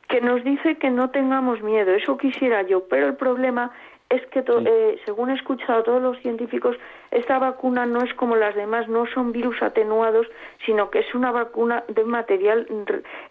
que 0.08 0.22
nos 0.22 0.44
dice 0.44 0.78
que 0.78 0.90
no 0.90 1.12
tengamos 1.12 1.62
miedo, 1.62 1.92
eso 1.94 2.18
quisiera 2.18 2.64
yo, 2.64 2.88
pero 2.90 3.08
el 3.08 3.16
problema 3.16 3.72
es 4.12 4.26
que, 4.28 4.44
eh, 4.46 5.00
según 5.06 5.30
he 5.30 5.36
escuchado 5.36 5.80
a 5.80 5.84
todos 5.84 6.02
los 6.02 6.18
científicos, 6.20 6.76
esta 7.12 7.40
vacuna 7.40 7.86
no 7.86 8.04
es 8.04 8.14
como 8.16 8.36
las 8.36 8.56
demás, 8.56 8.88
no 8.90 9.06
son 9.08 9.32
virus 9.32 9.62
atenuados, 9.62 10.28
sino 10.66 10.90
que 10.90 11.00
es 11.00 11.16
una 11.16 11.32
vacuna 11.32 11.84
de 11.88 12.04
material 12.04 12.68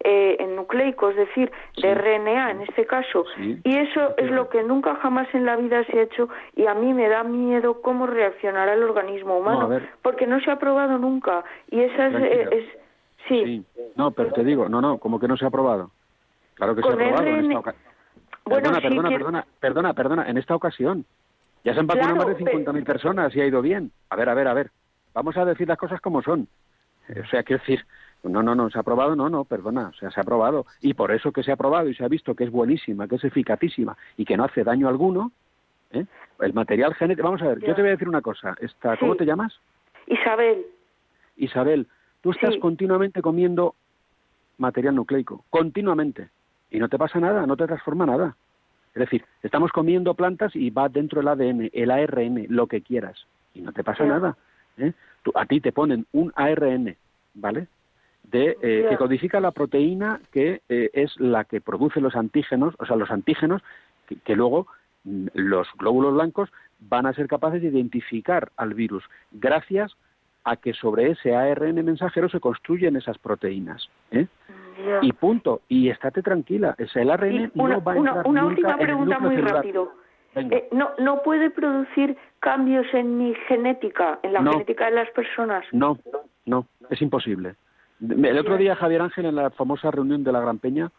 eh, 0.01 0.47
nucleico, 0.57 1.11
es 1.11 1.16
decir, 1.16 1.52
de 1.77 1.94
RNA 1.94 2.52
en 2.52 2.61
este 2.62 2.86
caso. 2.86 3.24
Y 3.39 3.77
eso 3.77 4.16
es 4.16 4.31
lo 4.31 4.48
que 4.48 4.62
nunca 4.62 4.97
jamás 4.97 5.28
en 5.35 5.44
la 5.44 5.57
vida 5.57 5.85
se 5.85 5.98
ha 5.98 6.02
hecho 6.02 6.28
y 6.57 6.66
a 6.66 6.74
mí 6.74 6.94
me 6.94 7.09
da 7.09 7.24
miedo 7.24 7.82
cómo 7.82 8.07
reaccionará 8.07 8.73
el 8.73 8.82
organismo 8.82 9.39
humano, 9.39 9.81
porque 10.02 10.27
no 10.27 10.40
se 10.40 10.51
ha 10.51 10.59
probado 10.59 10.97
nunca. 10.97 11.44
Y 11.70 11.81
esa 11.81 12.09
es, 12.09 12.15
eh, 12.16 12.69
sí. 13.28 13.65
No, 13.97 14.12
pero 14.12 14.32
te 14.32 14.44
digo, 14.44 14.69
no, 14.69 14.81
no, 14.81 14.98
como 14.98 15.20
que 15.20 15.28
no 15.28 15.36
se 15.36 15.44
ha 15.44 15.51
probado. 15.51 15.90
Claro 16.55 16.74
que 16.74 16.82
se 16.82 16.89
ha 16.89 16.97
probado 16.97 17.74
perdona, 18.44 18.80
perdona, 18.80 19.08
perdona, 19.08 19.46
perdona, 19.60 19.94
perdona, 19.94 20.28
en 20.28 20.38
esta 20.38 20.54
ocasión. 20.54 21.04
Ya 21.64 21.74
se 21.74 21.80
han 21.80 21.86
vacunado 21.86 22.16
más 22.16 22.26
de 22.26 22.38
50.000 22.38 22.84
personas 22.84 23.36
y 23.36 23.40
ha 23.40 23.46
ido 23.46 23.60
bien. 23.60 23.92
A 24.08 24.16
ver, 24.16 24.28
a 24.28 24.34
ver, 24.34 24.48
a 24.48 24.54
ver. 24.54 24.70
Vamos 25.12 25.36
a 25.36 25.44
decir 25.44 25.68
las 25.68 25.78
cosas 25.78 26.00
como 26.00 26.22
son. 26.22 26.48
O 27.10 27.26
sea, 27.28 27.42
quiero 27.42 27.60
decir, 27.60 27.84
no, 28.22 28.42
no, 28.42 28.54
no, 28.54 28.70
se 28.70 28.78
ha 28.78 28.82
aprobado, 28.82 29.16
no, 29.16 29.28
no, 29.28 29.44
perdona, 29.44 29.88
o 29.88 29.92
sea, 29.94 30.10
se 30.10 30.20
ha 30.20 30.22
aprobado. 30.22 30.66
Y 30.80 30.94
por 30.94 31.10
eso 31.10 31.32
que 31.32 31.42
se 31.42 31.50
ha 31.50 31.54
aprobado 31.54 31.88
y 31.88 31.94
se 31.94 32.04
ha 32.04 32.08
visto 32.08 32.34
que 32.34 32.44
es 32.44 32.50
buenísima, 32.50 33.08
que 33.08 33.16
es 33.16 33.24
eficacísima 33.24 33.96
y 34.16 34.24
que 34.24 34.36
no 34.36 34.44
hace 34.44 34.62
daño 34.62 34.88
alguno, 34.88 35.32
¿eh? 35.90 36.04
el 36.40 36.52
material 36.52 36.94
genético... 36.94 37.26
Vamos 37.26 37.42
a 37.42 37.48
ver, 37.48 37.60
yo 37.60 37.74
te 37.74 37.80
voy 37.80 37.88
a 37.88 37.92
decir 37.92 38.08
una 38.08 38.22
cosa. 38.22 38.54
Esta, 38.60 38.96
¿Cómo 38.96 39.16
te 39.16 39.24
llamas? 39.24 39.58
Isabel. 40.06 40.64
Isabel, 41.36 41.86
tú 42.20 42.30
estás 42.30 42.56
continuamente 42.58 43.22
comiendo 43.22 43.74
material 44.58 44.94
nucleico, 44.94 45.44
continuamente 45.50 46.28
y 46.70 46.78
no 46.78 46.88
te 46.88 46.98
pasa 46.98 47.18
nada, 47.20 47.47
no 47.47 47.56
te 47.56 47.66
transforma 47.66 48.06
nada. 48.06 48.36
Es 48.94 49.01
decir, 49.01 49.24
estamos 49.42 49.70
comiendo 49.72 50.14
plantas 50.14 50.55
y 50.55 50.70
va 50.70 50.88
dentro 50.88 51.20
el 51.20 51.28
ADN, 51.28 51.70
el 51.72 51.90
ARN, 51.90 52.47
lo 52.48 52.66
que 52.66 52.80
quieras, 52.80 53.26
y 53.55 53.60
no 53.60 53.72
te 53.72 53.84
pasa 53.84 54.05
nada. 54.05 54.36
¿eh? 54.78 54.92
a 55.34 55.47
ti 55.47 55.60
te 55.60 55.72
ponen 55.72 56.06
un 56.12 56.32
ARN, 56.34 56.97
¿vale? 57.34 57.66
De, 58.22 58.56
eh, 58.62 58.86
que 58.88 58.97
codifica 58.97 59.40
la 59.40 59.51
proteína 59.51 60.20
que 60.32 60.62
eh, 60.68 60.90
es 60.92 61.18
la 61.18 61.44
que 61.44 61.60
produce 61.60 62.01
los 62.01 62.14
antígenos, 62.14 62.74
o 62.78 62.86
sea, 62.86 62.97
los 62.97 63.10
antígenos 63.10 63.62
que, 64.06 64.16
que 64.16 64.36
luego 64.36 64.66
mm, 65.05 65.28
los 65.34 65.68
glóbulos 65.76 66.14
blancos 66.14 66.51
van 66.78 67.06
a 67.06 67.12
ser 67.12 67.26
capaces 67.26 67.60
de 67.60 67.68
identificar 67.68 68.51
al 68.56 68.74
virus 68.74 69.05
gracias 69.32 69.97
a 70.44 70.56
que 70.56 70.72
sobre 70.74 71.10
ese 71.10 71.34
ARN 71.34 71.84
mensajero 71.84 72.28
se 72.28 72.40
construyen 72.40 72.97
esas 72.97 73.18
proteínas. 73.18 73.88
¿eh? 74.10 74.26
Y 75.02 75.12
punto. 75.12 75.62
Y 75.69 75.89
estate 75.89 76.23
tranquila. 76.23 76.74
Es 76.78 76.94
el 76.97 77.11
ARN 77.11 77.51
una, 77.55 77.74
no 77.74 77.85
va 77.85 77.93
a 77.93 77.97
una, 77.97 78.23
una 78.24 78.44
última 78.44 78.77
pregunta 78.77 79.19
muy 79.19 79.36
rápido. 79.36 79.93
Eh, 80.35 80.69
no, 80.73 80.90
¿No 80.98 81.23
puede 81.23 81.51
producir 81.51 82.16
cambios 82.39 82.86
en 82.93 83.19
mi 83.19 83.35
genética, 83.48 84.20
en 84.23 84.32
la 84.32 84.43
genética 84.43 84.86
de 84.86 84.93
las 84.93 85.11
personas? 85.11 85.65
No, 85.73 85.98
no, 86.47 86.66
es 86.89 87.02
imposible. 87.02 87.57
El 88.01 88.39
otro 88.39 88.57
día, 88.57 88.77
Javier 88.77 89.02
Ángel, 89.02 89.27
en 89.27 89.35
la 89.35 89.51
famosa 89.51 89.90
reunión 89.90 90.23
de 90.23 90.32
la 90.32 90.40
Gran 90.40 90.59
Peña, 90.59 90.90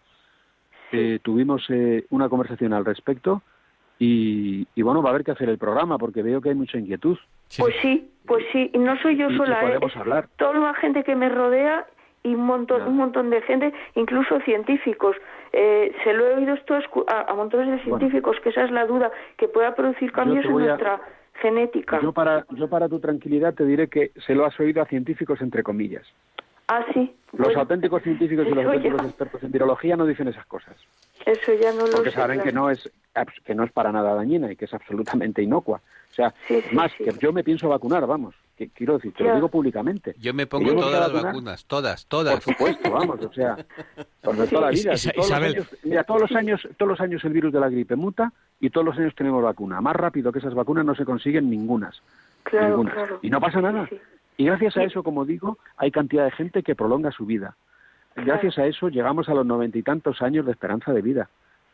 eh, 0.91 1.19
tuvimos 1.23 1.65
eh, 1.69 2.05
una 2.09 2.27
conversación 2.27 2.73
al 2.73 2.83
respecto 2.83 3.41
y, 3.97 4.67
y, 4.75 4.81
bueno, 4.81 5.01
va 5.01 5.09
a 5.09 5.11
haber 5.11 5.23
que 5.23 5.31
hacer 5.31 5.47
el 5.49 5.57
programa 5.57 5.97
porque 5.97 6.21
veo 6.21 6.41
que 6.41 6.49
hay 6.49 6.55
mucha 6.55 6.77
inquietud. 6.77 7.17
Pues 7.57 7.75
sí, 7.81 8.11
pues 8.25 8.43
sí, 8.51 8.69
y 8.73 8.77
no 8.77 8.97
soy 9.01 9.17
yo 9.17 9.29
sola. 9.31 9.61
Podemos 9.61 9.95
hablar. 9.95 10.27
Toda 10.37 10.59
la 10.59 10.73
gente 10.73 11.03
que 11.03 11.15
me 11.15 11.29
rodea 11.29 11.87
y 12.23 12.35
un 12.35 12.45
montón, 12.45 12.83
un 12.87 12.97
montón 12.97 13.29
de 13.29 13.41
gente, 13.41 13.73
incluso 13.95 14.39
científicos. 14.41 15.15
Eh, 15.53 15.93
se 16.03 16.13
lo 16.13 16.27
he 16.27 16.35
oído 16.35 16.53
esto 16.53 16.77
a, 17.07 17.33
montones 17.33 17.69
de 17.69 17.83
científicos, 17.83 18.37
que 18.41 18.49
esa 18.49 18.63
es 18.63 18.71
la 18.71 18.85
duda, 18.85 19.11
que 19.37 19.47
pueda 19.47 19.75
producir 19.75 20.11
cambios 20.11 20.45
en 20.45 20.51
nuestra 20.51 21.01
genética. 21.41 21.99
Yo 22.01 22.11
para, 22.11 22.45
yo 22.51 22.67
para 22.69 22.87
tu 22.87 22.99
tranquilidad 22.99 23.53
te 23.53 23.65
diré 23.65 23.87
que 23.87 24.11
se 24.25 24.35
lo 24.35 24.45
has 24.45 24.59
oído 24.59 24.81
a 24.81 24.85
científicos 24.85 25.41
entre 25.41 25.63
comillas. 25.63 26.05
Ah, 26.67 26.85
sí. 26.93 27.13
Los 27.33 27.55
auténticos 27.55 28.01
científicos 28.03 28.47
y 28.47 28.49
los 28.55 28.65
auténticos 28.65 29.03
expertos 29.03 29.43
en 29.43 29.51
virología 29.51 29.97
no 29.97 30.05
dicen 30.05 30.27
esas 30.27 30.45
cosas. 30.45 30.75
Eso 31.25 31.53
ya 31.53 31.73
no 31.73 31.85
lo 31.85 31.91
Porque 31.91 32.11
saben 32.11 32.41
que 32.41 32.51
no 32.51 32.69
es 32.69 32.89
que 33.43 33.55
no 33.55 33.65
es 33.65 33.71
para 33.73 33.91
nada 33.91 34.15
dañina 34.15 34.49
y 34.51 34.55
que 34.55 34.65
es 34.65 34.73
absolutamente 34.73 35.41
inocua. 35.41 35.81
O 36.11 36.13
sea, 36.13 36.33
más 36.71 36.93
que 36.93 37.11
yo 37.19 37.33
me 37.33 37.43
pienso 37.43 37.67
vacunar, 37.67 38.05
vamos. 38.07 38.35
Que, 38.61 38.69
quiero 38.69 38.93
decir, 38.95 39.11
te 39.13 39.23
lo 39.23 39.33
digo 39.35 39.49
públicamente. 39.49 40.13
Yo 40.19 40.35
me 40.35 40.45
pongo 40.45 40.75
todas 40.75 41.11
las 41.11 41.23
vacunas, 41.23 41.65
todas, 41.65 42.05
todas. 42.05 42.35
Por 42.35 42.53
supuesto, 42.53 42.91
vamos, 42.91 43.19
o 43.25 43.33
sea, 43.33 43.55
por 44.21 44.35
toda 44.47 44.61
la 44.61 44.69
vida. 44.69 44.93
todos, 44.93 45.17
los 45.17 45.31
años, 45.31 45.77
mira, 45.83 46.03
todos 46.03 46.21
los 46.21 46.31
años, 46.33 46.69
todos 46.77 46.89
los 46.89 47.01
años 47.01 47.23
el 47.25 47.33
virus 47.33 47.51
de 47.51 47.59
la 47.59 47.69
gripe 47.69 47.95
muta 47.95 48.31
y 48.59 48.69
todos 48.69 48.85
los 48.85 48.97
años 48.99 49.15
tenemos 49.15 49.41
vacuna. 49.41 49.81
Más 49.81 49.95
rápido 49.95 50.31
que 50.31 50.37
esas 50.37 50.53
vacunas 50.53 50.85
no 50.85 50.93
se 50.93 51.05
consiguen 51.05 51.49
ningunas. 51.49 52.03
Claro, 52.43 52.83
Y 53.23 53.31
no 53.31 53.41
pasa 53.41 53.61
nada. 53.61 53.89
Y 54.37 54.45
gracias 54.45 54.77
a 54.77 54.83
eso, 54.83 55.01
como 55.01 55.25
digo, 55.25 55.57
hay 55.77 55.89
cantidad 55.89 56.25
de 56.25 56.31
gente 56.31 56.61
que 56.61 56.75
prolonga 56.75 57.11
su 57.11 57.25
vida. 57.25 57.55
gracias 58.15 58.59
a 58.59 58.67
eso 58.67 58.89
llegamos 58.89 59.27
a 59.27 59.33
los 59.33 59.45
noventa 59.45 59.77
y 59.79 59.81
tantos 59.83 60.21
años 60.21 60.45
de 60.45 60.51
esperanza 60.51 60.93
de 60.93 61.01
vida. 61.01 61.29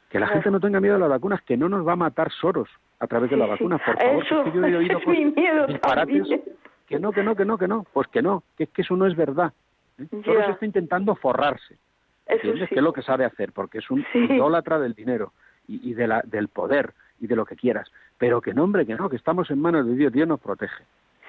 Que 0.10 0.20
la 0.20 0.28
Claro. 0.28 0.42
gente 0.42 0.52
no 0.52 0.60
tenga 0.62 0.80
miedo 0.80 0.96
a 0.96 1.00
las 1.00 1.10
vacunas, 1.10 1.42
que 1.42 1.58
no 1.58 1.68
nos 1.68 1.86
va 1.86 1.94
a 1.94 1.96
matar 1.98 2.32
Soros 2.32 2.70
a 3.00 3.08
través 3.08 3.30
de 3.30 3.36
las 3.36 3.48
sí. 3.48 3.52
vacunas, 3.52 3.82
por 3.86 3.98
favor. 4.02 4.24
Eso 4.24 4.44
que 4.46 4.52
yo 4.52 4.66
he 4.66 4.76
oído 4.78 4.98
es 5.00 5.08
mi 5.08 5.26
miedo 5.26 5.68
disparates, 5.68 6.18
también. 6.20 6.44
Que 6.88 7.00
no, 7.00 7.12
que 7.12 7.24
no, 7.24 7.36
que 7.36 7.46
no, 7.46 7.58
que 7.58 7.68
no, 7.68 7.86
pues 7.94 8.08
que 8.08 8.22
no, 8.22 8.44
que 8.58 8.64
es 8.64 8.70
que 8.70 8.82
eso 8.82 8.96
no 8.96 9.06
es 9.06 9.16
verdad. 9.16 9.54
¿eh? 10.00 10.06
Ya. 10.12 10.24
Soros 10.24 10.50
está 10.50 10.66
intentando 10.66 11.16
forrarse, 11.16 11.78
¿entiendes? 12.26 12.70
sí. 12.70 12.74
Que 12.76 12.80
es 12.80 12.84
lo 12.84 12.94
que 12.94 13.02
sabe 13.02 13.26
hacer, 13.26 13.52
porque 13.52 13.80
es 13.80 13.90
un 13.92 14.06
Sí. 14.14 14.20
idólatra 14.20 14.80
del 14.80 14.94
dinero 14.94 15.34
y, 15.68 15.92
y 15.92 15.94
de 15.94 16.08
la, 16.08 16.22
del 16.26 16.48
poder 16.48 16.94
y 17.20 17.28
de 17.28 17.36
lo 17.36 17.46
que 17.46 17.56
quieras. 17.56 17.92
Pero 18.18 18.42
que 18.42 18.54
no, 18.54 18.64
hombre, 18.64 18.86
que 18.86 18.96
no, 18.96 19.10
que 19.10 19.16
estamos 19.18 19.52
en 19.52 19.62
manos 19.62 19.86
de 19.86 19.96
Dios, 19.96 20.12
Dios 20.14 20.28
nos 20.28 20.40
protege. 20.40 20.84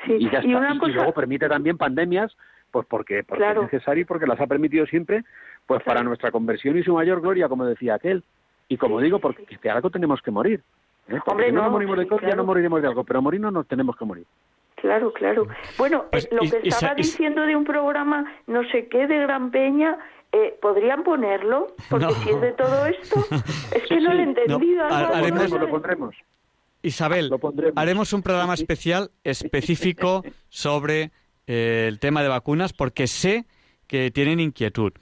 Sí, 0.07 0.13
Y 0.13 0.31
ya 0.31 0.41
y 0.43 0.47
está. 0.55 0.59
una 0.59 0.75
Y- 0.89 0.93
luego 0.93 1.13
permite 1.13 1.49
también 1.49 1.77
pandemias, 1.77 2.37
pues 2.71 2.87
porque, 2.87 3.25
porque 3.25 3.43
Claro. 3.43 3.63
es 3.65 3.73
necesario 3.73 4.03
y 4.03 4.05
porque 4.05 4.27
las 4.27 4.41
ha 4.41 4.47
permitido 4.47 4.87
siempre, 4.87 5.25
pues 5.67 5.83
para 5.83 6.03
nuestra 6.03 6.31
conversión 6.31 6.79
y 6.79 6.83
su 6.85 6.95
mayor 6.95 7.21
gloria, 7.21 7.49
como 7.49 7.65
decía 7.65 7.95
aquel. 7.95 8.23
Y 8.69 8.77
como 8.77 9.01
digo, 9.01 9.19
porque 9.19 9.59
de 9.63 9.71
algo 9.71 9.91
tenemos 9.91 10.21
que 10.23 10.31
morir. 10.31 10.63
Porque 11.09 11.31
Hombre, 11.31 11.47
si 11.47 11.53
no, 11.53 11.59
no, 11.61 11.65
nos 11.65 11.73
morimos 11.73 11.97
de 11.99 12.03
sí, 12.05 12.09
COVID, 12.11 12.21
ya 12.21 12.27
claro. 12.27 12.43
no 12.43 12.47
moriremos 12.47 12.83
de 12.83 12.89
algo, 12.89 13.05
pero 13.05 13.23
morirnos 13.23 13.53
nos 13.53 13.67
tenemos 13.67 13.97
que 13.97 14.05
morir. 14.05 14.25
Claro, 14.77 15.13
claro. 15.13 15.47
Bueno, 15.77 16.05
Pues, 16.11 16.27
eh, 16.27 16.29
lo 16.33 16.43
que 16.43 16.61
y 16.63 16.69
estaba 16.69 16.95
diciendo 16.95 17.43
de 17.43 17.57
un 17.57 17.65
programa 17.65 18.25
no 18.47 18.63
sé 18.71 18.87
qué 18.89 19.07
de 19.09 19.19
Gran 19.19 19.51
Peña, 19.51 19.99
eh, 20.33 20.57
¿podrían 20.63 21.03
ponerlo? 21.03 21.75
Porque 21.91 22.05
No. 22.07 22.13
si 22.13 22.31
es 22.31 22.41
de 22.41 22.53
todo 22.53 22.87
esto, 22.87 23.17
es 23.75 23.83
que 23.89 24.01
no 24.01 24.13
lo 24.15 24.21
he 24.21 24.23
entendido. 24.23 24.87
No, 24.89 24.95
algo 24.95 25.15
ha- 25.15 25.19
haremos- 25.19 25.43
así. 25.45 25.59
Lo 25.59 25.69
pondremos. 25.71 26.15
Isabel, 26.83 27.31
haremos 27.75 28.13
un 28.13 28.23
programa 28.23 28.55
especial 28.55 29.11
específico 29.25 30.23
sobre 30.49 31.11
eh, 31.49 31.87
el 31.89 31.99
tema 31.99 32.23
de 32.23 32.29
vacunas 32.29 32.73
porque 32.73 33.07
sé 33.09 33.47
que 33.89 34.11
tienen 34.13 34.39
inquietud. 34.39 34.93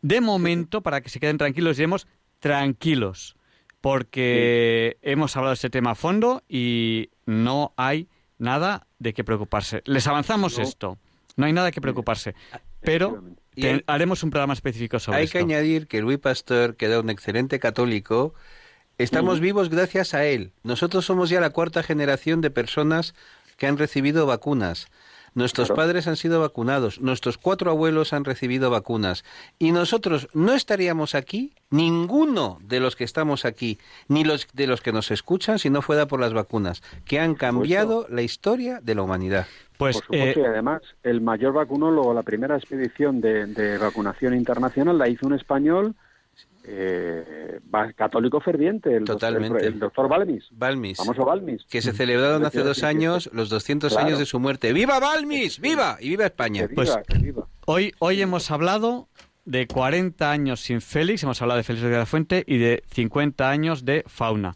De 0.00 0.22
momento, 0.22 0.80
para 0.80 1.02
que 1.02 1.10
se 1.10 1.20
queden 1.20 1.36
tranquilos, 1.36 1.76
diremos 1.76 2.06
tranquilos, 2.38 3.36
porque 3.80 4.98
hemos 5.02 5.36
hablado 5.36 5.50
de 5.50 5.54
este 5.54 5.70
tema 5.70 5.92
a 5.92 5.94
fondo 5.94 6.42
y 6.48 7.10
no 7.26 7.72
hay 7.76 8.08
nada 8.38 8.86
de 8.98 9.12
qué 9.14 9.24
preocuparse. 9.24 9.82
Les 9.86 10.06
avanzamos 10.06 10.56
No. 10.58 10.64
esto. 10.64 10.98
No 11.36 11.46
hay 11.46 11.52
nada 11.52 11.70
que 11.70 11.80
preocuparse. 11.80 12.34
Pero 12.80 13.22
te- 13.54 13.70
hay- 13.70 13.82
haremos 13.86 14.22
un 14.22 14.30
programa 14.30 14.52
específico 14.54 14.98
sobre 14.98 15.18
Hay 15.18 15.24
esto. 15.24 15.38
que 15.38 15.44
añadir 15.44 15.86
que 15.86 16.00
Luis 16.02 16.18
Pasteur, 16.18 16.76
que 16.76 16.86
era 16.86 17.00
un 17.00 17.10
excelente 17.10 17.58
católico, 17.58 18.34
estamos 18.98 19.40
Mm. 19.40 19.42
vivos 19.42 19.68
gracias 19.70 20.14
a 20.14 20.24
él. 20.24 20.52
Nosotros 20.62 21.04
somos 21.04 21.30
ya 21.30 21.40
la 21.40 21.50
cuarta 21.50 21.82
generación 21.82 22.40
de 22.40 22.50
personas 22.50 23.14
que 23.56 23.66
han 23.66 23.78
recibido 23.78 24.26
vacunas. 24.26 24.88
Nuestros 25.34 25.68
Claro. 25.68 25.82
padres 25.82 26.06
han 26.08 26.16
sido 26.16 26.40
vacunados, 26.40 27.00
nuestros 27.00 27.38
cuatro 27.38 27.70
abuelos 27.70 28.12
han 28.12 28.24
recibido 28.24 28.70
vacunas 28.70 29.24
y 29.58 29.72
nosotros 29.72 30.28
no 30.34 30.52
estaríamos 30.52 31.14
aquí, 31.14 31.52
ninguno 31.70 32.58
de 32.62 32.80
los 32.80 32.96
que 32.96 33.04
estamos 33.04 33.44
aquí, 33.44 33.78
ni 34.08 34.24
los 34.24 34.48
de 34.52 34.66
los 34.66 34.80
que 34.80 34.92
nos 34.92 35.10
escuchan, 35.10 35.58
si 35.58 35.70
no 35.70 35.82
fuera 35.82 36.06
por 36.06 36.20
las 36.20 36.32
vacunas, 36.32 36.82
que 37.04 37.20
han 37.20 37.34
cambiado 37.34 38.06
la 38.08 38.22
historia 38.22 38.80
de 38.82 38.94
la 38.94 39.02
humanidad. 39.02 39.46
Pues 39.78 39.96
Por 39.96 40.04
supuesto, 40.04 40.40
y 40.40 40.44
además, 40.44 40.82
el 41.02 41.20
mayor 41.20 41.54
vacunólogo, 41.54 42.12
la 42.12 42.22
primera 42.22 42.56
expedición 42.56 43.20
de, 43.20 43.46
de 43.46 43.78
vacunación 43.78 44.34
internacional 44.34 44.98
la 44.98 45.08
hizo 45.08 45.26
un 45.26 45.34
español 45.34 45.94
eh, 46.64 47.60
católico 47.96 48.40
ferviente, 48.40 48.94
el, 48.96 49.04
Totalmente. 49.04 49.48
doctor, 49.48 49.66
el, 49.66 49.72
el 49.74 49.80
doctor 49.80 50.08
Balmis. 50.08 50.48
Balmis. 50.52 50.98
Famoso 50.98 51.24
Balmis. 51.24 51.64
Que 51.66 51.82
se 51.82 51.92
celebraron 51.92 52.44
hace 52.44 52.60
dos 52.62 52.82
años 52.82 53.30
los 53.32 53.48
200 53.48 53.92
Claro. 53.92 54.06
años 54.06 54.18
de 54.18 54.26
su 54.26 54.38
muerte. 54.40 54.72
¡Viva 54.72 54.98
Balmis! 55.00 55.60
¡Viva! 55.60 55.96
Y 56.00 56.10
viva 56.10 56.26
España. 56.26 56.68
Pues 56.74 56.96
hoy, 57.66 57.92
hoy 57.98 58.20
hemos 58.22 58.50
hablado 58.50 59.08
de 59.44 59.66
40 59.66 60.30
años 60.30 60.60
sin 60.60 60.80
Félix, 60.80 61.22
hemos 61.22 61.40
hablado 61.42 61.58
de 61.58 61.64
Félix 61.64 61.84
de 61.84 61.90
la 61.96 62.06
Fuente 62.06 62.44
y 62.46 62.58
de 62.58 62.82
50 62.92 63.48
años 63.50 63.84
de 63.84 64.04
fauna. 64.06 64.54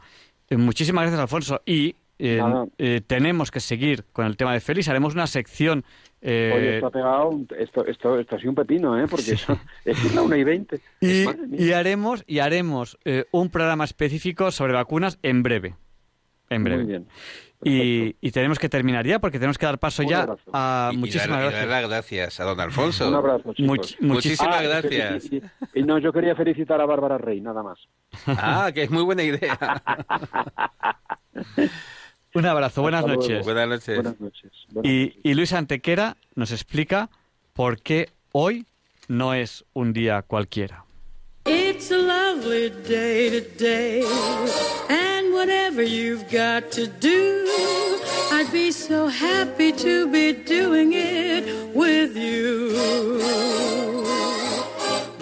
Eh, 0.51 0.57
muchísimas 0.57 1.03
gracias, 1.03 1.21
Alfonso. 1.21 1.63
Y 1.65 1.97
eh, 2.19 2.41
eh, 2.79 3.01
tenemos 3.07 3.51
que 3.51 3.61
seguir 3.61 4.05
con 4.13 4.27
el 4.27 4.37
tema 4.37 4.53
de 4.53 4.61
Félix. 4.61 4.89
Haremos 4.89 5.15
una 5.15 5.27
sección. 5.27 5.85
Eh, 6.27 6.53
Oye, 6.57 6.75
esto 6.77 6.87
ha 6.87 6.91
pegado, 6.91 7.29
un- 7.29 7.49
esto, 7.59 7.85
esto, 7.87 8.19
esto 8.19 8.37
ha 8.37 8.39
sido 8.39 8.51
un 8.51 8.57
pepino, 8.57 8.99
¿eh? 8.99 9.07
Porque 9.09 9.33
eso- 9.33 9.59
es 9.85 10.15
la 10.15 10.23
1 10.23 10.37
y 10.37 10.45
20. 10.45 10.81
y, 11.01 11.25
y 11.53 11.73
haremos, 11.73 12.25
y 12.27 12.39
haremos 12.39 12.99
eh, 13.05 13.27
un 13.31 13.51
programa 13.51 13.85
específico 13.85 14.51
sobre 14.51 14.73
vacunas 14.73 15.19
en 15.23 15.43
breve. 15.43 15.75
En 16.51 16.63
Muy 16.63 16.71
breve. 16.71 16.85
bien. 16.85 17.07
Y, 17.67 18.17
y 18.21 18.31
tenemos 18.31 18.59
que 18.59 18.69
terminar 18.69 19.07
ya 19.07 19.21
porque 19.21 19.39
tenemos 19.39 19.57
que 19.57 19.65
dar 19.65 19.79
paso 19.79 20.03
Un 20.03 20.09
ya 20.09 20.23
abrazo. 20.23 20.51
a 20.53 20.91
Y- 20.93 20.97
y 20.97 20.99
muchísimas 20.99 21.29
dar- 21.29 21.39
y 21.39 21.43
gracias. 21.45 21.69
dar 21.71 21.81
las 21.83 21.91
gracias 21.91 22.41
a 22.41 22.45
don 22.45 22.61
Alfonso. 22.61 23.09
Un 23.09 23.15
abrazo. 23.15 23.55
Much- 23.59 23.97
muchísimas 24.01 24.57
Ah, 24.57 24.65
y 24.65 24.69
gracias. 24.69 25.33
y- 25.33 25.43
y 25.75 25.83
no, 25.83 25.99
yo 25.99 26.13
quería 26.13 26.35
felicitar 26.37 26.79
a 26.81 26.85
Bárbara 26.87 27.17
Rey, 27.17 27.41
nada 27.41 27.63
más. 27.63 27.79
Ah, 28.27 28.71
que 28.75 28.83
es 28.83 28.91
muy 28.91 29.03
buena 29.03 29.23
idea. 29.23 29.59
Un 32.35 32.47
abrazo, 32.47 32.83
buenas 32.83 33.01
Hasta 33.01 33.15
luego. 33.15 33.23
noches. 33.29 33.45
Buenas 33.45 33.69
noches. 33.69 33.95
Buenas 33.97 34.21
noches. 34.21 34.51
Buenas 34.71 34.93
Y, 34.93 35.21
y 35.23 35.35
Luis 35.35 35.53
Antequera 35.53 36.17
nos 36.35 36.51
explica 36.51 37.09
por 37.53 37.81
qué 37.81 38.11
hoy 38.33 38.67
no 39.09 39.35
es 39.35 39.65
un 39.73 39.93
día 39.93 40.23
cualquiera. 40.23 40.85
It's 41.47 41.93
a 41.93 41.99
lovely 41.99 42.71
day 42.89 43.29
today, 43.41 44.03
and 44.89 45.33
whatever 45.35 45.83
you've 45.83 46.25
got 46.33 46.71
to 46.73 46.87
do, 46.87 47.45
I'd 48.33 48.51
be 48.51 48.73
so 48.73 49.09
happy 49.09 49.71
to 49.73 50.09
be 50.09 50.33
doing 50.33 50.93
it 50.95 51.45
with 51.75 52.17
you. 52.17 52.73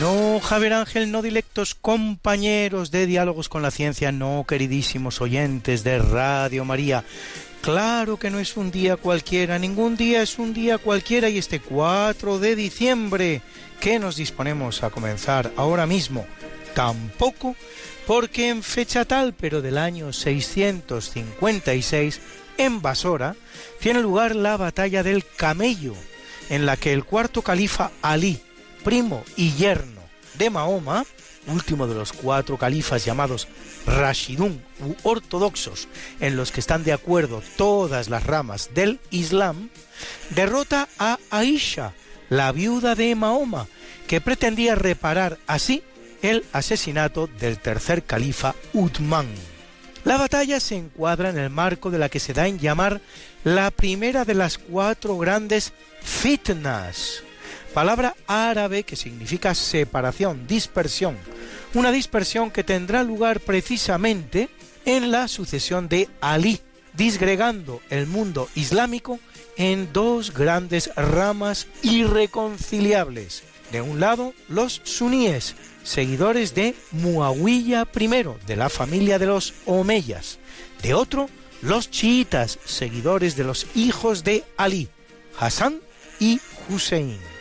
No, 0.00 0.40
Javier 0.40 0.72
Ángel, 0.74 1.10
no 1.10 1.22
dilectos 1.22 1.74
compañeros 1.74 2.90
de 2.90 3.06
Diálogos 3.06 3.48
con 3.48 3.62
la 3.62 3.70
Ciencia, 3.70 4.12
no, 4.12 4.44
queridísimos 4.46 5.22
oyentes 5.22 5.84
de 5.84 5.98
Radio 5.98 6.66
María. 6.66 7.02
Claro 7.62 8.18
que 8.18 8.28
no 8.28 8.38
es 8.38 8.58
un 8.58 8.70
día 8.70 8.98
cualquiera, 8.98 9.58
ningún 9.58 9.96
día 9.96 10.20
es 10.20 10.38
un 10.38 10.52
día 10.52 10.76
cualquiera 10.76 11.30
y 11.30 11.38
este 11.38 11.60
4 11.60 12.38
de 12.38 12.56
diciembre 12.56 13.40
que 13.80 13.98
nos 13.98 14.16
disponemos 14.16 14.82
a 14.82 14.90
comenzar 14.90 15.50
ahora 15.56 15.86
mismo, 15.86 16.26
tampoco, 16.74 17.56
porque 18.06 18.50
en 18.50 18.62
fecha 18.62 19.06
tal, 19.06 19.32
pero 19.32 19.62
del 19.62 19.78
año 19.78 20.12
656, 20.12 22.20
en 22.58 22.82
Basora, 22.82 23.34
tiene 23.80 24.02
lugar 24.02 24.36
la 24.36 24.58
batalla 24.58 25.02
del 25.02 25.24
Camello, 25.24 25.94
en 26.50 26.66
la 26.66 26.76
que 26.76 26.92
el 26.92 27.04
cuarto 27.04 27.40
califa 27.40 27.92
Ali, 28.02 28.42
primo 28.86 29.24
y 29.36 29.50
yerno 29.54 30.00
de 30.34 30.48
Mahoma, 30.48 31.04
último 31.48 31.88
de 31.88 31.96
los 31.96 32.12
cuatro 32.12 32.56
califas 32.56 33.04
llamados 33.04 33.48
Rashidun 33.84 34.62
u 34.78 34.94
ortodoxos, 35.02 35.88
en 36.20 36.36
los 36.36 36.52
que 36.52 36.60
están 36.60 36.84
de 36.84 36.92
acuerdo 36.92 37.42
todas 37.56 38.08
las 38.08 38.22
ramas 38.22 38.70
del 38.74 39.00
Islam, 39.10 39.70
derrota 40.30 40.88
a 41.00 41.18
Aisha, 41.30 41.94
la 42.28 42.52
viuda 42.52 42.94
de 42.94 43.12
Mahoma, 43.16 43.66
que 44.06 44.20
pretendía 44.20 44.76
reparar 44.76 45.36
así 45.48 45.82
el 46.22 46.44
asesinato 46.52 47.26
del 47.26 47.58
tercer 47.58 48.04
califa 48.04 48.54
Uthman. 48.72 49.26
La 50.04 50.16
batalla 50.16 50.60
se 50.60 50.76
encuadra 50.76 51.30
en 51.30 51.38
el 51.38 51.50
marco 51.50 51.90
de 51.90 51.98
la 51.98 52.08
que 52.08 52.20
se 52.20 52.34
da 52.34 52.46
en 52.46 52.60
llamar 52.60 53.00
la 53.42 53.72
primera 53.72 54.24
de 54.24 54.34
las 54.34 54.58
cuatro 54.58 55.18
grandes 55.18 55.72
fitnas, 56.04 57.24
palabra 57.76 58.16
árabe 58.26 58.84
que 58.84 58.96
significa 58.96 59.54
separación, 59.54 60.46
dispersión, 60.46 61.14
una 61.74 61.92
dispersión 61.92 62.50
que 62.50 62.64
tendrá 62.64 63.02
lugar 63.02 63.38
precisamente 63.38 64.48
en 64.86 65.10
la 65.10 65.28
sucesión 65.28 65.86
de 65.86 66.08
Ali, 66.22 66.62
disgregando 66.94 67.82
el 67.90 68.06
mundo 68.06 68.48
islámico 68.54 69.20
en 69.58 69.92
dos 69.92 70.32
grandes 70.32 70.90
ramas 70.96 71.66
irreconciliables. 71.82 73.42
De 73.70 73.82
un 73.82 74.00
lado, 74.00 74.32
los 74.48 74.80
suníes, 74.84 75.54
seguidores 75.84 76.54
de 76.54 76.74
Muawiyah 76.92 77.88
I, 77.94 78.08
de 78.46 78.56
la 78.56 78.70
familia 78.70 79.18
de 79.18 79.26
los 79.26 79.52
Omeyas. 79.66 80.38
De 80.80 80.94
otro, 80.94 81.28
los 81.60 81.90
chiitas, 81.90 82.58
seguidores 82.64 83.36
de 83.36 83.44
los 83.44 83.66
hijos 83.74 84.24
de 84.24 84.44
Ali, 84.56 84.88
Hassan 85.38 85.80
y 86.18 86.40
Hussein. 86.70 87.35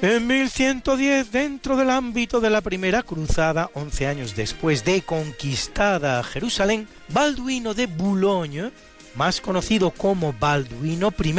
En 0.00 0.28
1110, 0.28 1.32
dentro 1.32 1.76
del 1.76 1.90
ámbito 1.90 2.40
de 2.40 2.50
la 2.50 2.60
primera 2.60 3.02
cruzada, 3.02 3.68
11 3.74 4.06
años 4.06 4.36
después 4.36 4.84
de 4.84 5.02
conquistada 5.02 6.22
Jerusalén, 6.22 6.86
Balduino 7.08 7.74
de 7.74 7.86
Boulogne, 7.86 8.70
más 9.16 9.40
conocido 9.40 9.90
como 9.90 10.32
Balduino 10.32 11.08
I, 11.08 11.32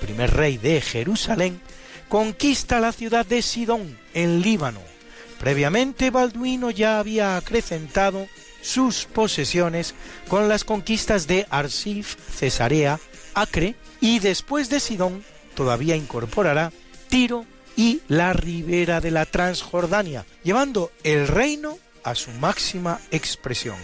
primer 0.00 0.30
rey 0.30 0.56
de 0.56 0.80
Jerusalén, 0.80 1.60
conquista 2.08 2.78
la 2.78 2.92
ciudad 2.92 3.26
de 3.26 3.42
Sidón, 3.42 3.98
en 4.14 4.40
Líbano. 4.40 4.82
Previamente, 5.40 6.10
Balduino 6.10 6.70
ya 6.70 7.00
había 7.00 7.36
acrecentado 7.36 8.28
sus 8.62 9.06
posesiones 9.06 9.96
con 10.28 10.48
las 10.48 10.62
conquistas 10.62 11.26
de 11.26 11.44
Arsif, 11.50 12.14
Cesarea, 12.36 13.00
Acre 13.34 13.74
y 14.00 14.20
después 14.20 14.70
de 14.70 14.78
Sidón 14.78 15.24
todavía 15.56 15.96
incorporará 15.96 16.72
Tiro 17.08 17.44
y 17.76 18.00
la 18.08 18.32
ribera 18.32 19.00
de 19.00 19.10
la 19.10 19.26
Transjordania, 19.26 20.24
llevando 20.42 20.90
el 21.04 21.28
reino 21.28 21.78
a 22.04 22.14
su 22.14 22.30
máxima 22.32 23.00
expresión. 23.10 23.76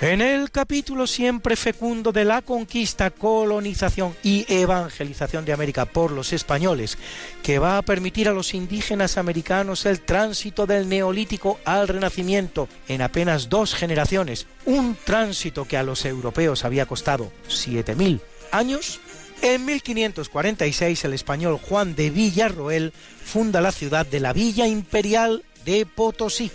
En 0.00 0.20
el 0.20 0.50
capítulo 0.50 1.06
siempre 1.06 1.54
fecundo 1.54 2.10
de 2.10 2.24
la 2.24 2.42
conquista, 2.42 3.10
colonización 3.10 4.14
y 4.24 4.44
evangelización 4.52 5.44
de 5.44 5.52
América 5.52 5.86
por 5.86 6.10
los 6.10 6.32
españoles, 6.32 6.98
que 7.42 7.60
va 7.60 7.78
a 7.78 7.82
permitir 7.82 8.28
a 8.28 8.32
los 8.32 8.54
indígenas 8.54 9.16
americanos 9.18 9.86
el 9.86 10.00
tránsito 10.00 10.66
del 10.66 10.88
neolítico 10.88 11.60
al 11.64 11.86
renacimiento 11.86 12.68
en 12.88 13.02
apenas 13.02 13.48
dos 13.48 13.74
generaciones, 13.74 14.46
un 14.66 14.96
tránsito 15.04 15.64
que 15.64 15.76
a 15.76 15.84
los 15.84 16.04
europeos 16.04 16.64
había 16.64 16.86
costado 16.86 17.30
7.000 17.48 18.20
años, 18.50 19.00
en 19.42 19.64
1546 19.64 21.04
el 21.04 21.14
español 21.14 21.58
Juan 21.62 21.94
de 21.94 22.10
Villarroel 22.10 22.92
funda 23.24 23.60
la 23.60 23.72
ciudad 23.72 24.04
de 24.04 24.20
la 24.20 24.32
Villa 24.32 24.66
Imperial 24.66 25.44
de 25.64 25.86
Potosí 25.86 26.50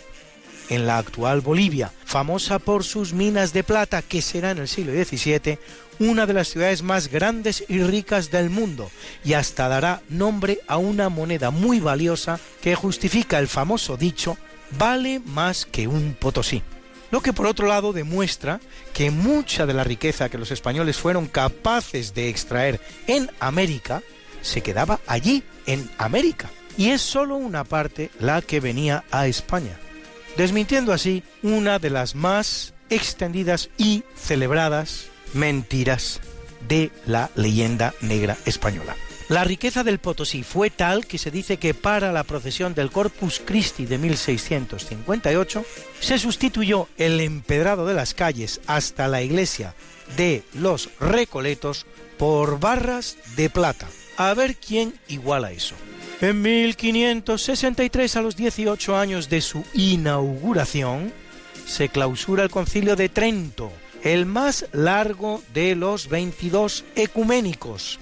en 0.69 0.85
la 0.87 0.97
actual 0.97 1.41
Bolivia, 1.41 1.91
famosa 2.05 2.59
por 2.59 2.83
sus 2.83 3.13
minas 3.13 3.53
de 3.53 3.63
plata, 3.63 4.01
que 4.01 4.21
será 4.21 4.51
en 4.51 4.59
el 4.59 4.67
siglo 4.67 4.93
XVII 4.93 5.59
una 5.99 6.25
de 6.25 6.33
las 6.33 6.47
ciudades 6.47 6.81
más 6.81 7.09
grandes 7.09 7.65
y 7.67 7.83
ricas 7.83 8.31
del 8.31 8.49
mundo, 8.49 8.89
y 9.25 9.33
hasta 9.33 9.67
dará 9.67 10.01
nombre 10.07 10.59
a 10.67 10.77
una 10.77 11.09
moneda 11.09 11.51
muy 11.51 11.79
valiosa 11.79 12.39
que 12.61 12.75
justifica 12.75 13.37
el 13.39 13.47
famoso 13.47 13.97
dicho 13.97 14.37
vale 14.77 15.19
más 15.25 15.65
que 15.65 15.87
un 15.87 16.15
potosí. 16.17 16.63
Lo 17.11 17.21
que 17.21 17.33
por 17.33 17.47
otro 17.47 17.67
lado 17.67 17.91
demuestra 17.91 18.61
que 18.93 19.09
mucha 19.09 19.65
de 19.65 19.73
la 19.73 19.83
riqueza 19.83 20.29
que 20.29 20.37
los 20.37 20.51
españoles 20.51 20.97
fueron 20.97 21.25
capaces 21.25 22.13
de 22.13 22.29
extraer 22.29 22.79
en 23.07 23.29
América 23.39 24.03
se 24.41 24.61
quedaba 24.61 25.01
allí, 25.07 25.43
en 25.65 25.89
América, 25.97 26.49
y 26.77 26.91
es 26.91 27.01
sólo 27.01 27.35
una 27.35 27.63
parte 27.63 28.09
la 28.19 28.41
que 28.41 28.59
venía 28.59 29.03
a 29.11 29.27
España 29.27 29.77
desmintiendo 30.37 30.93
así 30.93 31.23
una 31.43 31.79
de 31.79 31.89
las 31.89 32.15
más 32.15 32.73
extendidas 32.89 33.69
y 33.77 34.03
celebradas 34.15 35.07
mentiras 35.33 36.21
de 36.67 36.91
la 37.05 37.29
leyenda 37.35 37.93
negra 38.01 38.37
española. 38.45 38.95
La 39.29 39.43
riqueza 39.43 39.83
del 39.83 39.99
Potosí 39.99 40.41
fue 40.41 40.71
tal 40.71 41.05
que 41.05 41.19
se 41.19 41.29
dice 41.29 41.57
que 41.57 41.75
para 41.75 42.11
la 42.11 42.23
procesión 42.23 42.73
del 42.73 42.89
Corpus 42.89 43.39
Christi 43.45 43.85
de 43.85 43.99
1658 43.99 45.65
se 45.99 46.17
sustituyó 46.17 46.87
el 46.97 47.21
empedrado 47.21 47.85
de 47.85 47.93
las 47.93 48.15
calles 48.15 48.59
hasta 48.65 49.07
la 49.07 49.21
iglesia 49.21 49.75
de 50.17 50.43
los 50.55 50.89
Recoletos 50.99 51.85
por 52.17 52.59
barras 52.59 53.17
de 53.35 53.51
plata. 53.51 53.87
A 54.17 54.33
ver 54.33 54.55
quién 54.55 54.95
iguala 55.07 55.51
eso. 55.51 55.75
En 56.21 56.41
1563, 56.41 58.17
a 58.17 58.21
los 58.21 58.35
18 58.35 58.97
años 58.97 59.29
de 59.29 59.39
su 59.39 59.63
inauguración, 59.73 61.13
se 61.65 61.87
clausura 61.87 62.43
el 62.43 62.49
concilio 62.49 62.97
de 62.97 63.07
Trento, 63.07 63.71
el 64.03 64.25
más 64.25 64.65
largo 64.73 65.41
de 65.53 65.75
los 65.75 66.09
22 66.09 66.83
ecuménicos, 66.97 67.99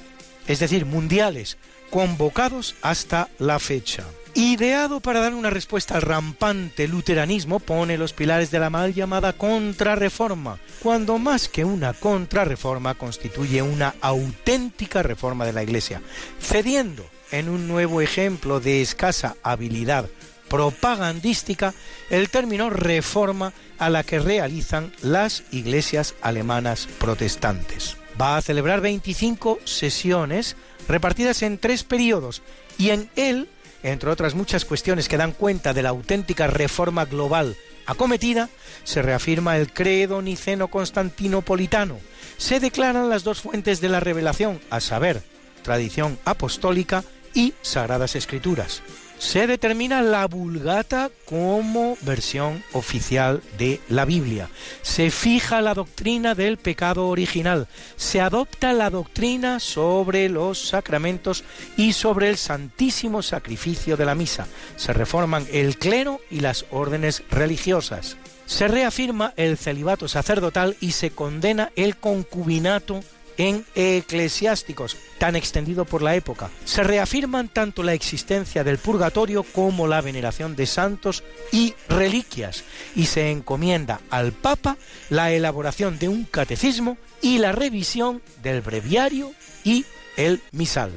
es 0.48 0.58
decir, 0.58 0.88
mundiales, 0.88 1.60
convocados 1.92 2.74
hasta 2.82 3.30
la 3.38 3.60
fecha. 3.60 4.04
Ideado 4.34 5.00
para 5.00 5.20
dar 5.20 5.36
una 5.36 5.52
respuesta 5.52 5.96
al 5.96 6.02
rampante 6.02 6.88
luteranismo, 6.88 7.60
pone 7.60 8.00
los 8.00 8.14
pilares 8.14 8.50
de 8.50 8.60
la 8.60 8.72
mal 8.72 8.96
llamada 8.96 9.34
contrarreforma, 9.34 10.58
cuando 10.82 11.20
más 11.20 11.50
que 11.50 11.66
una 11.66 11.94
contrarreforma 11.94 12.96
constituye 12.96 13.62
una 13.62 13.94
auténtica 14.02 15.04
reforma 15.04 15.46
de 15.46 15.54
la 15.54 15.62
Iglesia, 15.62 16.02
cediendo 16.42 17.08
en 17.32 17.50
un 17.50 17.68
nuevo 17.68 18.02
ejemplo 18.02 18.60
de 18.60 18.82
escasa 18.82 19.36
habilidad 19.44 20.10
propagandística 20.48 21.74
el 22.10 22.30
término 22.30 22.70
reforma 22.70 23.54
a 23.78 23.90
la 23.90 24.04
que 24.04 24.20
realizan 24.20 24.94
las 25.02 25.44
iglesias 25.52 26.16
alemanas 26.22 26.88
protestantes. 27.00 27.98
Va 28.20 28.38
a 28.38 28.42
celebrar 28.42 28.82
25 28.82 29.60
sesiones 29.66 30.56
repartidas 30.88 31.42
en 31.44 31.58
tres 31.58 31.84
periodos 31.84 32.42
y 32.78 32.90
en 32.90 33.10
él, 33.16 33.50
entre 33.84 34.10
otras 34.10 34.34
muchas 34.34 34.66
cuestiones 34.66 35.08
que 35.08 35.18
dan 35.18 35.34
cuenta 35.34 35.74
de 35.74 35.84
la 35.84 35.90
auténtica 35.90 36.48
reforma 36.48 37.06
global 37.06 37.56
acometida, 37.86 38.50
se 38.84 39.02
reafirma 39.02 39.58
el 39.58 39.72
credo 39.72 40.22
niceno-constantinopolitano, 40.22 42.00
se 42.38 42.60
declaran 42.60 43.10
las 43.10 43.24
dos 43.24 43.42
fuentes 43.42 43.80
de 43.80 43.90
la 43.90 44.02
revelación, 44.02 44.60
a 44.70 44.82
saber, 44.82 45.22
tradición 45.64 46.20
apostólica 46.26 47.04
y 47.38 47.54
Sagradas 47.62 48.16
Escrituras. 48.16 48.82
Se 49.20 49.46
determina 49.48 50.02
la 50.02 50.26
Vulgata 50.28 51.12
como 51.26 51.98
versión 52.02 52.64
oficial 52.74 53.42
de 53.58 53.80
la 53.90 54.06
Biblia. 54.06 54.50
Se 54.82 55.12
fija 55.12 55.62
la 55.62 55.76
doctrina 55.76 56.34
del 56.34 56.58
pecado 56.58 57.08
original. 57.08 57.68
Se 57.96 58.22
adopta 58.22 58.74
la 58.74 58.90
doctrina 58.90 59.60
sobre 59.60 60.30
los 60.30 60.68
sacramentos 60.70 61.44
y 61.78 61.94
sobre 61.94 62.30
el 62.30 62.38
santísimo 62.38 63.22
sacrificio 63.22 63.98
de 63.98 64.06
la 64.06 64.16
misa. 64.16 64.48
Se 64.76 64.94
reforman 64.94 65.48
el 65.52 65.78
clero 65.78 66.20
y 66.32 66.40
las 66.40 66.66
órdenes 66.72 67.24
religiosas. 67.30 68.18
Se 68.48 68.68
reafirma 68.68 69.34
el 69.36 69.58
celibato 69.58 70.08
sacerdotal 70.08 70.76
y 70.80 70.92
se 70.92 71.12
condena 71.12 71.72
el 71.76 71.98
concubinato 71.98 73.02
en 73.38 73.66
eclesiásticos, 73.76 74.98
tan 75.18 75.36
extendido 75.36 75.86
por 75.86 76.02
la 76.02 76.16
época. 76.16 76.50
Se 76.66 76.84
reafirman 76.84 77.50
tanto 77.50 77.84
la 77.84 77.94
existencia 77.94 78.64
del 78.64 78.78
purgatorio 78.78 79.44
como 79.44 79.88
la 79.88 80.02
veneración 80.02 80.56
de 80.56 80.66
santos 80.66 81.24
y 81.52 81.74
reliquias, 81.88 82.64
y 82.96 83.06
se 83.06 83.32
encomienda 83.32 84.02
al 84.10 84.34
Papa 84.34 84.78
la 85.10 85.32
elaboración 85.32 86.00
de 86.00 86.10
un 86.10 86.26
catecismo 86.26 86.98
y 87.22 87.38
la 87.38 87.52
revisión 87.52 88.22
del 88.42 88.62
breviario 88.62 89.32
y 89.64 89.86
el 90.18 90.42
misal. 90.52 90.92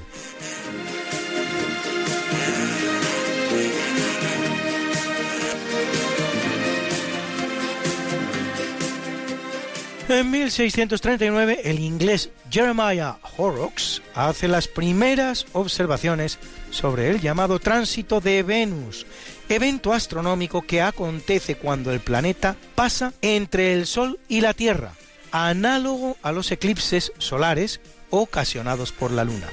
En 10.13 10.29
1639, 10.29 11.61
el 11.63 11.79
inglés 11.79 12.31
Jeremiah 12.51 13.19
Horrocks 13.37 14.03
hace 14.13 14.49
las 14.49 14.67
primeras 14.67 15.47
observaciones 15.53 16.41
sobre 16.73 17.11
el 17.11 17.21
llamado 17.21 17.61
tránsito 17.61 18.21
de 18.21 18.43
Venus, 18.43 19.07
evento 19.49 19.93
astronómico 19.93 20.63
que 20.63 20.83
acontece 20.83 21.55
cuando 21.55 21.93
el 21.93 22.01
planeta 22.01 22.57
pasa 22.75 23.13
entre 23.23 23.73
el 23.73 23.87
Sol 23.87 24.19
y 24.27 24.41
la 24.41 24.53
Tierra, 24.53 24.95
análogo 25.31 26.17
a 26.23 26.33
los 26.33 26.51
eclipses 26.51 27.13
solares 27.19 27.81
ocasionados 28.11 28.91
por 28.91 29.13
la 29.13 29.23
Luna. 29.23 29.47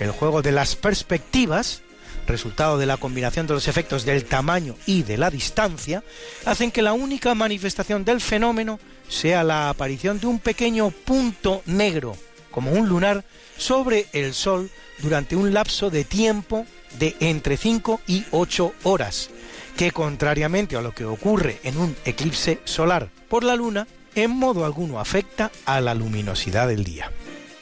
El 0.00 0.12
juego 0.12 0.40
de 0.40 0.52
las 0.52 0.74
perspectivas 0.74 1.82
resultado 2.28 2.78
de 2.78 2.86
la 2.86 2.98
combinación 2.98 3.46
de 3.46 3.54
los 3.54 3.68
efectos 3.68 4.04
del 4.04 4.24
tamaño 4.24 4.76
y 4.86 5.02
de 5.02 5.16
la 5.16 5.30
distancia, 5.30 6.04
hacen 6.44 6.70
que 6.70 6.82
la 6.82 6.92
única 6.92 7.34
manifestación 7.34 8.04
del 8.04 8.20
fenómeno 8.20 8.78
sea 9.08 9.44
la 9.44 9.68
aparición 9.70 10.20
de 10.20 10.26
un 10.26 10.38
pequeño 10.38 10.90
punto 10.90 11.62
negro, 11.66 12.16
como 12.50 12.72
un 12.72 12.88
lunar, 12.88 13.24
sobre 13.56 14.06
el 14.12 14.34
Sol 14.34 14.70
durante 14.98 15.36
un 15.36 15.52
lapso 15.52 15.90
de 15.90 16.04
tiempo 16.04 16.66
de 16.98 17.16
entre 17.20 17.56
5 17.56 18.00
y 18.06 18.24
8 18.30 18.72
horas, 18.84 19.30
que 19.76 19.90
contrariamente 19.90 20.76
a 20.76 20.80
lo 20.80 20.92
que 20.92 21.04
ocurre 21.04 21.60
en 21.64 21.78
un 21.78 21.96
eclipse 22.04 22.60
solar 22.64 23.08
por 23.28 23.44
la 23.44 23.56
Luna, 23.56 23.86
en 24.14 24.30
modo 24.30 24.64
alguno 24.64 25.00
afecta 25.00 25.50
a 25.64 25.80
la 25.80 25.94
luminosidad 25.94 26.68
del 26.68 26.84
día. 26.84 27.12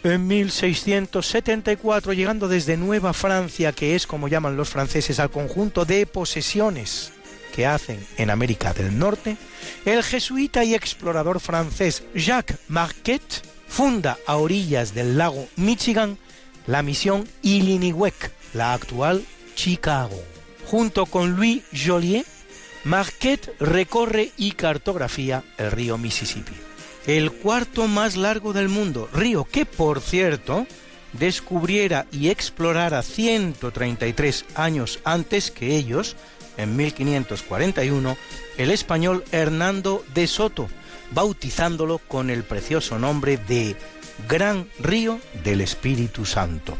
En 0.05 0.27
1674, 0.28 2.12
llegando 2.12 2.47
desde 2.47 2.77
Nueva 2.77 3.12
Francia, 3.12 3.73
que 3.73 3.97
es 3.97 4.06
como 4.06 4.28
llaman 4.28 4.56
los 4.56 4.68
franceses 4.68 5.18
al 5.18 5.31
conjunto 5.31 5.85
de 5.85 6.06
posesiones 6.06 7.12
que 7.56 7.66
hacen 7.66 8.06
en 8.18 8.28
América 8.28 8.74
del 8.74 8.98
Norte, 8.98 9.38
el 9.86 10.02
jesuita 10.02 10.62
y 10.62 10.74
explorador 10.74 11.40
francés 11.40 12.04
Jacques 12.14 12.58
Marquette 12.68 13.42
funda 13.66 14.18
a 14.26 14.36
orillas 14.36 14.94
del 14.94 15.16
lago 15.16 15.48
Michigan 15.56 16.18
la 16.66 16.82
misión 16.82 17.26
Illiniwek, 17.40 18.30
la 18.52 18.74
actual 18.74 19.24
Chicago. 19.54 20.22
Junto 20.66 21.06
con 21.06 21.36
Louis 21.36 21.62
Joliet, 21.72 22.26
Marquette 22.84 23.54
recorre 23.58 24.32
y 24.36 24.52
cartografía 24.52 25.42
el 25.56 25.70
río 25.70 25.96
Mississippi, 25.96 26.52
el 27.06 27.32
cuarto 27.32 27.88
más 27.88 28.16
largo 28.16 28.52
del 28.52 28.68
mundo, 28.68 29.08
río 29.14 29.44
que, 29.44 29.64
por 29.64 30.02
cierto, 30.02 30.66
descubriera 31.14 32.06
y 32.12 32.28
explorara 32.28 33.02
133 33.02 34.44
años 34.56 34.98
antes 35.04 35.50
que 35.50 35.76
ellos, 35.76 36.16
en 36.56 36.76
1541, 36.76 38.16
el 38.56 38.70
español 38.70 39.24
Hernando 39.32 40.04
de 40.14 40.26
Soto, 40.26 40.68
bautizándolo 41.12 41.98
con 41.98 42.30
el 42.30 42.44
precioso 42.44 42.98
nombre 42.98 43.36
de 43.36 43.76
Gran 44.28 44.68
Río 44.78 45.20
del 45.44 45.60
Espíritu 45.60 46.24
Santo. 46.24 46.76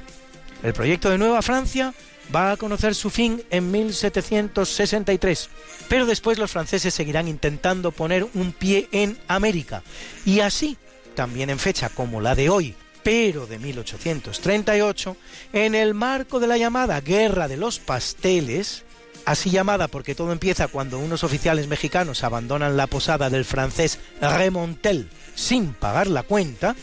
El 0.63 0.73
proyecto 0.73 1.11
de 1.11 1.19
Nueva 1.19 1.43
Francia 1.43 1.95
va 2.35 2.53
a 2.53 2.57
conocer 2.57 2.95
su 2.95 3.11
fin 3.11 3.43
en 3.51 3.71
1763, 3.71 5.49
pero 5.89 6.07
después 6.07 6.39
los 6.39 6.51
franceses 6.51 6.95
seguirán 6.95 7.29
intentando 7.29 7.93
poner 7.93 8.27
un 8.35 8.53
pie 8.53 8.89
en 8.93 9.19
América, 9.29 9.83
y 10.25 10.41
así, 10.41 10.77
también 11.15 11.51
en 11.51 11.59
fecha 11.59 11.89
como 11.89 12.21
la 12.21 12.35
de 12.35 12.49
hoy, 12.49 12.75
pero 13.03 13.47
de 13.47 13.59
1838, 13.61 15.17
en 15.53 15.75
el 15.77 15.95
marco 15.95 16.41
de 16.41 16.49
la 16.49 16.59
llamada 16.59 17.01
Guerra 17.01 17.47
de 17.47 17.57
los 17.57 17.79
Pasteles, 17.79 18.86
así 19.27 19.51
llamada 19.51 19.89
porque 19.89 20.15
todo 20.15 20.33
empieza 20.33 20.69
cuando 20.69 20.99
unos 20.99 21.23
oficiales 21.23 21.69
mexicanos 21.69 22.25
abandonan 22.25 22.79
la 22.79 22.87
posada 22.87 23.29
del 23.29 23.45
francés 23.45 23.99
Remontel 24.21 25.11
sin 25.35 25.75
pagar 25.75 26.07
la 26.07 26.23
cuenta, 26.23 26.75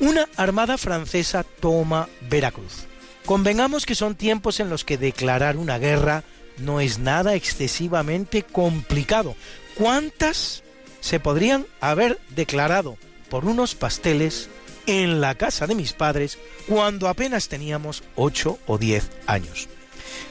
una 0.00 0.28
armada 0.36 0.76
francesa 0.76 1.44
toma 1.44 2.08
Veracruz. 2.28 2.84
Convengamos 3.24 3.86
que 3.86 3.94
son 3.94 4.14
tiempos 4.14 4.60
en 4.60 4.68
los 4.68 4.84
que 4.84 4.98
declarar 4.98 5.56
una 5.56 5.78
guerra 5.78 6.22
no 6.58 6.80
es 6.80 6.98
nada 6.98 7.34
excesivamente 7.34 8.42
complicado. 8.42 9.34
¿Cuántas 9.76 10.62
se 11.00 11.20
podrían 11.20 11.66
haber 11.80 12.18
declarado 12.34 12.98
por 13.30 13.44
unos 13.44 13.74
pasteles 13.74 14.48
en 14.86 15.20
la 15.20 15.34
casa 15.34 15.66
de 15.66 15.74
mis 15.74 15.92
padres 15.92 16.38
cuando 16.66 17.08
apenas 17.08 17.48
teníamos 17.48 18.02
8 18.14 18.58
o 18.66 18.78
10 18.78 19.10
años. 19.26 19.68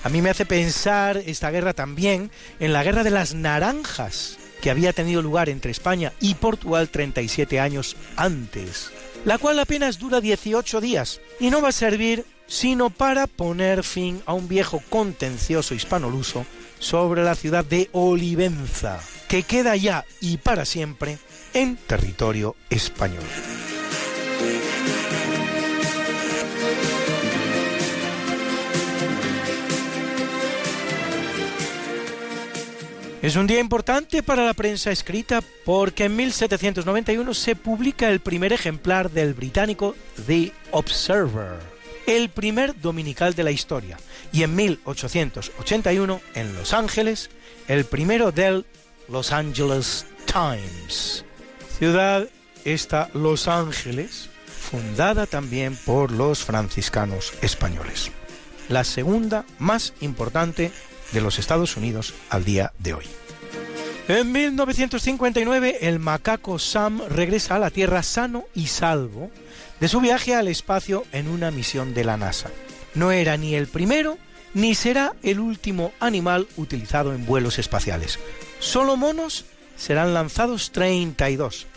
A 0.06 0.10
mí 0.10 0.22
me 0.22 0.30
hace 0.30 0.45
pensar 0.45 1.18
esta 1.18 1.49
guerra 1.49 1.73
también 1.73 2.30
en 2.60 2.73
la 2.73 2.84
guerra 2.84 3.03
de 3.03 3.10
las 3.10 3.34
naranjas 3.34 4.38
que 4.61 4.69
había 4.69 4.94
tenido 4.94 5.23
lugar 5.23 5.49
entre 5.49 5.72
España 5.72 6.14
y 6.22 6.36
Portugal 6.36 6.90
37 6.90 7.60
años 7.60 7.98
antes, 8.15 8.91
la 9.26 9.40
cual 9.40 9.57
apenas 9.57 9.98
dura 9.98 10.22
18 10.22 10.80
días 10.80 11.22
y 11.40 11.49
no 11.49 11.60
va 11.60 11.69
a 11.69 11.72
servir 11.72 12.23
sino 12.45 12.91
para 12.91 13.26
poner 13.26 13.84
fin 13.84 14.22
a 14.27 14.34
un 14.34 14.48
viejo 14.48 14.84
contencioso 14.91 15.73
hispanoluso 15.73 16.45
sobre 16.77 17.23
la 17.23 17.34
ciudad 17.34 17.65
de 17.65 17.90
Olivenza, 17.91 18.99
que 19.27 19.41
queda 19.41 19.76
ya 19.76 20.06
y 20.22 20.38
para 20.38 20.65
siempre 20.65 21.18
en 21.56 21.77
territorio 21.77 22.56
español. 22.69 23.23
Es 33.26 33.35
un 33.35 33.47
día 33.47 33.60
importante 33.60 34.22
para 34.22 34.45
la 34.45 34.53
prensa 34.53 34.91
escrita 34.91 35.41
porque 35.65 36.03
en 36.03 36.15
1791 36.15 37.34
se 37.34 37.56
publica 37.56 38.07
el 38.11 38.19
primer 38.19 38.53
ejemplar 38.53 39.10
del 39.10 39.34
británico 39.34 39.95
The 40.27 40.52
Observer, 40.69 41.57
el 42.06 42.30
primer 42.30 42.80
dominical 42.80 43.34
de 43.34 43.43
la 43.43 43.49
historia, 43.49 43.97
y 44.31 44.43
en 44.43 44.56
1881 44.56 46.22
en 46.35 46.53
Los 46.53 46.72
Ángeles 46.73 47.31
el 47.68 47.85
primero 47.85 48.31
del 48.31 48.64
Los 49.10 49.31
Angeles 49.31 50.06
Times, 50.31 51.26
ciudad 51.80 52.27
esta 52.64 53.10
Los 53.15 53.47
Ángeles, 53.47 54.30
fundada 54.45 55.26
también 55.26 55.76
por 55.77 56.11
los 56.11 56.43
franciscanos 56.43 57.34
españoles, 57.41 58.11
la 58.69 58.84
segunda 58.84 59.45
más 59.57 59.93
importante 59.99 60.72
de 61.11 61.22
los 61.22 61.40
Estados 61.40 61.77
Unidos 61.77 62.14
al 62.30 62.44
día 62.45 62.73
de 62.80 62.94
hoy. 62.94 63.06
En 64.07 64.32
1959, 64.32 65.80
el 65.82 65.99
macaco 65.99 66.60
Sam 66.60 67.02
regresa 67.10 67.56
a 67.56 67.60
la 67.60 67.72
Tierra 67.72 68.03
sano 68.03 68.45
y 68.53 68.68
salvo 68.68 69.32
de 69.80 69.88
su 69.88 69.99
viaje 69.99 70.36
al 70.36 70.48
espacio 70.48 71.06
en 71.11 71.27
una 71.27 71.49
misión 71.49 71.94
de 71.94 72.03
la 72.03 72.15
NASA. 72.15 72.52
No 72.94 73.11
era 73.11 73.36
ni 73.38 73.56
el 73.56 73.68
primero 73.68 74.18
ni 74.53 74.73
será 74.73 75.14
el 75.22 75.40
último 75.40 75.91
animal 75.99 76.48
utilizado 76.56 77.14
en 77.14 77.26
vuelos 77.26 77.60
espaciales. 77.60 78.19
Solo 78.60 78.95
monos 78.95 79.45
serán 79.76 80.14
lanzados 80.14 80.72
32. 80.72 81.68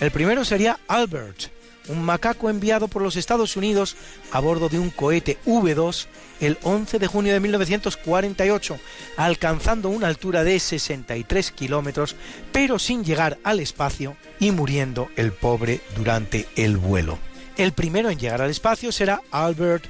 El 0.00 0.10
primero 0.10 0.44
sería 0.44 0.78
Albert, 0.88 1.46
un 1.88 2.02
macaco 2.02 2.50
enviado 2.50 2.88
por 2.88 3.02
los 3.02 3.16
Estados 3.16 3.56
Unidos 3.56 3.96
a 4.30 4.40
bordo 4.40 4.68
de 4.68 4.78
un 4.78 4.90
cohete 4.90 5.38
V2 5.46 6.06
el 6.40 6.58
11 6.62 6.98
de 6.98 7.06
junio 7.06 7.32
de 7.32 7.40
1948, 7.40 8.78
alcanzando 9.16 9.88
una 9.88 10.06
altura 10.06 10.44
de 10.44 10.58
63 10.58 11.50
kilómetros, 11.52 12.16
pero 12.52 12.78
sin 12.78 13.04
llegar 13.04 13.38
al 13.42 13.60
espacio 13.60 14.16
y 14.38 14.50
muriendo 14.50 15.08
el 15.16 15.32
pobre 15.32 15.80
durante 15.96 16.46
el 16.56 16.76
vuelo. 16.76 17.18
El 17.56 17.72
primero 17.72 18.10
en 18.10 18.18
llegar 18.18 18.40
al 18.40 18.50
espacio 18.50 18.92
será 18.92 19.20
Albert 19.30 19.84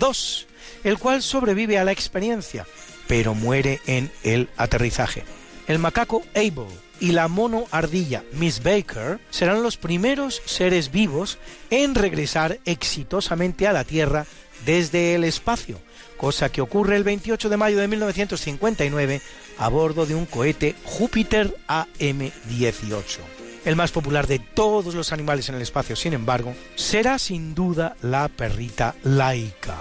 II, 0.00 0.46
el 0.84 0.98
cual 0.98 1.22
sobrevive 1.22 1.78
a 1.78 1.84
la 1.84 1.92
experiencia, 1.92 2.66
pero 3.08 3.34
muere 3.34 3.80
en 3.86 4.10
el 4.22 4.48
aterrizaje. 4.56 5.24
El 5.66 5.78
macaco 5.78 6.22
Abel 6.34 6.68
y 7.00 7.12
la 7.12 7.28
mono 7.28 7.66
ardilla 7.70 8.24
Miss 8.32 8.62
Baker 8.62 9.20
serán 9.30 9.62
los 9.62 9.76
primeros 9.76 10.42
seres 10.44 10.90
vivos 10.90 11.38
en 11.70 11.94
regresar 11.94 12.58
exitosamente 12.64 13.66
a 13.66 13.72
la 13.72 13.84
Tierra 13.84 14.26
desde 14.64 15.14
el 15.14 15.24
espacio, 15.24 15.80
cosa 16.16 16.50
que 16.50 16.60
ocurre 16.60 16.96
el 16.96 17.04
28 17.04 17.48
de 17.48 17.56
mayo 17.56 17.78
de 17.78 17.88
1959 17.88 19.20
a 19.58 19.68
bordo 19.68 20.06
de 20.06 20.14
un 20.14 20.26
cohete 20.26 20.74
Júpiter 20.84 21.56
AM-18. 21.68 23.18
El 23.64 23.76
más 23.76 23.90
popular 23.90 24.26
de 24.26 24.38
todos 24.38 24.94
los 24.94 25.12
animales 25.12 25.48
en 25.48 25.56
el 25.56 25.62
espacio, 25.62 25.96
sin 25.96 26.12
embargo, 26.12 26.54
será 26.74 27.18
sin 27.18 27.54
duda 27.54 27.96
la 28.02 28.28
perrita 28.28 28.94
Laika, 29.02 29.76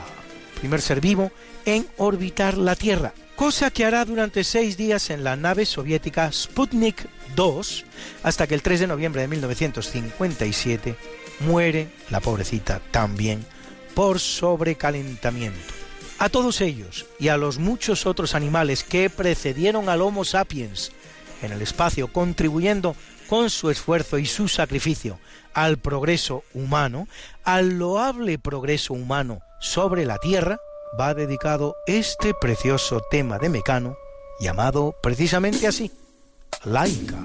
primer 0.59 0.81
ser 0.81 0.99
vivo 0.99 1.31
en 1.65 1.87
orbitar 1.97 2.57
la 2.57 2.75
Tierra, 2.75 3.13
cosa 3.37 3.69
que 3.69 3.85
hará 3.85 4.03
durante 4.03 4.43
seis 4.43 4.77
días 4.77 5.11
en 5.11 5.23
la 5.23 5.35
nave 5.35 5.67
soviética 5.67 6.31
Sputnik 6.31 7.07
2, 7.35 7.85
hasta 8.23 8.47
que 8.47 8.55
el 8.55 8.63
3 8.63 8.81
de 8.81 8.87
noviembre 8.87 9.21
de 9.21 9.27
1957 9.27 10.95
muere 11.41 11.87
la 12.09 12.19
pobrecita 12.19 12.81
también 12.89 13.45
por 13.93 14.19
sobrecalentamiento. 14.19 15.73
A 16.17 16.29
todos 16.29 16.61
ellos 16.61 17.05
y 17.19 17.27
a 17.27 17.37
los 17.37 17.59
muchos 17.59 18.07
otros 18.07 18.33
animales 18.33 18.83
que 18.83 19.07
precedieron 19.11 19.87
al 19.87 20.01
Homo 20.01 20.25
sapiens 20.25 20.91
en 21.43 21.51
el 21.51 21.61
espacio, 21.61 22.11
contribuyendo 22.11 22.95
con 23.29 23.51
su 23.51 23.69
esfuerzo 23.69 24.17
y 24.17 24.25
su 24.25 24.47
sacrificio 24.47 25.19
al 25.53 25.77
progreso 25.77 26.43
humano, 26.55 27.07
al 27.43 27.77
loable 27.77 28.39
progreso 28.39 28.95
humano 28.95 29.41
sobre 29.59 30.05
la 30.05 30.17
Tierra, 30.17 30.57
va 30.99 31.13
dedicado 31.13 31.75
este 31.85 32.33
precioso 32.33 33.01
tema 33.09 33.37
de 33.39 33.49
Mecano, 33.49 33.97
llamado 34.39 34.95
precisamente 35.01 35.67
así, 35.67 35.91
laica. 36.63 37.19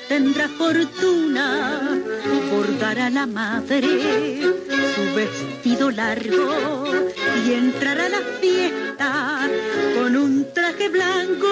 Tendrá 0.00 0.48
fortuna. 0.48 2.00
Bordará 2.50 3.10
la 3.10 3.26
madre 3.26 4.40
su 4.94 5.14
vestido 5.14 5.90
largo 5.90 6.84
y 7.44 7.52
entrará 7.52 8.06
a 8.06 8.08
la 8.08 8.20
fiesta 8.40 9.48
con 9.96 10.16
un 10.16 10.52
traje 10.52 10.88
blanco. 10.88 11.48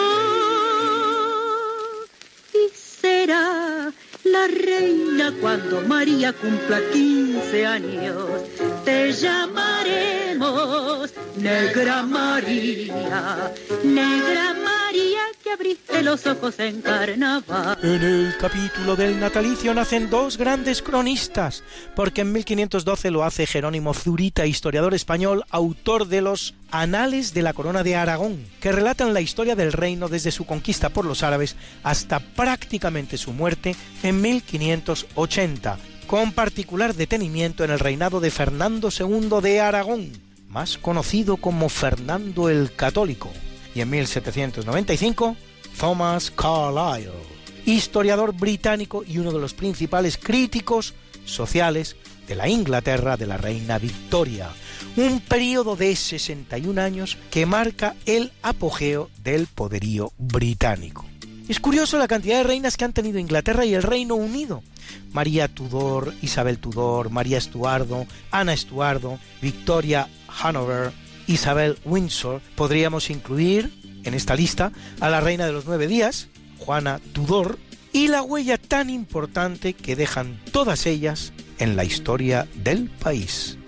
Y 2.54 2.74
será 2.74 3.92
la 4.24 4.46
reina 4.46 5.32
cuando 5.40 5.80
María 5.82 6.32
cumpla 6.32 6.80
15 6.92 7.66
años. 7.66 8.26
Te 8.84 9.12
llamaremos 9.12 11.12
Negra 11.36 12.02
María, 12.02 13.52
en. 16.58 16.82
En 17.82 18.02
el 18.02 18.34
capítulo 18.38 18.96
del 18.96 19.20
natalicio 19.20 19.74
nacen 19.74 20.08
dos 20.10 20.38
grandes 20.38 20.82
cronistas, 20.82 21.62
porque 21.94 22.22
en 22.22 22.32
1512 22.32 23.10
lo 23.10 23.24
hace 23.24 23.46
Jerónimo 23.46 23.94
Zurita, 23.94 24.46
historiador 24.46 24.94
español, 24.94 25.44
autor 25.50 26.08
de 26.08 26.22
los 26.22 26.54
Anales 26.70 27.34
de 27.34 27.42
la 27.42 27.52
Corona 27.52 27.82
de 27.82 27.96
Aragón, 27.96 28.44
que 28.60 28.72
relatan 28.72 29.12
la 29.14 29.20
historia 29.20 29.56
del 29.56 29.72
reino 29.72 30.08
desde 30.08 30.30
su 30.30 30.46
conquista 30.46 30.88
por 30.88 31.04
los 31.04 31.22
árabes 31.22 31.56
hasta 31.82 32.20
prácticamente 32.20 33.18
su 33.18 33.32
muerte 33.32 33.76
en 34.02 34.20
1580, 34.20 35.78
con 36.06 36.32
particular 36.32 36.94
detenimiento 36.94 37.64
en 37.64 37.70
el 37.70 37.78
reinado 37.78 38.20
de 38.20 38.30
Fernando 38.30 38.88
II 38.90 39.40
de 39.42 39.60
Aragón, 39.60 40.12
más 40.48 40.78
conocido 40.78 41.36
como 41.36 41.68
Fernando 41.68 42.48
el 42.48 42.72
Católico, 42.74 43.30
y 43.74 43.80
en 43.80 43.90
1795 43.90 45.36
Thomas 45.78 46.30
Carlyle, 46.30 47.10
historiador 47.66 48.34
británico 48.34 49.04
y 49.06 49.18
uno 49.18 49.32
de 49.32 49.40
los 49.40 49.54
principales 49.54 50.18
críticos 50.18 50.94
sociales 51.24 51.96
de 52.26 52.34
la 52.34 52.48
Inglaterra 52.48 53.16
de 53.16 53.26
la 53.26 53.36
reina 53.36 53.78
Victoria, 53.78 54.50
un 54.96 55.20
periodo 55.20 55.76
de 55.76 55.94
61 55.94 56.80
años 56.80 57.18
que 57.30 57.46
marca 57.46 57.94
el 58.06 58.32
apogeo 58.42 59.10
del 59.22 59.46
poderío 59.46 60.12
británico. 60.18 61.04
Es 61.48 61.60
curioso 61.60 61.98
la 61.98 62.08
cantidad 62.08 62.38
de 62.38 62.44
reinas 62.44 62.76
que 62.76 62.84
han 62.84 62.92
tenido 62.92 63.18
Inglaterra 63.18 63.64
y 63.64 63.74
el 63.74 63.82
Reino 63.82 64.14
Unido. 64.14 64.62
María 65.12 65.48
Tudor, 65.48 66.14
Isabel 66.22 66.58
Tudor, 66.58 67.10
María 67.10 67.38
Estuardo, 67.38 68.06
Ana 68.30 68.52
Estuardo, 68.52 69.18
Victoria 69.40 70.08
Hanover, 70.28 70.92
Isabel 71.26 71.78
Windsor. 71.84 72.40
Podríamos 72.54 73.10
incluir 73.10 73.70
en 74.04 74.14
esta 74.14 74.34
lista 74.34 74.72
a 75.00 75.08
la 75.08 75.20
reina 75.20 75.46
de 75.46 75.52
los 75.52 75.66
nueve 75.66 75.86
días, 75.86 76.28
Juana 76.58 77.00
Tudor, 77.12 77.58
y 77.92 78.08
la 78.08 78.22
huella 78.22 78.58
tan 78.58 78.90
importante 78.90 79.74
que 79.74 79.96
dejan 79.96 80.40
todas 80.50 80.86
ellas 80.86 81.32
en 81.58 81.76
la 81.76 81.84
historia 81.84 82.48
del 82.54 82.88
país. 82.88 83.58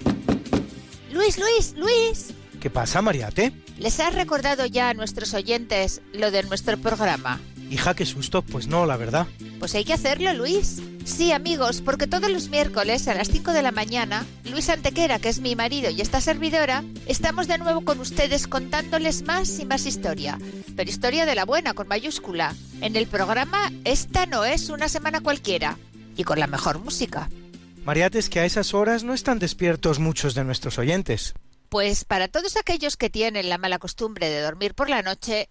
Luis, 1.12 1.38
Luis, 1.38 1.74
Luis. 1.76 2.34
¿Qué 2.60 2.70
pasa, 2.70 3.02
Mariate? 3.02 3.52
¿Les 3.78 4.00
has 4.00 4.14
recordado 4.14 4.66
ya 4.66 4.88
a 4.88 4.94
nuestros 4.94 5.34
oyentes 5.34 6.00
lo 6.12 6.30
de 6.30 6.42
nuestro 6.44 6.78
programa? 6.78 7.40
Hija, 7.70 7.94
qué 7.94 8.06
susto, 8.06 8.42
pues 8.42 8.66
no, 8.66 8.86
la 8.86 8.96
verdad. 8.96 9.26
Pues 9.58 9.74
hay 9.74 9.84
que 9.84 9.94
hacerlo, 9.94 10.32
Luis. 10.32 10.80
Sí, 11.04 11.32
amigos, 11.32 11.82
porque 11.82 12.06
todos 12.06 12.30
los 12.30 12.48
miércoles 12.48 13.08
a 13.08 13.14
las 13.14 13.28
5 13.28 13.52
de 13.52 13.62
la 13.62 13.72
mañana, 13.72 14.24
Luis 14.44 14.68
Antequera, 14.70 15.18
que 15.18 15.28
es 15.28 15.40
mi 15.40 15.54
marido 15.54 15.90
y 15.90 16.00
esta 16.00 16.20
servidora, 16.20 16.82
estamos 17.06 17.46
de 17.46 17.58
nuevo 17.58 17.82
con 17.82 18.00
ustedes 18.00 18.46
contándoles 18.46 19.22
más 19.22 19.58
y 19.58 19.66
más 19.66 19.86
historia. 19.86 20.38
Pero 20.76 20.88
historia 20.88 21.26
de 21.26 21.34
la 21.34 21.44
buena, 21.44 21.74
con 21.74 21.88
mayúscula. 21.88 22.54
En 22.80 22.96
el 22.96 23.06
programa 23.06 23.70
Esta 23.84 24.26
no 24.26 24.44
es 24.44 24.70
una 24.70 24.88
semana 24.88 25.20
cualquiera. 25.20 25.78
Y 26.16 26.24
con 26.24 26.38
la 26.38 26.46
mejor 26.46 26.78
música. 26.78 27.28
Mariate, 27.84 28.18
es 28.18 28.30
que 28.30 28.40
a 28.40 28.46
esas 28.46 28.72
horas 28.72 29.04
no 29.04 29.12
están 29.12 29.38
despiertos 29.38 29.98
muchos 29.98 30.34
de 30.34 30.44
nuestros 30.44 30.78
oyentes. 30.78 31.34
Pues 31.68 32.04
para 32.04 32.28
todos 32.28 32.56
aquellos 32.56 32.96
que 32.96 33.10
tienen 33.10 33.48
la 33.48 33.58
mala 33.58 33.78
costumbre 33.78 34.30
de 34.30 34.40
dormir 34.40 34.74
por 34.74 34.88
la 34.88 35.02
noche, 35.02 35.50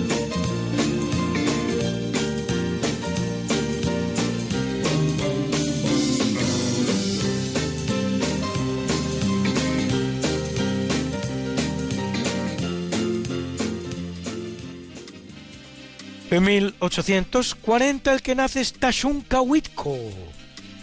En 16.31 16.43
1840 16.45 18.13
el 18.13 18.21
que 18.21 18.35
nace 18.35 18.61
es 18.61 18.71
Tashunkahuitco, 18.71 19.97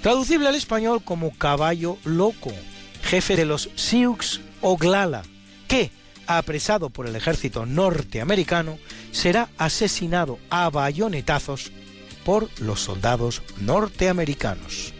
traducible 0.02 0.46
al 0.46 0.54
español 0.54 1.02
como 1.02 1.30
caballo 1.38 1.96
loco, 2.04 2.52
jefe 3.02 3.34
de 3.34 3.46
los 3.46 3.70
Sioux 3.74 4.42
Oglala, 4.60 5.22
que, 5.66 5.90
apresado 6.26 6.90
por 6.90 7.06
el 7.06 7.16
ejército 7.16 7.64
norteamericano, 7.64 8.78
será 9.10 9.48
asesinado 9.56 10.38
a 10.50 10.68
bayonetazos 10.68 11.72
por 12.26 12.50
los 12.60 12.80
soldados 12.80 13.40
norteamericanos. 13.58 14.92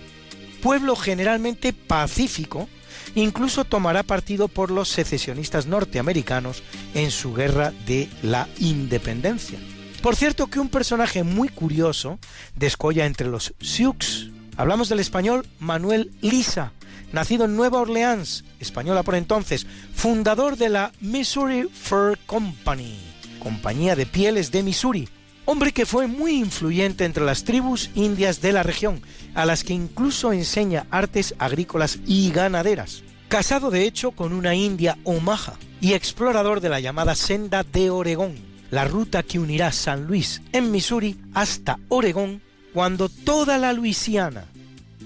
Pueblo 0.63 0.97
generalmente 0.97 1.75
pacífico, 1.75 2.71
incluso 3.15 3.67
tomará 3.67 4.03
partido 4.03 4.49
por 4.49 4.71
los 4.71 4.89
secesionistas 4.89 5.67
norteamericanos 5.67 6.63
en 6.95 7.11
su 7.11 7.35
guerra 7.35 7.75
de 7.87 8.09
la 8.23 8.49
independencia. 8.61 9.59
Por 10.03 10.15
cierto 10.15 10.47
que 10.47 10.61
un 10.61 10.69
personaje 10.69 11.25
muy 11.25 11.49
curioso 11.49 12.19
descolla 12.55 13.05
entre 13.05 13.27
los 13.27 13.55
Sioux. 13.61 14.31
Hablamos 14.57 14.89
del 14.89 15.01
español 15.01 15.47
Manuel 15.59 16.13
Lisa, 16.21 16.73
nacido 17.13 17.47
en 17.47 17.57
Nueva 17.57 17.81
Orleans, 17.81 18.45
española 18.61 19.03
por 19.03 19.17
entonces, 19.17 19.67
fundador 19.95 20.57
de 20.57 20.69
la 20.69 20.93
Missouri 21.01 21.65
Fur 21.65 22.17
Company, 22.27 22.97
compañía 23.41 23.97
de 23.97 24.07
pieles 24.07 24.53
de 24.53 24.63
Missouri, 24.63 25.09
hombre 25.45 25.73
que 25.73 25.87
fue 25.87 26.07
muy 26.07 26.33
influyente 26.33 27.05
entre 27.05 27.25
las 27.25 27.43
tribus 27.43 27.91
indias 27.95 28.41
de 28.41 28.53
la 28.53 28.63
región, 28.63 29.01
a 29.35 29.47
las 29.47 29.65
que 29.65 29.75
incluso 29.75 30.33
enseña 30.33 30.87
artes 30.91 31.35
agrícolas 31.39 31.99
y 32.07 32.31
ganaderas. 32.31 33.03
Casado 33.29 33.71
de 33.71 33.85
hecho 33.85 34.13
con 34.13 34.33
una 34.33 34.55
india 34.55 34.97
Omaha 35.05 35.55
y 35.81 35.95
explorador 35.95 36.61
de 36.61 36.69
la 36.69 36.81
llamada 36.81 37.15
Senda 37.15 37.63
de 37.63 37.91
Oregón, 37.91 38.48
la 38.71 38.85
ruta 38.85 39.23
que 39.23 39.39
unirá 39.39 39.73
San 39.73 40.07
Luis 40.07 40.43
en 40.53 40.71
Missouri 40.71 41.17
hasta 41.35 41.79
Oregón, 41.89 42.41
cuando 42.73 43.09
toda 43.09 43.59
la 43.59 43.73
Luisiana, 43.73 44.45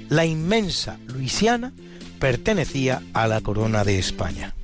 la 0.09 0.27
inmensa 0.27 0.99
Luisiana, 1.07 1.73
pertenecía 2.19 3.03
a 3.13 3.27
la 3.27 3.41
corona 3.41 3.85
de 3.85 3.99
España. 3.99 4.55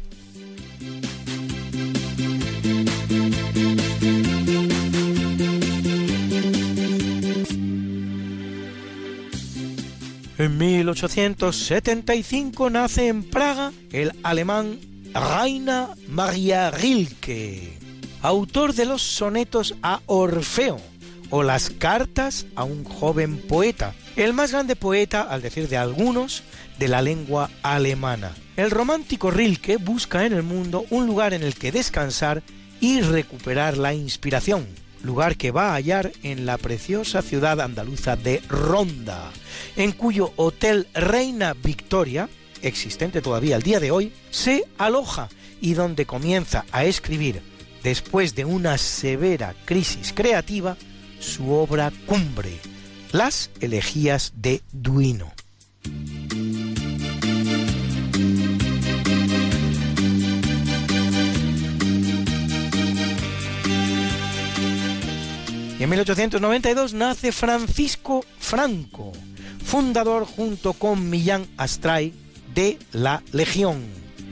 En 10.38 10.56
1875 10.56 12.70
nace 12.70 13.08
en 13.08 13.24
Praga 13.24 13.72
el 13.90 14.12
alemán 14.22 14.78
Rainer 15.12 15.88
Maria 16.08 16.70
Rilke, 16.70 17.76
autor 18.22 18.74
de 18.74 18.84
los 18.84 19.02
sonetos 19.02 19.74
a 19.82 20.00
Orfeo 20.06 20.80
o 21.30 21.42
las 21.42 21.70
cartas 21.70 22.46
a 22.54 22.64
un 22.64 22.84
joven 22.84 23.38
poeta, 23.38 23.94
el 24.16 24.32
más 24.32 24.52
grande 24.52 24.76
poeta, 24.76 25.22
al 25.22 25.42
decir 25.42 25.68
de 25.68 25.76
algunos, 25.76 26.42
de 26.78 26.88
la 26.88 27.02
lengua 27.02 27.50
alemana. 27.62 28.34
El 28.56 28.70
romántico 28.70 29.30
Rilke 29.30 29.76
busca 29.76 30.26
en 30.26 30.32
el 30.32 30.42
mundo 30.42 30.84
un 30.90 31.06
lugar 31.06 31.34
en 31.34 31.42
el 31.42 31.54
que 31.54 31.72
descansar 31.72 32.42
y 32.80 33.00
recuperar 33.00 33.76
la 33.76 33.94
inspiración. 33.94 34.66
lugar 35.02 35.36
que 35.36 35.52
va 35.52 35.70
a 35.70 35.74
hallar 35.74 36.10
en 36.24 36.44
la 36.44 36.58
preciosa 36.58 37.22
ciudad 37.22 37.60
andaluza 37.60 38.16
de 38.16 38.42
Ronda, 38.48 39.30
en 39.76 39.92
cuyo 39.92 40.32
Hotel 40.34 40.88
Reina 40.92 41.54
Victoria, 41.54 42.28
existente 42.62 43.22
todavía 43.22 43.54
al 43.54 43.62
día 43.62 43.78
de 43.78 43.92
hoy, 43.92 44.12
se 44.30 44.64
aloja 44.76 45.28
y 45.60 45.74
donde 45.74 46.04
comienza 46.04 46.64
a 46.72 46.84
escribir, 46.84 47.42
después 47.82 48.34
de 48.34 48.44
una 48.44 48.78
severa 48.78 49.54
crisis 49.64 50.12
creativa, 50.12 50.76
su 51.20 51.52
obra 51.52 51.92
cumbre, 52.06 52.58
Las 53.12 53.50
elegías 53.60 54.32
de 54.36 54.62
Duino. 54.72 55.32
Y 65.78 65.84
en 65.84 65.90
1892 65.90 66.92
nace 66.92 67.30
Francisco 67.30 68.24
Franco, 68.38 69.12
fundador 69.64 70.24
junto 70.24 70.72
con 70.72 71.08
Millán 71.08 71.46
Astray 71.56 72.12
de 72.52 72.78
la 72.92 73.22
Legión. 73.32 73.84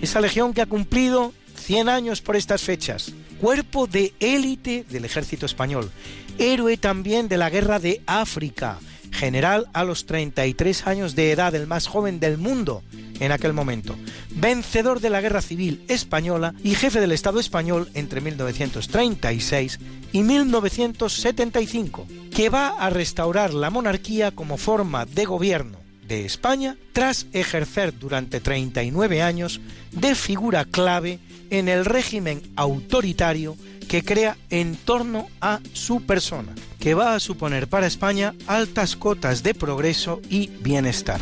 Esa 0.02 0.20
legión 0.20 0.52
que 0.52 0.60
ha 0.60 0.66
cumplido 0.66 1.32
100 1.66 1.88
años 1.88 2.22
por 2.22 2.36
estas 2.36 2.62
fechas. 2.62 3.12
Cuerpo 3.40 3.88
de 3.88 4.14
élite 4.20 4.84
del 4.88 5.04
ejército 5.04 5.46
español. 5.46 5.90
Héroe 6.38 6.76
también 6.76 7.26
de 7.26 7.38
la 7.38 7.50
guerra 7.50 7.80
de 7.80 8.02
África. 8.06 8.78
General 9.10 9.66
a 9.72 9.82
los 9.82 10.06
33 10.06 10.86
años 10.86 11.16
de 11.16 11.32
edad, 11.32 11.56
el 11.56 11.66
más 11.66 11.88
joven 11.88 12.20
del 12.20 12.38
mundo 12.38 12.84
en 13.18 13.32
aquel 13.32 13.52
momento. 13.52 13.96
Vencedor 14.30 15.00
de 15.00 15.10
la 15.10 15.20
Guerra 15.20 15.42
Civil 15.42 15.84
Española 15.88 16.54
y 16.62 16.76
jefe 16.76 17.00
del 17.00 17.10
Estado 17.10 17.40
español 17.40 17.88
entre 17.94 18.20
1936 18.20 19.80
y 20.12 20.22
1975, 20.22 22.06
que 22.32 22.48
va 22.48 22.68
a 22.68 22.90
restaurar 22.90 23.52
la 23.52 23.70
monarquía 23.70 24.30
como 24.30 24.56
forma 24.56 25.04
de 25.04 25.24
gobierno 25.24 25.78
de 26.06 26.24
España 26.24 26.76
tras 26.92 27.26
ejercer 27.32 27.98
durante 27.98 28.38
39 28.38 29.22
años 29.22 29.60
de 29.90 30.14
figura 30.14 30.64
clave 30.64 31.18
en 31.50 31.68
el 31.68 31.84
régimen 31.84 32.42
autoritario 32.56 33.56
que 33.88 34.02
crea 34.02 34.36
en 34.50 34.76
torno 34.76 35.28
a 35.40 35.60
su 35.72 36.02
persona, 36.02 36.54
que 36.80 36.94
va 36.94 37.14
a 37.14 37.20
suponer 37.20 37.68
para 37.68 37.86
España 37.86 38.34
altas 38.46 38.96
cotas 38.96 39.42
de 39.42 39.54
progreso 39.54 40.20
y 40.28 40.48
bienestar. 40.48 41.20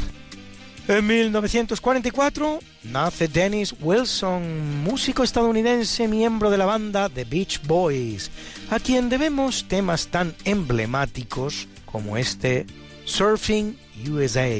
En 0.86 1.06
1944 1.06 2.58
nace 2.84 3.28
Dennis 3.28 3.74
Wilson, 3.80 4.82
músico 4.84 5.22
estadounidense 5.22 6.08
miembro 6.08 6.50
de 6.50 6.58
la 6.58 6.66
banda 6.66 7.08
The 7.08 7.24
Beach 7.24 7.62
Boys, 7.66 8.30
a 8.70 8.78
quien 8.78 9.08
debemos 9.08 9.64
temas 9.66 10.08
tan 10.08 10.34
emblemáticos 10.44 11.68
como 11.86 12.18
este 12.18 12.66
Surfing 13.06 13.78
USA, 14.10 14.50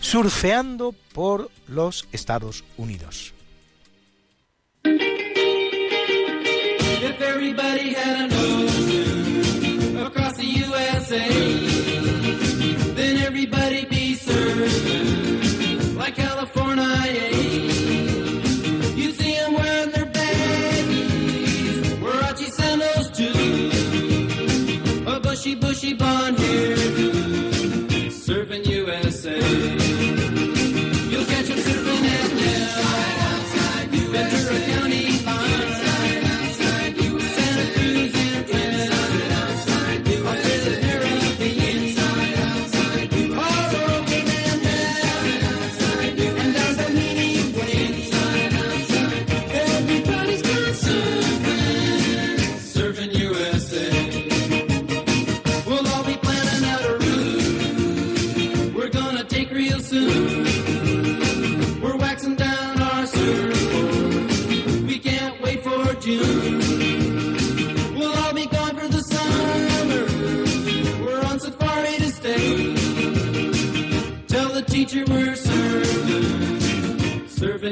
surfeando 0.00 0.94
por 1.12 1.50
los 1.68 2.08
Estados 2.10 2.64
Unidos. 2.76 3.33
If 4.86 5.00
everybody 7.20 7.94
had 7.94 8.30
an 8.30 8.32
ocean 8.32 9.96
across 9.98 10.36
the 10.36 10.44
USA, 10.44 11.26
then 12.92 13.16
everybody 13.18 13.86
be 13.86 14.14
served 14.14 15.96
like 15.96 16.16
California. 16.16 17.30
You 18.94 19.12
see 19.12 19.34
them 19.36 19.54
wearing 19.54 19.90
their 19.92 20.06
baggies, 20.06 21.84
Warachi 22.02 22.50
sandals 22.52 23.10
too, 23.10 23.32
a 25.10 25.18
bushy, 25.18 25.54
bushy 25.54 25.94
blonde 25.94 26.36
surfing 28.26 28.63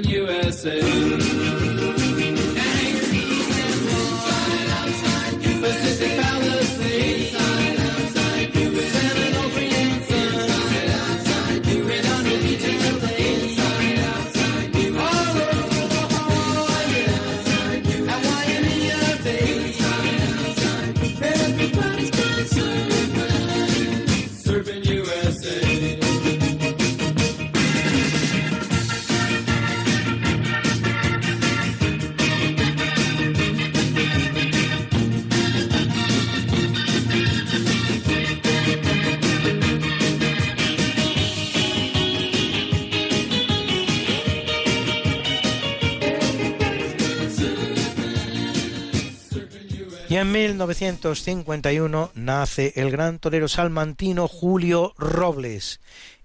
USA. 0.09 1.22
En 50.23 50.31
1951 50.31 52.13
nace 52.15 52.73
el 52.77 52.93
gran 52.93 53.19
torero 53.19 53.49
salmantino 53.49 54.29
Julio 54.29 54.95
Robles, 54.97 55.81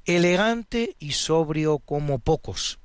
elegante 0.06 0.96
y 1.00 1.14
sobrio 1.14 1.80
como 1.80 2.20
pocos, 2.20 2.78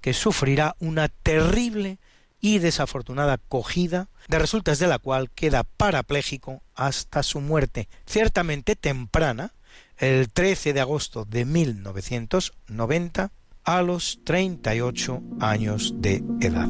que 0.00 0.12
sufrirá 0.12 0.74
una 0.80 1.08
terrible 1.08 1.98
y 2.40 2.58
desafortunada 2.58 3.38
cogida, 3.38 4.08
de 4.26 4.40
resultas 4.40 4.80
de 4.80 4.88
la 4.88 4.98
cual 4.98 5.30
queda 5.30 5.62
parapléjico 5.62 6.62
hasta 6.74 7.22
su 7.22 7.40
muerte, 7.40 7.88
ciertamente 8.04 8.74
temprana, 8.74 9.54
el 9.98 10.32
13 10.32 10.72
de 10.72 10.80
agosto 10.80 11.24
de 11.24 11.44
1990, 11.44 13.30
a 13.62 13.82
los 13.82 14.18
38 14.24 15.22
años 15.38 15.94
de 15.98 16.24
edad. 16.40 16.68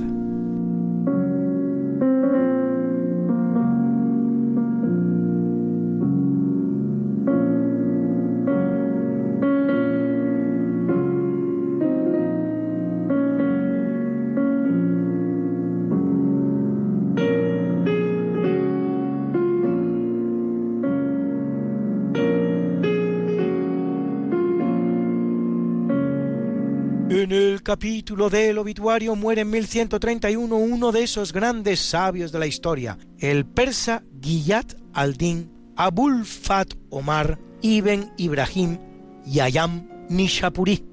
Capítulo 27.67 28.31
del 28.31 28.59
obituario 28.59 29.17
muere 29.17 29.41
en 29.41 29.51
1131 29.51 30.55
uno 30.55 30.93
de 30.93 31.03
esos 31.03 31.33
grandes 31.33 31.81
sabios 31.81 32.31
de 32.31 32.39
la 32.39 32.47
historia, 32.47 32.97
el 33.19 33.45
persa 33.45 34.05
Giyat 34.21 34.75
al-Din 34.93 35.51
Abul 35.75 36.25
Fat 36.25 36.75
Omar 36.91 37.41
Ibn 37.63 38.13
Ibrahim 38.19 38.79
Yayam 39.25 39.89
Nishapuri, 40.09 40.87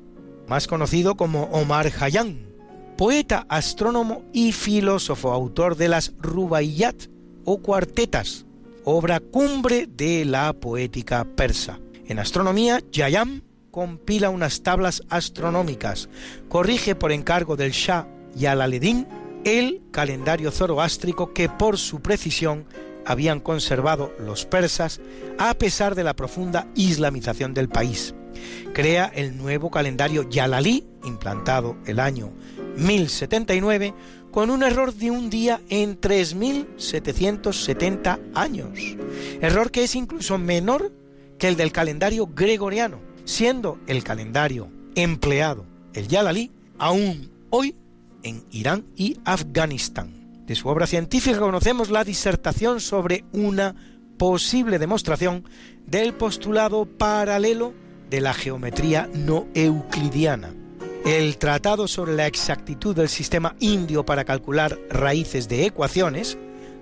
más 0.48 0.66
conocido 0.66 1.14
como 1.14 1.44
Omar 1.52 1.92
Hayam, 2.00 2.40
poeta, 2.98 3.46
astrónomo 3.50 4.24
y 4.34 4.52
filósofo, 4.52 5.32
autor 5.32 5.78
de 5.78 5.90
las 5.90 6.16
Rubaiyat 6.18 6.96
o 7.46 7.62
cuartetas, 7.62 8.48
obra 8.84 9.20
cumbre 9.20 9.86
de 9.86 10.26
la 10.26 10.52
poética 10.54 11.24
persa. 11.36 11.80
En 12.08 12.18
astronomía, 12.18 12.82
Yayam 12.92 13.44
compila 13.74 14.30
unas 14.30 14.62
tablas 14.62 15.02
astronómicas, 15.10 16.08
corrige 16.48 16.94
por 16.94 17.12
encargo 17.12 17.56
del 17.56 17.72
Shah 17.72 18.08
y 18.38 18.46
al-Aledín 18.46 19.08
el 19.46 19.82
calendario 19.90 20.52
zoroástrico 20.52 21.34
que 21.34 21.50
por 21.50 21.80
su 21.80 22.00
precisión 22.00 22.66
habían 23.04 23.40
conservado 23.40 24.14
los 24.20 24.46
persas 24.46 25.02
a 25.40 25.56
pesar 25.56 25.96
de 25.96 26.04
la 26.04 26.16
profunda 26.16 26.68
islamización 26.76 27.56
del 27.56 27.68
país. 27.68 28.14
Crea 28.74 29.08
el 29.08 29.38
nuevo 29.38 29.72
calendario 29.72 30.30
Yalalí, 30.30 30.86
implantado 31.04 31.76
el 31.88 32.00
año 32.00 32.32
1079, 32.78 33.96
con 34.30 34.52
un 34.52 34.62
error 34.62 34.94
de 34.94 35.10
un 35.10 35.32
día 35.32 35.62
en 35.70 36.00
3.770 36.00 38.20
años, 38.36 38.80
error 39.42 39.72
que 39.72 39.86
es 39.86 39.96
incluso 39.96 40.38
menor 40.38 40.92
que 41.40 41.48
el 41.48 41.56
del 41.56 41.72
calendario 41.72 42.28
gregoriano, 42.28 43.12
siendo 43.26 43.80
el 43.88 44.04
calendario 44.04 44.70
empleado, 44.96 45.66
el 45.94 46.08
Yalalí, 46.08 46.52
aún 46.78 47.32
hoy 47.50 47.76
en 48.24 48.46
Irán 48.52 48.86
y 48.96 49.18
Afganistán. 49.26 50.46
De 50.46 50.56
su 50.56 50.68
obra 50.68 50.88
científica 50.88 51.40
conocemos 51.40 51.90
la 51.90 52.04
disertación 52.04 52.80
sobre 52.80 53.24
una 53.32 53.76
posible 54.18 54.80
demostración 54.80 55.46
del 55.86 56.14
postulado 56.14 56.86
paralelo 56.86 57.74
de 58.10 58.22
la 58.22 58.34
geometría 58.34 59.10
no 59.14 59.48
euclidiana. 59.54 60.54
El 61.06 61.38
tratado 61.38 61.88
sobre 61.88 62.14
la 62.14 62.28
exactitud 62.28 62.96
del 62.96 63.10
sistema 63.10 63.56
indio 63.60 64.06
para 64.06 64.24
calcular 64.24 64.78
raíces 64.90 65.50
de 65.50 65.66
ecuaciones, 65.66 66.38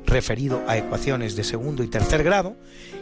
referido 0.06 0.62
a 0.68 0.78
ecuaciones 0.78 1.36
de 1.36 1.44
segundo 1.44 1.84
y 1.84 1.88
tercer 1.88 2.24
grado, 2.24 2.56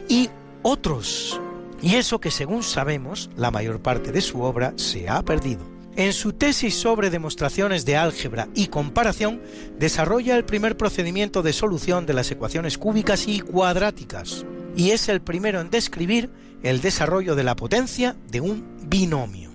y 0.08 0.30
otros. 0.62 1.40
Y 1.82 1.96
eso 1.96 2.20
que 2.20 2.30
según 2.30 2.62
sabemos, 2.62 3.30
la 3.36 3.50
mayor 3.50 3.80
parte 3.80 4.12
de 4.12 4.20
su 4.20 4.42
obra 4.42 4.74
se 4.76 5.08
ha 5.08 5.22
perdido. 5.22 5.60
En 5.96 6.12
su 6.12 6.32
tesis 6.32 6.76
sobre 6.76 7.10
demostraciones 7.10 7.84
de 7.84 7.96
álgebra 7.96 8.48
y 8.54 8.68
comparación, 8.68 9.42
desarrolla 9.78 10.36
el 10.36 10.44
primer 10.44 10.76
procedimiento 10.76 11.42
de 11.42 11.52
solución 11.52 12.06
de 12.06 12.14
las 12.14 12.30
ecuaciones 12.30 12.78
cúbicas 12.78 13.26
y 13.26 13.40
cuadráticas, 13.40 14.46
y 14.76 14.90
es 14.90 15.08
el 15.08 15.20
primero 15.20 15.60
en 15.60 15.70
describir 15.70 16.30
el 16.62 16.80
desarrollo 16.80 17.34
de 17.34 17.44
la 17.44 17.56
potencia 17.56 18.16
de 18.30 18.40
un 18.40 18.64
binomio. 18.86 19.50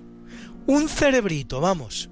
Un 0.66 0.88
cerebrito, 0.88 1.60
vamos. 1.60 2.10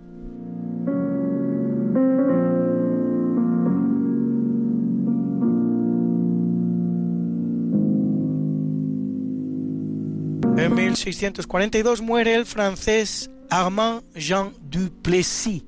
En 10.65 10.75
1642 10.75 12.01
muere 12.01 12.35
el 12.35 12.47
francés 12.47 13.31
Armand 13.51 14.03
Jean 14.15 14.55
Duplessis, 14.63 15.63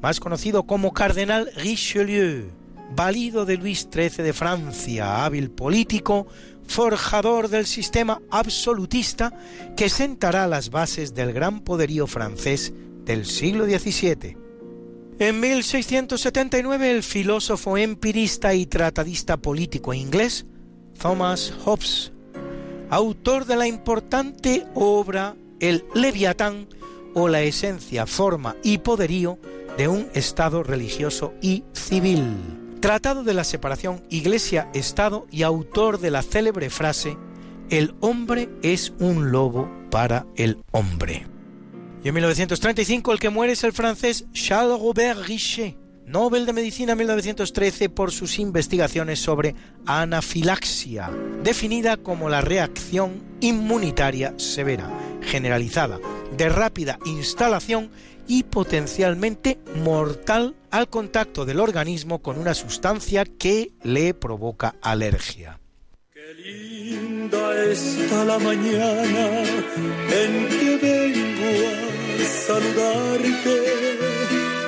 más 0.00 0.20
conocido 0.20 0.62
como 0.62 0.94
Cardenal 0.94 1.50
Richelieu, 1.54 2.50
válido 2.94 3.44
de 3.44 3.58
Luis 3.58 3.86
XIII 3.92 4.24
de 4.24 4.32
Francia, 4.32 5.22
hábil 5.26 5.50
político, 5.50 6.26
forjador 6.66 7.50
del 7.50 7.66
sistema 7.66 8.22
absolutista 8.30 9.38
que 9.76 9.90
sentará 9.90 10.46
las 10.46 10.70
bases 10.70 11.12
del 11.12 11.34
gran 11.34 11.60
poderío 11.60 12.06
francés 12.06 12.72
del 13.04 13.26
siglo 13.26 13.66
XVII. 13.66 14.38
En 15.18 15.40
1679 15.40 16.90
el 16.90 17.02
filósofo 17.02 17.76
empirista 17.76 18.54
y 18.54 18.64
tratadista 18.64 19.36
político 19.36 19.92
inglés 19.92 20.46
Thomas 20.98 21.52
Hobbes, 21.66 22.14
autor 22.90 23.46
de 23.46 23.56
la 23.56 23.66
importante 23.66 24.66
obra 24.74 25.36
El 25.60 25.84
Leviatán 25.94 26.68
o 27.14 27.28
la 27.28 27.42
esencia, 27.42 28.06
forma 28.06 28.56
y 28.62 28.78
poderío 28.78 29.38
de 29.76 29.88
un 29.88 30.08
Estado 30.14 30.62
religioso 30.62 31.34
y 31.40 31.64
civil. 31.72 32.36
Tratado 32.80 33.24
de 33.24 33.34
la 33.34 33.44
separación 33.44 34.02
Iglesia-Estado 34.10 35.26
y 35.30 35.42
autor 35.42 35.98
de 35.98 36.10
la 36.10 36.22
célebre 36.22 36.70
frase 36.70 37.16
El 37.70 37.94
hombre 38.00 38.48
es 38.62 38.92
un 38.98 39.32
lobo 39.32 39.70
para 39.90 40.26
el 40.36 40.62
hombre. 40.72 41.26
Y 42.04 42.08
en 42.08 42.14
1935 42.14 43.12
el 43.12 43.18
que 43.18 43.30
muere 43.30 43.54
es 43.54 43.64
el 43.64 43.72
francés 43.72 44.26
Charles 44.32 44.78
Robert 44.78 45.26
Richet, 45.26 45.76
Nobel 46.06 46.46
de 46.46 46.52
Medicina 46.52 46.94
1913 46.94 47.88
por 47.88 48.12
sus 48.12 48.38
investigaciones 48.38 49.18
sobre 49.18 49.56
anafilaxia, 49.86 51.10
definida 51.42 51.96
como 51.96 52.28
la 52.28 52.40
reacción 52.40 53.24
inmunitaria 53.40 54.32
severa, 54.36 54.88
generalizada, 55.20 55.98
de 56.36 56.48
rápida 56.48 57.00
instalación 57.06 57.90
y 58.28 58.44
potencialmente 58.44 59.58
mortal 59.82 60.54
al 60.70 60.88
contacto 60.88 61.44
del 61.44 61.58
organismo 61.58 62.22
con 62.22 62.38
una 62.38 62.54
sustancia 62.54 63.24
que 63.24 63.72
le 63.82 64.14
provoca 64.14 64.76
alergia. 64.82 65.58
Qué 66.12 66.34
linda 66.34 67.64
está 67.64 68.24
la 68.24 68.38
mañana 68.38 69.42
en 69.42 70.48
que 70.48 70.78
vengo 70.80 72.22
a 72.22 72.26
saludarte. 72.46 74.45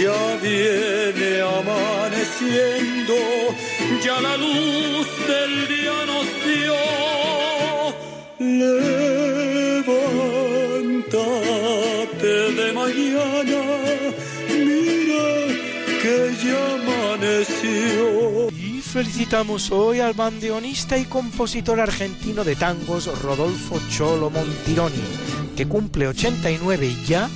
Ya 0.00 0.36
viene 0.40 1.42
amaneciendo, 1.42 3.14
ya 4.02 4.18
la 4.22 4.34
luz 4.38 5.06
del 5.28 5.68
día 5.68 6.06
nos 6.06 6.26
dio. 6.46 6.74
Levántate 8.48 9.92
de 12.58 12.72
mañana, 12.72 13.60
mira 14.48 15.28
que 16.00 16.16
ya 16.46 16.62
amaneció. 16.76 18.48
Y 18.56 18.80
felicitamos 18.80 19.70
hoy 19.70 20.00
al 20.00 20.14
bandeonista 20.14 20.96
y 20.96 21.04
compositor 21.04 21.78
argentino 21.78 22.42
de 22.42 22.56
tangos 22.56 23.06
Rodolfo 23.20 23.78
Cholo 23.90 24.30
Montironi, 24.30 25.04
que 25.54 25.68
cumple 25.68 26.08
89 26.08 26.96
ya 27.06 27.28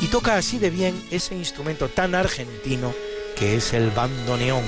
y 0.00 0.06
toca 0.08 0.36
así 0.36 0.58
de 0.58 0.70
bien 0.70 0.94
ese 1.10 1.34
instrumento 1.34 1.88
tan 1.88 2.14
argentino 2.14 2.92
que 3.36 3.56
es 3.56 3.72
el 3.72 3.90
bandoneón. 3.90 4.64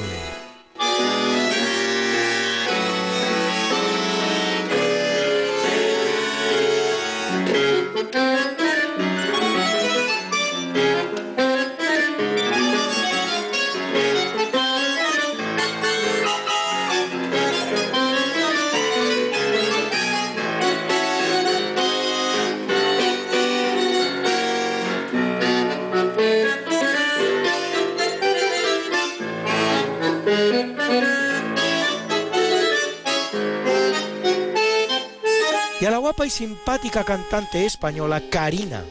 Guapa 36.22 36.26
y 36.26 36.30
simpática 36.30 37.04
cantante 37.04 37.66
española 37.66 38.22
Karina, 38.30 38.84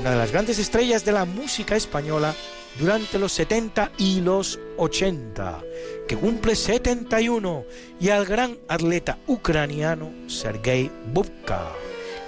una 0.00 0.12
de 0.12 0.16
las 0.16 0.32
grandes 0.32 0.58
estrellas 0.58 1.04
de 1.04 1.12
la 1.12 1.26
música 1.26 1.76
española 1.76 2.34
durante 2.78 3.18
los 3.18 3.32
70 3.32 3.92
y 3.98 4.20
los 4.22 4.58
80, 4.78 5.60
que 6.06 6.16
cumple 6.16 6.54
71, 6.54 7.64
y 8.00 8.08
al 8.08 8.24
gran 8.24 8.58
atleta 8.68 9.18
ucraniano 9.26 10.12
Sergei 10.28 10.90
Bubka, 11.12 11.72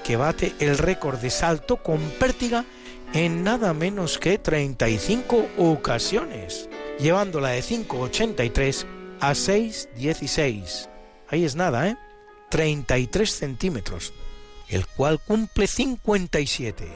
que 0.04 0.16
bate 0.16 0.52
el 0.58 0.76
récord 0.76 1.18
de 1.18 1.30
salto 1.30 1.76
con 1.76 1.98
pértiga 2.18 2.64
en 3.14 3.42
nada 3.42 3.72
menos 3.72 4.18
que 4.18 4.36
35 4.36 5.48
ocasiones, 5.56 6.68
llevándola 6.98 7.50
de 7.50 7.60
5.83 7.60 8.84
a 9.20 9.32
6.16. 9.32 10.88
Ahí 11.28 11.44
es 11.44 11.56
nada, 11.56 11.88
¿eh? 11.88 11.96
33 12.50 13.30
centímetros, 13.30 14.12
el 14.70 14.86
cual 14.86 15.20
cumple 15.20 15.66
57. 15.66 16.88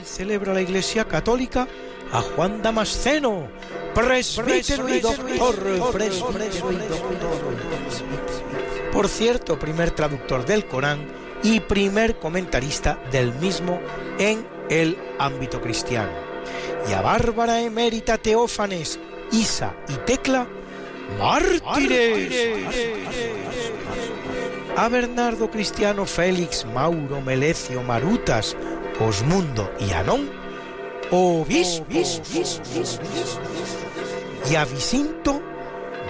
Y 0.00 0.04
celebra 0.04 0.54
la 0.54 0.62
Iglesia 0.62 1.06
Católica 1.06 1.68
a 2.12 2.22
Juan 2.22 2.62
Damasceno, 2.62 3.48
presbítero 3.94 4.88
y 4.88 5.00
doctor. 5.00 5.56
Por 8.92 9.08
cierto, 9.08 9.58
primer 9.58 9.90
traductor 9.92 10.44
del 10.44 10.66
Corán 10.66 11.06
y 11.42 11.60
primer 11.60 12.18
comentarista 12.18 13.02
del 13.10 13.32
mismo 13.34 13.80
en 14.18 14.46
el 14.68 14.96
ámbito 15.18 15.60
cristiano. 15.60 16.12
Y 16.88 16.92
a 16.92 17.00
Bárbara 17.00 17.60
Emérita 17.60 18.18
Teófanes, 18.18 18.98
Isa 19.32 19.74
y 19.88 19.94
Tecla, 20.06 20.46
mártires. 21.18 22.32
A 24.76 24.88
Bernardo 24.88 25.50
Cristiano 25.50 26.06
Félix, 26.06 26.64
Mauro, 26.64 27.20
Melecio, 27.20 27.82
Marutas, 27.82 28.56
Osmundo 29.00 29.70
y 29.80 29.92
Anón, 29.92 30.30
obispos. 31.10 32.22
Y 34.50 34.54
a 34.54 34.64
Vicinto, 34.64 35.42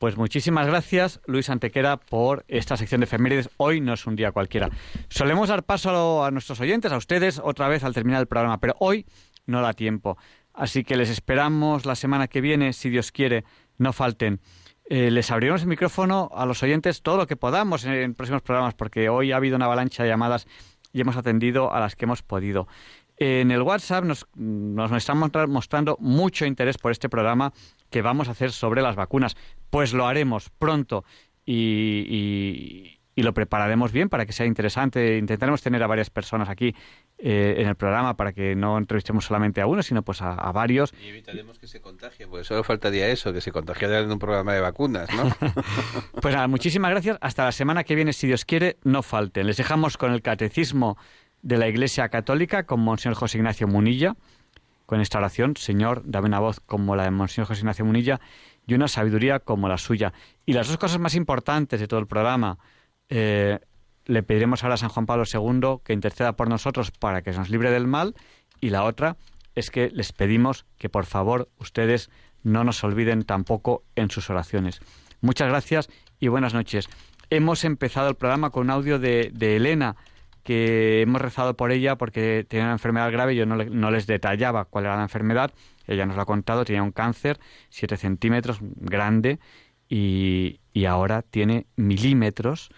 Pues 0.00 0.16
muchísimas 0.16 0.66
gracias, 0.66 1.20
Luis 1.26 1.48
Antequera, 1.48 1.96
por 1.96 2.44
esta 2.48 2.76
sección 2.76 3.00
de 3.00 3.04
efemérides. 3.04 3.48
Hoy 3.56 3.80
no 3.80 3.92
es 3.94 4.06
un 4.06 4.16
día 4.16 4.32
cualquiera. 4.32 4.68
Solemos 5.08 5.48
dar 5.48 5.62
paso 5.62 6.24
a 6.24 6.30
nuestros 6.30 6.58
oyentes, 6.60 6.90
a 6.90 6.96
ustedes, 6.96 7.40
otra 7.42 7.68
vez 7.68 7.84
al 7.84 7.94
terminar 7.94 8.20
el 8.20 8.26
programa, 8.26 8.58
pero 8.58 8.76
hoy 8.78 9.06
no 9.50 9.60
da 9.62 9.72
tiempo. 9.74 10.16
Así 10.54 10.84
que 10.84 10.96
les 10.96 11.10
esperamos 11.10 11.86
la 11.86 11.94
semana 11.94 12.28
que 12.28 12.40
viene, 12.40 12.72
si 12.72 12.90
Dios 12.90 13.12
quiere, 13.12 13.44
no 13.78 13.92
falten. 13.92 14.40
Eh, 14.88 15.10
les 15.10 15.30
abriremos 15.30 15.62
el 15.62 15.68
micrófono 15.68 16.30
a 16.34 16.44
los 16.46 16.62
oyentes 16.62 17.02
todo 17.02 17.16
lo 17.16 17.26
que 17.26 17.36
podamos 17.36 17.84
en, 17.84 18.14
próximos 18.14 18.42
programas, 18.42 18.74
porque 18.74 19.08
hoy 19.08 19.30
ha 19.32 19.36
habido 19.36 19.56
una 19.56 19.66
avalancha 19.66 20.02
de 20.02 20.08
llamadas 20.08 20.46
y 20.92 21.00
hemos 21.00 21.16
atendido 21.16 21.72
a 21.72 21.78
las 21.78 21.94
que 21.94 22.06
hemos 22.06 22.22
podido. 22.22 22.66
En 23.16 23.50
el 23.50 23.62
WhatsApp 23.62 24.04
nos, 24.04 24.26
nos 24.34 24.90
están 24.92 25.18
mostra- 25.18 25.46
mostrando 25.46 25.96
mucho 26.00 26.46
interés 26.46 26.78
por 26.78 26.90
este 26.90 27.08
programa 27.08 27.52
que 27.90 28.02
vamos 28.02 28.26
a 28.28 28.32
hacer 28.32 28.50
sobre 28.50 28.82
las 28.82 28.96
vacunas. 28.96 29.36
Pues 29.70 29.92
lo 29.92 30.06
haremos 30.06 30.50
pronto 30.50 31.04
y- 31.46 32.96
y 33.14 33.22
lo 33.22 33.34
prepararemos 33.34 33.92
bien 33.92 34.08
para 34.08 34.24
que 34.24 34.32
sea 34.32 34.46
interesante. 34.46 35.18
Intentaremos 35.18 35.62
tener 35.62 35.82
a 35.82 35.86
varias 35.86 36.08
personas 36.10 36.48
aquí 36.48 36.74
eh, 37.22 37.56
en 37.58 37.68
el 37.68 37.74
programa 37.74 38.16
para 38.16 38.32
que 38.32 38.54
no 38.54 38.78
entrevistemos 38.78 39.24
solamente 39.24 39.60
a 39.60 39.66
uno, 39.66 39.82
sino 39.82 40.02
pues 40.02 40.22
a, 40.22 40.32
a 40.32 40.52
varios. 40.52 40.94
Y 41.04 41.08
evitaremos 41.08 41.58
que 41.58 41.66
se 41.66 41.80
contagie, 41.80 42.26
pues 42.26 42.46
solo 42.46 42.64
faltaría 42.64 43.08
eso, 43.08 43.32
que 43.32 43.40
se 43.40 43.52
contagiara 43.52 44.00
en 44.00 44.10
un 44.10 44.18
programa 44.18 44.54
de 44.54 44.60
vacunas, 44.60 45.08
¿no? 45.14 45.30
Pues 46.20 46.34
nada, 46.34 46.48
muchísimas 46.48 46.90
gracias. 46.90 47.18
Hasta 47.20 47.44
la 47.44 47.52
semana 47.52 47.84
que 47.84 47.94
viene, 47.94 48.12
si 48.12 48.26
Dios 48.26 48.44
quiere, 48.44 48.78
no 48.84 49.02
falten. 49.02 49.46
Les 49.46 49.56
dejamos 49.56 49.96
con 49.96 50.12
el 50.12 50.22
catecismo 50.22 50.96
de 51.42 51.58
la 51.58 51.68
Iglesia 51.68 52.08
Católica 52.08 52.64
con 52.64 52.80
Monseñor 52.80 53.16
José 53.16 53.38
Ignacio 53.38 53.66
Munilla, 53.66 54.16
con 54.86 55.00
esta 55.00 55.18
oración, 55.18 55.56
Señor, 55.56 56.02
dame 56.04 56.26
una 56.26 56.40
voz 56.40 56.60
como 56.60 56.96
la 56.96 57.04
de 57.04 57.10
Monseñor 57.10 57.46
José 57.46 57.60
Ignacio 57.60 57.84
Munilla 57.84 58.20
y 58.66 58.74
una 58.74 58.88
sabiduría 58.88 59.38
como 59.38 59.68
la 59.68 59.78
suya. 59.78 60.12
Y 60.46 60.52
las 60.52 60.68
dos 60.68 60.78
cosas 60.78 60.98
más 60.98 61.14
importantes 61.14 61.80
de 61.80 61.86
todo 61.86 62.00
el 62.00 62.06
programa, 62.06 62.58
eh, 63.08 63.60
le 64.06 64.22
pediremos 64.22 64.62
ahora 64.62 64.74
a 64.74 64.78
San 64.78 64.88
Juan 64.88 65.06
Pablo 65.06 65.24
II 65.32 65.80
que 65.84 65.92
interceda 65.92 66.34
por 66.36 66.48
nosotros 66.48 66.90
para 66.90 67.22
que 67.22 67.32
se 67.32 67.38
nos 67.38 67.50
libre 67.50 67.70
del 67.70 67.86
mal 67.86 68.14
y 68.60 68.70
la 68.70 68.84
otra 68.84 69.16
es 69.54 69.70
que 69.70 69.90
les 69.90 70.12
pedimos 70.12 70.64
que 70.78 70.88
por 70.88 71.06
favor 71.06 71.48
ustedes 71.58 72.10
no 72.42 72.64
nos 72.64 72.82
olviden 72.84 73.24
tampoco 73.24 73.84
en 73.96 74.10
sus 74.10 74.30
oraciones. 74.30 74.80
Muchas 75.20 75.48
gracias 75.48 75.88
y 76.18 76.28
buenas 76.28 76.54
noches. 76.54 76.88
Hemos 77.28 77.64
empezado 77.64 78.08
el 78.08 78.14
programa 78.16 78.50
con 78.50 78.64
un 78.64 78.70
audio 78.70 78.98
de, 78.98 79.30
de 79.34 79.56
Elena, 79.56 79.96
que 80.42 81.02
hemos 81.02 81.20
rezado 81.20 81.54
por 81.56 81.70
ella 81.70 81.96
porque 81.96 82.46
tenía 82.48 82.64
una 82.64 82.72
enfermedad 82.72 83.12
grave. 83.12 83.36
Yo 83.36 83.44
no, 83.44 83.56
le- 83.56 83.68
no 83.70 83.90
les 83.90 84.06
detallaba 84.06 84.64
cuál 84.64 84.86
era 84.86 84.96
la 84.96 85.02
enfermedad. 85.02 85.52
Ella 85.86 86.06
nos 86.06 86.16
lo 86.16 86.22
ha 86.22 86.26
contado. 86.26 86.64
Tenía 86.64 86.82
un 86.82 86.92
cáncer, 86.92 87.38
7 87.68 87.96
centímetros, 87.98 88.58
grande, 88.62 89.38
y, 89.88 90.60
y 90.72 90.86
ahora 90.86 91.22
tiene 91.22 91.66
milímetros. 91.76 92.70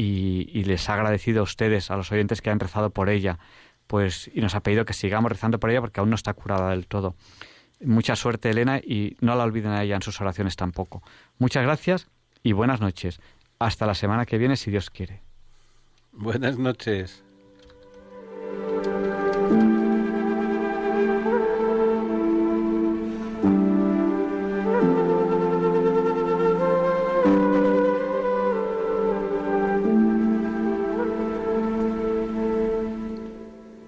Y, 0.00 0.62
les 0.62 0.88
ha 0.88 0.94
agradecido 0.94 1.40
a 1.40 1.42
ustedes, 1.42 1.90
a 1.90 1.96
los 1.96 2.12
oyentes 2.12 2.40
que 2.40 2.50
han 2.50 2.60
rezado 2.60 2.90
por 2.90 3.08
ella, 3.08 3.40
pues 3.88 4.30
y 4.32 4.40
nos 4.40 4.54
ha 4.54 4.60
pedido 4.60 4.84
que 4.84 4.92
sigamos 4.92 5.32
rezando 5.32 5.58
por 5.58 5.70
ella 5.70 5.80
porque 5.80 5.98
aún 5.98 6.10
no 6.10 6.14
está 6.14 6.32
curada 6.34 6.70
del 6.70 6.86
todo. 6.86 7.16
Mucha 7.84 8.14
suerte, 8.14 8.50
Elena, 8.50 8.78
y 8.78 9.16
no 9.20 9.34
la 9.34 9.42
olviden 9.42 9.72
a 9.72 9.82
ella 9.82 9.96
en 9.96 10.02
sus 10.02 10.20
oraciones 10.20 10.54
tampoco. 10.54 11.02
Muchas 11.38 11.64
gracias 11.64 12.08
y 12.44 12.52
buenas 12.52 12.80
noches. 12.80 13.20
Hasta 13.58 13.86
la 13.86 13.94
semana 13.94 14.24
que 14.24 14.38
viene, 14.38 14.56
si 14.56 14.70
Dios 14.70 14.88
quiere. 14.88 15.20
Buenas 16.12 16.58
noches. 16.58 17.24